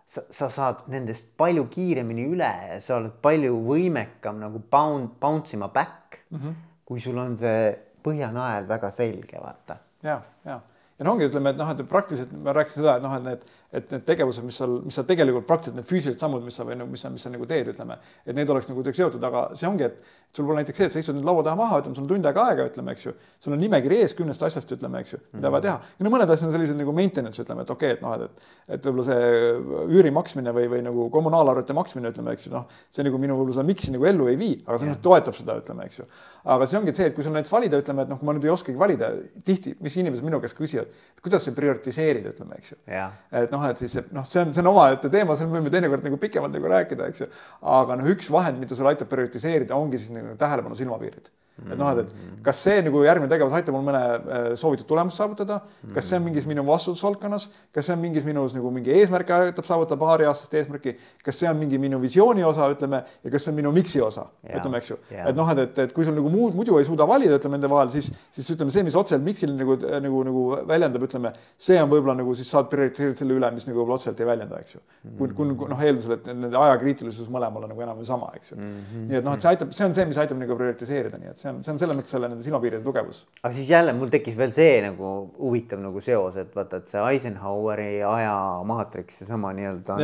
sa, 0.07 0.23
sa 0.31 0.49
saad 0.53 0.87
nendest 0.93 1.33
palju 1.39 1.67
kiiremini 1.73 2.29
üle 2.31 2.53
ja 2.71 2.79
sa 2.83 3.01
oled 3.01 3.19
palju 3.23 3.59
võimekam 3.67 4.39
nagu 4.43 4.63
bound, 4.71 5.17
bounce 5.21 5.57
ima 5.57 5.69
back 5.69 6.23
mm, 6.31 6.39
-hmm. 6.39 6.55
kui 6.85 7.01
sul 7.01 7.19
on 7.19 7.37
see 7.37 7.75
põhjanael 8.07 8.69
väga 8.69 8.91
selge, 8.91 9.41
vaata. 9.43 9.79
ja, 10.03 10.21
ja 10.45 10.61
ja 10.99 11.05
no 11.05 11.13
ongi, 11.13 11.29
ütleme, 11.29 11.53
et 11.53 11.59
noh, 11.61 11.71
et 11.73 11.89
praktiliselt 11.89 12.33
ma 12.41 12.55
rääkisin 12.57 12.81
seda, 12.81 12.97
et 12.97 13.05
noh, 13.05 13.17
et 13.19 13.27
need, 13.27 13.43
et 13.77 13.91
need 13.93 14.05
tegevused, 14.09 14.45
mis 14.47 14.59
seal, 14.61 14.79
mis 14.87 14.97
sa 14.97 15.05
tegelikult 15.07 15.47
praktiliselt 15.49 15.81
need 15.81 15.89
füüsilised 15.89 16.22
sammud, 16.22 16.45
mis 16.47 16.57
sa 16.57 16.64
või 16.66 16.79
no 16.81 16.87
mis 16.91 17.03
sa, 17.05 17.11
mis 17.12 17.24
sa 17.27 17.33
nagu 17.33 17.49
teed, 17.49 17.72
ütleme, 17.74 17.99
et 18.24 18.37
need 18.37 18.51
oleks 18.53 18.70
nagu 18.70 18.81
kuidagi 18.81 19.03
seotud, 19.03 19.27
aga 19.29 19.49
see 19.59 19.68
ongi, 19.68 19.91
et 19.91 20.37
sul 20.37 20.47
pole 20.47 20.61
näiteks 20.61 20.81
see, 20.81 20.89
et 20.89 20.95
sa 20.95 21.01
istud 21.01 21.16
nüüd 21.16 21.27
laua 21.27 21.43
taha 21.47 21.57
maha, 21.59 21.81
ütleme, 21.81 21.97
sul 21.97 22.05
on 22.05 22.11
tund 22.11 22.29
aega 22.29 22.45
aega, 22.51 22.66
ütleme, 22.70 22.93
eks 22.93 23.07
ju. 23.07 23.12
sul 23.43 23.55
on 23.57 23.61
nimekiri 23.62 24.01
ees 24.05 24.14
kümnest 24.16 24.43
asjast, 24.45 24.72
ütleme, 24.77 25.01
eks 25.01 25.14
ju, 25.14 25.20
mida 25.37 25.51
vaja 25.53 25.64
teha. 25.66 25.77
ja 25.99 26.07
no 26.07 26.12
mõned 26.12 26.33
asjad 26.33 26.51
on 26.51 26.55
sellised 26.57 26.77
nagu 26.77 26.93
maintenance, 26.97 27.41
ütleme, 27.43 27.64
et 27.64 27.72
okei 27.72 27.95
okay,, 27.95 27.97
et 27.97 28.05
noh, 28.05 28.16
et, 28.16 28.45
et, 28.66 28.74
et 28.77 28.89
võib-olla 28.89 29.07
see 29.09 29.97
üüri 29.97 30.12
maksmine 30.14 30.53
või, 30.57 30.68
või 30.74 30.83
nagu 30.85 31.09
kommunaalarvete 31.14 31.77
maksmine, 31.77 32.12
ütleme, 32.12 32.37
eks 32.37 32.49
ju, 32.49 32.53
noh, 32.53 32.66
see 32.93 33.07
nagu 33.07 33.20
minu 33.22 33.39
võib-olla 33.39 33.59
seda 33.59 33.66
miks'i 33.70 33.95
nagu 33.95 34.09
ellu 34.12 34.29
ei 34.33 34.41
vii, 34.41 34.59
aga 34.66 34.81
see 34.83 34.91
yeah. 34.91 35.01
toetab 35.09 35.39
seda, 35.39 35.57
ütleme, 35.62 35.89
eks 35.89 36.03
ju. 36.03 36.09
aga 36.57 36.68
see 36.68 36.81
ongi 36.83 36.97
see, 36.97 37.09
et 37.11 37.16
kui 37.16 37.24
sul 37.27 37.37
näiteks 37.37 37.55
valida, 37.55 37.81
ütleme, 37.81 38.05
et 38.05 38.12
noh, 38.12 38.20
kui 38.20 38.29
ma 38.29 38.37
nüüd 38.37 38.47
ei 38.47 38.53
oskagi 38.53 38.79
valida, 38.79 39.12
tihti, 39.47 39.77
mis 39.81 39.97
inimesed 39.97 40.27
minu 40.27 40.43
käest 40.43 40.59
küsivad, 40.59 40.93
kuidas 41.24 41.49
sa 41.49 41.57
prioritiseerid, 41.57 42.29
ütleme, 42.35 42.61
eks 42.61 42.74
ju 42.74 42.81
yeah.. 42.85 43.16
et 43.33 43.55
noh, 43.55 43.66
et 43.73 43.83
siis 43.83 43.97
noh, 44.14 44.27
see 44.29 44.43
on, 44.43 44.53
see 44.55 44.62
on 44.64 44.71
omaette 44.73 45.11
teema, 45.12 45.37
seal 45.39 45.51
võime 45.53 45.73
teinekord 45.73 46.07
nagu 46.07 46.21
pikemalt 46.21 46.55
nagu 46.57 46.71
rääkida, 46.73 47.11
eks 47.11 47.25
ju. 47.25 47.31
aga 47.79 47.99
noh, 48.01 48.12
üks 48.12 48.31
vahend, 48.33 48.61
mida 48.62 48.79
sul 48.79 48.89
aitab 48.91 49.11
prioritiseerida, 49.12 49.77
ongi 49.77 50.01
siis 50.03 50.14
nagu 50.14 50.37
tähelepanu 50.41 50.79
silmapiirid 50.79 51.31
et 51.65 51.79
noh, 51.79 51.89
et, 51.95 52.05
et 52.05 52.41
kas 52.45 52.59
see 52.67 52.83
nagu 52.85 53.01
järgmine 53.07 53.31
tegevus 53.31 53.55
aitab 53.57 53.75
mul 53.77 53.85
mõne 53.87 54.01
äh, 54.01 54.49
soovitud 54.61 54.87
tulemust 54.89 55.17
saavutada, 55.17 55.63
kas 55.95 56.11
see 56.11 56.19
on 56.19 56.25
mingis 56.27 56.45
minu 56.49 56.65
vastutusvaldkonnas, 56.67 57.49
kas 57.75 57.89
see 57.89 57.95
on 57.97 58.03
mingis 58.03 58.27
minus 58.27 58.55
nagu 58.57 58.71
mingi 58.75 58.93
eesmärk 58.93 59.33
aitab 59.39 59.67
saavutada 59.69 59.99
paariaastast 60.01 60.55
eesmärki, 60.61 60.97
kas 61.25 61.41
see 61.41 61.49
on 61.49 61.57
mingi 61.59 61.81
minu 61.81 62.01
visiooni 62.03 62.45
osa, 62.45 62.69
ütleme, 62.75 63.01
ja 63.25 63.33
kas 63.33 63.47
see 63.47 63.55
on 63.55 63.59
minu 63.61 63.73
miksi 63.75 64.03
osa, 64.05 64.27
ütleme, 64.47 64.83
eks 64.83 64.93
ju. 64.93 64.99
et 65.17 65.39
noh, 65.39 65.49
et, 65.55 65.63
et, 65.65 65.81
et 65.87 65.95
kui 65.97 66.05
sul 66.05 66.17
nagu 66.19 66.33
muud, 66.33 66.55
muidu 66.59 66.77
ei 66.81 66.89
suuda 66.89 67.09
valida, 67.09 67.41
ütleme 67.41 67.57
nende 67.57 67.73
vahel, 67.73 67.91
siis, 67.95 68.13
siis 68.37 68.53
ütleme 68.53 68.75
see, 68.75 68.85
mis 68.87 68.99
otseselt 68.99 69.25
miksile 69.25 69.57
nagu, 69.57 69.79
nagu, 70.05 70.23
nagu 70.29 70.45
väljendab, 70.69 71.09
ütleme, 71.09 71.33
see 71.57 71.81
on 71.81 71.91
võib-olla 71.93 72.19
nagu 72.21 72.37
siis 72.37 72.53
saad 72.53 72.69
prioriteerida 72.73 73.23
selle 73.23 73.41
üle, 73.41 73.51
mis 73.57 73.67
nagu 73.69 73.81
võib-olla 73.81 73.97
otseselt 73.97 74.21
ei 74.21 74.29
väljenda, 74.29 74.61
eks 74.61 74.77
ju. 74.77 74.85
kui, 75.17 75.33
kui 75.35 75.73
noh, 75.73 75.83
eeldusel, 75.89 76.19
et 76.19 76.31
nende 76.31 76.61
ajakriitilisus 76.61 77.33
mõlemal 77.33 77.65
on 77.65 77.73
nagu 77.73 77.87
enam 77.89 78.01
või 78.01 78.09
sama, 78.09 78.31
eks 78.37 78.53
ju 78.53 78.61
mm. 78.61 78.71
-hmm. 78.77 79.09
nii 79.11 79.21
et 79.21 79.27
noh, 79.27 79.37
et 79.37 79.45
see 79.45 79.53
aitab, 79.55 79.73
see 79.77 79.89
on 79.89 79.97
see, 79.97 80.07
mis 80.13 80.21
aitab 80.21 80.41
nagu 80.41 80.59
prioritiseerida, 80.59 81.21
nii 81.23 81.33
et 81.33 81.41
see 81.41 81.46
on, 81.51 81.63
see 81.65 81.73
on 81.75 81.81
selles 81.81 81.99
mõttes 81.99 82.15
selle 82.15 82.31
nende 82.31 82.45
silmapiiride 82.47 82.85
tugevus. 82.85 83.23
aga 83.43 83.53
siis 83.57 83.71
jälle 83.71 83.95
mul 83.97 84.13
tekkis 84.13 84.37
veel 84.39 84.53
see 84.57 84.81
nagu 84.85 85.13
huvitav 85.39 85.81
nagu 85.83 86.03
seos, 86.05 86.39
et 86.43 86.55
vaata, 86.57 86.83
et 86.83 86.91
see 86.91 87.03
Eisenhoweri 87.13 87.91
aja 88.07 88.37
maatriks, 88.69 89.23
seesama 89.23 89.53
nii-öelda 89.57 89.99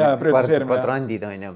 kvadrandid 0.67 1.29
on 1.29 1.47
ju, 1.49 1.55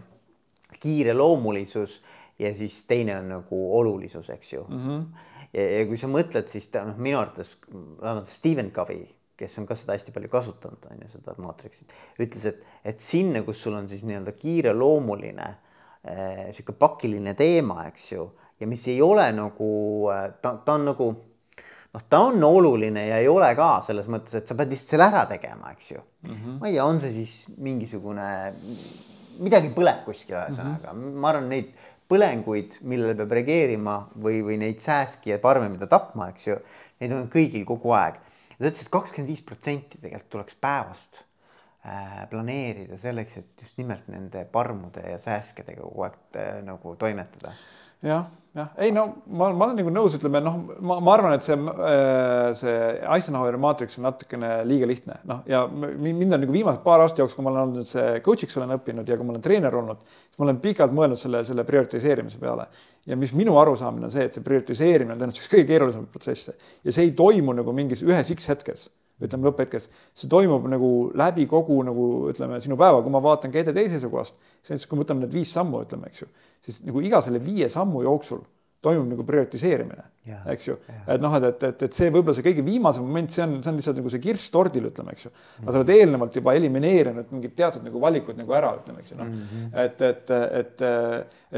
kiireloomulisus 0.83 2.01
ja 2.43 2.53
siis 2.55 2.83
teine 2.89 3.19
on 3.21 3.31
nagu 3.39 3.63
olulisus, 3.79 4.31
eks 4.31 4.53
ju 4.53 4.65
mm. 4.69 4.87
-hmm. 4.87 5.05
ja, 5.53 5.69
ja 5.79 5.85
kui 5.87 6.01
sa 6.01 6.11
mõtled, 6.13 6.49
siis 6.53 6.69
ta 6.69 6.85
noh, 6.85 6.97
minu 6.97 7.21
arvates 7.21 7.57
vähemalt 7.71 8.29
Stephen 8.29 8.71
Covey 8.71 9.07
kes 9.37 9.59
on 9.61 9.67
ka 9.69 9.77
seda 9.77 9.93
hästi 9.97 10.15
palju 10.15 10.31
kasutanud, 10.33 10.89
on 10.91 11.03
ju, 11.05 11.11
seda 11.13 11.35
maatriksit, 11.43 11.93
ütles, 12.25 12.47
et, 12.49 12.63
et 12.85 13.01
sinna, 13.03 13.43
kus 13.45 13.61
sul 13.63 13.77
on 13.77 13.89
siis 13.89 14.05
nii-öelda 14.09 14.33
kiireloomuline 14.33 15.47
äh, 15.47 16.47
sihuke 16.57 16.73
pakiline 16.79 17.35
teema, 17.37 17.85
eks 17.91 18.13
ju 18.13 18.31
ja 18.61 18.67
mis 18.67 18.87
ei 18.89 19.01
ole 19.03 19.31
nagu, 19.37 19.71
äh, 20.13 20.29
ta, 20.43 20.57
ta 20.65 20.77
on 20.79 20.87
nagu 20.91 21.09
noh, 21.97 22.05
ta 22.11 22.21
on 22.29 22.45
oluline 22.45 23.07
ja 23.09 23.19
ei 23.23 23.29
ole 23.29 23.49
ka 23.59 23.81
selles 23.87 24.09
mõttes, 24.13 24.37
et 24.39 24.49
sa 24.49 24.57
pead 24.59 24.73
lihtsalt 24.73 24.95
selle 24.95 25.09
ära 25.11 25.25
tegema, 25.31 25.73
eks 25.73 25.91
ju 25.93 26.01
mm. 26.01 26.33
-hmm. 26.35 26.57
ma 26.61 26.71
ei 26.71 26.77
tea, 26.77 26.85
on 26.85 27.01
see 27.01 27.13
siis 27.13 27.35
mingisugune, 27.57 28.31
midagi 29.41 29.73
põleb 29.77 30.05
kuskil 30.05 30.37
ühesõnaga 30.39 30.93
mm, 30.93 31.03
-hmm. 31.03 31.21
ma 31.21 31.33
arvan, 31.33 31.49
neid 31.53 31.73
põlenguid, 32.07 32.81
millele 32.87 33.17
peab 33.19 33.33
reageerima 33.35 33.97
või, 34.23 34.43
või 34.47 34.59
neid 34.63 34.83
sääski 34.83 35.33
ja 35.33 35.39
parme, 35.43 35.69
mida 35.73 35.89
tapma, 35.91 36.31
eks 36.31 36.47
ju, 36.47 36.59
neid 37.03 37.15
on 37.17 37.31
kõigil 37.33 37.65
kogu 37.67 37.95
aeg. 37.99 38.21
ta 38.59 38.69
ütles, 38.69 38.83
et 38.83 38.93
kakskümmend 38.93 39.33
viis 39.33 39.43
protsenti 39.43 39.99
tegelikult 39.99 40.31
tuleks 40.31 40.55
päevast 40.61 41.19
äh, 41.85 42.29
planeerida 42.31 42.99
selleks, 42.99 43.37
et 43.43 43.65
just 43.65 43.79
nimelt 43.79 44.07
nende 44.09 44.45
parmude 44.53 45.03
ja 45.03 45.19
sääskedega 45.19 45.83
kogu 45.83 46.07
aeg 46.07 46.39
äh, 46.39 46.63
nagu 46.65 46.95
toimetada 46.97 47.53
jah, 48.05 48.27
jah, 48.57 48.69
ei 48.83 48.93
no 48.93 49.05
ma, 49.27 49.49
ma 49.53 49.69
olen 49.69 49.79
nagu 49.81 49.93
nõus, 49.93 50.17
ütleme 50.19 50.41
noh, 50.45 50.59
ma, 50.81 50.99
ma 51.05 51.15
arvan, 51.15 51.37
et 51.37 51.47
see, 51.47 51.57
äh, 51.57 52.51
see 52.59 52.75
Eisenhoweri 53.15 53.61
maatriks 53.61 53.99
on 54.01 54.09
natukene 54.09 54.51
liiga 54.69 54.89
lihtne, 54.91 55.21
noh 55.29 55.47
ja 55.51 55.65
mind 55.71 56.27
on 56.27 56.45
nagu 56.45 56.57
viimased 56.57 56.83
paar 56.85 57.05
aasta 57.05 57.23
jooksul, 57.23 57.41
kui 57.41 57.47
ma 57.47 57.55
olen 57.55 57.63
olnud 57.69 57.89
see 57.89 58.19
coach'iks 58.27 58.59
olen 58.61 58.77
õppinud 58.77 59.09
ja 59.09 59.17
kui 59.17 59.29
ma 59.29 59.37
olen 59.37 59.47
treener 59.47 59.79
olnud, 59.81 60.05
siis 60.11 60.43
ma 60.43 60.49
olen 60.49 60.61
pikalt 60.65 60.95
mõelnud 60.97 61.21
selle, 61.21 61.43
selle 61.49 61.65
prioritiseerimise 61.69 62.43
peale. 62.43 62.69
ja 63.07 63.17
mis 63.17 63.33
minu 63.37 63.57
arusaamine 63.61 64.09
on 64.09 64.15
see, 64.15 64.29
et 64.29 64.37
see 64.37 64.45
prioritiseerimine 64.45 65.15
on 65.15 65.21
tõenäoliselt 65.21 65.45
üks 65.45 65.53
kõige 65.53 65.69
keerulisemaid 65.69 66.11
protsesse. 66.11 66.57
Ja 66.83 66.93
see 66.93 67.05
ei 67.07 67.13
toimu 67.15 67.55
nagu 67.55 67.73
mingis 67.77 68.03
ühes 68.03 68.33
X 68.35 68.49
hetkes 68.51 68.89
ütleme 69.23 69.49
lõpphetkes, 69.49 69.89
see 70.17 70.29
toimub 70.29 70.67
nagu 70.69 70.91
läbi 71.17 71.47
kogu 71.49 71.79
nagu 71.87 72.07
ütleme 72.33 72.59
sinu 72.61 72.77
päeva, 72.77 73.01
kui 73.05 73.13
ma 73.13 73.23
vaatan 73.25 73.53
GTD 73.55 73.87
seisukohast, 73.95 74.37
siis 74.67 74.85
kui 74.89 74.99
me 74.99 75.07
võtame 75.07 75.25
need 75.25 75.33
viis 75.33 75.53
sammu, 75.57 75.81
ütleme, 75.87 76.11
eks 76.11 76.25
ju, 76.25 76.29
siis 76.67 76.83
nagu 76.87 77.01
iga 77.05 77.23
selle 77.25 77.41
viie 77.43 77.71
sammu 77.73 78.03
jooksul 78.05 78.43
toimub 78.87 79.09
nagu 79.11 79.25
prioritiseerimine, 79.27 80.05
eks 80.53 80.69
ju, 80.69 80.77
et 81.11 81.23
noh, 81.23 81.33
et, 81.39 81.47
et, 81.49 81.65
et, 81.69 81.85
et 81.89 81.97
see 81.97 82.11
võib-olla 82.13 82.37
see 82.37 82.45
kõige 82.45 82.63
viimase 82.67 83.03
moment, 83.03 83.33
see 83.33 83.43
on, 83.43 83.57
see 83.65 83.73
on 83.73 83.81
lihtsalt 83.81 83.99
nagu 84.01 84.13
see 84.13 84.23
kirss 84.23 84.53
tordil, 84.55 84.89
ütleme, 84.91 85.15
eks 85.17 85.27
ju. 85.27 85.33
aga 85.63 85.75
sa 85.75 85.81
oled 85.81 85.93
eelnevalt 85.97 86.39
juba 86.39 86.55
elimineerinud 86.59 87.33
mingid 87.35 87.57
teatud 87.59 87.87
nagu 87.87 88.03
valikud 88.03 88.39
nagu 88.39 88.57
ära, 88.59 88.75
ütleme, 88.79 89.03
eks 89.03 89.15
ju, 89.15 89.19
noh 89.19 89.31
mm 89.31 89.43
-hmm. 89.51 89.73
et, 89.85 90.07
et, 90.11 90.35
et, 90.61 90.87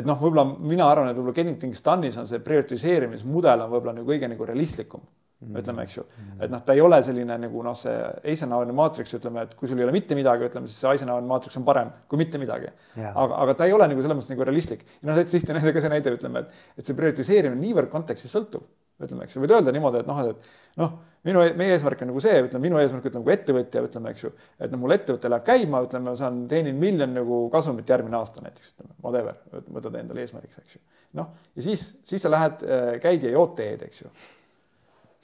et 0.01 0.09
noh, 0.09 0.21
võib-olla 0.23 0.47
mina 0.73 0.89
arvan, 0.89 1.11
et 1.11 1.19
võib-olla 1.19 1.37
Getting 1.41 1.61
Things 1.61 1.85
Done'is 1.85 2.21
on 2.21 2.31
see 2.31 2.41
prioritiseerimismudel 2.45 3.67
on 3.67 3.75
võib-olla 3.75 3.99
nagu 3.99 4.09
kõige 4.09 4.31
nagu 4.31 4.49
realistlikum. 4.53 5.05
Ütleme, 5.39 5.85
eks 5.87 5.95
ju, 5.95 6.03
et 6.43 6.51
noh, 6.51 6.63
ta 6.67 6.75
ei 6.75 6.81
ole 6.83 6.99
selline 7.07 7.37
nagu 7.39 7.61
noh, 7.63 7.77
see 7.79 7.95
Eisenhoweri 8.33 8.75
maatriks, 8.75 9.13
ütleme, 9.21 9.45
et 9.47 9.53
kui 9.59 9.71
sul 9.71 9.79
ei 9.79 9.87
ole 9.87 9.95
mitte 9.95 10.17
midagi, 10.19 10.49
ütleme 10.51 10.67
siis 10.67 10.81
see 10.83 10.91
Eisenhoweri 10.97 11.31
maatriks 11.31 11.61
on 11.61 11.67
parem 11.69 11.93
kui 12.11 12.19
mitte 12.19 12.41
midagi. 12.43 12.73
aga, 12.99 13.29
aga 13.45 13.55
ta 13.61 13.69
ei 13.69 13.77
ole 13.77 13.87
nagu 13.93 14.03
selles 14.03 14.19
mõttes 14.19 14.33
nagu 14.33 14.49
realistlik. 14.49 14.83
ja 14.99 15.11
noh, 15.11 15.19
täitsa 15.21 15.39
lihtne 15.39 15.61
näide 15.61 15.75
ka 15.77 15.85
see 15.85 15.93
näide, 15.95 16.15
ütleme, 16.19 16.43
et, 16.43 16.65
et 16.81 16.91
see 16.91 16.99
prioritiseerimine 16.99 17.63
niivõrd 17.63 17.93
kontekstist 17.93 18.35
sõltub, 18.35 18.67
ütleme, 18.99 19.29
eks 19.29 19.37
ju, 19.37 19.45
võid 19.45 19.55
öelda 19.55 19.75
niimoodi, 19.77 20.03
et 20.03 20.11
noh, 20.11 20.19
et 20.27 20.51
noh, 20.83 20.99
minu, 21.29 21.45
e-, 21.47 21.55
meie 21.61 21.77
eesmärk 21.77 22.03
on 22.03 22.11
nagu 22.11 22.25
see, 22.25 22.35
ütleme, 22.43 22.65
minu 22.67 22.83
eesmärk, 22.83 23.07
ütleme, 23.07 23.23
kui 23.29 23.37
ettevõtja, 23.37 23.85
ütleme, 23.87 24.11
eks 24.17 24.27
ju, 24.27 24.33
et 24.59 24.75
noh, 24.75 24.83
mul 24.83 24.97
ettevõte 24.97 25.31
läheb 25.31 25.47
käima, 25.47 25.85
ütleme, 25.87 26.11
ma 26.11 26.17
saan, 26.19 26.43
teenin 26.51 26.83
miljon 26.83 27.15
nagu 27.15 27.45
kasumit 27.55 27.95
järgmine 27.95 28.19
aasta 28.19 28.43
näiteks, 28.43 28.75
ütleme, 28.75 28.99
whatever, 29.07 29.39
võtad 29.71 30.03
endale 30.03 30.27
eesmärgiks, 30.27 30.59
eks 30.65 30.81
ju. 30.81 30.83
noh, 31.21 31.31
ja 31.55 31.69
siis, 31.71 31.87
siis 32.11 32.27
sa 32.27 32.35
lähed, 32.35 32.67
äh, 32.67 32.91
käid 33.07 33.23
ja 33.23 33.37
jood 33.39 33.55
teed, 33.61 33.87
eks 33.87 34.03
ju 34.03 34.11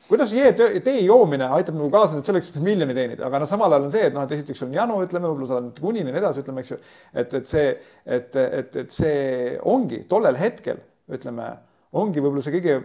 kuidas 0.09 0.33
jee, 0.37 0.53
tee 0.85 0.97
joomine 1.05 1.49
aitab 1.57 1.77
nagu 1.79 1.91
kaasa 1.93 2.19
nüüd 2.19 2.29
selleks, 2.29 2.51
et 2.53 2.65
miljoni 2.65 2.97
teenida, 2.97 3.27
aga 3.29 3.43
noh, 3.43 3.49
samal 3.49 3.73
ajal 3.73 3.87
on 3.89 3.93
see, 3.95 4.09
et 4.11 4.17
noh, 4.17 4.25
et 4.27 4.35
esiteks 4.37 4.65
on 4.67 4.75
janu, 4.77 4.99
ütleme, 5.05 5.29
võib-olla 5.31 5.51
sa 5.51 5.61
oled 5.61 5.79
kunini 5.81 6.11
ja 6.11 6.15
nii 6.15 6.21
edasi, 6.23 6.43
ütleme, 6.45 6.65
eks 6.65 6.75
ju. 6.75 6.81
et, 7.23 7.37
et 7.41 7.53
see, 7.53 7.69
et, 8.05 8.41
et, 8.43 8.83
et 8.85 8.99
see 8.99 9.55
ongi 9.71 10.03
tollel 10.11 10.37
hetkel, 10.41 10.83
ütleme, 11.15 11.49
ongi 11.95 12.21
võib-olla 12.21 12.43
see 12.45 12.53
kõige, 12.57 12.77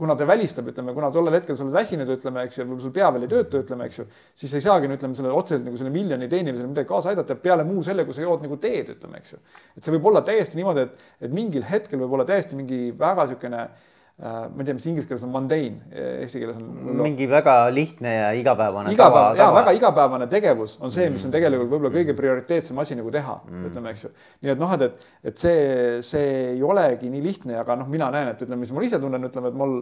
kuna 0.00 0.16
ta 0.18 0.26
välistab, 0.26 0.70
ütleme, 0.72 0.94
kuna 0.96 1.10
tollel 1.14 1.36
hetkel 1.36 1.58
sa 1.58 1.66
oled 1.66 1.76
väsinud, 1.76 2.10
ütleme, 2.16 2.46
eks 2.48 2.58
ju, 2.58 2.64
võib-olla 2.64 2.86
sul 2.86 2.94
pea 2.96 3.10
veel 3.14 3.26
ei 3.26 3.32
tööta, 3.34 3.60
ütleme, 3.62 3.90
eks 3.90 4.00
ju, 4.00 4.06
siis 4.42 4.54
ei 4.58 4.64
saagi, 4.64 4.88
no 4.90 4.96
ütleme, 4.98 5.18
selle 5.18 5.34
otseselt 5.36 5.66
nagu 5.68 5.78
selle 5.78 5.92
miljoni 5.94 6.30
teenimisele 6.32 6.70
midagi 6.72 6.88
kaasa 6.88 7.12
aidata 7.12 7.36
peale 7.38 7.66
muu 7.68 7.84
selle, 7.86 8.08
kui 8.08 8.16
sa 8.16 8.24
jood 8.24 8.42
nagu 8.42 8.58
teed, 8.62 8.96
ütleme, 8.96 9.20
eks 9.20 9.36
ju. 9.36 9.42
et 9.76 9.84
see 9.84 9.94
võib 9.94 10.10
olla 10.10 10.24
täiesti 10.26 10.58
niimoodi, 10.58 10.88
et, 10.88 11.06
et 11.28 11.38
mingil 11.38 11.68
hetkel 11.68 12.02
võib 12.02 12.18
olla 12.18 12.26
täiesti 12.26 12.58
mingi 12.58 12.88
väga 12.98 13.28
niisugune 13.28 13.68
Äh, 13.68 13.96
ma 14.18 14.58
ei 14.58 14.66
tea, 14.66 14.74
mis 14.74 14.86
inglise 14.90 15.06
keeles 15.06 15.22
on 15.22 15.30
mundane, 15.30 15.76
eesti 16.24 16.40
keeles 16.42 16.56
on. 16.58 16.72
mingi 16.98 17.28
väga 17.30 17.54
lihtne 17.70 18.14
ja 18.14 18.32
igapäevane. 18.34 18.90
igapäevane, 18.96 19.38
jaa, 19.38 19.52
väga 19.54 19.74
igapäevane 19.76 20.26
tegevus 20.32 20.74
on 20.82 20.90
see, 20.94 21.06
mis 21.14 21.22
on 21.28 21.34
tegelikult 21.34 21.70
võib-olla 21.70 21.92
kõige 21.94 22.16
prioriteetsem 22.18 22.82
asi 22.82 22.98
nagu 22.98 23.12
teha 23.14 23.36
mm., 23.44 23.68
ütleme, 23.70 23.94
eks 23.94 24.08
ju. 24.08 24.10
nii 24.42 24.54
et 24.56 24.64
noh, 24.64 24.74
et, 24.74 24.88
et, 24.88 25.06
et 25.30 25.38
see, 25.38 25.62
see 26.02 26.26
ei 26.56 26.66
olegi 26.66 27.12
nii 27.12 27.22
lihtne, 27.28 27.60
aga 27.62 27.78
noh, 27.78 27.86
mina 27.90 28.10
näen, 28.14 28.32
et 28.32 28.42
ütleme, 28.42 28.64
mis 28.64 28.74
ma 28.74 28.82
ise 28.88 28.98
tunnen, 28.98 29.30
ütleme, 29.30 29.54
et 29.54 29.62
mul 29.62 29.78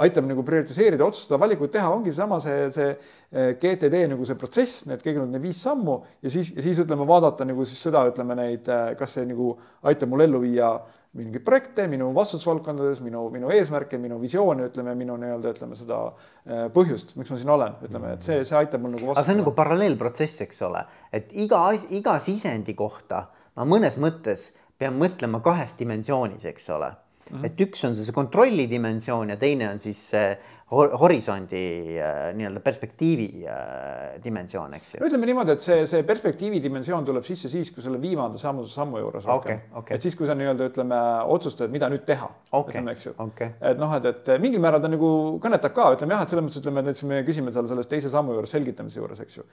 aitab 0.00 0.26
nagu 0.28 0.42
prioritiseerida, 0.46 1.04
otsustada, 1.04 1.40
valikuid 1.42 1.72
teha, 1.74 1.88
ongi 1.90 2.12
seesama 2.12 2.38
see, 2.42 2.68
see 2.74 2.90
eh, 2.92 3.50
GTD 3.58 4.04
nagu 4.12 4.26
see 4.26 4.38
protsess, 4.38 4.84
need 4.86 5.02
kõigepealt 5.02 5.34
need 5.34 5.44
viis 5.44 5.60
sammu 5.64 5.96
ja 6.22 6.30
siis, 6.30 6.52
ja 6.54 6.62
siis 6.64 6.78
ütleme, 6.84 7.06
vaadata 7.08 7.46
nagu 7.48 7.66
siis 7.66 7.82
seda, 7.88 8.04
ütleme 8.12 8.38
neid, 8.38 8.70
eh, 8.70 8.92
kas 9.00 9.18
see 9.18 9.26
nagu 9.28 9.52
aitab 9.90 10.12
mul 10.12 10.22
ellu 10.28 10.44
viia 10.46 10.70
mingeid 11.18 11.42
projekte 11.42 11.88
minu 11.90 12.12
vastutusvaldkondades, 12.14 13.00
minu, 13.02 13.24
minu 13.34 13.50
eesmärke, 13.50 13.98
minu 13.98 14.20
visiooni, 14.22 14.68
ütleme 14.70 14.94
minu 14.98 15.16
nii-öelda 15.18 15.54
ütleme 15.56 15.78
seda 15.78 15.98
äh, 16.06 16.68
põhjust, 16.74 17.16
miks 17.18 17.32
ma 17.34 17.38
siin 17.40 17.50
olen, 17.56 17.76
ütleme, 17.86 18.14
et 18.14 18.26
see, 18.26 18.44
see 18.46 18.58
aitab 18.60 18.84
mul 18.84 18.94
nagu. 18.94 19.10
aga 19.14 19.24
see 19.26 19.34
on 19.34 19.42
nagu 19.42 19.54
paralleelprotsess, 19.56 20.44
eks 20.46 20.62
ole, 20.68 20.84
et 21.16 21.34
iga, 21.34 21.64
iga 21.90 22.14
sisendi 22.22 22.76
kohta 22.78 23.24
ma 23.58 23.66
mõnes 23.68 23.98
mõttes 24.00 24.50
pean 24.80 24.96
mõtlema 25.00 25.42
kahes 25.44 25.74
dimensioonis, 25.78 26.46
eks 26.48 26.70
ole 26.76 26.90
mm. 26.90 27.36
-hmm. 27.36 27.46
et 27.46 27.60
üks 27.66 27.84
on 27.88 27.96
see, 27.96 28.06
see 28.06 28.16
kontrolli 28.16 28.68
dimensioon 28.70 29.34
ja 29.34 29.36
teine 29.40 29.68
on 29.70 29.80
siis 29.80 30.00
see 30.12 30.30
horisondi 30.70 31.98
äh, 31.98 32.30
nii-öelda 32.36 32.60
perspektiivi 32.62 33.44
äh, 33.46 34.22
dimensioon, 34.24 34.74
eks 34.78 34.94
ju. 34.94 35.00
ütleme 35.02 35.26
niimoodi, 35.26 35.56
et 35.56 35.64
see, 35.64 35.80
see 35.90 36.04
perspektiivi 36.06 36.60
dimensioon 36.62 37.06
tuleb 37.08 37.26
sisse 37.26 37.50
siis, 37.50 37.72
kui 37.74 37.82
selle 37.82 37.98
viimase 38.02 38.38
sammu, 38.38 38.66
sammu 38.70 39.00
juures 39.02 39.26
rohkem 39.26 39.56
okay,. 39.56 39.80
Okay. 39.80 39.96
et 39.96 40.06
siis, 40.06 40.14
kui 40.18 40.28
sa 40.30 40.36
nii-öelda 40.38 40.68
ütleme, 40.70 41.00
otsustad, 41.34 41.72
mida 41.74 41.88
nüüd 41.90 42.04
teha 42.06 42.28
okay,. 42.52 42.70
ütleme, 42.70 42.94
eks 42.94 43.08
ju 43.08 43.14
okay.. 43.18 43.50
et 43.72 43.82
noh, 43.82 43.96
et, 43.98 44.06
et 44.12 44.30
mingil 44.42 44.62
määral 44.62 44.82
ta 44.84 44.92
nagu 44.92 45.10
kõnetab 45.42 45.74
ka, 45.74 45.88
ütleme 45.96 46.14
jah, 46.14 46.22
et 46.22 46.34
selles 46.34 46.46
mõttes 46.46 46.62
ütleme, 46.62 46.84
et 46.84 46.90
näiteks 46.92 47.08
me 47.10 47.18
küsime 47.26 47.54
seal 47.56 47.66
selles 47.72 47.90
teise 47.90 48.14
sammu 48.14 48.38
juures, 48.38 48.54
selgitamise 48.54 49.02
juures, 49.02 49.24
eks 49.26 49.40
ju. 49.40 49.46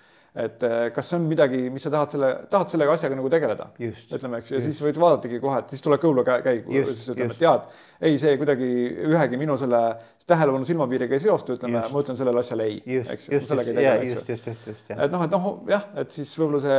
et 0.45 0.67
äh, 0.69 0.77
kas 0.93 1.09
see 1.09 1.17
on 1.17 1.25
midagi, 1.31 1.63
mis 1.73 1.87
sa 1.87 1.93
tahad 1.97 2.13
selle, 2.13 2.31
tahad 2.53 2.75
selle 2.75 2.91
asjaga 2.93 3.17
nagu 3.17 3.33
tegeleda. 3.33 3.71
ütleme, 3.81 4.43
eks 4.43 4.53
ju, 4.53 4.59
ja 4.59 4.61
just. 4.61 4.69
siis 4.69 4.85
võid 4.85 5.01
vaadatagi 5.01 5.41
kohe, 5.41 5.65
et 5.65 5.73
siis 5.73 5.81
tuleb 5.81 6.05
kõhula 6.05 6.27
käigu, 6.45 6.77
siis 6.93 7.09
ütleme, 7.15 7.33
et 7.33 7.41
jaa, 7.41 7.57
et 7.57 8.05
ei, 8.11 8.21
see 8.21 8.37
kuidagi 8.37 8.69
ühegi 9.09 9.41
minu 9.41 9.57
selle 9.57 9.81
tähelepanu 10.27 10.67
silmapiiriga 11.07 11.17
ei 11.17 11.23
seostu, 11.23 11.55
ütleme, 11.57 11.79
ma 11.79 12.03
ütlen 12.03 12.17
sellele 12.17 12.41
asjale 12.41 12.67
ei. 12.67 12.77
just, 12.85 13.09
just, 13.31 13.31
just, 13.31 13.49
just, 13.49 14.29
just, 14.29 14.47
just, 14.47 14.67
just, 14.67 14.91
et 14.91 15.11
noh, 15.11 15.23
et 15.23 15.33
noh, 15.33 15.47
jah, 15.69 15.87
et 15.95 16.11
siis 16.13 16.31
võib-olla 16.39 16.61
see. 16.63 16.77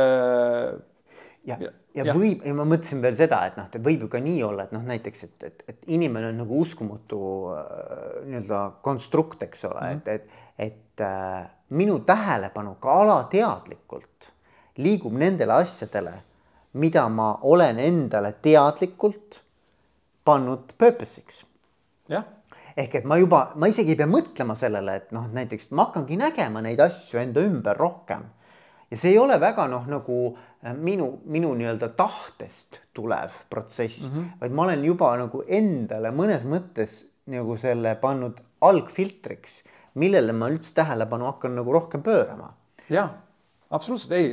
ja, 1.49 1.57
ja, 1.57 1.71
ja, 1.95 2.05
ja 2.05 2.15
võib 2.15 2.45
ja 2.45 2.53
ma 2.57 2.67
mõtlesin 2.69 3.01
veel 3.03 3.17
seda, 3.17 3.41
et 3.49 3.59
noh, 3.59 3.69
võib 3.89 4.05
ju 4.05 4.11
ka 4.11 4.21
nii 4.23 4.39
olla, 4.45 4.67
et 4.67 4.75
noh, 4.75 4.85
näiteks, 4.85 5.25
et, 5.27 5.47
et, 5.49 5.65
et 5.73 5.91
inimene 5.95 6.31
on 6.31 6.41
nagu 6.43 6.61
uskumatu 6.61 7.21
äh, 7.55 7.67
nii-öelda 8.29 8.63
konstrukt, 8.85 9.43
eks 9.47 9.65
ole 9.71 9.81
mm, 9.81 10.01
-hmm. 10.05 10.15
et, 10.15 10.39
et, 10.57 10.71
et 10.71 11.05
äh, 11.05 11.43
minu 11.69 11.99
tähelepanu 12.05 12.77
ka 12.81 13.01
alateadlikult 13.03 14.31
liigub 14.79 15.13
nendele 15.13 15.59
asjadele, 15.59 16.19
mida 16.79 17.07
ma 17.09 17.33
olen 17.43 17.79
endale 17.81 18.35
teadlikult 18.41 19.41
pannud 20.23 20.75
purpose'iks. 20.77 21.45
jah 22.09 22.38
ehk 22.79 22.99
et 23.01 23.07
ma 23.07 23.17
juba, 23.19 23.41
ma 23.59 23.69
isegi 23.69 23.93
ei 23.93 23.99
pea 23.99 24.09
mõtlema 24.09 24.55
sellele, 24.57 24.95
et 25.01 25.15
noh, 25.15 25.27
näiteks 25.35 25.69
ma 25.75 25.89
hakkangi 25.89 26.19
nägema 26.19 26.63
neid 26.63 26.79
asju 26.83 27.19
enda 27.21 27.43
ümber 27.45 27.77
rohkem. 27.79 28.27
ja 28.89 28.97
see 28.97 29.11
ei 29.13 29.19
ole 29.21 29.37
väga 29.39 29.67
noh, 29.69 29.85
nagu 29.89 30.19
äh, 30.63 30.73
minu, 30.73 31.11
minu 31.29 31.51
nii-öelda 31.57 31.91
tahtest 31.97 32.79
tulev 32.93 33.35
protsess 33.49 34.07
mm, 34.07 34.15
-hmm. 34.15 34.29
vaid 34.41 34.51
ma 34.51 34.63
olen 34.63 34.85
juba 34.85 35.11
nagu 35.17 35.43
endale 35.47 36.11
mõnes 36.11 36.45
mõttes 36.45 37.03
nagu 37.29 37.57
selle 37.57 37.95
pannud 38.01 38.39
algfiltriks, 38.61 39.63
millele 39.93 40.33
ma 40.33 40.49
üldse 40.49 40.73
tähelepanu 40.73 41.25
hakkan 41.25 41.55
nagu 41.55 41.73
rohkem 41.73 42.01
pöörama. 42.01 42.53
ja 42.89 43.09
absoluutselt 43.69 44.13
ei, 44.17 44.31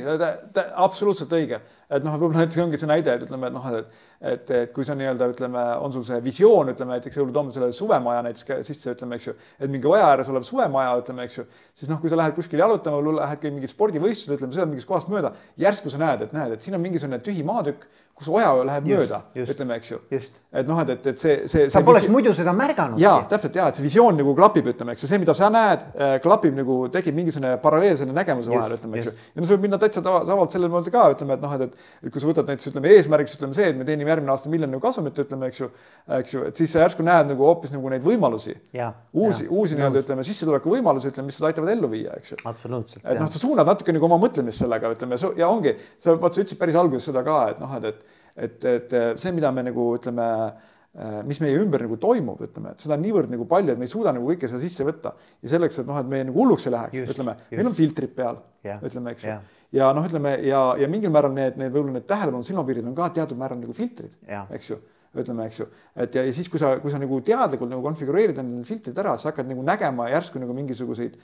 absoluutselt 0.75 1.33
õige, 1.37 1.59
et 1.93 2.03
noh, 2.05 2.15
võib-olla 2.17 2.43
näiteks 2.43 2.61
ongi 2.63 2.79
see 2.81 2.89
näide, 2.89 3.13
et 3.13 3.25
ütleme, 3.27 3.51
et 3.51 3.55
noh, 3.55 3.67
et 3.77 4.05
et, 4.17 4.49
et 4.49 4.71
kui 4.73 4.85
sa 4.85 4.95
nii-öelda 4.97 5.27
ütleme, 5.29 5.63
on 5.83 5.93
sul 5.93 6.05
see 6.07 6.17
visioon, 6.25 6.71
ütleme 6.73 6.95
näiteks 6.95 7.19
toome 7.33 7.53
selle 7.53 7.69
suvemaja 7.75 8.23
näiteks 8.25 8.65
sisse, 8.65 8.95
ütleme, 8.95 9.19
eks 9.19 9.27
ju, 9.29 9.35
et 9.59 9.69
mingi 9.69 9.89
oja 9.89 10.07
ääres 10.09 10.31
olev 10.33 10.45
suvemaja, 10.47 10.95
ütleme, 11.03 11.27
eks 11.27 11.37
ju, 11.37 11.45
siis 11.77 11.91
noh, 11.91 12.01
kui 12.01 12.09
sa 12.09 12.17
lähed 12.17 12.33
kuskil 12.37 12.63
jalutama 12.63 13.13
lähedki 13.19 13.51
mingit 13.53 13.73
spordivõistlusele, 13.73 14.39
ütleme, 14.39 14.55
sõidad 14.57 14.71
mingist 14.73 14.89
kohast 14.89 15.11
mööda, 15.11 15.35
järsku 15.61 15.93
sa 15.93 16.01
näed, 16.01 16.25
et 16.25 16.33
näed, 16.33 16.55
et 16.57 16.65
siin 16.65 16.77
on 16.79 16.81
mingisugune 16.81 17.21
tühi 17.21 17.45
maatükk 17.45 17.85
kus 18.17 18.27
oja 18.33 18.49
läheb 18.65 18.87
just, 18.89 19.11
mööda, 19.11 19.17
ütleme, 19.43 19.75
eks 19.77 19.91
ju. 19.91 19.97
et 20.09 20.65
noh, 20.65 20.79
et, 20.81 20.89
et, 20.95 21.07
et 21.11 21.19
see, 21.21 21.33
see. 21.51 21.65
sa 21.69 21.83
poleks 21.85 22.07
muidu 22.09 22.31
seda 22.33 22.49
märganud. 22.57 22.97
ja 23.01 23.11
täpselt 23.29 23.59
ja, 23.59 23.67
et 23.69 23.77
see 23.77 23.83
visioon 23.85 24.17
nagu 24.17 24.33
klapib, 24.37 24.65
ütleme, 24.71 24.95
eks 24.95 25.05
ju, 25.05 25.09
see, 25.11 25.19
mida 25.21 25.35
sa 25.37 25.51
näed, 25.53 25.83
äh, 25.93 26.15
klapib 26.23 26.55
nagu, 26.57 26.79
tekib 26.93 27.13
mingisugune 27.17 27.51
paralleel 27.61 27.93
selle 27.99 28.15
nägemuse 28.17 28.49
vahel, 28.49 28.73
ütleme, 28.79 29.03
eks 29.03 29.11
ju. 29.11 29.13
ja 29.13 29.43
no 29.43 29.45
see 29.45 29.53
võib 29.53 29.67
minna 29.67 29.79
täitsa 29.83 30.01
tavaliselt 30.01 30.55
sellel 30.55 30.73
moodi 30.73 30.93
ka, 30.95 31.03
ütleme, 31.13 31.37
et 31.37 31.45
noh, 31.45 31.53
et, 31.59 31.77
et 32.01 32.15
kui 32.15 32.23
sa 32.23 32.31
võtad 32.31 32.49
näiteks 32.49 32.71
ütleme 32.71 32.95
eesmärgiks, 32.95 33.37
ütleme 33.37 33.59
see, 33.59 33.69
et 33.69 33.77
me 33.77 33.85
teenime 33.85 34.13
järgmine 34.15 34.33
aasta 34.33 34.53
miljon 34.55 34.73
nagu 34.73 34.81
kasumit, 34.87 35.21
ütleme, 35.21 35.51
eks 35.51 35.61
ju, 35.61 35.69
eks 36.17 36.33
ju, 36.33 36.43
et 36.49 36.63
siis 36.63 36.73
sa 36.73 36.81
järsku 36.87 37.05
näed 37.05 37.29
nagu 37.35 37.45
hoopis 37.51 37.75
nagu 37.75 37.93
neid 37.93 38.01
võimalusi. 38.07 38.57
uusi, 39.13 39.45
uusi 39.45 39.77
nii-öelda 39.77 40.01
ütleme 40.07 40.25
sissetuleku 40.25 40.73
võimalusi, 40.73 41.13
ütleme, 41.13 41.29
mis 41.29 41.37
seda 41.37 41.51
aitavad 41.51 41.75
ellu 41.75 41.93
viia, 41.93 42.17
eks 42.17 42.33
ju. 42.33 42.41
absoluutselt. 42.49 43.05
et 43.05 43.21
noh, 43.21 43.29
sa 43.29 43.45
suunad 43.45 43.69
natuke 43.69 43.93
nagu 43.93 44.09
oma 44.09 44.17
mõtlemist 44.25 44.65
sellega, 44.65 44.95
ütleme 44.97 45.21
ja 45.37 45.53
ongi, 45.53 45.77
sa 46.01 46.17
vaata, 46.17 46.33
sa 46.39 46.45
ütlesid 46.45 46.61
päris 46.61 46.77
alguses 46.79 47.11
seda 47.11 47.21
ka, 47.27 47.39
et 47.53 47.61
noh, 47.61 47.77
et, 47.77 47.91
et 47.91 48.06
et, 48.37 48.65
et 48.65 48.97
see, 49.19 49.33
mida 49.35 49.51
me 49.55 49.65
nagu 49.67 49.89
ütleme, 49.97 50.27
mis 51.29 51.39
meie 51.43 51.59
ümber 51.61 51.83
nagu 51.85 51.97
toimub, 52.01 52.39
ütleme, 52.47 52.71
et 52.73 52.81
seda 52.81 52.95
on 52.95 53.03
niivõrd 53.05 53.29
nagu 53.29 53.45
palju, 53.49 53.73
et 53.73 53.81
me 53.81 53.85
ei 53.85 53.91
suuda 53.91 54.13
nagu 54.15 54.29
kõike 54.31 54.49
seda 54.49 54.61
sisse 54.63 54.85
võtta. 54.87 55.13
Ja 55.45 55.51
selleks, 55.53 55.81
et 55.83 55.89
noh, 55.89 55.99
et 56.01 56.09
me 56.09 56.23
nagu 56.29 56.41
hulluks 56.41 56.65
ei 56.65 56.73
läheks, 56.73 57.13
ütleme, 57.13 57.37
meil 57.53 57.69
on 57.69 57.77
filtrid 57.77 58.13
peal, 58.17 58.41
ütleme, 58.65 59.13
eks 59.13 59.27
ju. 59.27 59.37
ja. 59.77 59.91
Noh, 59.93 60.09
ütleme 60.09 60.37
ja, 60.47 60.61
ja 60.81 60.89
mingil 60.89 61.13
määral 61.13 61.35
need, 61.35 61.57
need 61.61 61.73
võib-olla 61.73 61.99
need 61.99 62.07
tähelepanu 62.09 62.45
silmapiirid 62.47 62.87
on 62.89 62.97
ka 62.97 63.11
teatud 63.19 63.37
määral 63.37 63.61
nagu 63.61 63.77
filtrid, 63.77 64.15
eks 64.57 64.71
ju 64.73 64.79
ütleme, 65.17 65.47
eks 65.49 65.61
ju, 65.61 65.67
et 65.97 66.15
ja, 66.15 66.23
ja 66.27 66.33
siis, 66.35 66.49
kui 66.51 66.61
sa, 66.61 66.75
kui 66.81 66.91
sa 66.93 66.99
nagu 67.01 67.19
teadlikult 67.25 67.71
nagu 67.71 67.81
konfigureerid 67.85 68.37
endale 68.41 68.67
filtrid 68.67 68.97
ära, 69.01 69.15
sa 69.17 69.31
hakkad 69.31 69.49
nagu 69.49 69.63
nägema 69.65 70.09
järsku 70.11 70.41
nagu 70.41 70.53
mingisuguseid 70.57 71.15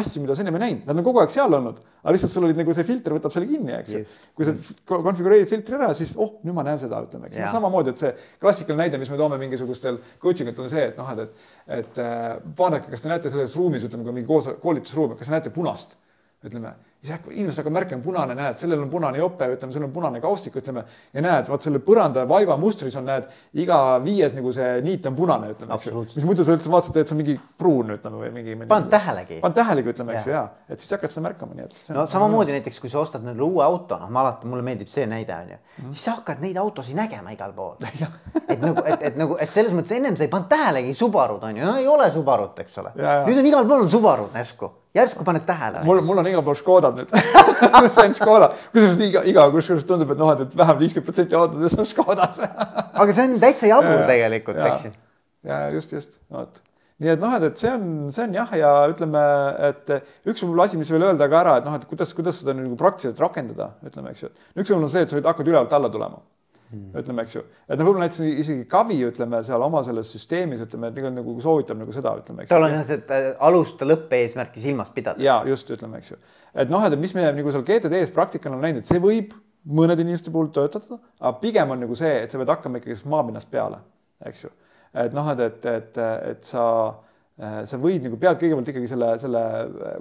asju, 0.00 0.22
mida 0.22 0.36
sa 0.36 0.44
ennem 0.44 0.56
ei 0.58 0.62
näinud, 0.62 0.84
nad 0.88 1.00
on 1.00 1.06
kogu 1.06 1.20
aeg 1.22 1.32
seal 1.32 1.52
olnud, 1.52 1.80
aga 2.02 2.14
lihtsalt 2.16 2.32
sul 2.32 2.46
olid 2.48 2.60
nagu 2.60 2.74
see 2.76 2.86
filter 2.88 3.16
võtab 3.16 3.34
selle 3.34 3.48
kinni, 3.50 3.74
eks 3.76 3.94
ju. 3.94 4.02
kui 4.38 4.48
sa 4.48 4.54
konfigureerid 4.92 5.50
filtri 5.50 5.76
ära, 5.78 5.90
siis 5.96 6.14
oh, 6.20 6.38
nüüd 6.46 6.56
ma 6.56 6.64
näen 6.66 6.80
seda, 6.80 7.02
ütleme, 7.06 7.28
eks. 7.28 7.40
Samamoodi, 7.52 7.92
et 7.92 8.04
see 8.04 8.12
klassikaline 8.42 8.86
näide, 8.86 9.00
mis 9.02 9.12
me 9.12 9.18
toome 9.20 9.40
mingisugustel 9.42 10.00
coaching 10.22 10.52
utel 10.52 10.66
on 10.66 10.72
see, 10.72 10.86
et 10.92 11.00
noh, 11.00 11.12
et, 11.12 11.26
et, 11.66 11.82
et 11.82 12.00
äh, 12.04 12.30
vaadake, 12.58 12.88
kas 12.94 13.04
te 13.04 13.12
näete 13.12 13.32
selles 13.34 13.56
ruumis, 13.58 13.84
ütleme, 13.88 14.06
kui 14.08 14.16
mingi 14.20 14.56
koolitusruum, 14.64 15.16
kas 15.18 15.28
te 15.28 15.36
näete 15.36 15.52
punast, 15.54 15.98
ütleme 16.46 16.72
siis 17.02 17.16
hakkab, 17.16 17.32
inimesed 17.34 17.58
hakkavad 17.58 17.74
märkama, 17.74 18.02
punane, 18.04 18.34
näed, 18.38 18.58
sellel 18.60 18.82
on 18.84 18.90
punane 18.90 19.18
jope, 19.18 19.46
ütleme, 19.56 19.74
sellel 19.74 19.88
on 19.88 19.94
punane 19.94 20.20
kaustik, 20.22 20.54
ütleme, 20.60 20.84
ja 21.10 21.24
näed, 21.24 21.48
vot 21.50 21.64
selle 21.64 21.80
põranda 21.82 22.22
vaiba 22.30 22.54
mustris 22.60 22.94
on, 23.00 23.08
näed, 23.10 23.26
iga 23.58 23.78
viies 24.04 24.36
nagu 24.36 24.52
see 24.54 24.68
niit 24.86 25.08
on 25.10 25.16
punane, 25.18 25.50
ütleme, 25.56 25.74
eks 25.74 25.88
ju. 25.90 26.04
mis 26.14 26.26
muidu 26.28 26.46
sa 26.46 26.54
üldse 26.54 26.70
vaatasid, 26.70 27.00
et 27.02 27.10
see 27.10 27.16
on 27.16 27.20
mingi 27.24 27.34
pruun, 27.58 27.90
ütleme, 27.96 28.20
või 28.22 28.30
mingi. 28.36 28.54
pannud 28.70 28.92
tähelegi. 28.92 29.40
pannud 29.42 29.58
tähelegi, 29.58 29.94
ütleme, 29.96 30.14
eks 30.14 30.28
ju, 30.30 30.34
ja, 30.36 30.44
et 30.68 30.84
siis 30.84 30.94
hakkad 30.94 31.14
seda 31.14 31.24
märkama, 31.26 31.56
nii 31.58 31.66
et. 31.66 31.74
no 31.96 32.04
samamoodi 32.12 32.54
näiteks, 32.54 32.78
kui 32.84 32.92
sa 32.92 33.00
ostad 33.02 33.24
endale 33.26 33.42
uue 33.48 33.64
auto, 33.66 33.98
noh, 33.98 34.12
ma 34.12 34.22
alati, 34.22 34.50
mulle 34.52 34.66
meeldib 34.66 34.90
see 34.92 35.08
näide 35.10 35.34
on 35.34 35.50
ju 35.50 35.56
mm, 35.56 35.72
-hmm. 35.80 35.96
siis 35.96 36.04
sa 36.04 36.14
hakkad 36.20 36.44
neid 36.44 36.60
autosid 36.62 36.94
nägema 36.96 37.34
igal 37.34 37.56
pool 37.56 37.82
et 38.52 38.62
nagu, 38.62 38.86
et, 38.86 39.02
et 39.10 39.18
nagu, 39.18 39.36
et 39.40 39.50
selles 39.50 39.74
mõttes 39.74 39.96
ennem 39.98 40.14
sa 40.16 40.22
ei 40.22 40.30
pannud 40.30 40.48
tähelegi 40.48 40.94
Subarud 40.94 41.42
on 41.42 41.56
ju, 41.56 41.66
no 41.66 41.74
ei 41.82 41.88
ole 41.88 42.10
Subarut, 42.14 42.58
eks 42.62 42.78
ole. 42.78 42.94
nüüd 43.26 43.42
on 43.42 43.50
igal 43.50 43.66
pool 43.66 43.88
on 43.88 43.90
Subarud 43.90 44.38
järsku 44.38 44.70
järsku 44.96 45.24
paned 45.24 45.44
tähele? 45.48 45.82
mul, 45.86 46.00
mul 46.04 46.20
on 46.22 46.28
igal 46.30 46.42
pool 46.44 46.56
Škodad 46.58 46.98
nüüd. 47.00 47.14
Sain 47.96 48.16
Škoda, 48.16 48.52
kusjuures 48.74 49.00
iga, 49.06 49.22
iga, 49.28 49.46
kusjuures 49.54 49.86
tundub, 49.88 50.12
et 50.14 50.20
noh, 50.20 50.34
et 50.34 50.56
vähemalt 50.56 50.82
viiskümmend 50.82 51.08
protsenti 51.08 51.38
autodest 51.38 51.80
on 51.80 51.88
Škodad 51.88 52.42
aga 53.02 53.08
see 53.14 53.28
on 53.28 53.38
täitsa 53.42 53.70
jabur 53.70 53.96
ja, 54.02 54.04
tegelikult, 54.10 54.60
eks 54.68 54.86
ju. 54.88 54.92
ja 55.48 55.62
just, 55.74 55.96
just, 55.96 56.20
vot. 56.32 56.60
Nii 57.02 57.16
et 57.16 57.22
noh, 57.22 57.32
et, 57.34 57.48
et 57.48 57.58
see 57.58 57.70
on, 57.72 57.86
see 58.14 58.26
on 58.28 58.36
jah, 58.36 58.52
ja 58.54 58.74
ütleme, 58.92 59.22
et 59.70 59.96
üks 60.28 60.44
võib-olla 60.44 60.68
asi, 60.68 60.78
mis 60.78 60.92
veel 60.92 61.08
öelda 61.08 61.26
ka 61.30 61.40
ära, 61.40 61.56
et 61.58 61.66
noh, 61.66 61.74
et 61.78 61.88
kuidas, 61.90 62.12
kuidas 62.14 62.38
seda 62.42 62.54
nagu 62.54 62.76
praktiliselt 62.78 63.18
rakendada, 63.24 63.72
ütleme, 63.88 64.12
eks 64.12 64.26
ju. 64.26 64.30
üks 64.54 64.68
võib-olla 64.68 64.86
on 64.86 64.92
see, 64.92 65.02
et 65.02 65.10
sa 65.10 65.18
võid 65.18 65.26
hakata 65.26 65.50
ülevalt 65.50 65.74
alla 65.78 65.90
tulema 65.90 66.20
mm. 66.72 66.96
ütleme, 66.98 67.24
eks 67.26 67.36
ju, 67.36 67.42
et 67.66 67.76
noh, 67.76 67.86
võib-olla 67.86 68.06
näiteks 68.06 68.40
isegi 68.42 68.64
Kavi, 68.70 68.98
ütleme 69.06 69.42
seal 69.46 69.62
oma 69.64 69.82
selles 69.86 70.10
süsteemis, 70.14 70.64
ütleme, 70.64 70.90
et 70.90 70.98
nagu, 70.98 71.12
nagu 71.18 71.36
soovitab 71.44 71.78
nagu 71.80 71.94
seda, 71.94 72.14
ütleme. 72.22 72.46
tal 72.50 72.66
on 72.66 72.74
jah 72.74 72.84
see, 72.88 72.98
et 73.02 73.12
äh, 73.14 73.28
alusta 73.48 73.88
lõppeesmärki 73.88 74.62
silmas 74.62 74.92
pidades. 74.94 75.24
ja 75.24 75.40
just 75.48 75.70
ütleme, 75.74 76.00
eks 76.02 76.14
ju, 76.14 76.20
et 76.64 76.72
noh, 76.72 76.84
et 76.86 76.98
mis 77.00 77.14
me 77.18 77.28
nagu 77.28 77.54
seal 77.54 77.66
GTD-s 77.68 78.14
praktikal 78.16 78.56
on 78.56 78.64
näinud, 78.64 78.82
et 78.82 78.88
see 78.88 79.02
võib 79.02 79.36
mõnede 79.62 80.02
inimeste 80.04 80.32
puhul 80.34 80.50
töötada, 80.54 80.98
aga 81.20 81.36
pigem 81.42 81.70
on 81.74 81.84
nagu 81.84 81.96
see, 81.98 82.24
et 82.24 82.32
sa 82.32 82.40
pead 82.40 82.50
hakkama 82.50 82.80
ikkagi 82.82 82.98
maapinnast 83.12 83.50
peale, 83.52 83.78
eks 84.26 84.46
ju. 84.46 84.52
et 85.04 85.14
noh, 85.16 85.30
et, 85.34 85.46
et, 85.46 85.70
et, 85.76 86.02
et 86.32 86.48
sa, 86.48 86.64
äh, 87.38 87.62
sa 87.68 87.80
võid 87.82 88.08
nagu 88.08 88.18
pead 88.20 88.40
kõigepealt 88.40 88.74
ikkagi 88.74 88.90
selle, 88.90 89.14
selle 89.22 89.46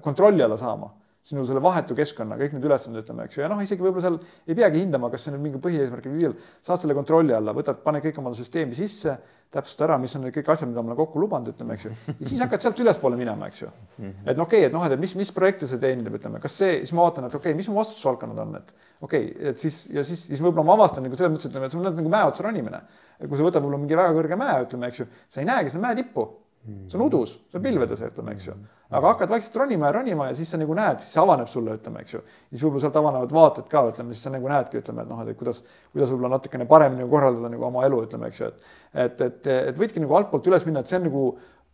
kontrolli 0.06 0.44
alla 0.48 0.58
saama 0.60 0.90
sinu 1.22 1.44
selle 1.46 1.62
vahetu 1.62 1.94
keskkonna, 1.98 2.38
kõik 2.40 2.56
need 2.56 2.64
ülesanded, 2.66 3.04
ütleme, 3.04 3.28
eks 3.28 3.38
ju, 3.38 3.44
ja 3.44 3.50
noh, 3.52 3.60
isegi 3.62 3.84
võib-olla 3.84 4.02
seal 4.08 4.16
ei 4.50 4.56
peagi 4.58 4.82
hindama, 4.82 5.12
kas 5.14 5.28
see 5.28 5.34
nüüd 5.36 5.44
mingi 5.44 5.60
põhieesmärk 5.62 6.08
või 6.10 6.18
viil, 6.18 6.34
saad 6.66 6.82
selle 6.82 6.96
kontrolli 6.98 7.36
alla, 7.38 7.54
võtad, 7.54 7.84
pane 7.86 8.02
kõik 8.02 8.18
oma 8.18 8.34
süsteemi 8.38 8.74
sisse, 8.78 9.14
täpsusta 9.54 9.86
ära, 9.86 10.00
mis 10.02 10.16
on 10.18 10.26
need 10.26 10.34
kõik 10.34 10.50
asjad, 10.50 10.72
mida 10.72 10.82
ma 10.82 10.94
olen 10.94 10.98
kokku 10.98 11.22
lubanud, 11.22 11.54
ütleme, 11.54 11.78
eks 11.78 11.86
ju, 11.86 11.94
ja 12.10 12.26
siis 12.26 12.42
hakkad 12.42 12.66
sealt 12.66 12.82
ülespoole 12.82 13.20
minema, 13.20 13.52
eks 13.52 13.62
ju. 13.62 13.70
et 14.02 14.34
no 14.40 14.48
okei 14.48 14.64
okay,, 14.64 14.72
et 14.72 14.74
noh, 14.74 14.88
et 14.88 14.98
mis, 14.98 15.14
mis 15.20 15.34
projekte 15.36 15.70
see 15.70 15.82
teenindab, 15.84 16.18
ütleme, 16.18 16.42
kas 16.42 16.58
see, 16.58 16.80
siis 16.82 16.96
ma 16.98 17.06
vaatan, 17.06 17.30
et 17.30 17.38
okei 17.38 17.52
okay,, 17.52 17.60
mis 17.60 17.70
mu 17.70 17.78
vastutusvaldkonnad 17.78 18.42
on, 18.48 18.58
et 18.64 18.74
okei 19.06 19.28
okay,, 19.28 19.52
et 19.52 19.62
siis 19.62 19.84
ja 19.94 20.06
siis, 20.08 20.26
siis 20.32 20.42
võib-olla 20.42 20.72
ma 20.72 20.80
avastan 20.80 21.06
nagu 21.06 21.20
selles 21.20 21.36
mõttes, 21.36 21.52
ütleme, 21.52 21.70
et 21.70 21.76
sul 21.76 21.84
on 21.84 22.00
nagu 22.00 22.16
mäe 22.16 22.32
otsa 22.32 22.48
ronimine. 22.48 22.82
kui 23.28 23.36
sa 23.36 23.44
võtad 23.44 23.62
võib-olla 23.62 23.84
mingi 23.84 24.00
väga 24.00 24.16
kõrge 24.18 24.40
mäe, 24.40 24.62
ütleme, 24.66 24.90
eks 24.90 25.04
ju, 25.04 25.12
sa 25.30 25.44
ei 25.44 25.52
näegi 25.52 25.76
seda 25.76 25.84
mäe 25.84 26.00
tippu 26.00 26.32
see 26.62 26.98
on 26.98 27.06
udus, 27.08 27.36
see 27.50 27.58
on 27.60 27.66
pilvedes, 27.66 28.04
ütleme, 28.06 28.36
eks 28.38 28.48
ju. 28.50 28.56
Aga 28.92 29.14
hakkad 29.14 29.32
vaikselt 29.32 29.56
ronima 29.62 29.88
ja 29.88 29.96
ronima 29.96 30.28
ja 30.30 30.36
siis 30.36 30.50
sa 30.52 30.60
nagu 30.60 30.76
näed, 30.76 31.00
siis 31.00 31.14
see 31.16 31.22
avaneb 31.22 31.48
sulle, 31.52 31.78
ütleme, 31.80 32.04
eks 32.04 32.16
ju. 32.18 32.22
siis 32.50 32.64
võib-olla 32.66 32.84
sealt 32.84 33.00
avanevad 33.00 33.36
vaated 33.36 33.70
ka, 33.72 33.86
ütleme, 33.94 34.16
siis 34.16 34.26
sa 34.28 34.34
nagu 34.34 34.52
näedki, 34.52 34.82
ütleme, 34.82 35.06
et 35.06 35.12
noh, 35.12 35.22
et 35.24 35.38
kuidas, 35.40 35.62
kuidas 35.94 36.12
võib-olla 36.12 36.36
natukene 36.36 36.68
paremini 36.70 37.08
korraldada 37.10 37.52
nagu 37.54 37.68
oma 37.70 37.86
elu, 37.88 38.02
ütleme, 38.08 38.32
eks 38.32 38.42
ju, 38.42 38.52
et 38.52 38.78
et, 39.06 39.22
et, 39.24 39.48
et 39.72 39.78
võidki 39.80 40.04
nagu 40.04 40.18
altpoolt 40.20 40.52
üles 40.52 40.66
minna, 40.68 40.84
et 40.84 40.92
see 40.92 41.00
on 41.00 41.08
nagu 41.08 41.24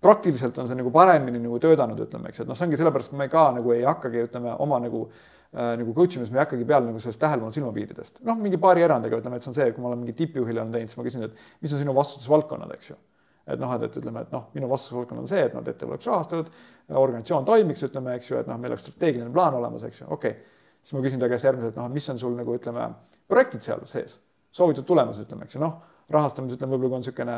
praktiliselt 0.01 0.57
on 0.61 0.69
see 0.69 0.77
nagu 0.77 0.91
paremini 0.93 1.41
nagu 1.41 1.57
töötanud, 1.61 1.97
ütleme, 2.05 2.29
eks 2.29 2.43
et 2.43 2.49
noh, 2.49 2.57
see 2.57 2.67
ongi 2.67 2.77
sellepärast, 2.77 3.09
kui 3.09 3.17
me 3.17 3.29
ka 3.31 3.47
nagu 3.55 3.73
ei 3.73 3.81
hakkagi, 3.87 4.27
ütleme, 4.29 4.53
oma 4.61 4.77
nagu 4.83 5.07
äh, 5.07 5.73
nagu 5.81 5.95
coach 5.97 6.19
imis 6.19 6.29
me 6.29 6.37
ei 6.37 6.45
hakkagi 6.45 6.69
peale 6.69 6.91
nagu 6.91 7.01
sellest 7.01 7.23
tähelepanu 7.23 7.55
silmapiiridest. 7.55 8.21
noh, 8.27 8.37
mingi 8.37 8.61
paari 8.61 8.85
erandiga 8.85 9.17
ütleme, 9.17 9.41
et 9.41 9.45
see 9.47 9.55
on 9.55 9.57
see, 9.57 9.71
kui 9.73 9.81
ma 9.81 9.89
olen 9.89 10.05
mingi 10.05 10.13
tippjuhile 10.21 10.61
olen 10.61 10.75
teinud, 10.75 10.93
siis 10.93 11.01
ma 11.01 11.07
küsin, 11.07 11.25
et 11.25 11.65
mis 11.65 11.73
on 11.73 11.81
sinu 11.81 11.97
vastutusvaldkonnad, 11.97 12.77
eks 12.77 12.93
ju 12.93 12.99
et 13.47 13.59
noh, 13.59 13.73
et, 13.75 13.87
et 13.87 13.97
ütleme, 14.01 14.23
et 14.25 14.31
noh, 14.35 14.47
minu 14.55 14.69
vastutusvaldkond 14.71 15.23
on 15.23 15.29
see, 15.29 15.43
et 15.47 15.55
noh, 15.55 15.63
et 15.63 15.73
ettevõte 15.73 15.95
oleks 15.95 16.09
rahastatud, 16.11 16.53
organisatsioon 17.01 17.47
toimiks, 17.47 17.83
ütleme, 17.87 18.15
eks 18.19 18.31
ju, 18.31 18.39
et 18.41 18.47
noh, 18.49 18.59
meil 18.61 18.75
oleks 18.75 18.87
strateegiline 18.87 19.31
plaan 19.33 19.57
olemas, 19.59 19.83
eks 19.87 20.03
ju, 20.03 20.07
okei. 20.13 20.37
Okay.. 20.37 20.63
siis 20.83 20.95
ma 20.97 21.03
küsin 21.03 21.21
ta 21.21 21.29
käest 21.31 21.47
järgmiselt, 21.47 21.77
noh, 21.79 21.91
mis 21.91 22.09
on 22.13 22.19
sul 22.19 22.35
nagu 22.37 22.55
ütleme, 22.55 22.89
projektid 23.27 23.63
seal 23.65 23.85
sees, 23.89 24.17
soovitud 24.51 24.87
tulemus, 24.87 25.19
ütleme, 25.23 25.47
eks 25.47 25.57
ju, 25.57 25.63
noh 25.63 25.79
rahastamises 26.13 26.57
ütleme, 26.57 26.75
võib-olla 26.75 26.89
kui 26.89 26.97
on 26.97 27.03
niisugune, 27.03 27.37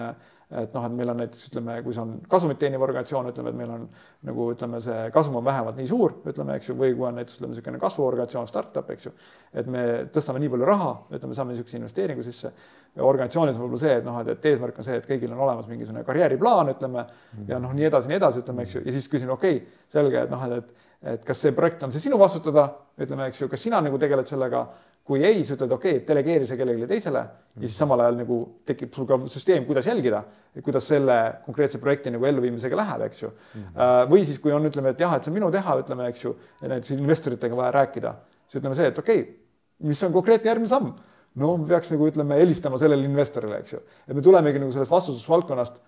et 0.50 0.74
noh, 0.74 0.86
et 0.88 0.94
meil 0.98 1.12
on 1.12 1.20
näiteks 1.22 1.52
ütleme, 1.52 1.76
kui 1.86 1.94
see 1.94 2.02
on 2.02 2.16
kasumit 2.30 2.58
teeniv 2.58 2.82
organisatsioon, 2.82 3.28
ütleme, 3.30 3.52
et 3.52 3.58
meil 3.60 3.74
on 3.76 3.84
nagu 4.26 4.48
ütleme, 4.50 4.80
see 4.82 5.12
kasum 5.14 5.38
on 5.38 5.46
vähemalt 5.46 5.78
nii 5.78 5.90
suur, 5.92 6.16
ütleme, 6.32 6.56
eks 6.58 6.72
ju, 6.72 6.76
või 6.80 6.96
kui 6.98 7.06
on 7.06 7.20
näiteks 7.20 7.38
ütleme, 7.38 7.54
niisugune 7.54 7.82
kasvuorganisatsioon, 7.84 8.50
startup, 8.50 8.90
eks 8.96 9.06
ju, 9.06 9.14
et 9.62 9.70
me 9.70 9.86
tõstame 10.16 10.42
nii 10.42 10.50
palju 10.56 10.70
raha, 10.72 10.90
ütleme, 11.14 11.38
saame 11.38 11.54
niisuguse 11.54 11.78
investeeringu 11.78 12.26
sisse. 12.26 12.54
organisatsioonis 12.98 13.56
on 13.56 13.62
võib-olla 13.62 13.84
see, 13.84 13.96
et 14.02 14.06
noh, 14.10 14.20
et, 14.24 14.34
et 14.34 14.50
eesmärk 14.50 14.82
on 14.82 14.90
see, 14.90 14.98
et 14.98 15.06
kõigil 15.06 15.32
on 15.36 15.46
olemas 15.46 15.70
mingisugune 15.70 16.04
karjääriplaan, 16.08 16.74
ütleme, 16.74 17.06
ja 17.48 17.62
noh, 17.62 17.74
nii 17.78 17.86
edasi, 17.86 18.10
nii 18.10 18.18
edasi, 18.18 18.42
ütleme, 18.42 18.66
eks 18.66 18.80
ju, 18.80 18.86
ja 18.88 18.98
siis 18.98 19.08
küsin, 19.08 19.30
okei 19.30 19.62
okay,, 19.62 19.82
selge, 19.94 20.26
et 20.26 20.34
noh, 20.34 20.50
et, 20.58 20.74
et 21.14 21.26
kas 21.26 21.46
see 21.46 21.54
projekt 21.54 21.86
on 21.86 21.94
see 21.94 22.02
sinu 22.10 22.18
vastutada, 22.18 22.72
ütleme, 22.98 23.30
eks 23.30 23.46
ju, 23.46 23.54
kas 23.54 23.70
sina 23.70 23.86
nagu 23.86 24.02
tegeled 24.02 24.26
sellega? 24.26 24.66
Kui 25.10 25.24
ei, 25.26 25.40
sa 25.42 25.56
ütled, 25.56 25.72
okei 25.74 25.96
okay,, 25.98 26.06
delegeeri 26.06 26.46
see 26.46 26.58
kellelegi 26.60 26.86
teisele. 26.92 27.22
Ja 27.58 27.64
siis 27.64 27.80
samal 27.82 28.04
ajal 28.04 28.20
nagu 28.20 28.36
tekib 28.70 28.94
sul 28.94 29.08
ka 29.10 29.18
süsteem, 29.32 29.64
kuidas 29.66 29.88
jälgida, 29.90 30.20
kuidas 30.64 30.88
selle 30.92 31.18
konkreetse 31.46 31.80
projekti 31.80 32.12
nagu 32.12 32.26
elluviimisega 32.26 32.78
läheb, 32.80 33.04
eks 33.08 33.22
ju 33.22 33.30
mm. 33.30 33.62
-hmm. 33.62 34.10
või 34.12 34.26
siis, 34.26 34.40
kui 34.40 34.52
on, 34.56 34.66
ütleme, 34.66 34.96
et 34.96 35.00
jah, 35.00 35.14
et 35.16 35.24
see 35.24 35.32
on 35.32 35.38
minu 35.38 35.52
teha, 35.52 35.78
ütleme, 35.84 36.08
eks 36.10 36.24
ju, 36.24 36.34
näiteks 36.62 36.96
investoritega 36.98 37.56
vaja 37.56 37.72
rääkida, 37.72 38.16
siis 38.48 38.62
ütleme 38.62 38.76
see, 38.76 38.88
et 38.88 38.98
okei 39.00 39.22
okay,, 39.22 39.38
mis 39.88 40.04
on 40.04 40.14
konkreetne 40.14 40.52
järgmine 40.52 40.70
samm 40.70 40.94
no 41.40 41.56
me 41.58 41.68
peaks 41.70 41.92
nagu 41.94 42.08
ütleme, 42.10 42.40
helistama 42.40 42.80
sellele 42.82 43.06
investorile, 43.08 43.62
eks 43.64 43.76
ju, 43.76 43.82
et 44.08 44.16
me 44.18 44.24
tulemegi 44.26 44.62
nagu 44.62 44.74
sellest 44.74 44.92
vastutusvaldkonnast 44.92 45.80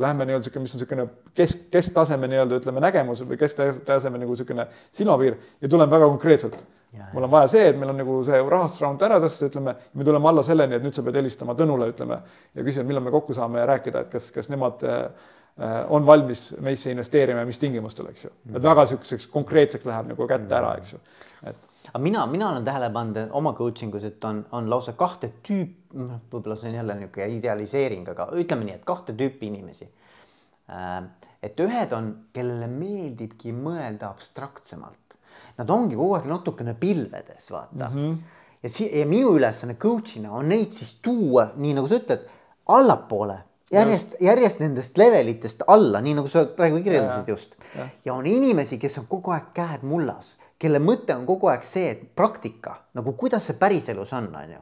lähme 0.00 0.26
nii-öelda 0.26 0.46
sihuke, 0.46 0.62
mis 0.62 0.74
on 0.74 0.80
niisugune 0.80 1.06
kesk, 1.34 1.66
kesktaseme 1.72 2.28
nii-öelda 2.30 2.58
ütleme 2.60 2.82
nägemus 2.82 3.22
või 3.26 3.38
kesktaseme 3.40 4.18
nagu 4.20 4.34
niisugune 4.34 4.66
silmapiir 4.94 5.36
ja 5.60 5.68
tuleme 5.68 5.90
väga 5.90 6.08
konkreetselt. 6.10 6.58
mul 7.12 7.26
on 7.26 7.30
vaja 7.30 7.46
see, 7.50 7.68
et 7.68 7.78
meil 7.78 7.90
on 7.90 7.98
nagu 7.98 8.16
see 8.26 8.38
rahastusraamatu 8.38 9.06
ära 9.06 9.20
tõsta, 9.22 9.48
ütleme, 9.50 9.74
me 9.94 10.04
tuleme 10.06 10.28
alla 10.30 10.42
selleni, 10.46 10.76
et 10.76 10.84
nüüd 10.84 10.94
sa 10.94 11.02
pead 11.02 11.18
helistama 11.18 11.56
Tõnule, 11.58 11.88
ütleme, 11.90 12.20
ja 12.54 12.66
küsima, 12.66 12.86
millal 12.86 13.02
me 13.02 13.10
kokku 13.14 13.34
saame 13.34 13.58
ja 13.58 13.66
rääkida, 13.70 14.04
et 14.04 14.12
kas, 14.14 14.30
kas 14.34 14.50
nemad 14.52 14.84
äh, 14.86 15.08
on 15.88 16.06
valmis 16.06 16.52
meisse 16.62 16.90
investeerima 16.90 17.42
ja 17.42 17.50
mis 17.50 17.58
tingimustel, 17.58 18.10
eks 18.10 18.24
ju. 18.24 18.30
et 18.54 18.62
väga 18.62 18.86
niisuguseks 18.86 19.26
konkreetseks 19.34 19.86
läheb 19.90 20.14
nagu 20.14 20.28
kätte 20.30 20.58
ära, 20.58 20.74
eks 20.78 20.94
ju, 20.94 21.02
et 21.50 21.73
aga 21.88 22.00
mina, 22.02 22.26
mina 22.26 22.48
olen 22.50 22.64
tähele 22.64 22.90
pannud 22.92 23.32
oma 23.32 23.52
coaching 23.52 23.94
us, 23.94 24.04
et 24.08 24.24
on, 24.24 24.44
on 24.52 24.70
lausa 24.70 24.94
kahte 24.98 25.32
tüüpi, 25.46 25.98
noh, 26.00 26.22
võib-olla 26.32 26.56
see 26.58 26.70
on 26.72 26.78
jälle 26.80 26.96
niisugune 26.98 27.28
idealiseering, 27.36 28.08
aga 28.14 28.28
ütleme 28.40 28.68
nii, 28.68 28.78
et 28.80 28.84
kahte 28.88 29.14
tüüpi 29.18 29.50
inimesi. 29.50 29.88
Äh, 30.72 31.00
et 31.44 31.60
ühed 31.60 31.92
on, 31.92 32.10
kellele 32.34 32.68
meeldibki 32.72 33.52
mõelda 33.52 34.08
abstraktsemalt. 34.10 35.18
Nad 35.58 35.70
ongi 35.70 35.98
kogu 35.98 36.16
aeg 36.16 36.28
natukene 36.30 36.74
pilvedes, 36.78 37.50
vaata 37.52 37.90
mm. 37.90 37.96
-hmm. 37.96 38.38
ja 38.62 38.70
si-, 38.70 38.90
ja 38.98 39.06
minu 39.06 39.36
ülesanne 39.36 39.76
coach'ina 39.78 40.32
on 40.32 40.48
neid 40.48 40.72
siis 40.72 40.96
tuua, 41.02 41.50
nii 41.56 41.74
nagu 41.76 41.90
sa 41.90 42.00
ütled, 42.00 42.24
allapoole 42.74 43.38
järjest, 43.74 44.16
järjest 44.20 44.62
nendest 44.62 44.98
levelitest 44.98 45.62
alla, 45.66 46.00
nii 46.00 46.14
nagu 46.18 46.30
sa 46.30 46.44
praegu 46.56 46.80
kirjeldasid 46.82 47.28
just. 47.28 47.54
ja 48.04 48.14
on 48.14 48.26
inimesi, 48.26 48.78
kes 48.78 48.98
on 48.98 49.06
kogu 49.10 49.34
aeg 49.34 49.52
käed 49.54 49.86
mullas 49.86 50.34
kelle 50.58 50.80
mõte 50.82 51.14
on 51.16 51.24
kogu 51.26 51.50
aeg 51.50 51.64
see, 51.66 51.90
et 51.92 52.02
praktika 52.16 52.76
nagu 52.94 53.14
kuidas 53.18 53.48
see 53.48 53.58
päriselus 53.58 54.12
on, 54.16 54.28
on 54.38 54.52
ju. 54.54 54.60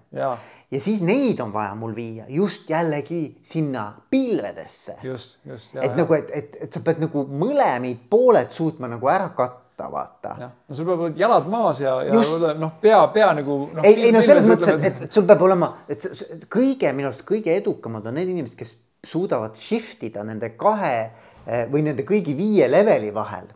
ja 0.72 0.80
siis 0.80 1.02
neid 1.04 1.40
on 1.44 1.52
vaja 1.54 1.74
mul 1.78 1.94
viia 1.96 2.24
just 2.32 2.70
jällegi 2.70 3.38
sinna 3.46 3.86
pilvedesse. 4.10 4.96
just, 5.02 5.38
just. 5.44 5.74
et 5.76 5.90
ja. 5.90 5.96
nagu, 5.96 6.16
et, 6.16 6.30
et, 6.32 6.56
et 6.66 6.72
sa 6.72 6.82
pead 6.84 7.02
nagu 7.02 7.26
mõlemid 7.28 8.06
pooled 8.10 8.54
suutma 8.54 8.88
nagu 8.90 9.10
ära 9.12 9.28
katta 9.36 9.90
vaata. 9.92 10.36
no 10.40 10.76
sul 10.76 10.88
peavad 10.88 11.18
jalad 11.18 11.50
maas 11.52 11.82
ja, 11.84 11.98
ja 12.08 12.22
noh, 12.58 12.76
pea, 12.80 13.02
pea 13.14 13.32
nagu 13.42 13.58
no,. 13.74 13.84
ei, 13.84 14.08
ei 14.08 14.14
no 14.16 14.24
selles 14.24 14.48
mõttes, 14.48 14.72
et, 14.78 15.04
et, 15.06 15.12
sul 15.12 15.28
peab 15.28 15.44
olema, 15.44 15.74
et 15.92 16.08
kõige 16.52 16.94
minu 16.96 17.12
arust 17.12 17.26
kõige 17.28 17.54
edukamad 17.60 18.08
on 18.08 18.16
need 18.16 18.32
inimesed, 18.32 18.56
kes 18.58 18.78
suudavad 19.06 19.58
shift 19.58 20.02
ida 20.06 20.24
nende 20.24 20.54
kahe 20.56 20.94
eh, 21.02 21.66
või 21.68 21.84
nende 21.84 22.06
kõigi 22.08 22.36
viie 22.38 22.70
leveli 22.70 23.10
vahel 23.14 23.50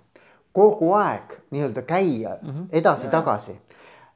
kogu 0.56 0.94
aeg 0.96 1.36
nii-öelda 1.52 1.84
käia 1.86 2.36
mm 2.40 2.50
-hmm. 2.50 2.66
edasi-tagasi. 2.80 3.56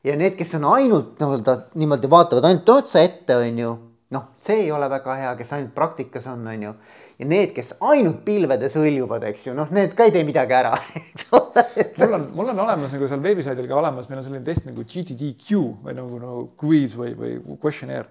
ja 0.05 0.16
need, 0.16 0.36
kes 0.36 0.55
on 0.55 0.64
ainult 0.64 1.20
nii-öelda 1.20 1.57
niimoodi 1.74 2.11
vaatavad 2.11 2.45
ainult 2.49 2.68
otsa 2.68 3.03
ette, 3.05 3.36
on 3.36 3.59
ju, 3.59 3.76
noh, 4.11 4.22
see 4.36 4.57
ei 4.64 4.72
ole 4.72 4.88
väga 4.91 5.14
hea, 5.14 5.34
kes 5.36 5.53
ainult 5.53 5.74
praktikas 5.74 6.26
on, 6.26 6.47
on 6.47 6.62
ju. 6.62 6.74
ja 7.18 7.26
need, 7.26 7.53
kes 7.53 7.74
ainult 7.80 8.24
pilvedes 8.24 8.76
hõljuvad, 8.76 9.26
eks 9.28 9.47
ju, 9.47 9.55
noh, 9.55 9.70
need 9.70 9.95
ka 9.95 10.09
ei 10.09 10.14
tee 10.16 10.24
midagi 10.24 10.57
ära 10.57 10.74
mul 11.32 12.14
on, 12.14 12.28
mul 12.34 12.53
on 12.55 12.66
olemas 12.66 12.93
nagu 12.97 13.09
seal 13.09 13.22
veebisaidil 13.22 13.68
ka 13.68 13.80
olemas, 13.82 14.09
meil 14.09 14.22
on 14.22 14.28
selline 14.28 14.45
test 14.45 14.66
nagu 14.66 14.84
GTDQ 14.84 15.64
või 15.84 15.97
nagu, 16.01 16.20
nagu 16.24 16.45
quiz 16.61 16.97
või, 16.97 17.14
või 17.18 17.59
questionnaire, 17.61 18.09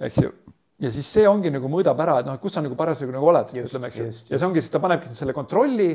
eks 0.00 0.22
ju 0.24 0.32
ja 0.78 0.90
siis 0.94 1.08
see 1.10 1.26
ongi 1.28 1.50
nagu 1.50 1.68
mõõdab 1.70 1.98
ära, 2.02 2.20
et 2.22 2.28
noh, 2.28 2.36
kus 2.40 2.54
sa 2.54 2.62
nagu 2.62 2.76
parasjagu 2.78 3.12
nagu 3.14 3.26
oled, 3.28 3.50
ütleme, 3.64 3.90
eks 3.90 3.98
ju. 3.98 4.10
ja 4.30 4.38
see 4.38 4.46
ongi, 4.46 4.62
siis 4.62 4.74
ta 4.74 4.80
panebki 4.82 5.10
selle 5.14 5.34
kontrolli 5.36 5.90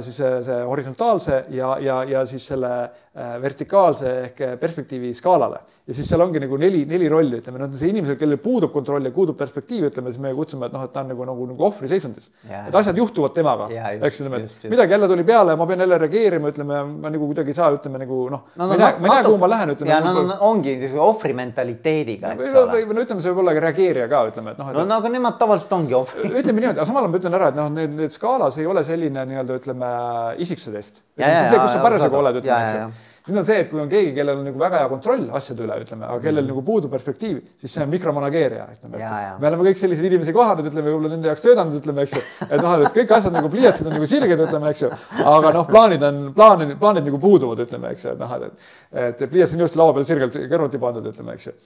siis 0.00 0.16
see, 0.16 0.42
see 0.46 0.60
horisontaalse 0.64 1.44
ja, 1.52 1.76
ja, 1.80 2.02
ja 2.08 2.26
siis 2.26 2.46
selle 2.46 2.70
äh, 2.84 3.03
vertikaalse 3.14 4.12
ehk 4.24 4.40
perspektiivi 4.60 5.12
skaalale. 5.14 5.60
ja 5.86 5.94
siis 5.94 6.08
seal 6.08 6.22
ongi 6.24 6.40
nagu 6.42 6.56
neli, 6.58 6.80
neli 6.88 7.08
rolli, 7.08 7.38
ütleme, 7.38 7.60
noh, 7.60 7.68
see 7.78 7.92
inimesel, 7.92 8.16
kellel 8.18 8.40
puudub 8.42 8.72
kontroll 8.72 9.04
ja 9.06 9.12
puudub 9.14 9.36
perspektiiv, 9.38 9.84
ütleme, 9.90 10.10
siis 10.10 10.22
me 10.22 10.32
kutsume, 10.34 10.66
et 10.66 10.72
noh, 10.74 10.82
et 10.82 10.90
ta 10.90 11.04
on 11.04 11.12
nagu, 11.12 11.26
nagu, 11.28 11.46
nagu 11.52 11.66
ohvriseisundis. 11.68 12.30
et 12.48 12.74
asjad 12.74 12.98
juhtuvad 12.98 13.34
temaga, 13.36 13.68
eks 13.68 14.18
ütleme, 14.22 14.40
et 14.42 14.66
midagi 14.72 14.96
jälle 14.96 15.08
tuli 15.12 15.26
peale, 15.28 15.54
ma 15.60 15.66
pean 15.70 15.84
jälle 15.84 15.98
reageerima, 16.02 16.50
ütleme, 16.50 16.80
ma 17.04 17.12
nagu 17.14 17.28
kuidagi 17.30 17.54
ei 17.54 17.58
saa, 17.58 17.68
ütleme 17.76 18.00
nagu 18.02 18.18
noh 18.32 18.42
no, 18.56 18.64
no, 18.64 18.66
ma 18.66 18.74
ei 18.74 18.82
näe, 18.82 18.96
ma 18.98 19.10
ei 19.10 19.14
näe, 19.14 19.28
kuhu 19.28 19.38
ma 19.44 19.52
lähen, 19.52 19.74
ütleme. 19.76 19.92
ja 19.92 20.00
no, 20.02 20.26
no 20.32 20.38
ongi 20.48 20.74
ohvri 21.04 21.38
mentaliteediga, 21.38 22.34
eks 22.34 22.58
ole. 22.64 22.80
või 22.80 22.98
no 22.98 23.06
ütleme, 23.06 23.22
see 23.22 23.30
võib 23.30 23.44
olla 23.44 23.54
ka 23.54 23.64
reageerija 23.68 24.08
ka, 24.10 24.24
ütleme, 24.32 24.56
et 24.56 24.64
noh. 24.64 24.72
no, 24.74 24.86
no 24.88 24.98
aga 24.98 25.12
nemad 25.12 25.38
tavaliselt 25.38 25.76
ongi 25.78 25.94
ohvrid. 26.00 26.32
ütleme 26.32 26.64
niimoodi, 26.64 26.80
aga 26.80 26.88
samal 26.90 27.04
ajal 27.04 27.14
ma 27.14 27.22
ütlen 27.22 27.38
ära, 27.38 27.52
et 27.52 27.60
noh, 27.60 27.70
need, 27.78 27.94
need 28.00 28.16
skaalas 28.16 28.58
ei 28.58 28.66
ole 28.66 28.82
selline 28.86 29.28
nii-öelda 29.28 29.60
ütleme 29.60 29.94
isik 30.40 30.54
isiksuse 30.54 30.72
test. 30.76 31.02
see, 31.18 31.58
kus 31.58 31.74
sa 31.74 31.82
parasjagu 31.82 32.22
oled, 32.22 32.40
ütleme, 32.40 32.70
eks 32.70 32.78
ju 32.78 33.03
siis 33.24 33.38
on 33.38 33.44
see, 33.46 33.56
et 33.62 33.70
kui 33.70 33.80
on 33.80 33.88
keegi, 33.88 34.10
kellel 34.16 34.36
on 34.36 34.44
nagu 34.44 34.60
väga 34.60 34.82
hea 34.82 34.88
kontroll 34.90 35.22
asjade 35.38 35.64
üle, 35.64 35.78
ütleme, 35.80 36.04
aga 36.04 36.20
kellel 36.20 36.42
mm. 36.42 36.50
nagu 36.52 36.62
puudub 36.66 36.92
perspektiiv, 36.92 37.38
siis 37.60 37.72
see 37.72 37.84
on 37.84 37.88
mikromanageerija, 37.92 38.66
ütleme. 38.74 39.00
me 39.40 39.48
oleme 39.48 39.64
kõik 39.70 39.80
sellised 39.80 40.04
inimesi 40.04 40.34
kohanud, 40.36 40.68
ütleme, 40.68 40.90
võib-olla 40.90 41.12
nende 41.14 41.30
jaoks 41.30 41.44
töötanud, 41.46 41.78
ütleme, 41.80 42.04
eks 42.04 42.16
ju. 42.18 42.22
et 42.50 42.60
noh, 42.60 42.74
et 42.84 42.98
kõik 42.98 43.14
asjad 43.16 43.32
nagu 43.32 43.48
pliiatsid 43.54 43.88
on 43.88 43.96
nagu 43.96 44.08
sirged, 44.10 44.42
ütleme, 44.46 44.72
eks 44.74 44.84
ju. 44.84 44.90
aga 45.32 45.54
noh, 45.56 45.64
plaanid 45.70 46.04
on, 46.04 46.20
plaanid, 46.36 46.74
plaanid 46.82 47.08
nagu 47.08 47.22
puuduvad, 47.22 47.64
ütleme, 47.64 47.94
eks 47.96 48.04
ju, 48.04 48.12
et 48.12 48.20
noh, 48.20 48.36
et, 48.44 48.60
et 49.08 49.24
pliiats 49.24 49.56
on 49.56 49.64
ilusti 49.64 49.80
laua 49.80 49.96
peal 49.96 50.06
sirgelt 50.10 50.36
kõrvuti 50.52 50.82
pandud, 50.84 51.08
ütleme, 51.14 51.38
eks 51.38 51.48
ju. 51.48 51.56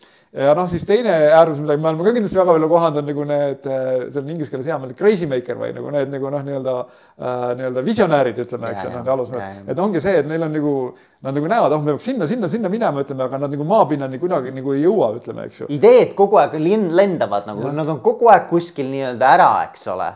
ja 0.44 0.54
noh, 0.54 0.70
siis 0.70 0.86
teine 0.86 1.16
äärmus, 1.26 1.58
mida 1.64 1.74
me 1.74 1.90
oleme 1.90 2.06
ka 2.06 2.14
kindlasti 2.20 2.38
väga 2.38 2.54
palju 2.54 2.70
kohanud, 2.70 3.02
on 3.02 3.10
nagu 3.10 3.28
need, 3.32 3.68
see 4.12 4.22
on 4.22 4.32
inglise 4.36 4.54
keeles 4.54 4.70
hea 4.70 4.78
mõte, 4.78 4.94
crazy 4.98 5.26
maker 5.26 5.58
või 5.58 5.74
nagu 5.74 5.90
need 5.98 6.14
nagu 6.14 6.32
noh, 6.36 6.46
nii-öelda 6.46 6.78
äh, 6.78 7.36
nii-öelda 7.58 7.86
visionäärid, 7.86 8.42
ütleme, 8.46 8.72
eks 8.74 8.86
ju, 8.86 8.94
nende 8.94 9.14
alusmehed. 9.14 9.70
et 9.72 9.82
ongi 9.82 10.02
see, 10.04 10.18
et 10.22 10.28
neil 10.28 10.46
on 10.46 10.54
nagu, 10.54 10.74
nad 11.24 11.34
nagu 11.34 11.47
näevad, 11.50 11.74
oh, 11.76 11.82
me 11.84 11.94
peaks 11.94 12.08
sinna 12.10 12.28
sinna, 12.30 12.50
sinna 12.52 12.70
minema, 12.72 13.04
ütleme, 13.04 13.24
aga 13.26 13.40
nad 13.44 13.54
nagu 13.54 13.66
maapinnani 13.68 14.20
kuidagi 14.22 14.52
nagu 14.56 14.74
ei 14.76 14.84
jõua, 14.84 15.12
ütleme, 15.20 15.48
eks 15.48 15.62
ju. 15.62 15.70
ideed 15.78 16.14
kogu 16.18 16.40
aeg 16.42 16.58
lendavad 16.60 17.48
nagu, 17.50 17.72
nad 17.74 17.88
on 17.88 18.02
kogu 18.04 18.30
aeg 18.32 18.46
kuskil 18.50 18.90
nii-öelda 18.92 19.32
ära, 19.38 19.50
eks 19.68 19.88
ole. 19.94 20.12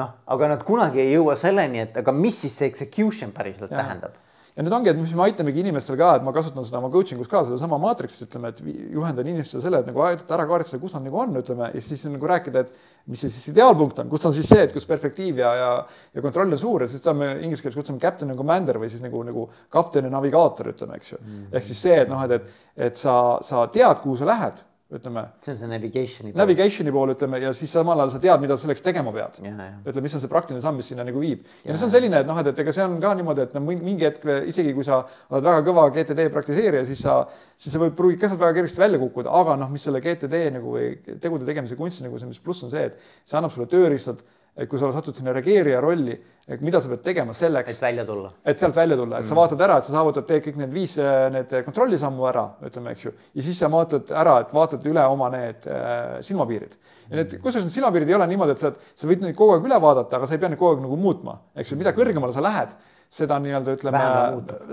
noh, 0.00 0.12
aga 0.36 0.52
nad 0.54 0.66
kunagi 0.66 1.02
ei 1.04 1.14
jõua 1.14 1.38
selleni, 1.40 1.86
et 1.88 2.02
aga 2.02 2.14
mis 2.16 2.44
siis 2.44 2.58
see 2.60 2.70
execution 2.70 3.32
päriselt 3.34 3.70
ja. 3.70 3.80
tähendab 3.80 4.20
ja 4.54 4.62
nüüd 4.62 4.74
ongi, 4.76 4.90
et 4.92 4.98
mis 4.98 5.12
me 5.18 5.24
aitamegi 5.24 5.64
inimestel 5.64 5.96
ka, 5.98 6.12
et 6.18 6.24
ma 6.26 6.32
kasutan 6.34 6.62
seda 6.66 6.78
oma 6.78 6.90
coaching 6.92 7.20
us 7.22 7.30
ka 7.30 7.40
sedasama 7.46 7.78
maatriksit, 7.82 8.28
ütleme, 8.28 8.52
et 8.52 8.60
juhendan 8.94 9.26
inimestele 9.26 9.62
selle, 9.64 9.80
et 9.82 9.88
nagu 9.88 10.02
aidata 10.06 10.36
ära 10.36 10.46
kaardistada, 10.50 10.78
kus 10.82 10.94
nad 10.94 11.02
nagu 11.08 11.18
on, 11.24 11.32
ütleme, 11.40 11.70
ja 11.74 11.82
siis 11.82 12.04
nagu 12.06 12.28
rääkida, 12.30 12.62
et 12.62 13.08
mis 13.10 13.24
see 13.24 13.32
siis 13.34 13.50
ideaalpunkt 13.50 13.98
on, 14.04 14.12
kus 14.12 14.26
on 14.30 14.36
siis 14.36 14.46
see, 14.52 14.62
et 14.68 14.74
kus 14.74 14.86
perspektiiv 14.90 15.40
ja, 15.42 15.54
ja, 15.58 15.72
ja 16.14 16.24
kontroll 16.24 16.54
on 16.54 16.60
suur 16.60 16.84
ja 16.84 16.90
siis 16.90 17.02
seda 17.02 17.16
me 17.18 17.32
inglise 17.40 17.64
keeles 17.64 17.80
kutsume 17.80 17.98
captain 18.02 18.30
and 18.30 18.38
commander 18.38 18.78
või 18.78 18.92
siis 18.92 19.02
nagu, 19.02 19.24
nagu 19.26 19.48
kapten 19.74 20.06
ja 20.06 20.12
navigaator, 20.14 20.70
ütleme, 20.70 21.00
eks 21.00 21.16
ju 21.16 21.18
mm. 21.18 21.32
-hmm. 21.32 21.50
ehk 21.58 21.66
siis 21.72 21.82
see, 21.88 21.98
et 22.04 22.14
noh, 22.14 22.22
et, 22.28 22.38
et, 22.38 22.70
et 22.88 23.02
sa, 23.02 23.16
sa 23.42 23.66
tead, 23.74 24.00
kuhu 24.06 24.16
sa 24.22 24.30
lähed 24.30 24.62
ütleme. 24.92 25.24
see 25.40 25.52
on 25.52 25.56
see 25.58 25.68
navigation'i 25.68 26.32
pool. 26.32 26.40
Navigation'i 26.42 26.92
pool 26.92 27.12
ütleme 27.14 27.40
ja 27.40 27.52
siis 27.56 27.72
samal 27.72 28.02
ajal 28.02 28.12
sa 28.12 28.20
tead, 28.20 28.42
mida 28.42 28.56
selleks 28.60 28.84
tegema 28.84 29.12
pead. 29.14 29.40
ütleme, 29.40 30.02
mis 30.04 30.14
on 30.14 30.22
see 30.22 30.30
praktiline 30.30 30.60
samm, 30.60 30.76
mis 30.76 30.90
sinna 30.92 31.06
nagu 31.08 31.22
viib. 31.22 31.46
ja, 31.64 31.74
see 31.74 31.86
on 31.86 31.94
selline, 31.94 32.20
et 32.20 32.28
noh, 32.28 32.38
et, 32.42 32.50
et 32.52 32.62
ega 32.64 32.74
see 32.76 32.84
on 32.84 32.98
ka 33.00 33.14
niimoodi, 33.16 33.46
et 33.48 33.56
no 33.56 33.64
mingi 33.64 34.04
hetk 34.04 34.28
isegi 34.52 34.74
kui 34.76 34.84
sa 34.84 35.00
oled 35.30 35.48
väga 35.48 35.64
kõva 35.70 35.88
GTD 35.94 36.28
praktiseerija, 36.34 36.84
siis 36.84 37.00
sa, 37.06 37.16
siis 37.56 37.72
sa 37.72 37.80
võid, 37.80 37.96
pruugid 37.96 38.20
ka 38.20 38.28
sealt 38.28 38.44
väga 38.44 38.60
kergesti 38.60 38.84
välja 38.84 39.00
kukkuda, 39.00 39.32
aga 39.40 39.56
noh, 39.64 39.72
mis 39.72 39.88
selle 39.88 40.04
GTD 40.04 40.44
nagu 40.58 40.76
või 40.76 40.92
tegude 41.16 41.48
tegemise 41.48 41.80
kunstis 41.80 42.04
nagu 42.04 42.20
see, 42.20 42.28
mis 42.28 42.44
pluss 42.44 42.68
on 42.68 42.74
see, 42.74 42.90
et 42.92 43.00
see 43.24 43.40
annab 43.40 43.56
sulle 43.56 43.70
tööriistad 43.72 44.20
et 44.56 44.70
kui 44.70 44.78
sa 44.78 44.90
satud 44.94 45.16
sinna 45.18 45.32
reageerija 45.34 45.80
rolli, 45.82 46.14
et 46.46 46.60
mida 46.62 46.78
sa 46.80 46.90
pead 46.92 47.02
tegema 47.02 47.34
selleks. 47.34 47.72
et 47.74 47.82
välja 47.82 48.04
tulla. 48.06 48.30
et 48.44 48.58
sealt 48.58 48.76
välja 48.76 48.96
tulla, 48.96 49.18
et 49.18 49.24
mm. 49.24 49.28
sa 49.28 49.38
vaatad 49.38 49.64
ära, 49.66 49.78
et 49.78 49.88
sa 49.88 49.94
saavutad, 49.96 50.26
teed 50.28 50.44
kõik 50.44 50.58
need 50.60 50.72
viis, 50.74 50.96
need 51.34 51.54
kontrollisammu 51.66 52.28
ära, 52.30 52.44
ütleme, 52.68 52.94
eks 52.94 53.06
ju. 53.08 53.14
ja 53.34 53.46
siis 53.48 53.58
sa 53.58 53.70
vaatad 53.72 54.12
ära, 54.14 54.38
et 54.44 54.54
vaatad 54.54 54.86
üle 54.90 55.06
oma 55.10 55.30
need 55.34 55.66
äh, 55.66 56.18
silmapiirid. 56.26 56.78
ja 57.10 57.20
need, 57.20 57.38
kusjuures 57.40 57.66
need 57.66 57.76
silmapiirid 57.78 58.12
ei 58.12 58.18
ole 58.18 58.30
niimoodi, 58.30 58.54
et 58.54 58.62
sa, 58.62 58.74
sa 58.74 59.10
võid 59.10 59.24
neid 59.26 59.38
kogu 59.38 59.56
aeg 59.56 59.66
üle 59.66 59.80
vaadata, 59.86 60.20
aga 60.20 60.30
sa 60.30 60.38
ei 60.38 60.42
pea 60.44 60.52
neid 60.52 60.60
kogu 60.60 60.76
aeg 60.76 60.84
nagu 60.86 61.00
muutma, 61.00 61.40
eks 61.58 61.74
ju, 61.74 61.80
mida 61.80 61.96
kõrgemale 61.96 62.36
sa 62.36 62.44
lähed 62.44 62.76
seda 63.14 63.36
nii-öelda 63.42 63.74
ütleme, 63.76 64.00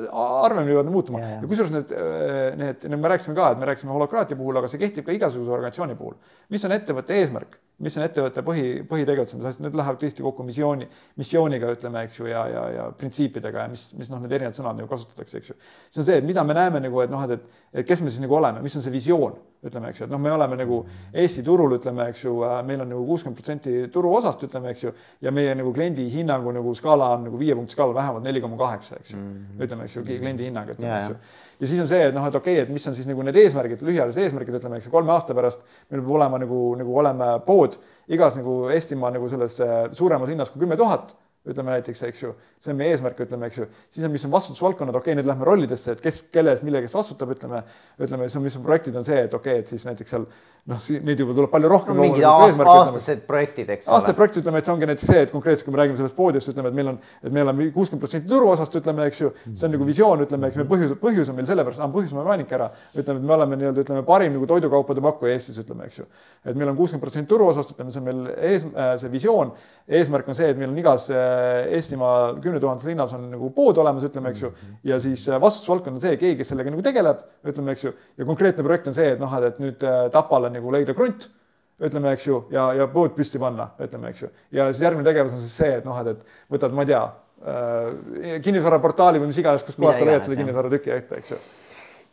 harvemini 0.10 0.74
peavad 0.74 0.92
muutuma 0.94 1.20
ja, 1.22 1.28
ja. 1.36 1.42
ja 1.44 1.50
kusjuures 1.50 1.74
need, 1.76 1.92
need, 2.58 2.86
need 2.90 3.02
me 3.02 3.12
rääkisime 3.14 3.36
ka, 3.38 3.52
et 3.54 3.60
me 3.62 3.68
rääkisime 3.70 3.94
holokraatia 3.94 4.40
puhul, 4.40 4.58
aga 4.58 4.70
see 4.72 4.82
kehtib 4.82 5.06
ka 5.06 5.14
igasuguse 5.14 5.54
organisatsiooni 5.54 5.98
puhul. 6.00 6.16
mis 6.50 6.66
on 6.66 6.74
ettevõtte 6.74 7.20
eesmärk, 7.22 7.60
mis 7.86 7.98
on 8.00 8.06
ettevõtte 8.08 8.44
põhi, 8.46 8.66
põhitegutsemise 8.90 9.52
asjad, 9.52 9.66
need 9.68 9.78
lähevad 9.78 10.02
tihti 10.02 10.26
kokku 10.26 10.46
missiooni, 10.48 10.90
missiooniga, 11.22 11.70
ütleme, 11.78 12.06
eks 12.08 12.20
ju, 12.20 12.30
ja, 12.32 12.48
ja, 12.50 12.66
ja 12.78 12.88
printsiipidega 12.98 13.68
ja 13.68 13.72
mis, 13.72 13.88
mis 14.00 14.10
noh, 14.14 14.22
need 14.24 14.34
erinevad 14.38 14.58
sõnad 14.58 14.82
nagu 14.82 14.90
kasutatakse, 14.90 15.42
eks 15.42 15.54
ju. 15.54 15.58
see 15.90 16.02
on 16.02 16.10
see, 16.10 16.18
et 16.22 16.28
mida 16.28 16.46
me 16.48 16.58
näeme 16.58 16.82
nagu, 16.82 17.02
et 17.06 17.14
noh, 17.14 17.26
et, 17.30 17.46
et 17.74 17.88
kes 17.88 18.02
me 18.02 18.10
siis 18.10 18.26
nagu 18.26 18.38
oleme, 18.42 18.64
mis 18.66 18.78
on 18.78 18.86
see 18.86 18.94
visioon, 18.94 19.38
ütleme, 19.62 19.92
eks 19.92 20.02
ju, 20.02 20.08
et 20.08 20.12
noh, 20.12 20.20
me 20.22 20.32
oleme 20.34 20.58
nagu 20.58 20.80
Eesti 21.14 21.44
turul, 21.46 21.76
ütleme, 21.78 22.08
eks 22.10 22.24
ju, 22.26 22.34
meil 22.66 22.82
on 22.82 22.90
nagu 22.90 23.04
kuuskümmend 23.06 23.38
protsenti 23.38 23.74
turuosast, 23.94 24.48
ütleme, 24.48 24.74
eks 24.74 24.86
ju, 24.88 24.94
ja 25.22 25.34
meie 25.36 25.54
nagu 25.58 25.74
kliendi 25.76 26.08
hinnangu 26.10 26.54
nagu 26.56 26.74
skaala 26.78 27.12
on 27.16 27.28
nagu 27.28 27.38
viie 27.38 27.56
punkti 27.58 27.78
skaala 27.78 27.94
vähemalt 27.94 28.26
neli 28.26 28.42
koma 28.42 28.58
kaheksa, 28.58 28.98
eks 28.98 29.14
ju 29.14 29.20
mm. 29.20 29.32
-hmm. 29.32 29.64
ütleme, 29.66 29.86
eks 29.86 29.96
ju, 29.96 30.04
kliendi 30.08 30.50
hinnang, 30.50 30.74
ütleme, 30.74 31.00
eks 31.00 31.10
ju. 31.14 31.16
ja 31.60 31.68
siis 31.68 31.82
on 31.86 31.88
see, 31.94 32.02
et 32.10 32.16
noh, 32.16 32.28
et 32.28 32.36
okei 32.36 32.56
okay,, 32.58 32.64
et 32.64 32.74
mis 32.74 32.88
on 32.88 32.96
siis 32.96 33.08
nagu 33.08 33.22
need 33.22 33.38
eesmärgid, 33.38 33.86
lühiajalised 33.86 34.24
eesmärgid, 34.26 34.58
ütleme, 34.62 34.82
eks 34.82 34.90
ju, 34.90 34.92
kolme 34.92 35.14
aasta 35.14 35.38
pärast 35.38 35.62
meil 35.90 36.02
peab 36.02 36.16
olema 36.18 36.42
nagu, 36.42 36.62
nagu 36.82 36.98
olema 36.98 37.34
pood 37.46 37.78
igas 38.08 38.38
nagu 38.38 38.70
Eestimaa 38.74 39.12
nagu 39.12 39.30
selles 39.30 39.60
äh, 39.62 39.92
suuremas 39.94 40.30
linnas 40.30 40.50
kui 40.50 40.66
kümme 40.66 40.78
tuhat 40.78 41.14
ütleme 41.42 41.74
näiteks, 41.74 42.04
eks 42.06 42.20
ju, 42.22 42.36
see 42.62 42.70
on 42.70 42.78
meie 42.78 42.94
eesmärk, 42.94 43.18
ütleme, 43.26 43.48
eks 43.50 43.58
ju, 43.58 43.66
siis 43.90 44.06
on, 44.06 44.12
mis 44.14 44.26
on 44.28 44.34
vastutusvaldkonnad, 44.36 44.94
okei 45.00 45.12
okay,, 45.12 45.18
nüüd 45.18 45.30
lähme 45.30 45.48
rollidesse, 45.48 45.96
et 45.96 46.04
kes, 46.04 46.22
kelle 46.34 46.54
eest 46.54 46.66
millegi 46.66 46.86
eest 46.86 46.98
vastutab, 46.98 47.34
ütleme, 47.34 47.64
ütleme, 47.98 48.28
see 48.30 48.38
on, 48.38 48.46
mis 48.46 48.58
on 48.60 48.66
projektid, 48.68 49.00
on 49.00 49.08
see, 49.08 49.24
et 49.26 49.34
okei 49.34 49.56
okay,, 49.56 49.64
et 49.66 49.72
siis 49.72 49.88
näiteks 49.90 50.14
seal 50.14 50.28
noh, 50.70 50.78
neid 51.02 51.24
juba 51.24 51.34
tuleb 51.34 51.50
palju 51.50 51.72
rohkem 51.72 51.98
no,. 51.98 52.06
mingid 52.06 52.26
aastased 52.30 53.24
projektid, 53.26 53.72
eks 53.74 53.88
ole. 53.88 53.96
aastased 53.98 54.20
projektid, 54.20 54.44
ütleme, 54.44 54.62
et 54.62 54.70
see 54.70 54.74
ongi 54.76 54.90
näiteks 54.92 55.10
see, 55.10 55.24
et 55.26 55.34
konkreetselt, 55.34 55.66
kui 55.66 55.74
me 55.74 55.82
räägime 55.82 55.98
sellest 55.98 56.18
poodist, 56.20 56.52
ütleme, 56.54 56.70
et 56.70 56.78
meil 56.78 56.92
on, 56.92 57.00
et 57.24 57.34
meil 57.34 57.50
on 57.50 57.64
kuuskümmend 57.74 58.06
protsenti 58.06 58.30
turuosast, 58.30 58.78
ütleme, 58.78 59.08
eks 59.10 59.24
ju, 59.24 59.32
see 59.48 59.66
on 59.66 59.74
nagu 59.74 59.88
visioon, 59.90 60.22
ütleme, 60.28 60.52
eks 60.52 60.62
me 60.62 60.68
põhjus, 60.70 60.94
põhjus 61.02 61.34
on 61.34 61.40
meil 61.40 61.50
sellepärast, 61.50 61.82
põhjus 61.96 62.14
ma 62.14 62.28
mainingi 62.30 62.58
ära, 62.60 62.70
ütleme, 62.94 63.18
et 63.18 63.26
me 63.32 63.36
oleme 63.40 63.58
nii-öelda, 63.58 63.88
ütleme, 63.88 64.06
parim 64.06 64.38
nagu 64.38 64.50
toidukaupade 64.54 65.02
pakkuja 65.08 65.34
Eestis, 65.34 65.58
ütleme, 65.64 65.90
eks 65.90 66.04
ju. 66.04 66.06
et 66.46 66.54
meil 66.54 66.70
on 66.70 66.78
kuuskümmend 66.78 67.08
protsenti 67.08 67.34
turuosast, 67.34 67.74
ütleme, 67.74 67.96
see 67.96 68.04
on 68.04 68.10
meil 68.12 68.22
ees, 68.38 68.68
äh, 68.70 68.94
see 69.02 69.12
visioon, 69.18 69.56
eesmärk 69.90 70.30
on 70.30 70.38
see, 70.38 70.54
et 70.54 70.62
meil 70.62 70.70
on 70.70 70.78
igas 70.78 71.10
äh, 71.10 71.31
Eestimaa 71.78 72.16
kümne 72.42 72.62
tuhandes 72.62 72.88
linnas 72.90 73.14
on 73.18 73.28
nagu 73.32 73.52
pood 73.56 73.78
olemas, 73.82 74.06
ütleme, 74.08 74.32
eks 74.34 74.46
ju, 74.46 74.52
ja 74.88 75.00
siis 75.04 75.28
äh, 75.30 75.42
vastutusvaldkond 75.42 76.00
on 76.00 76.04
see, 76.04 76.16
keegi, 76.22 76.40
kes 76.42 76.52
sellega 76.54 76.74
nagu 76.74 76.86
tegeleb, 76.86 77.22
ütleme, 77.48 77.76
eks 77.76 77.86
ju, 77.88 77.94
ja 78.18 78.28
konkreetne 78.28 78.66
projekt 78.68 78.90
on 78.92 78.98
see, 78.98 79.14
et 79.16 79.22
noh, 79.22 79.38
et 79.42 79.62
nüüd 79.64 79.86
Tapale 80.14 80.52
nagu 80.54 80.74
leida 80.74 80.96
krunt 80.98 81.30
ütleme, 81.82 82.14
eks 82.16 82.28
ju, 82.28 82.44
ja, 82.54 82.68
ja 82.78 82.88
pood 82.92 83.16
püsti 83.18 83.42
panna, 83.42 83.72
ütleme, 83.82 84.12
eks 84.14 84.26
ju. 84.26 84.30
ja 84.58 84.68
siis 84.70 84.84
järgmine 84.86 85.08
tegevus 85.08 85.34
on 85.34 85.42
siis 85.42 85.56
see, 85.64 85.72
et 85.80 85.88
noh, 85.88 85.98
et, 86.04 86.14
et 86.14 86.54
võtad, 86.54 86.76
ma 86.78 86.86
ei 86.86 86.92
tea 86.92 87.02
äh,, 87.08 88.38
kinnisvaraportaali 88.46 89.22
või 89.22 89.32
mis 89.32 89.42
iganes, 89.42 89.66
kus 89.66 89.80
kohas 89.80 90.00
sa 90.02 90.08
leiad 90.08 90.28
seda 90.28 90.38
kinnisvaratüki 90.44 90.94
ette, 90.94 91.24
eks 91.24 91.34
ju 91.34 91.42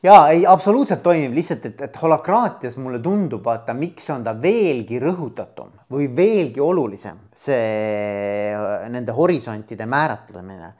ja 0.02 0.16
ei, 0.32 0.46
absoluutselt 0.46 1.02
toimib, 1.02 1.34
lihtsalt 1.36 1.66
et, 1.70 1.80
et 1.88 2.02
holakraatias 2.02 2.76
mulle 2.82 3.00
tundub, 3.02 3.44
vaata, 3.44 3.74
miks 3.74 4.10
on 4.14 4.26
ta 4.26 4.34
veelgi 4.42 5.00
rõhutatum 5.02 5.72
või 5.94 6.10
veelgi 6.16 6.62
olulisem, 6.62 7.18
see 7.34 8.52
nende 8.92 9.14
horisontide 9.16 9.86
määratlemine 9.86 10.72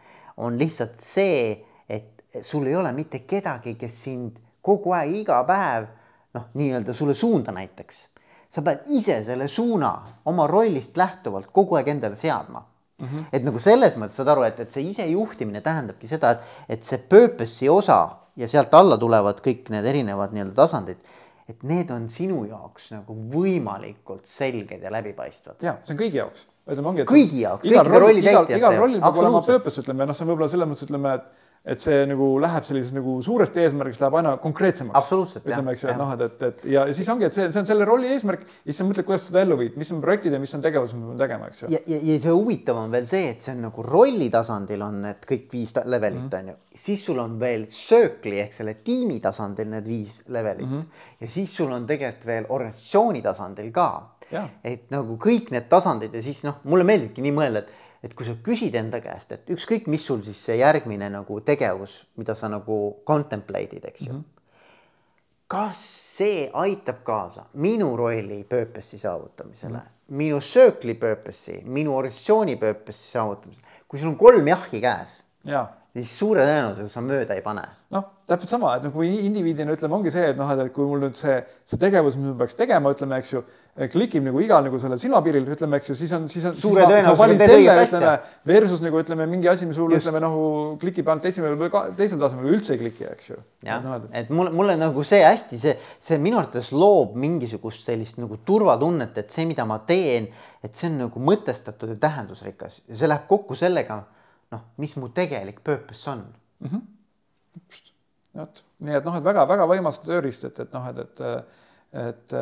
on 0.45 0.59
lihtsalt 0.59 1.01
see, 1.03 1.57
et 1.89 2.43
sul 2.45 2.69
ei 2.71 2.77
ole 2.77 2.93
mitte 2.95 3.25
kedagi, 3.27 3.75
kes 3.81 4.03
sind 4.05 4.39
kogu 4.63 4.95
aeg, 4.95 5.17
iga 5.25 5.41
päev 5.49 5.91
noh, 6.37 6.51
nii-öelda 6.55 6.95
sulle 6.95 7.17
suunda 7.17 7.55
näiteks 7.57 8.07
sa 8.49 8.65
pead 8.65 8.89
ise 8.97 9.21
selle 9.25 9.49
suuna 9.49 9.93
oma 10.29 10.47
rollist 10.49 10.97
lähtuvalt 10.97 11.51
kogu 11.53 11.77
aeg 11.79 11.91
endale 11.93 12.17
seadma 12.17 12.63
mm. 12.99 13.07
-hmm. 13.07 13.25
et 13.33 13.45
nagu 13.45 13.59
selles 13.59 13.97
mõttes 13.97 14.17
saad 14.17 14.33
aru, 14.33 14.43
et, 14.49 14.61
et 14.61 14.71
see 14.71 14.89
isejuhtimine 14.89 15.61
tähendabki 15.61 16.09
seda, 16.09 16.31
et, 16.31 16.41
et 16.69 16.83
see 16.83 16.99
purpose'i 16.99 17.69
osa 17.69 18.01
ja 18.39 18.49
sealt 18.51 18.75
alla 18.79 18.99
tulevad 19.01 19.41
kõik 19.45 19.73
need 19.75 19.87
erinevad 19.87 20.35
nii-öelda 20.35 20.55
tasandid. 20.57 21.01
et 21.49 21.63
need 21.65 21.89
on 21.91 22.11
sinu 22.13 22.43
jaoks 22.45 22.91
nagu 22.93 23.15
võimalikult 23.33 24.27
selged 24.29 24.83
ja 24.85 24.93
läbipaistvad. 24.93 25.57
ja 25.65 25.79
see 25.83 25.95
on 25.95 26.01
kõigi 26.01 26.21
jaoks, 26.21 26.47
ütleme 26.69 26.93
ongi. 26.93 27.07
kõigi 27.09 27.43
jaoks, 27.43 27.65
kõikide 27.65 28.01
rolli 28.05 28.23
täitjate 28.23 28.53
jaoks. 28.53 28.63
igal 28.63 28.81
rollil 28.83 29.01
peab 29.01 29.21
olema 29.25 29.43
purpose, 29.47 29.83
ütleme 29.83 30.07
noh, 30.07 30.17
see 30.17 30.27
on 30.27 30.33
võib-olla 30.33 30.51
selles 30.53 30.71
mõttes 30.73 30.89
ütleme, 30.89 31.15
et 31.19 31.48
et 31.65 31.83
see 31.83 32.05
nagu 32.09 32.29
läheb 32.41 32.65
sellisest 32.65 32.95
nagu 32.97 33.17
suurest 33.25 33.57
eesmärgist 33.61 34.01
läheb 34.03 34.15
aina 34.21 34.35
konkreetsemaks. 34.41 34.99
ütleme, 35.43 35.75
eks 35.75 35.85
ju, 35.85 35.91
et 35.93 35.99
noh, 36.01 36.13
et, 36.15 36.23
et, 36.29 36.43
et 36.49 36.69
ja 36.73 36.85
siis 36.95 37.09
ongi, 37.13 37.27
et 37.29 37.35
see, 37.35 37.49
see 37.53 37.63
on 37.63 37.69
selle 37.69 37.87
rolli 37.89 38.13
eesmärk 38.15 38.45
ja 38.47 38.71
siis 38.71 38.79
sa 38.81 38.87
mõtled, 38.89 39.07
kuidas 39.09 39.27
seda 39.29 39.43
ellu 39.43 39.59
viid, 39.61 39.77
mis 39.81 39.91
on 39.93 40.01
projektid 40.05 40.37
ja 40.37 40.41
mis 40.43 40.55
on 40.57 40.63
tegevused, 40.65 40.97
mis 40.97 41.05
me 41.05 41.11
peame 41.13 41.23
tegema, 41.25 41.49
eks 41.51 41.63
ju. 41.63 41.71
ja, 41.75 41.81
ja, 41.91 41.99
ja 42.11 42.19
see 42.23 42.35
huvitav 42.35 42.79
on 42.81 42.95
veel 42.95 43.09
see, 43.11 43.33
et 43.35 43.45
see 43.45 43.57
on 43.57 43.65
nagu 43.67 43.85
rolli 43.87 44.31
tasandil 44.33 44.85
on 44.87 45.01
need 45.07 45.27
kõik 45.33 45.49
viis 45.53 45.75
levelit 45.85 46.23
mm 46.23 46.29
-hmm. 46.29 46.39
on 46.39 46.53
ju, 46.53 46.83
siis 46.87 47.05
sul 47.05 47.19
on 47.25 47.39
veel 47.41 47.67
söökli 47.73 48.39
ehk 48.45 48.55
selle 48.61 48.77
tiimi 48.85 49.19
tasandil 49.25 49.69
need 49.75 49.87
viis 49.87 50.23
levelit 50.29 50.69
mm 50.69 50.79
-hmm. 50.79 51.21
ja 51.21 51.29
siis 51.29 51.57
sul 51.57 51.73
on 51.73 51.87
tegelikult 51.87 52.27
veel 52.27 52.47
organisatsiooni 52.49 53.23
tasandil 53.23 53.73
ka. 53.73 54.15
et 54.65 54.91
nagu 54.91 55.17
kõik 55.17 55.51
need 55.51 55.69
tasandid 55.69 56.15
ja 56.15 56.23
siis 56.23 56.45
noh, 56.45 56.61
mulle 56.65 56.85
meeldibki 56.85 57.23
nii 57.23 57.33
mõelda, 57.33 57.59
et 57.59 57.88
et 58.03 58.15
kui 58.15 58.27
sa 58.27 58.35
küsid 58.45 58.77
enda 58.79 59.01
käest, 59.03 59.33
et 59.35 59.51
ükskõik, 59.55 59.89
mis 59.91 60.05
sul 60.07 60.21
siis 60.23 60.41
see 60.49 60.59
järgmine 60.61 61.11
nagu 61.11 61.41
tegevus, 61.47 62.01
mida 62.21 62.37
sa 62.39 62.51
nagu 62.53 62.99
contemplate'id, 63.09 63.85
eks 63.91 64.07
ju 64.07 64.13
mm. 64.13 64.19
-hmm. 64.19 64.35
kas 65.49 65.81
see 66.17 66.51
aitab 66.53 67.03
kaasa 67.05 67.47
minu 67.55 67.97
rolli 67.97 68.45
purpose'i 68.45 68.99
saavutamisele 68.99 69.79
mm, 69.79 69.81
-hmm. 69.81 70.17
minu 70.23 70.41
circle'i 70.41 70.95
purpose'i, 70.95 71.63
minu 71.65 71.97
organisatsiooni 71.97 72.57
purpose'i 72.57 73.11
saavutamisele, 73.11 73.67
kui 73.89 73.99
sul 73.99 74.09
on 74.09 74.17
kolm 74.17 74.49
jahhi 74.49 74.81
käes 74.81 75.23
ja 75.45 75.69
siis 75.97 76.19
suure 76.19 76.45
tõenäosusega 76.45 76.91
sa 76.93 77.03
mööda 77.05 77.37
ei 77.37 77.43
pane. 77.43 77.65
noh, 77.95 78.05
täpselt 78.29 78.51
sama, 78.53 78.75
et 78.77 78.85
nagu 78.85 79.03
indiviidina 79.03 79.73
ütleme, 79.73 79.97
ongi 79.97 80.13
see, 80.13 80.27
et 80.33 80.37
noh, 80.37 80.51
et 80.53 80.73
kui 80.75 80.87
mul 80.87 81.01
nüüd 81.07 81.17
see, 81.17 81.39
see 81.69 81.81
tegevus, 81.81 82.19
mis 82.21 82.29
ma 82.29 82.35
peaks 82.43 82.59
tegema, 82.59 82.93
ütleme, 82.93 83.21
eks 83.23 83.33
ju, 83.33 83.43
klikib 83.87 84.25
nagu 84.27 84.41
igal 84.43 84.65
nagu 84.67 84.79
sellel 84.83 84.99
silmapiiril, 84.99 85.45
ütleme, 85.55 85.79
eks 85.79 85.93
ju, 85.93 85.95
siis 86.01 86.13
on, 86.17 86.25
siis 86.31 86.45
on. 86.49 86.57
suure 86.59 86.83
tõenäosusega. 86.89 88.13
Versus 88.49 88.81
nagu 88.83 88.99
ütleme, 88.99 89.27
mingi 89.31 89.51
asi, 89.51 89.69
mis 89.71 89.79
sul 89.79 89.93
ütleme 89.95 90.19
nagu 90.23 90.41
klikib 90.83 91.07
ainult 91.07 91.29
esimesel 91.31 91.55
või 91.61 91.71
teisel 91.99 92.19
tasemel 92.19 92.49
või 92.49 92.57
üldse 92.57 92.75
ei 92.75 92.81
kliki, 92.81 93.07
eks 93.13 93.31
ju. 93.31 93.39
jah 93.69 93.87
et, 93.95 94.09
et 94.23 94.33
mulle, 94.35 94.51
mulle 94.57 94.75
nagu 94.81 95.05
see 95.07 95.21
hästi, 95.23 95.61
see, 95.63 95.77
see 96.09 96.19
minu 96.23 96.41
arvates 96.41 96.73
loob 96.75 97.15
mingisugust 97.23 97.87
sellist 97.87 98.19
nagu 98.19 98.41
turvatunnet, 98.49 99.15
et 99.23 99.31
see, 99.35 99.47
mida 99.47 99.67
ma 99.69 99.79
teen, 99.87 100.27
et 100.65 100.75
see 100.75 100.91
on 100.91 100.99
nagu 101.05 101.23
mõtestatud 101.31 101.95
ja 101.95 102.01
tähendusrikas 102.09 102.81
ja 102.89 102.99
see 102.99 103.13
läheb 103.13 103.31
kokku 103.31 103.59
sellega, 103.59 104.01
noh, 104.57 104.67
mis 104.83 104.97
mu 104.99 105.13
tegelik 105.15 105.63
purpose 105.63 106.11
on 106.11 106.27
mm. 106.27 106.75
-hmm. 106.75 106.83
vot, 108.43 108.65
nii 108.83 108.99
et 108.99 109.07
noh, 109.07 109.23
et 109.23 109.31
väga-väga 109.31 109.71
võimas 109.71 110.03
tööriist, 110.03 110.51
et, 110.51 110.67
et 110.67 110.75
noh, 110.75 110.91
et, 110.91 111.01
et, 111.07 111.57
et 112.09 112.39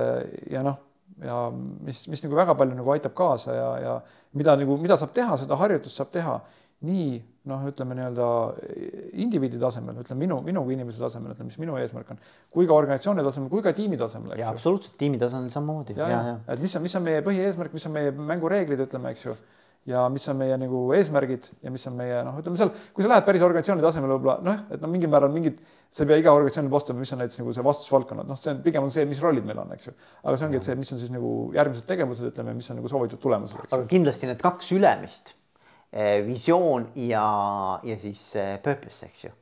ja 0.57 0.65
noh 0.65 0.86
ja 1.25 1.39
mis, 1.53 2.05
mis 2.13 2.23
nagu 2.25 2.37
väga 2.37 2.57
palju 2.59 2.77
nagu 2.77 2.93
aitab 2.93 3.15
kaasa 3.17 3.55
ja, 3.55 3.71
ja 3.81 3.95
mida 4.37 4.57
nagu, 4.61 4.77
mida 4.81 4.99
saab 5.01 5.15
teha, 5.17 5.39
seda 5.41 5.57
harjutust 5.61 5.97
saab 5.97 6.13
teha 6.13 6.37
nii 6.85 7.11
noh, 7.49 7.63
ütleme 7.71 7.95
nii-öelda 7.97 8.29
indiviidi 9.23 9.59
tasemel, 9.63 10.01
ütleme 10.03 10.25
minu, 10.25 10.41
minu 10.45 10.65
kui 10.67 10.75
inimese 10.77 11.01
tasemel, 11.01 11.33
ütleme, 11.33 11.49
mis 11.53 11.61
minu 11.63 11.77
eesmärk 11.81 12.11
on, 12.13 12.19
kui 12.53 12.67
ka 12.69 12.75
organisatsiooni 12.77 13.25
tasemel, 13.25 13.51
kui 13.53 13.63
ka 13.65 13.73
tiimi 13.77 13.99
tasemel. 14.01 14.35
ja 14.39 14.51
absoluutselt 14.51 14.99
tiimi 15.01 15.21
tasemel 15.23 15.49
samamoodi. 15.53 15.97
et 15.97 16.61
mis 16.63 16.75
on, 16.77 16.85
mis 16.85 16.97
on 16.99 17.07
meie 17.07 17.23
põhieesmärk, 17.27 17.77
mis 17.77 17.87
on 17.89 17.95
meie 17.97 18.13
mängureeglid, 18.33 18.83
ütleme, 18.89 19.15
eks 19.15 19.25
ju 19.29 19.37
ja 19.87 20.03
mis 20.13 20.27
on 20.31 20.39
meie 20.41 20.57
nagu 20.59 20.81
eesmärgid 20.97 21.47
ja 21.63 21.71
mis 21.73 21.87
on 21.89 21.97
meie 21.99 22.19
noh, 22.27 22.37
ütleme 22.41 22.59
seal, 22.59 22.73
kui 22.95 23.05
sa 23.05 23.13
lähed 23.13 23.27
päris 23.29 23.45
organisatsiooni 23.47 23.85
tasemele 23.85 24.17
võib-olla 24.17 24.37
noh, 24.47 24.65
et 24.75 24.83
no 24.83 24.91
mingil 24.91 25.13
määral 25.13 25.33
mingid, 25.35 25.61
sa 25.93 26.03
ei 26.03 26.11
pea 26.11 26.21
iga 26.23 26.35
organisatsiooni 26.35 26.73
vastama, 26.73 27.03
mis 27.05 27.15
on 27.15 27.23
näiteks 27.23 27.41
nagu 27.43 27.55
see 27.55 27.67
vastutusvaldkonnad, 27.69 28.29
noh, 28.29 28.41
see 28.41 28.53
on 28.55 28.61
pigem 28.67 28.87
on 28.87 28.93
see, 28.95 29.07
mis 29.09 29.23
rollid 29.23 29.47
meil 29.47 29.63
on, 29.63 29.73
eks 29.77 29.91
ju. 29.91 29.95
aga 30.25 30.35
see 30.35 30.49
ongi, 30.49 30.61
et 30.61 30.69
see, 30.69 30.79
mis 30.83 30.93
on 30.97 31.03
siis 31.03 31.15
nagu 31.15 31.33
järgmised 31.55 31.87
tegevused, 31.89 32.31
ütleme, 32.35 32.57
mis 32.59 32.71
on 32.75 32.81
nagu 32.81 32.91
soovitud 32.91 33.23
tulemused. 33.23 33.63
aga 33.71 33.83
kindlasti 33.91 34.31
need 34.31 34.43
kaks 34.43 34.75
ülemist, 34.75 35.35
eh, 35.95 36.19
visioon 36.27 36.91
ja, 37.07 37.27
ja 37.87 37.99
siis 38.03 38.29
eh, 38.43 38.57
purpose, 38.63 39.13
eks 39.13 39.29
ju. 39.29 39.37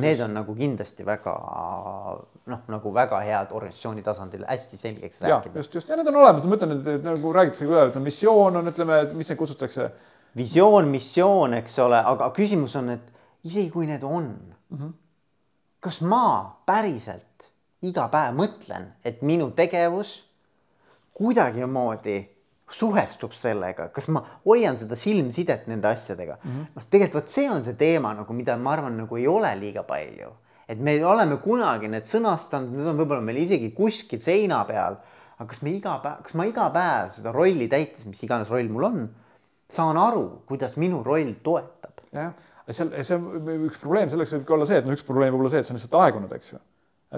Need 0.00 0.20
on 0.24 0.32
nagu 0.34 0.54
kindlasti 0.56 1.04
väga 1.04 1.32
noh, 2.46 2.62
nagu 2.72 2.92
väga 2.94 3.18
head 3.26 3.52
organisatsiooni 3.52 4.02
tasandil 4.02 4.46
hästi 4.48 4.76
selgeks 4.76 5.20
rääkida. 5.20 5.58
just, 5.58 5.74
just 5.74 5.88
ja 5.88 5.96
need 5.96 6.08
on 6.08 6.16
olemas, 6.16 6.44
ma 6.44 6.54
mõtlen, 6.54 6.78
et 6.80 7.04
nagu 7.04 7.32
räägitakse 7.36 7.68
ka, 7.68 7.84
et 7.90 7.98
missioon 8.00 8.56
on, 8.56 8.72
ütleme, 8.72 9.02
mis 9.18 9.28
neid 9.28 9.38
kutsutakse. 9.38 9.90
visioon, 10.36 10.88
missioon, 10.88 11.54
eks 11.60 11.78
ole, 11.84 12.00
aga 12.00 12.30
küsimus 12.32 12.76
on, 12.80 12.88
et 12.94 13.12
isegi 13.44 13.70
kui 13.70 13.86
need 13.86 14.02
on 14.02 14.24
mm, 14.32 14.78
-hmm. 14.78 14.92
kas 15.80 16.00
ma 16.00 16.56
päriselt 16.66 17.50
iga 17.82 18.08
päev 18.08 18.34
mõtlen, 18.38 18.92
et 19.04 19.22
minu 19.22 19.50
tegevus 19.50 20.24
kuidagimoodi 21.12 22.31
suhestub 22.72 23.34
sellega, 23.36 23.88
kas 23.94 24.08
ma 24.08 24.22
hoian 24.46 24.78
seda 24.80 24.96
silmsidet 24.96 25.66
nende 25.68 25.88
asjadega 25.88 26.38
mm 26.38 26.50
-hmm.. 26.50 26.70
noh, 26.76 26.86
tegelikult 26.90 27.22
vot 27.22 27.34
see 27.34 27.50
on 27.50 27.64
see 27.64 27.76
teema 27.78 28.14
nagu, 28.14 28.32
mida 28.32 28.56
ma 28.56 28.72
arvan, 28.76 28.96
nagu 29.04 29.16
ei 29.16 29.28
ole 29.28 29.52
liiga 29.60 29.82
palju 29.88 30.32
et 30.72 30.80
me 30.80 30.94
oleme 31.04 31.38
kunagi 31.42 31.90
need 31.90 32.06
sõnastanud, 32.08 32.72
need 32.76 32.92
on 32.92 33.00
võib-olla 33.00 33.24
meil 33.24 33.42
isegi 33.42 33.72
kuskil 33.76 34.22
seina 34.22 34.62
peal. 34.68 34.98
aga 35.38 35.48
kas 35.50 35.62
me 35.66 35.72
iga 35.74 35.96
päev, 36.02 36.22
kas 36.22 36.36
ma 36.38 36.46
iga 36.46 36.68
päev 36.70 37.10
seda 37.16 37.32
rolli 37.34 37.66
täites, 37.68 38.06
mis 38.06 38.20
iganes 38.22 38.50
roll 38.52 38.68
mul 38.70 38.86
on, 38.86 38.98
saan 39.72 39.98
aru, 39.98 40.44
kuidas 40.46 40.76
minu 40.78 41.02
roll 41.06 41.34
toetab? 41.42 42.04
jah, 42.14 42.32
seal, 42.68 42.92
see 43.02 43.18
on 43.18 43.66
üks 43.68 43.80
probleem, 43.82 44.12
selleks 44.12 44.36
võib 44.36 44.46
ka 44.48 44.56
olla 44.58 44.68
see, 44.68 44.78
et 44.78 44.86
noh, 44.86 44.96
üks 44.96 45.06
probleem 45.08 45.34
võib 45.34 45.42
olla 45.42 45.52
see, 45.54 45.64
et 45.64 45.68
see 45.68 45.74
on 45.74 45.80
lihtsalt 45.80 45.98
aegunud, 46.04 46.34
eks 46.38 46.52
ju. 46.54 46.60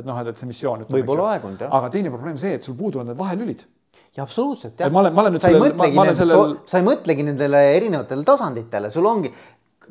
et 0.01 0.09
noh, 0.09 0.21
et, 0.23 0.33
et 0.33 0.41
see 0.41 0.51
missioon. 0.51 0.87
võib-olla 0.89 1.35
aegunud 1.35 1.67
jah. 1.67 1.75
aga 1.81 1.93
teine 1.95 2.15
probleem 2.15 2.41
see, 2.41 2.57
et 2.59 2.67
sul 2.67 2.79
puuduvad 2.79 3.11
need 3.11 3.21
vahelülid 3.21 3.67
ja 4.17 4.23
absoluutselt 4.27 4.81
jah. 4.81 4.93
ma 4.93 5.03
olen, 5.05 5.15
ma 5.15 5.25
olen 5.25 5.37
nüüd 5.37 5.43
sellel, 5.43 6.15
sellel... 6.19 6.55
sa 6.71 6.81
ei 6.81 6.87
mõtlegi 6.87 7.27
nendele 7.27 7.65
erinevatele 7.75 8.27
tasanditele, 8.27 8.93
sul 8.95 9.09
ongi, 9.11 9.33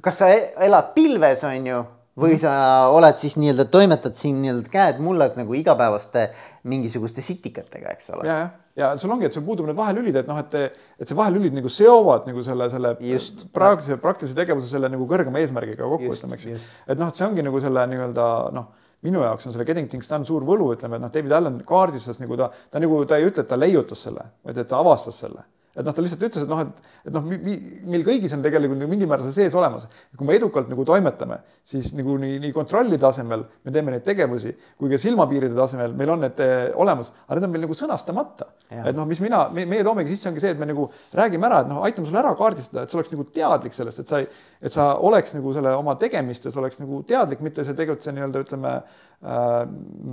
kas 0.04 0.24
sa 0.24 0.32
elad 0.32 0.94
pilves, 0.96 1.44
on 1.50 1.70
ju 1.72 1.84
või 2.20 2.36
sa 2.38 2.52
oled 2.94 3.18
siis 3.18 3.36
nii-öelda, 3.42 3.66
toimetad 3.74 4.18
siin 4.18 4.38
nii-öelda 4.44 4.70
käed 4.74 5.00
mullas 5.02 5.34
nagu 5.40 5.56
igapäevaste 5.58 6.28
mingisuguste 6.70 7.24
sitikatega, 7.26 7.96
eks 7.96 8.12
ole. 8.14 8.28
ja, 8.28 8.36
jah, 8.38 8.52
ja 8.78 8.92
sul 9.02 9.12
ongi, 9.16 9.26
et 9.30 9.34
sul 9.34 9.46
puudub 9.46 9.66
need 9.70 9.78
vahelülid, 9.78 10.20
et 10.22 10.30
noh, 10.30 10.38
et, 10.44 10.78
et 11.00 11.10
see 11.10 11.18
vahelülid 11.18 11.58
nagu 11.58 11.72
seovad 11.74 12.30
nagu 12.30 12.46
selle, 12.46 12.70
selle 12.70 12.94
Just. 13.10 13.48
praktilise, 13.56 13.98
praktilise 14.02 14.38
tegevuse 14.38 14.70
selle 14.70 14.92
nagu 14.94 15.10
kõrgema 15.10 15.42
eesmärgiga 15.42 15.90
kokku, 15.90 16.14
ütleme, 16.14 16.38
eks. 16.38 16.70
et 16.86 17.02
noh, 17.02 17.10
et 17.10 17.18
see 17.18 17.26
ongi 17.26 17.46
nagu 17.50 17.62
selle 17.64 17.88
nii-öelda 17.96 18.30
noh, 18.60 18.70
minu 19.04 19.24
jaoks 19.24 19.48
on 19.48 19.56
selle 19.56 19.66
Getting 19.68 19.90
Things 19.92 20.10
Done 20.10 20.26
suur 20.28 20.46
võlu, 20.48 20.72
ütleme, 20.76 20.98
et 20.98 21.04
noh, 21.04 21.12
David 21.14 21.36
Allan 21.38 21.60
kaardistas 21.68 22.22
nagu 22.24 22.38
ta, 22.40 22.50
ta 22.72 22.82
nagu, 22.84 23.02
ta 23.10 23.20
ei 23.20 23.28
ütle, 23.28 23.44
et 23.44 23.52
ta 23.52 23.60
leiutas 23.60 24.06
selle, 24.08 24.30
vaid 24.46 24.62
et 24.64 24.70
ta 24.70 24.80
avastas 24.80 25.20
selle 25.26 25.44
et 25.74 25.86
noh, 25.86 25.94
ta 25.94 26.04
lihtsalt 26.06 26.26
ütles, 26.28 26.44
et 26.46 26.50
noh, 26.52 26.60
et, 26.62 26.90
et 27.08 27.16
noh, 27.16 27.24
meil 27.26 28.06
kõigis 28.06 28.34
on 28.36 28.44
tegelikult 28.46 28.80
nagu 28.80 28.92
mingil 28.92 29.10
määral 29.10 29.30
see 29.30 29.44
sees 29.44 29.58
olemas. 29.58 29.88
kui 30.18 30.28
me 30.28 30.36
edukalt 30.38 30.70
nagu 30.70 30.86
toimetame, 30.86 31.40
siis 31.66 31.92
nagu 31.98 32.18
nii, 32.22 32.38
nii 32.44 32.54
kontrolli 32.54 33.00
tasemel 33.02 33.46
me 33.66 33.74
teeme 33.74 33.96
neid 33.96 34.06
tegevusi 34.06 34.54
kui 34.78 34.92
ka 34.92 35.00
silmapiiride 35.02 35.58
tasemel 35.58 35.96
meil 35.98 36.14
on 36.14 36.24
need 36.28 36.44
eh, 36.46 36.70
olemas, 36.78 37.10
aga 37.26 37.40
need 37.40 37.48
on 37.48 37.56
meil 37.56 37.66
nagu 37.66 37.78
sõnastamata. 37.78 38.50
et 38.70 38.94
noh, 38.96 39.08
mis 39.10 39.22
mina 39.24 39.48
me,, 39.54 39.66
meie 39.70 39.86
toomegi 39.86 40.14
sisse, 40.14 40.30
ongi 40.30 40.44
see, 40.44 40.54
et 40.54 40.62
me 40.62 40.70
nagu 40.70 40.90
räägime 41.14 41.50
ära, 41.50 41.64
et 41.64 41.72
noh, 41.72 41.82
aitame 41.88 42.10
sul 42.10 42.22
ära 42.22 42.36
kaardistada, 42.38 42.86
et 42.86 42.94
sa 42.94 43.00
oleks 43.00 43.14
nagu 43.14 43.26
teadlik 43.34 43.74
sellest, 43.74 44.04
et 44.04 44.14
sa 44.14 44.22
et 44.64 44.72
sa 44.72 44.94
oleks 45.04 45.34
nagu 45.36 45.52
selle 45.56 45.74
oma 45.76 45.96
tegemistes 46.00 46.56
oleks 46.60 46.80
nagu 46.80 47.02
teadlik, 47.08 47.42
mitte 47.44 47.66
see 47.68 47.76
tegutse 47.78 48.14
nii-öelda 48.16 48.44
ütleme 48.46 48.78
äh, 49.22 49.58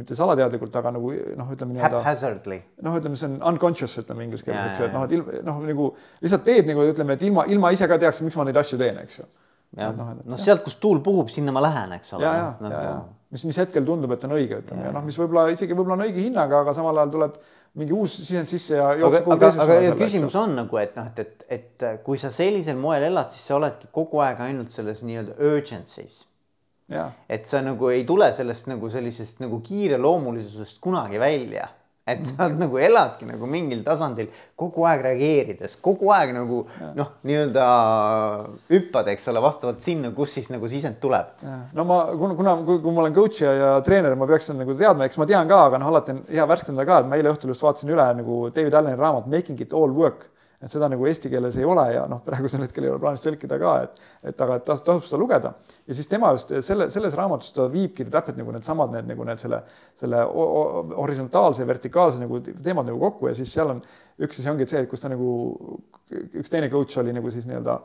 mitte 0.00 0.16
salateadlikult, 0.18 0.74
aga 0.80 0.94
nagu 0.96 1.12
noh, 1.12 1.52
ütleme 1.54 1.76
nii-öelda. 1.76 2.00
Noh, 2.86 2.98
ütleme, 3.00 3.18
see 3.20 3.30
on 3.30 3.38
unconscious, 3.52 3.98
ütleme 4.02 4.26
inglise 4.26 4.46
keeles, 4.46 4.72
eks 4.72 4.82
ju, 4.82 4.88
et 4.90 4.96
noh, 4.96 5.06
et 5.06 5.14
ilm, 5.18 5.30
noh, 5.46 5.62
nagu 5.70 5.92
lihtsalt 6.24 6.44
teed 6.48 6.68
nagu 6.70 6.88
ütleme, 6.90 7.18
et 7.18 7.24
ilma, 7.28 7.46
ilma 7.52 7.72
ise 7.76 7.88
ka 7.90 8.00
teaks, 8.02 8.24
miks 8.26 8.38
ma 8.40 8.48
neid 8.48 8.60
asju 8.60 8.80
teen, 8.80 8.98
eks 9.04 9.22
ju. 9.22 9.30
noh, 9.78 10.12
noh, 10.24 10.40
sealt, 10.40 10.64
kus 10.66 10.76
tuul 10.82 11.02
puhub, 11.04 11.30
sinna 11.32 11.54
ma 11.54 11.62
lähen, 11.64 11.96
eks 12.00 12.18
ole. 12.18 12.26
ja, 12.26 12.36
ja 12.36 12.52
no,, 12.60 12.74
ja, 12.74 12.84
ja 12.88 13.00
mis, 13.30 13.44
mis 13.46 13.58
hetkel 13.62 13.86
tundub, 13.86 14.12
et 14.14 14.24
on 14.26 14.34
õige, 14.36 14.60
ütleme 14.64 14.88
ja 14.88 14.92
noh, 14.94 15.04
mis 15.06 15.18
võib-olla 15.18 15.46
isegi 15.54 15.74
võib-olla 15.76 15.98
on 15.98 16.06
õige 16.08 16.24
hinnaga, 16.24 16.64
aga 16.64 16.74
samal 16.76 16.98
ajal 16.98 17.12
tuleb 17.14 17.36
mingi 17.78 17.94
uus 17.94 18.16
sisend 18.18 18.50
sisse 18.50 18.78
ja 18.78 18.88
jookseb 18.98 19.28
kogu 19.28 19.36
aga, 19.36 19.50
aga, 19.62 19.76
aga 19.84 19.98
küsimus 20.00 20.34
on 20.38 20.56
nagu, 20.58 20.80
et 20.82 20.96
noh, 20.98 21.12
et, 21.12 21.44
et, 21.46 21.60
et 21.60 21.86
kui 22.06 22.18
sa 22.18 22.32
sellisel 22.34 22.78
moel 22.80 23.06
elad, 23.06 23.30
siis 23.30 23.44
sa 23.46 23.58
oledki 23.60 23.90
kogu 23.94 24.22
aeg 24.24 24.42
ainult 24.48 24.74
selles 24.74 25.04
nii-öelda 25.06 25.38
urgency's. 25.52 26.24
Et 27.28 27.46
sa 27.46 27.60
nagu 27.64 27.90
ei 27.92 28.04
tule 28.08 28.32
sellest 28.34 28.70
nagu 28.70 28.90
sellisest 28.90 29.42
nagu 29.44 29.60
kiireloomulisusest 29.66 30.80
kunagi 30.82 31.20
välja. 31.22 31.68
Et 32.10 32.22
sa 32.26 32.48
nagu 32.48 32.78
eladki 32.80 33.26
nagu 33.28 33.46
mingil 33.46 33.84
tasandil 33.86 34.30
kogu 34.58 34.86
aeg 34.88 35.02
reageerides, 35.04 35.76
kogu 35.84 36.08
aeg 36.10 36.32
nagu 36.34 36.62
noh, 36.96 37.12
nii-öelda 37.28 37.66
hüppad, 38.72 39.10
eks 39.12 39.28
ole, 39.30 39.42
vastavalt 39.44 39.84
sinna, 39.84 40.10
kus 40.16 40.34
siis 40.34 40.48
nagu 40.50 40.66
sisend 40.72 40.98
tuleb. 41.02 41.36
no 41.76 41.84
ma, 41.86 42.00
kuna, 42.18 42.34
kuna, 42.40 42.56
kui, 42.66 42.80
kui 42.82 42.96
ma 42.96 43.04
olen 43.04 43.14
coach 43.14 43.44
ja, 43.44 43.52
ja 43.54 43.70
treener, 43.86 44.16
ma 44.18 44.26
peaksin 44.26 44.58
nagu 44.58 44.74
teadma, 44.80 45.06
eks 45.06 45.20
ma 45.20 45.28
tean 45.30 45.50
ka, 45.50 45.60
aga 45.68 45.78
noh, 45.78 45.92
alati 45.92 46.16
on 46.16 46.24
hea 46.32 46.48
värskendada 46.50 46.88
ka, 46.88 46.98
et 47.04 47.12
ma 47.12 47.20
eile 47.20 47.34
õhtul 47.34 47.54
just 47.54 47.68
vaatasin 47.68 47.94
üle 47.94 48.10
nagu 48.24 48.42
David 48.56 48.80
Alleni 48.80 48.98
raamat 48.98 49.30
Making 49.30 49.62
it 49.62 49.76
all 49.76 49.94
work 49.94 50.26
et 50.60 50.72
seda 50.72 50.90
nagu 50.92 51.06
eesti 51.08 51.30
keeles 51.32 51.56
ei 51.56 51.64
ole 51.64 51.86
ja 51.94 52.02
noh, 52.10 52.20
praegusel 52.24 52.60
hetkel 52.66 52.84
ei 52.84 52.92
ole 52.92 53.00
plaanis 53.00 53.24
tõlkida 53.24 53.56
ka, 53.62 53.74
et, 53.86 54.02
et 54.32 54.42
aga 54.44 54.58
et 54.60 54.66
tas, 54.66 54.82
tasub 54.84 55.06
seda 55.06 55.20
lugeda. 55.22 55.54
ja 55.88 55.96
siis 55.96 56.10
tema 56.10 56.32
just 56.36 56.52
selle, 56.66 56.90
selles 56.92 57.16
raamatus 57.16 57.54
ta 57.56 57.68
viibki 57.72 58.04
täpselt 58.04 58.36
nagu 58.40 58.52
needsamad 58.52 58.92
need 58.96 59.08
nagu 59.08 59.28
need 59.28 59.40
selle, 59.40 59.62
selle 59.96 60.20
horisontaalse 60.98 61.66
vertikaalse 61.66 62.20
nagu 62.20 62.42
teemad 62.50 62.90
nagu 62.90 63.00
kokku 63.06 63.30
ja 63.30 63.34
siis 63.38 63.52
seal 63.56 63.72
on 63.76 63.82
üks 64.20 64.42
asi 64.42 64.52
ongi 64.52 64.68
see, 64.68 64.84
et 64.84 64.90
kus 64.90 65.00
ta 65.00 65.08
nagu, 65.08 65.30
üks 66.12 66.52
teine 66.52 66.68
coach 66.72 67.00
oli 67.00 67.14
nagu 67.16 67.32
siis 67.32 67.48
nii-öelda 67.48 67.80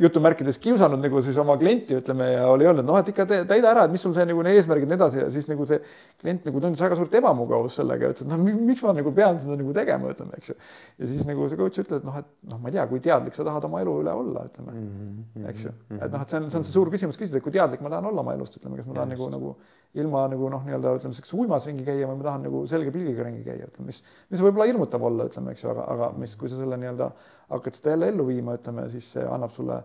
jutumärkides 0.00 0.58
kiusanud 0.60 1.00
nagu 1.00 1.20
siis 1.24 1.36
oma 1.40 1.56
klienti, 1.60 1.96
ütleme, 2.00 2.26
ja 2.34 2.46
oli 2.50 2.66
öelnud, 2.68 2.84
noh, 2.86 2.98
et 3.00 3.08
ikka 3.12 3.24
täida 3.28 3.70
ära, 3.70 3.86
et 3.86 3.92
mis 3.94 4.02
sul 4.04 4.12
see 4.16 4.26
nagu 4.28 4.42
eesmärgid 4.50 4.84
ja 4.84 4.90
nii 4.92 4.98
edasi 4.98 5.20
ja 5.22 5.28
siis 5.32 5.48
nagu 5.48 5.66
see 5.68 5.78
klient 6.20 6.44
nagu 6.48 6.60
tundis 6.62 6.82
väga 6.84 6.98
suurt 6.98 7.14
ebamugavust 7.20 7.80
sellega, 7.80 8.10
ütles, 8.12 8.26
et 8.26 8.32
noh, 8.32 8.42
miks 8.68 8.84
ma 8.84 8.92
nagu 8.96 9.12
pean 9.16 9.40
seda 9.40 9.56
nagu 9.56 9.72
tegema, 9.76 10.12
ütleme, 10.12 10.36
eks 10.40 10.52
ju. 10.52 10.58
ja 11.00 11.10
siis 11.12 11.24
nagu 11.28 11.48
see 11.48 11.60
coach 11.60 11.80
ütles, 11.84 12.02
et 12.02 12.08
noh, 12.08 12.18
et 12.20 12.28
noh, 12.50 12.60
ma 12.60 12.72
ei 12.72 12.76
tea, 12.76 12.84
kui 12.90 13.00
teadlik 13.04 13.36
sa 13.36 13.46
tahad 13.48 13.68
oma 13.70 13.80
elu 13.84 13.96
üle 14.02 14.18
olla, 14.20 14.44
ütleme 14.50 14.74
mm, 14.74 14.90
-hmm. 15.36 15.48
eks 15.52 15.64
ju, 15.64 15.74
et 15.96 16.12
noh, 16.12 16.20
et 16.20 16.34
see 16.34 16.42
on, 16.42 16.50
see 16.50 16.60
on 16.60 16.68
see 16.68 16.76
suur 16.76 16.92
küsimus 16.92 17.20
küsida, 17.20 17.40
et 17.40 17.46
kui 17.46 17.54
teadlik 17.56 17.80
ma 17.80 17.92
tahan 17.92 18.12
olla 18.12 18.24
oma 18.26 18.36
elust, 18.36 18.60
ütleme, 18.60 18.76
kas 18.76 18.90
ma 18.90 19.00
tahan 19.00 19.14
nagu, 19.16 19.30
nagu 19.32 19.56
ilma 19.96 20.26
nagu 20.28 20.50
noh, 20.52 20.64
nii-öelda 20.66 20.92
ütleme, 20.98 21.16
selleks 21.16 21.32
uimas 21.32 21.66
ringi 21.68 21.86
käia 21.86 22.08
või 22.10 22.20
ma 22.20 22.28
tahan 22.28 22.44
nagu 22.50 22.66
selge 22.68 22.92
pilgiga 22.92 23.24
ringi 23.24 23.44
käia, 23.46 23.70
ütleme, 23.70 23.88
mis, 23.88 24.02
mis 24.32 24.42
võib-olla 24.44 24.68
hirmutav 24.68 25.08
olla, 25.08 25.28
ütleme, 25.30 25.54
eks 25.54 25.64
ju, 25.64 25.70
aga, 25.72 25.86
aga 25.94 26.10
mis, 26.20 26.34
kui 26.36 26.52
sa 26.52 26.58
selle 26.60 26.76
nii-öelda 26.82 27.08
hakkad 27.50 27.78
seda 27.78 27.94
jälle 27.94 28.08
ellu 28.12 28.26
viima, 28.26 28.56
ütleme, 28.58 28.88
siis 28.92 29.10
see 29.16 29.26
annab 29.26 29.52
sulle 29.54 29.80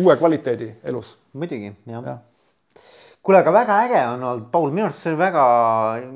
uue 0.00 0.16
kvaliteedi 0.16 0.70
elus. 0.90 1.16
muidugi, 1.32 1.72
jah 1.86 2.10
ja. 2.10 2.18
kuule, 3.22 3.40
aga 3.40 3.52
väga 3.52 3.78
äge 3.86 4.02
on 4.08 4.28
olnud, 4.30 4.50
Paul, 4.52 4.70
minu 4.70 4.88
arust 4.88 5.04
see 5.04 5.12
oli 5.12 5.22
väga 5.22 5.46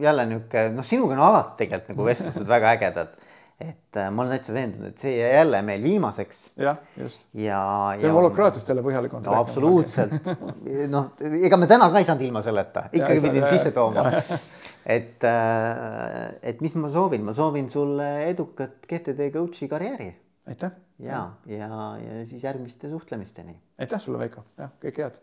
jälle 0.01 0.27
niisugune, 0.27 0.69
noh, 0.77 0.87
sinuga 0.93 1.19
on 1.19 1.25
alati 1.31 1.65
tegelikult 1.65 1.95
nagu 1.95 2.11
vestlused 2.13 2.53
väga 2.57 2.77
ägedad 2.77 3.17
et 3.59 3.97
äh, 3.97 4.11
ma 4.15 4.23
olen 4.23 4.37
täitsa 4.37 4.53
veendunud, 4.55 4.93
et 4.93 5.03
see 5.03 5.17
jäi 5.17 5.33
jälle 5.35 5.61
meil 5.67 5.83
viimaseks. 5.83 6.43
jah, 6.63 6.77
just. 6.97 7.25
ja, 7.35 7.59
ja. 7.97 8.05
teeme 8.05 8.15
holokraatiast 8.15 8.69
jälle 8.71 8.85
põhjalikumalt 8.87 9.27
no,. 9.27 9.35
absoluutselt, 9.41 10.31
noh, 10.95 11.11
ega 11.43 11.59
me 11.59 11.67
täna 11.71 11.89
ka 11.91 11.99
ei 11.99 12.07
saanud 12.07 12.23
ilma 12.29 12.43
selleta, 12.47 12.87
ikkagi 12.95 13.25
pidime 13.25 13.51
sisse 13.51 13.73
tooma. 13.75 14.07
et, 14.99 15.27
äh, 15.27 16.39
et 16.53 16.63
mis 16.63 16.79
ma 16.79 16.91
soovin, 16.95 17.27
ma 17.27 17.35
soovin 17.35 17.67
sulle 17.73 18.09
edukat 18.29 18.87
GTD 18.87 19.33
coach'i 19.35 19.69
karjääri. 19.71 20.13
Aitäh. 20.49 20.71
ja, 20.99 21.31
ja, 21.47 21.69
ja 21.99 22.27
siis 22.27 22.45
järgmiste 22.45 22.91
suhtlemisteni. 22.91 23.61
aitäh 23.79 24.01
sulle, 24.01 24.19
Veiko, 24.19 24.45
jah, 24.59 24.71
kõike 24.83 25.03
head. 25.05 25.19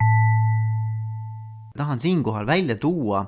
tahan 1.77 1.99
siinkohal 1.99 2.47
välja 2.47 2.75
tuua 2.75 3.25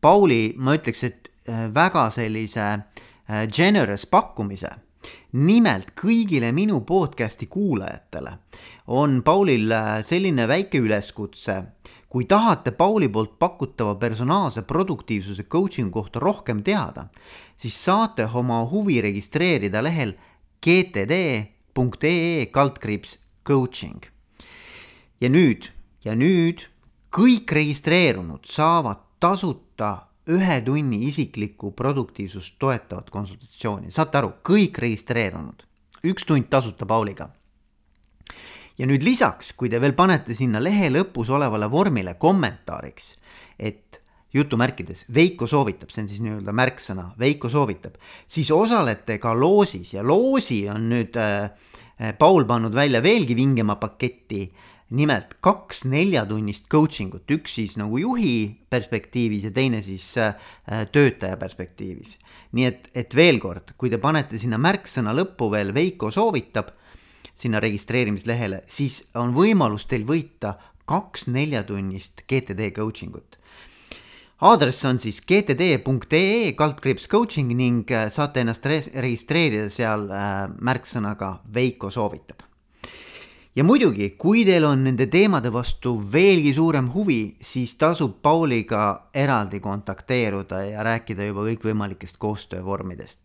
Pauli, 0.00 0.54
ma 0.56 0.74
ütleks, 0.76 1.04
et 1.06 1.30
äh, 1.48 1.66
väga 1.74 2.10
sellise 2.10 2.66
äh, 2.66 3.46
generous 3.48 4.06
pakkumise. 4.06 4.70
nimelt 5.32 5.92
kõigile 5.94 6.48
minu 6.52 6.80
podcast'i 6.80 7.46
kuulajatele 7.46 8.32
on 8.86 9.20
Paulil 9.22 9.70
äh, 9.72 10.02
selline 10.02 10.48
väike 10.48 10.78
üleskutse. 10.78 11.62
kui 12.08 12.24
tahate 12.24 12.70
Pauli 12.70 13.08
poolt 13.08 13.38
pakutava 13.38 13.94
personaalse 13.94 14.62
produktiivsuse 14.62 15.42
coaching'u 15.42 15.90
kohta 15.90 16.18
rohkem 16.18 16.62
teada, 16.62 17.08
siis 17.56 17.84
saate 17.84 18.28
oma 18.34 18.64
huvi 18.64 19.00
registreerida 19.00 19.82
lehel 19.82 20.14
gtd.ee 20.62 22.46
kaldkriips 22.52 23.18
coaching. 23.46 24.02
ja 25.20 25.28
nüüd, 25.28 25.70
ja 26.04 26.14
nüüd 26.14 26.66
kõik 27.16 27.52
registreerunud 27.52 28.44
saavad 28.44 29.00
tasuta 29.20 30.06
ühe 30.28 30.58
tunni 30.66 30.98
isiklikku 31.06 31.70
produktiivsust 31.78 32.58
toetavat 32.58 33.10
konsultatsiooni, 33.14 33.92
saate 33.94 34.18
aru, 34.18 34.32
kõik 34.44 34.80
registreerunud, 34.82 35.62
üks 36.04 36.26
tund 36.26 36.50
tasuta 36.50 36.86
Pauliga. 36.86 37.30
ja 38.78 38.86
nüüd 38.86 39.02
lisaks, 39.06 39.52
kui 39.56 39.70
te 39.72 39.80
veel 39.80 39.94
panete 39.96 40.34
sinna 40.34 40.60
lehe 40.60 40.90
lõpus 40.90 41.30
olevale 41.32 41.70
vormile 41.70 42.14
kommentaariks, 42.20 43.14
jutumärkides. 44.36 45.06
Veiko 45.14 45.48
soovitab, 45.50 45.90
see 45.92 46.04
on 46.04 46.10
siis 46.10 46.22
nii-öelda 46.24 46.54
märksõna, 46.56 47.10
Veiko 47.20 47.50
soovitab, 47.52 47.96
siis 48.28 48.50
osalete 48.54 49.18
ka 49.22 49.34
loosis 49.36 49.94
ja 49.96 50.04
loosi 50.06 50.64
on 50.72 50.88
nüüd 50.92 51.16
äh, 51.20 51.50
Paul 52.18 52.44
pannud 52.48 52.74
välja 52.76 53.02
veelgi 53.04 53.36
vingema 53.36 53.78
paketti. 53.80 54.46
Nimelt 54.96 55.40
kaks 55.42 55.82
neljatunnist 55.90 56.68
coaching 56.70 57.16
ut, 57.16 57.24
üks 57.34 57.56
siis 57.58 57.72
nagu 57.80 57.98
juhi 57.98 58.52
perspektiivis 58.70 59.48
ja 59.48 59.50
teine 59.50 59.80
siis 59.82 60.12
äh, 60.22 60.36
töötaja 60.92 61.36
perspektiivis. 61.40 62.18
nii 62.56 62.64
et, 62.64 62.86
et 62.94 63.14
veel 63.14 63.40
kord, 63.42 63.74
kui 63.76 63.90
te 63.90 63.98
panete 63.98 64.38
sinna 64.38 64.60
märksõna 64.62 65.12
lõppu 65.16 65.50
veel 65.50 65.74
Veiko 65.74 66.12
soovitab 66.14 66.70
sinna 67.36 67.58
registreerimislehele, 67.60 68.62
siis 68.70 69.02
on 69.18 69.34
võimalus 69.34 69.88
teil 69.90 70.06
võita 70.06 70.54
kaks 70.86 71.26
neljatunnist 71.26 72.22
GTD 72.30 72.70
coaching 72.78 73.18
ut 73.18 73.36
aadress 74.40 74.84
on 74.84 74.98
siis 75.00 75.20
gtd.ee 75.24 76.52
kaldkriips 76.52 77.08
coaching 77.08 77.54
ning 77.56 77.90
äh, 77.90 78.10
saate 78.12 78.42
ennast 78.44 78.66
registreerida 78.66 79.70
seal 79.72 80.10
äh, 80.10 80.42
märksõnaga 80.60 81.38
Veiko 81.54 81.90
soovitab. 81.90 82.44
Ja 83.56 83.64
muidugi, 83.64 84.10
kui 84.20 84.44
teil 84.44 84.66
on 84.68 84.82
nende 84.84 85.06
teemade 85.08 85.48
vastu 85.52 85.94
veelgi 86.12 86.52
suurem 86.54 86.90
huvi, 86.92 87.38
siis 87.40 87.72
tasub 87.80 88.18
Pauliga 88.22 89.08
eraldi 89.16 89.62
kontakteeruda 89.64 90.60
ja 90.66 90.84
rääkida 90.84 91.30
juba 91.30 91.48
kõikvõimalikest 91.48 92.20
koostöövormidest 92.20 93.24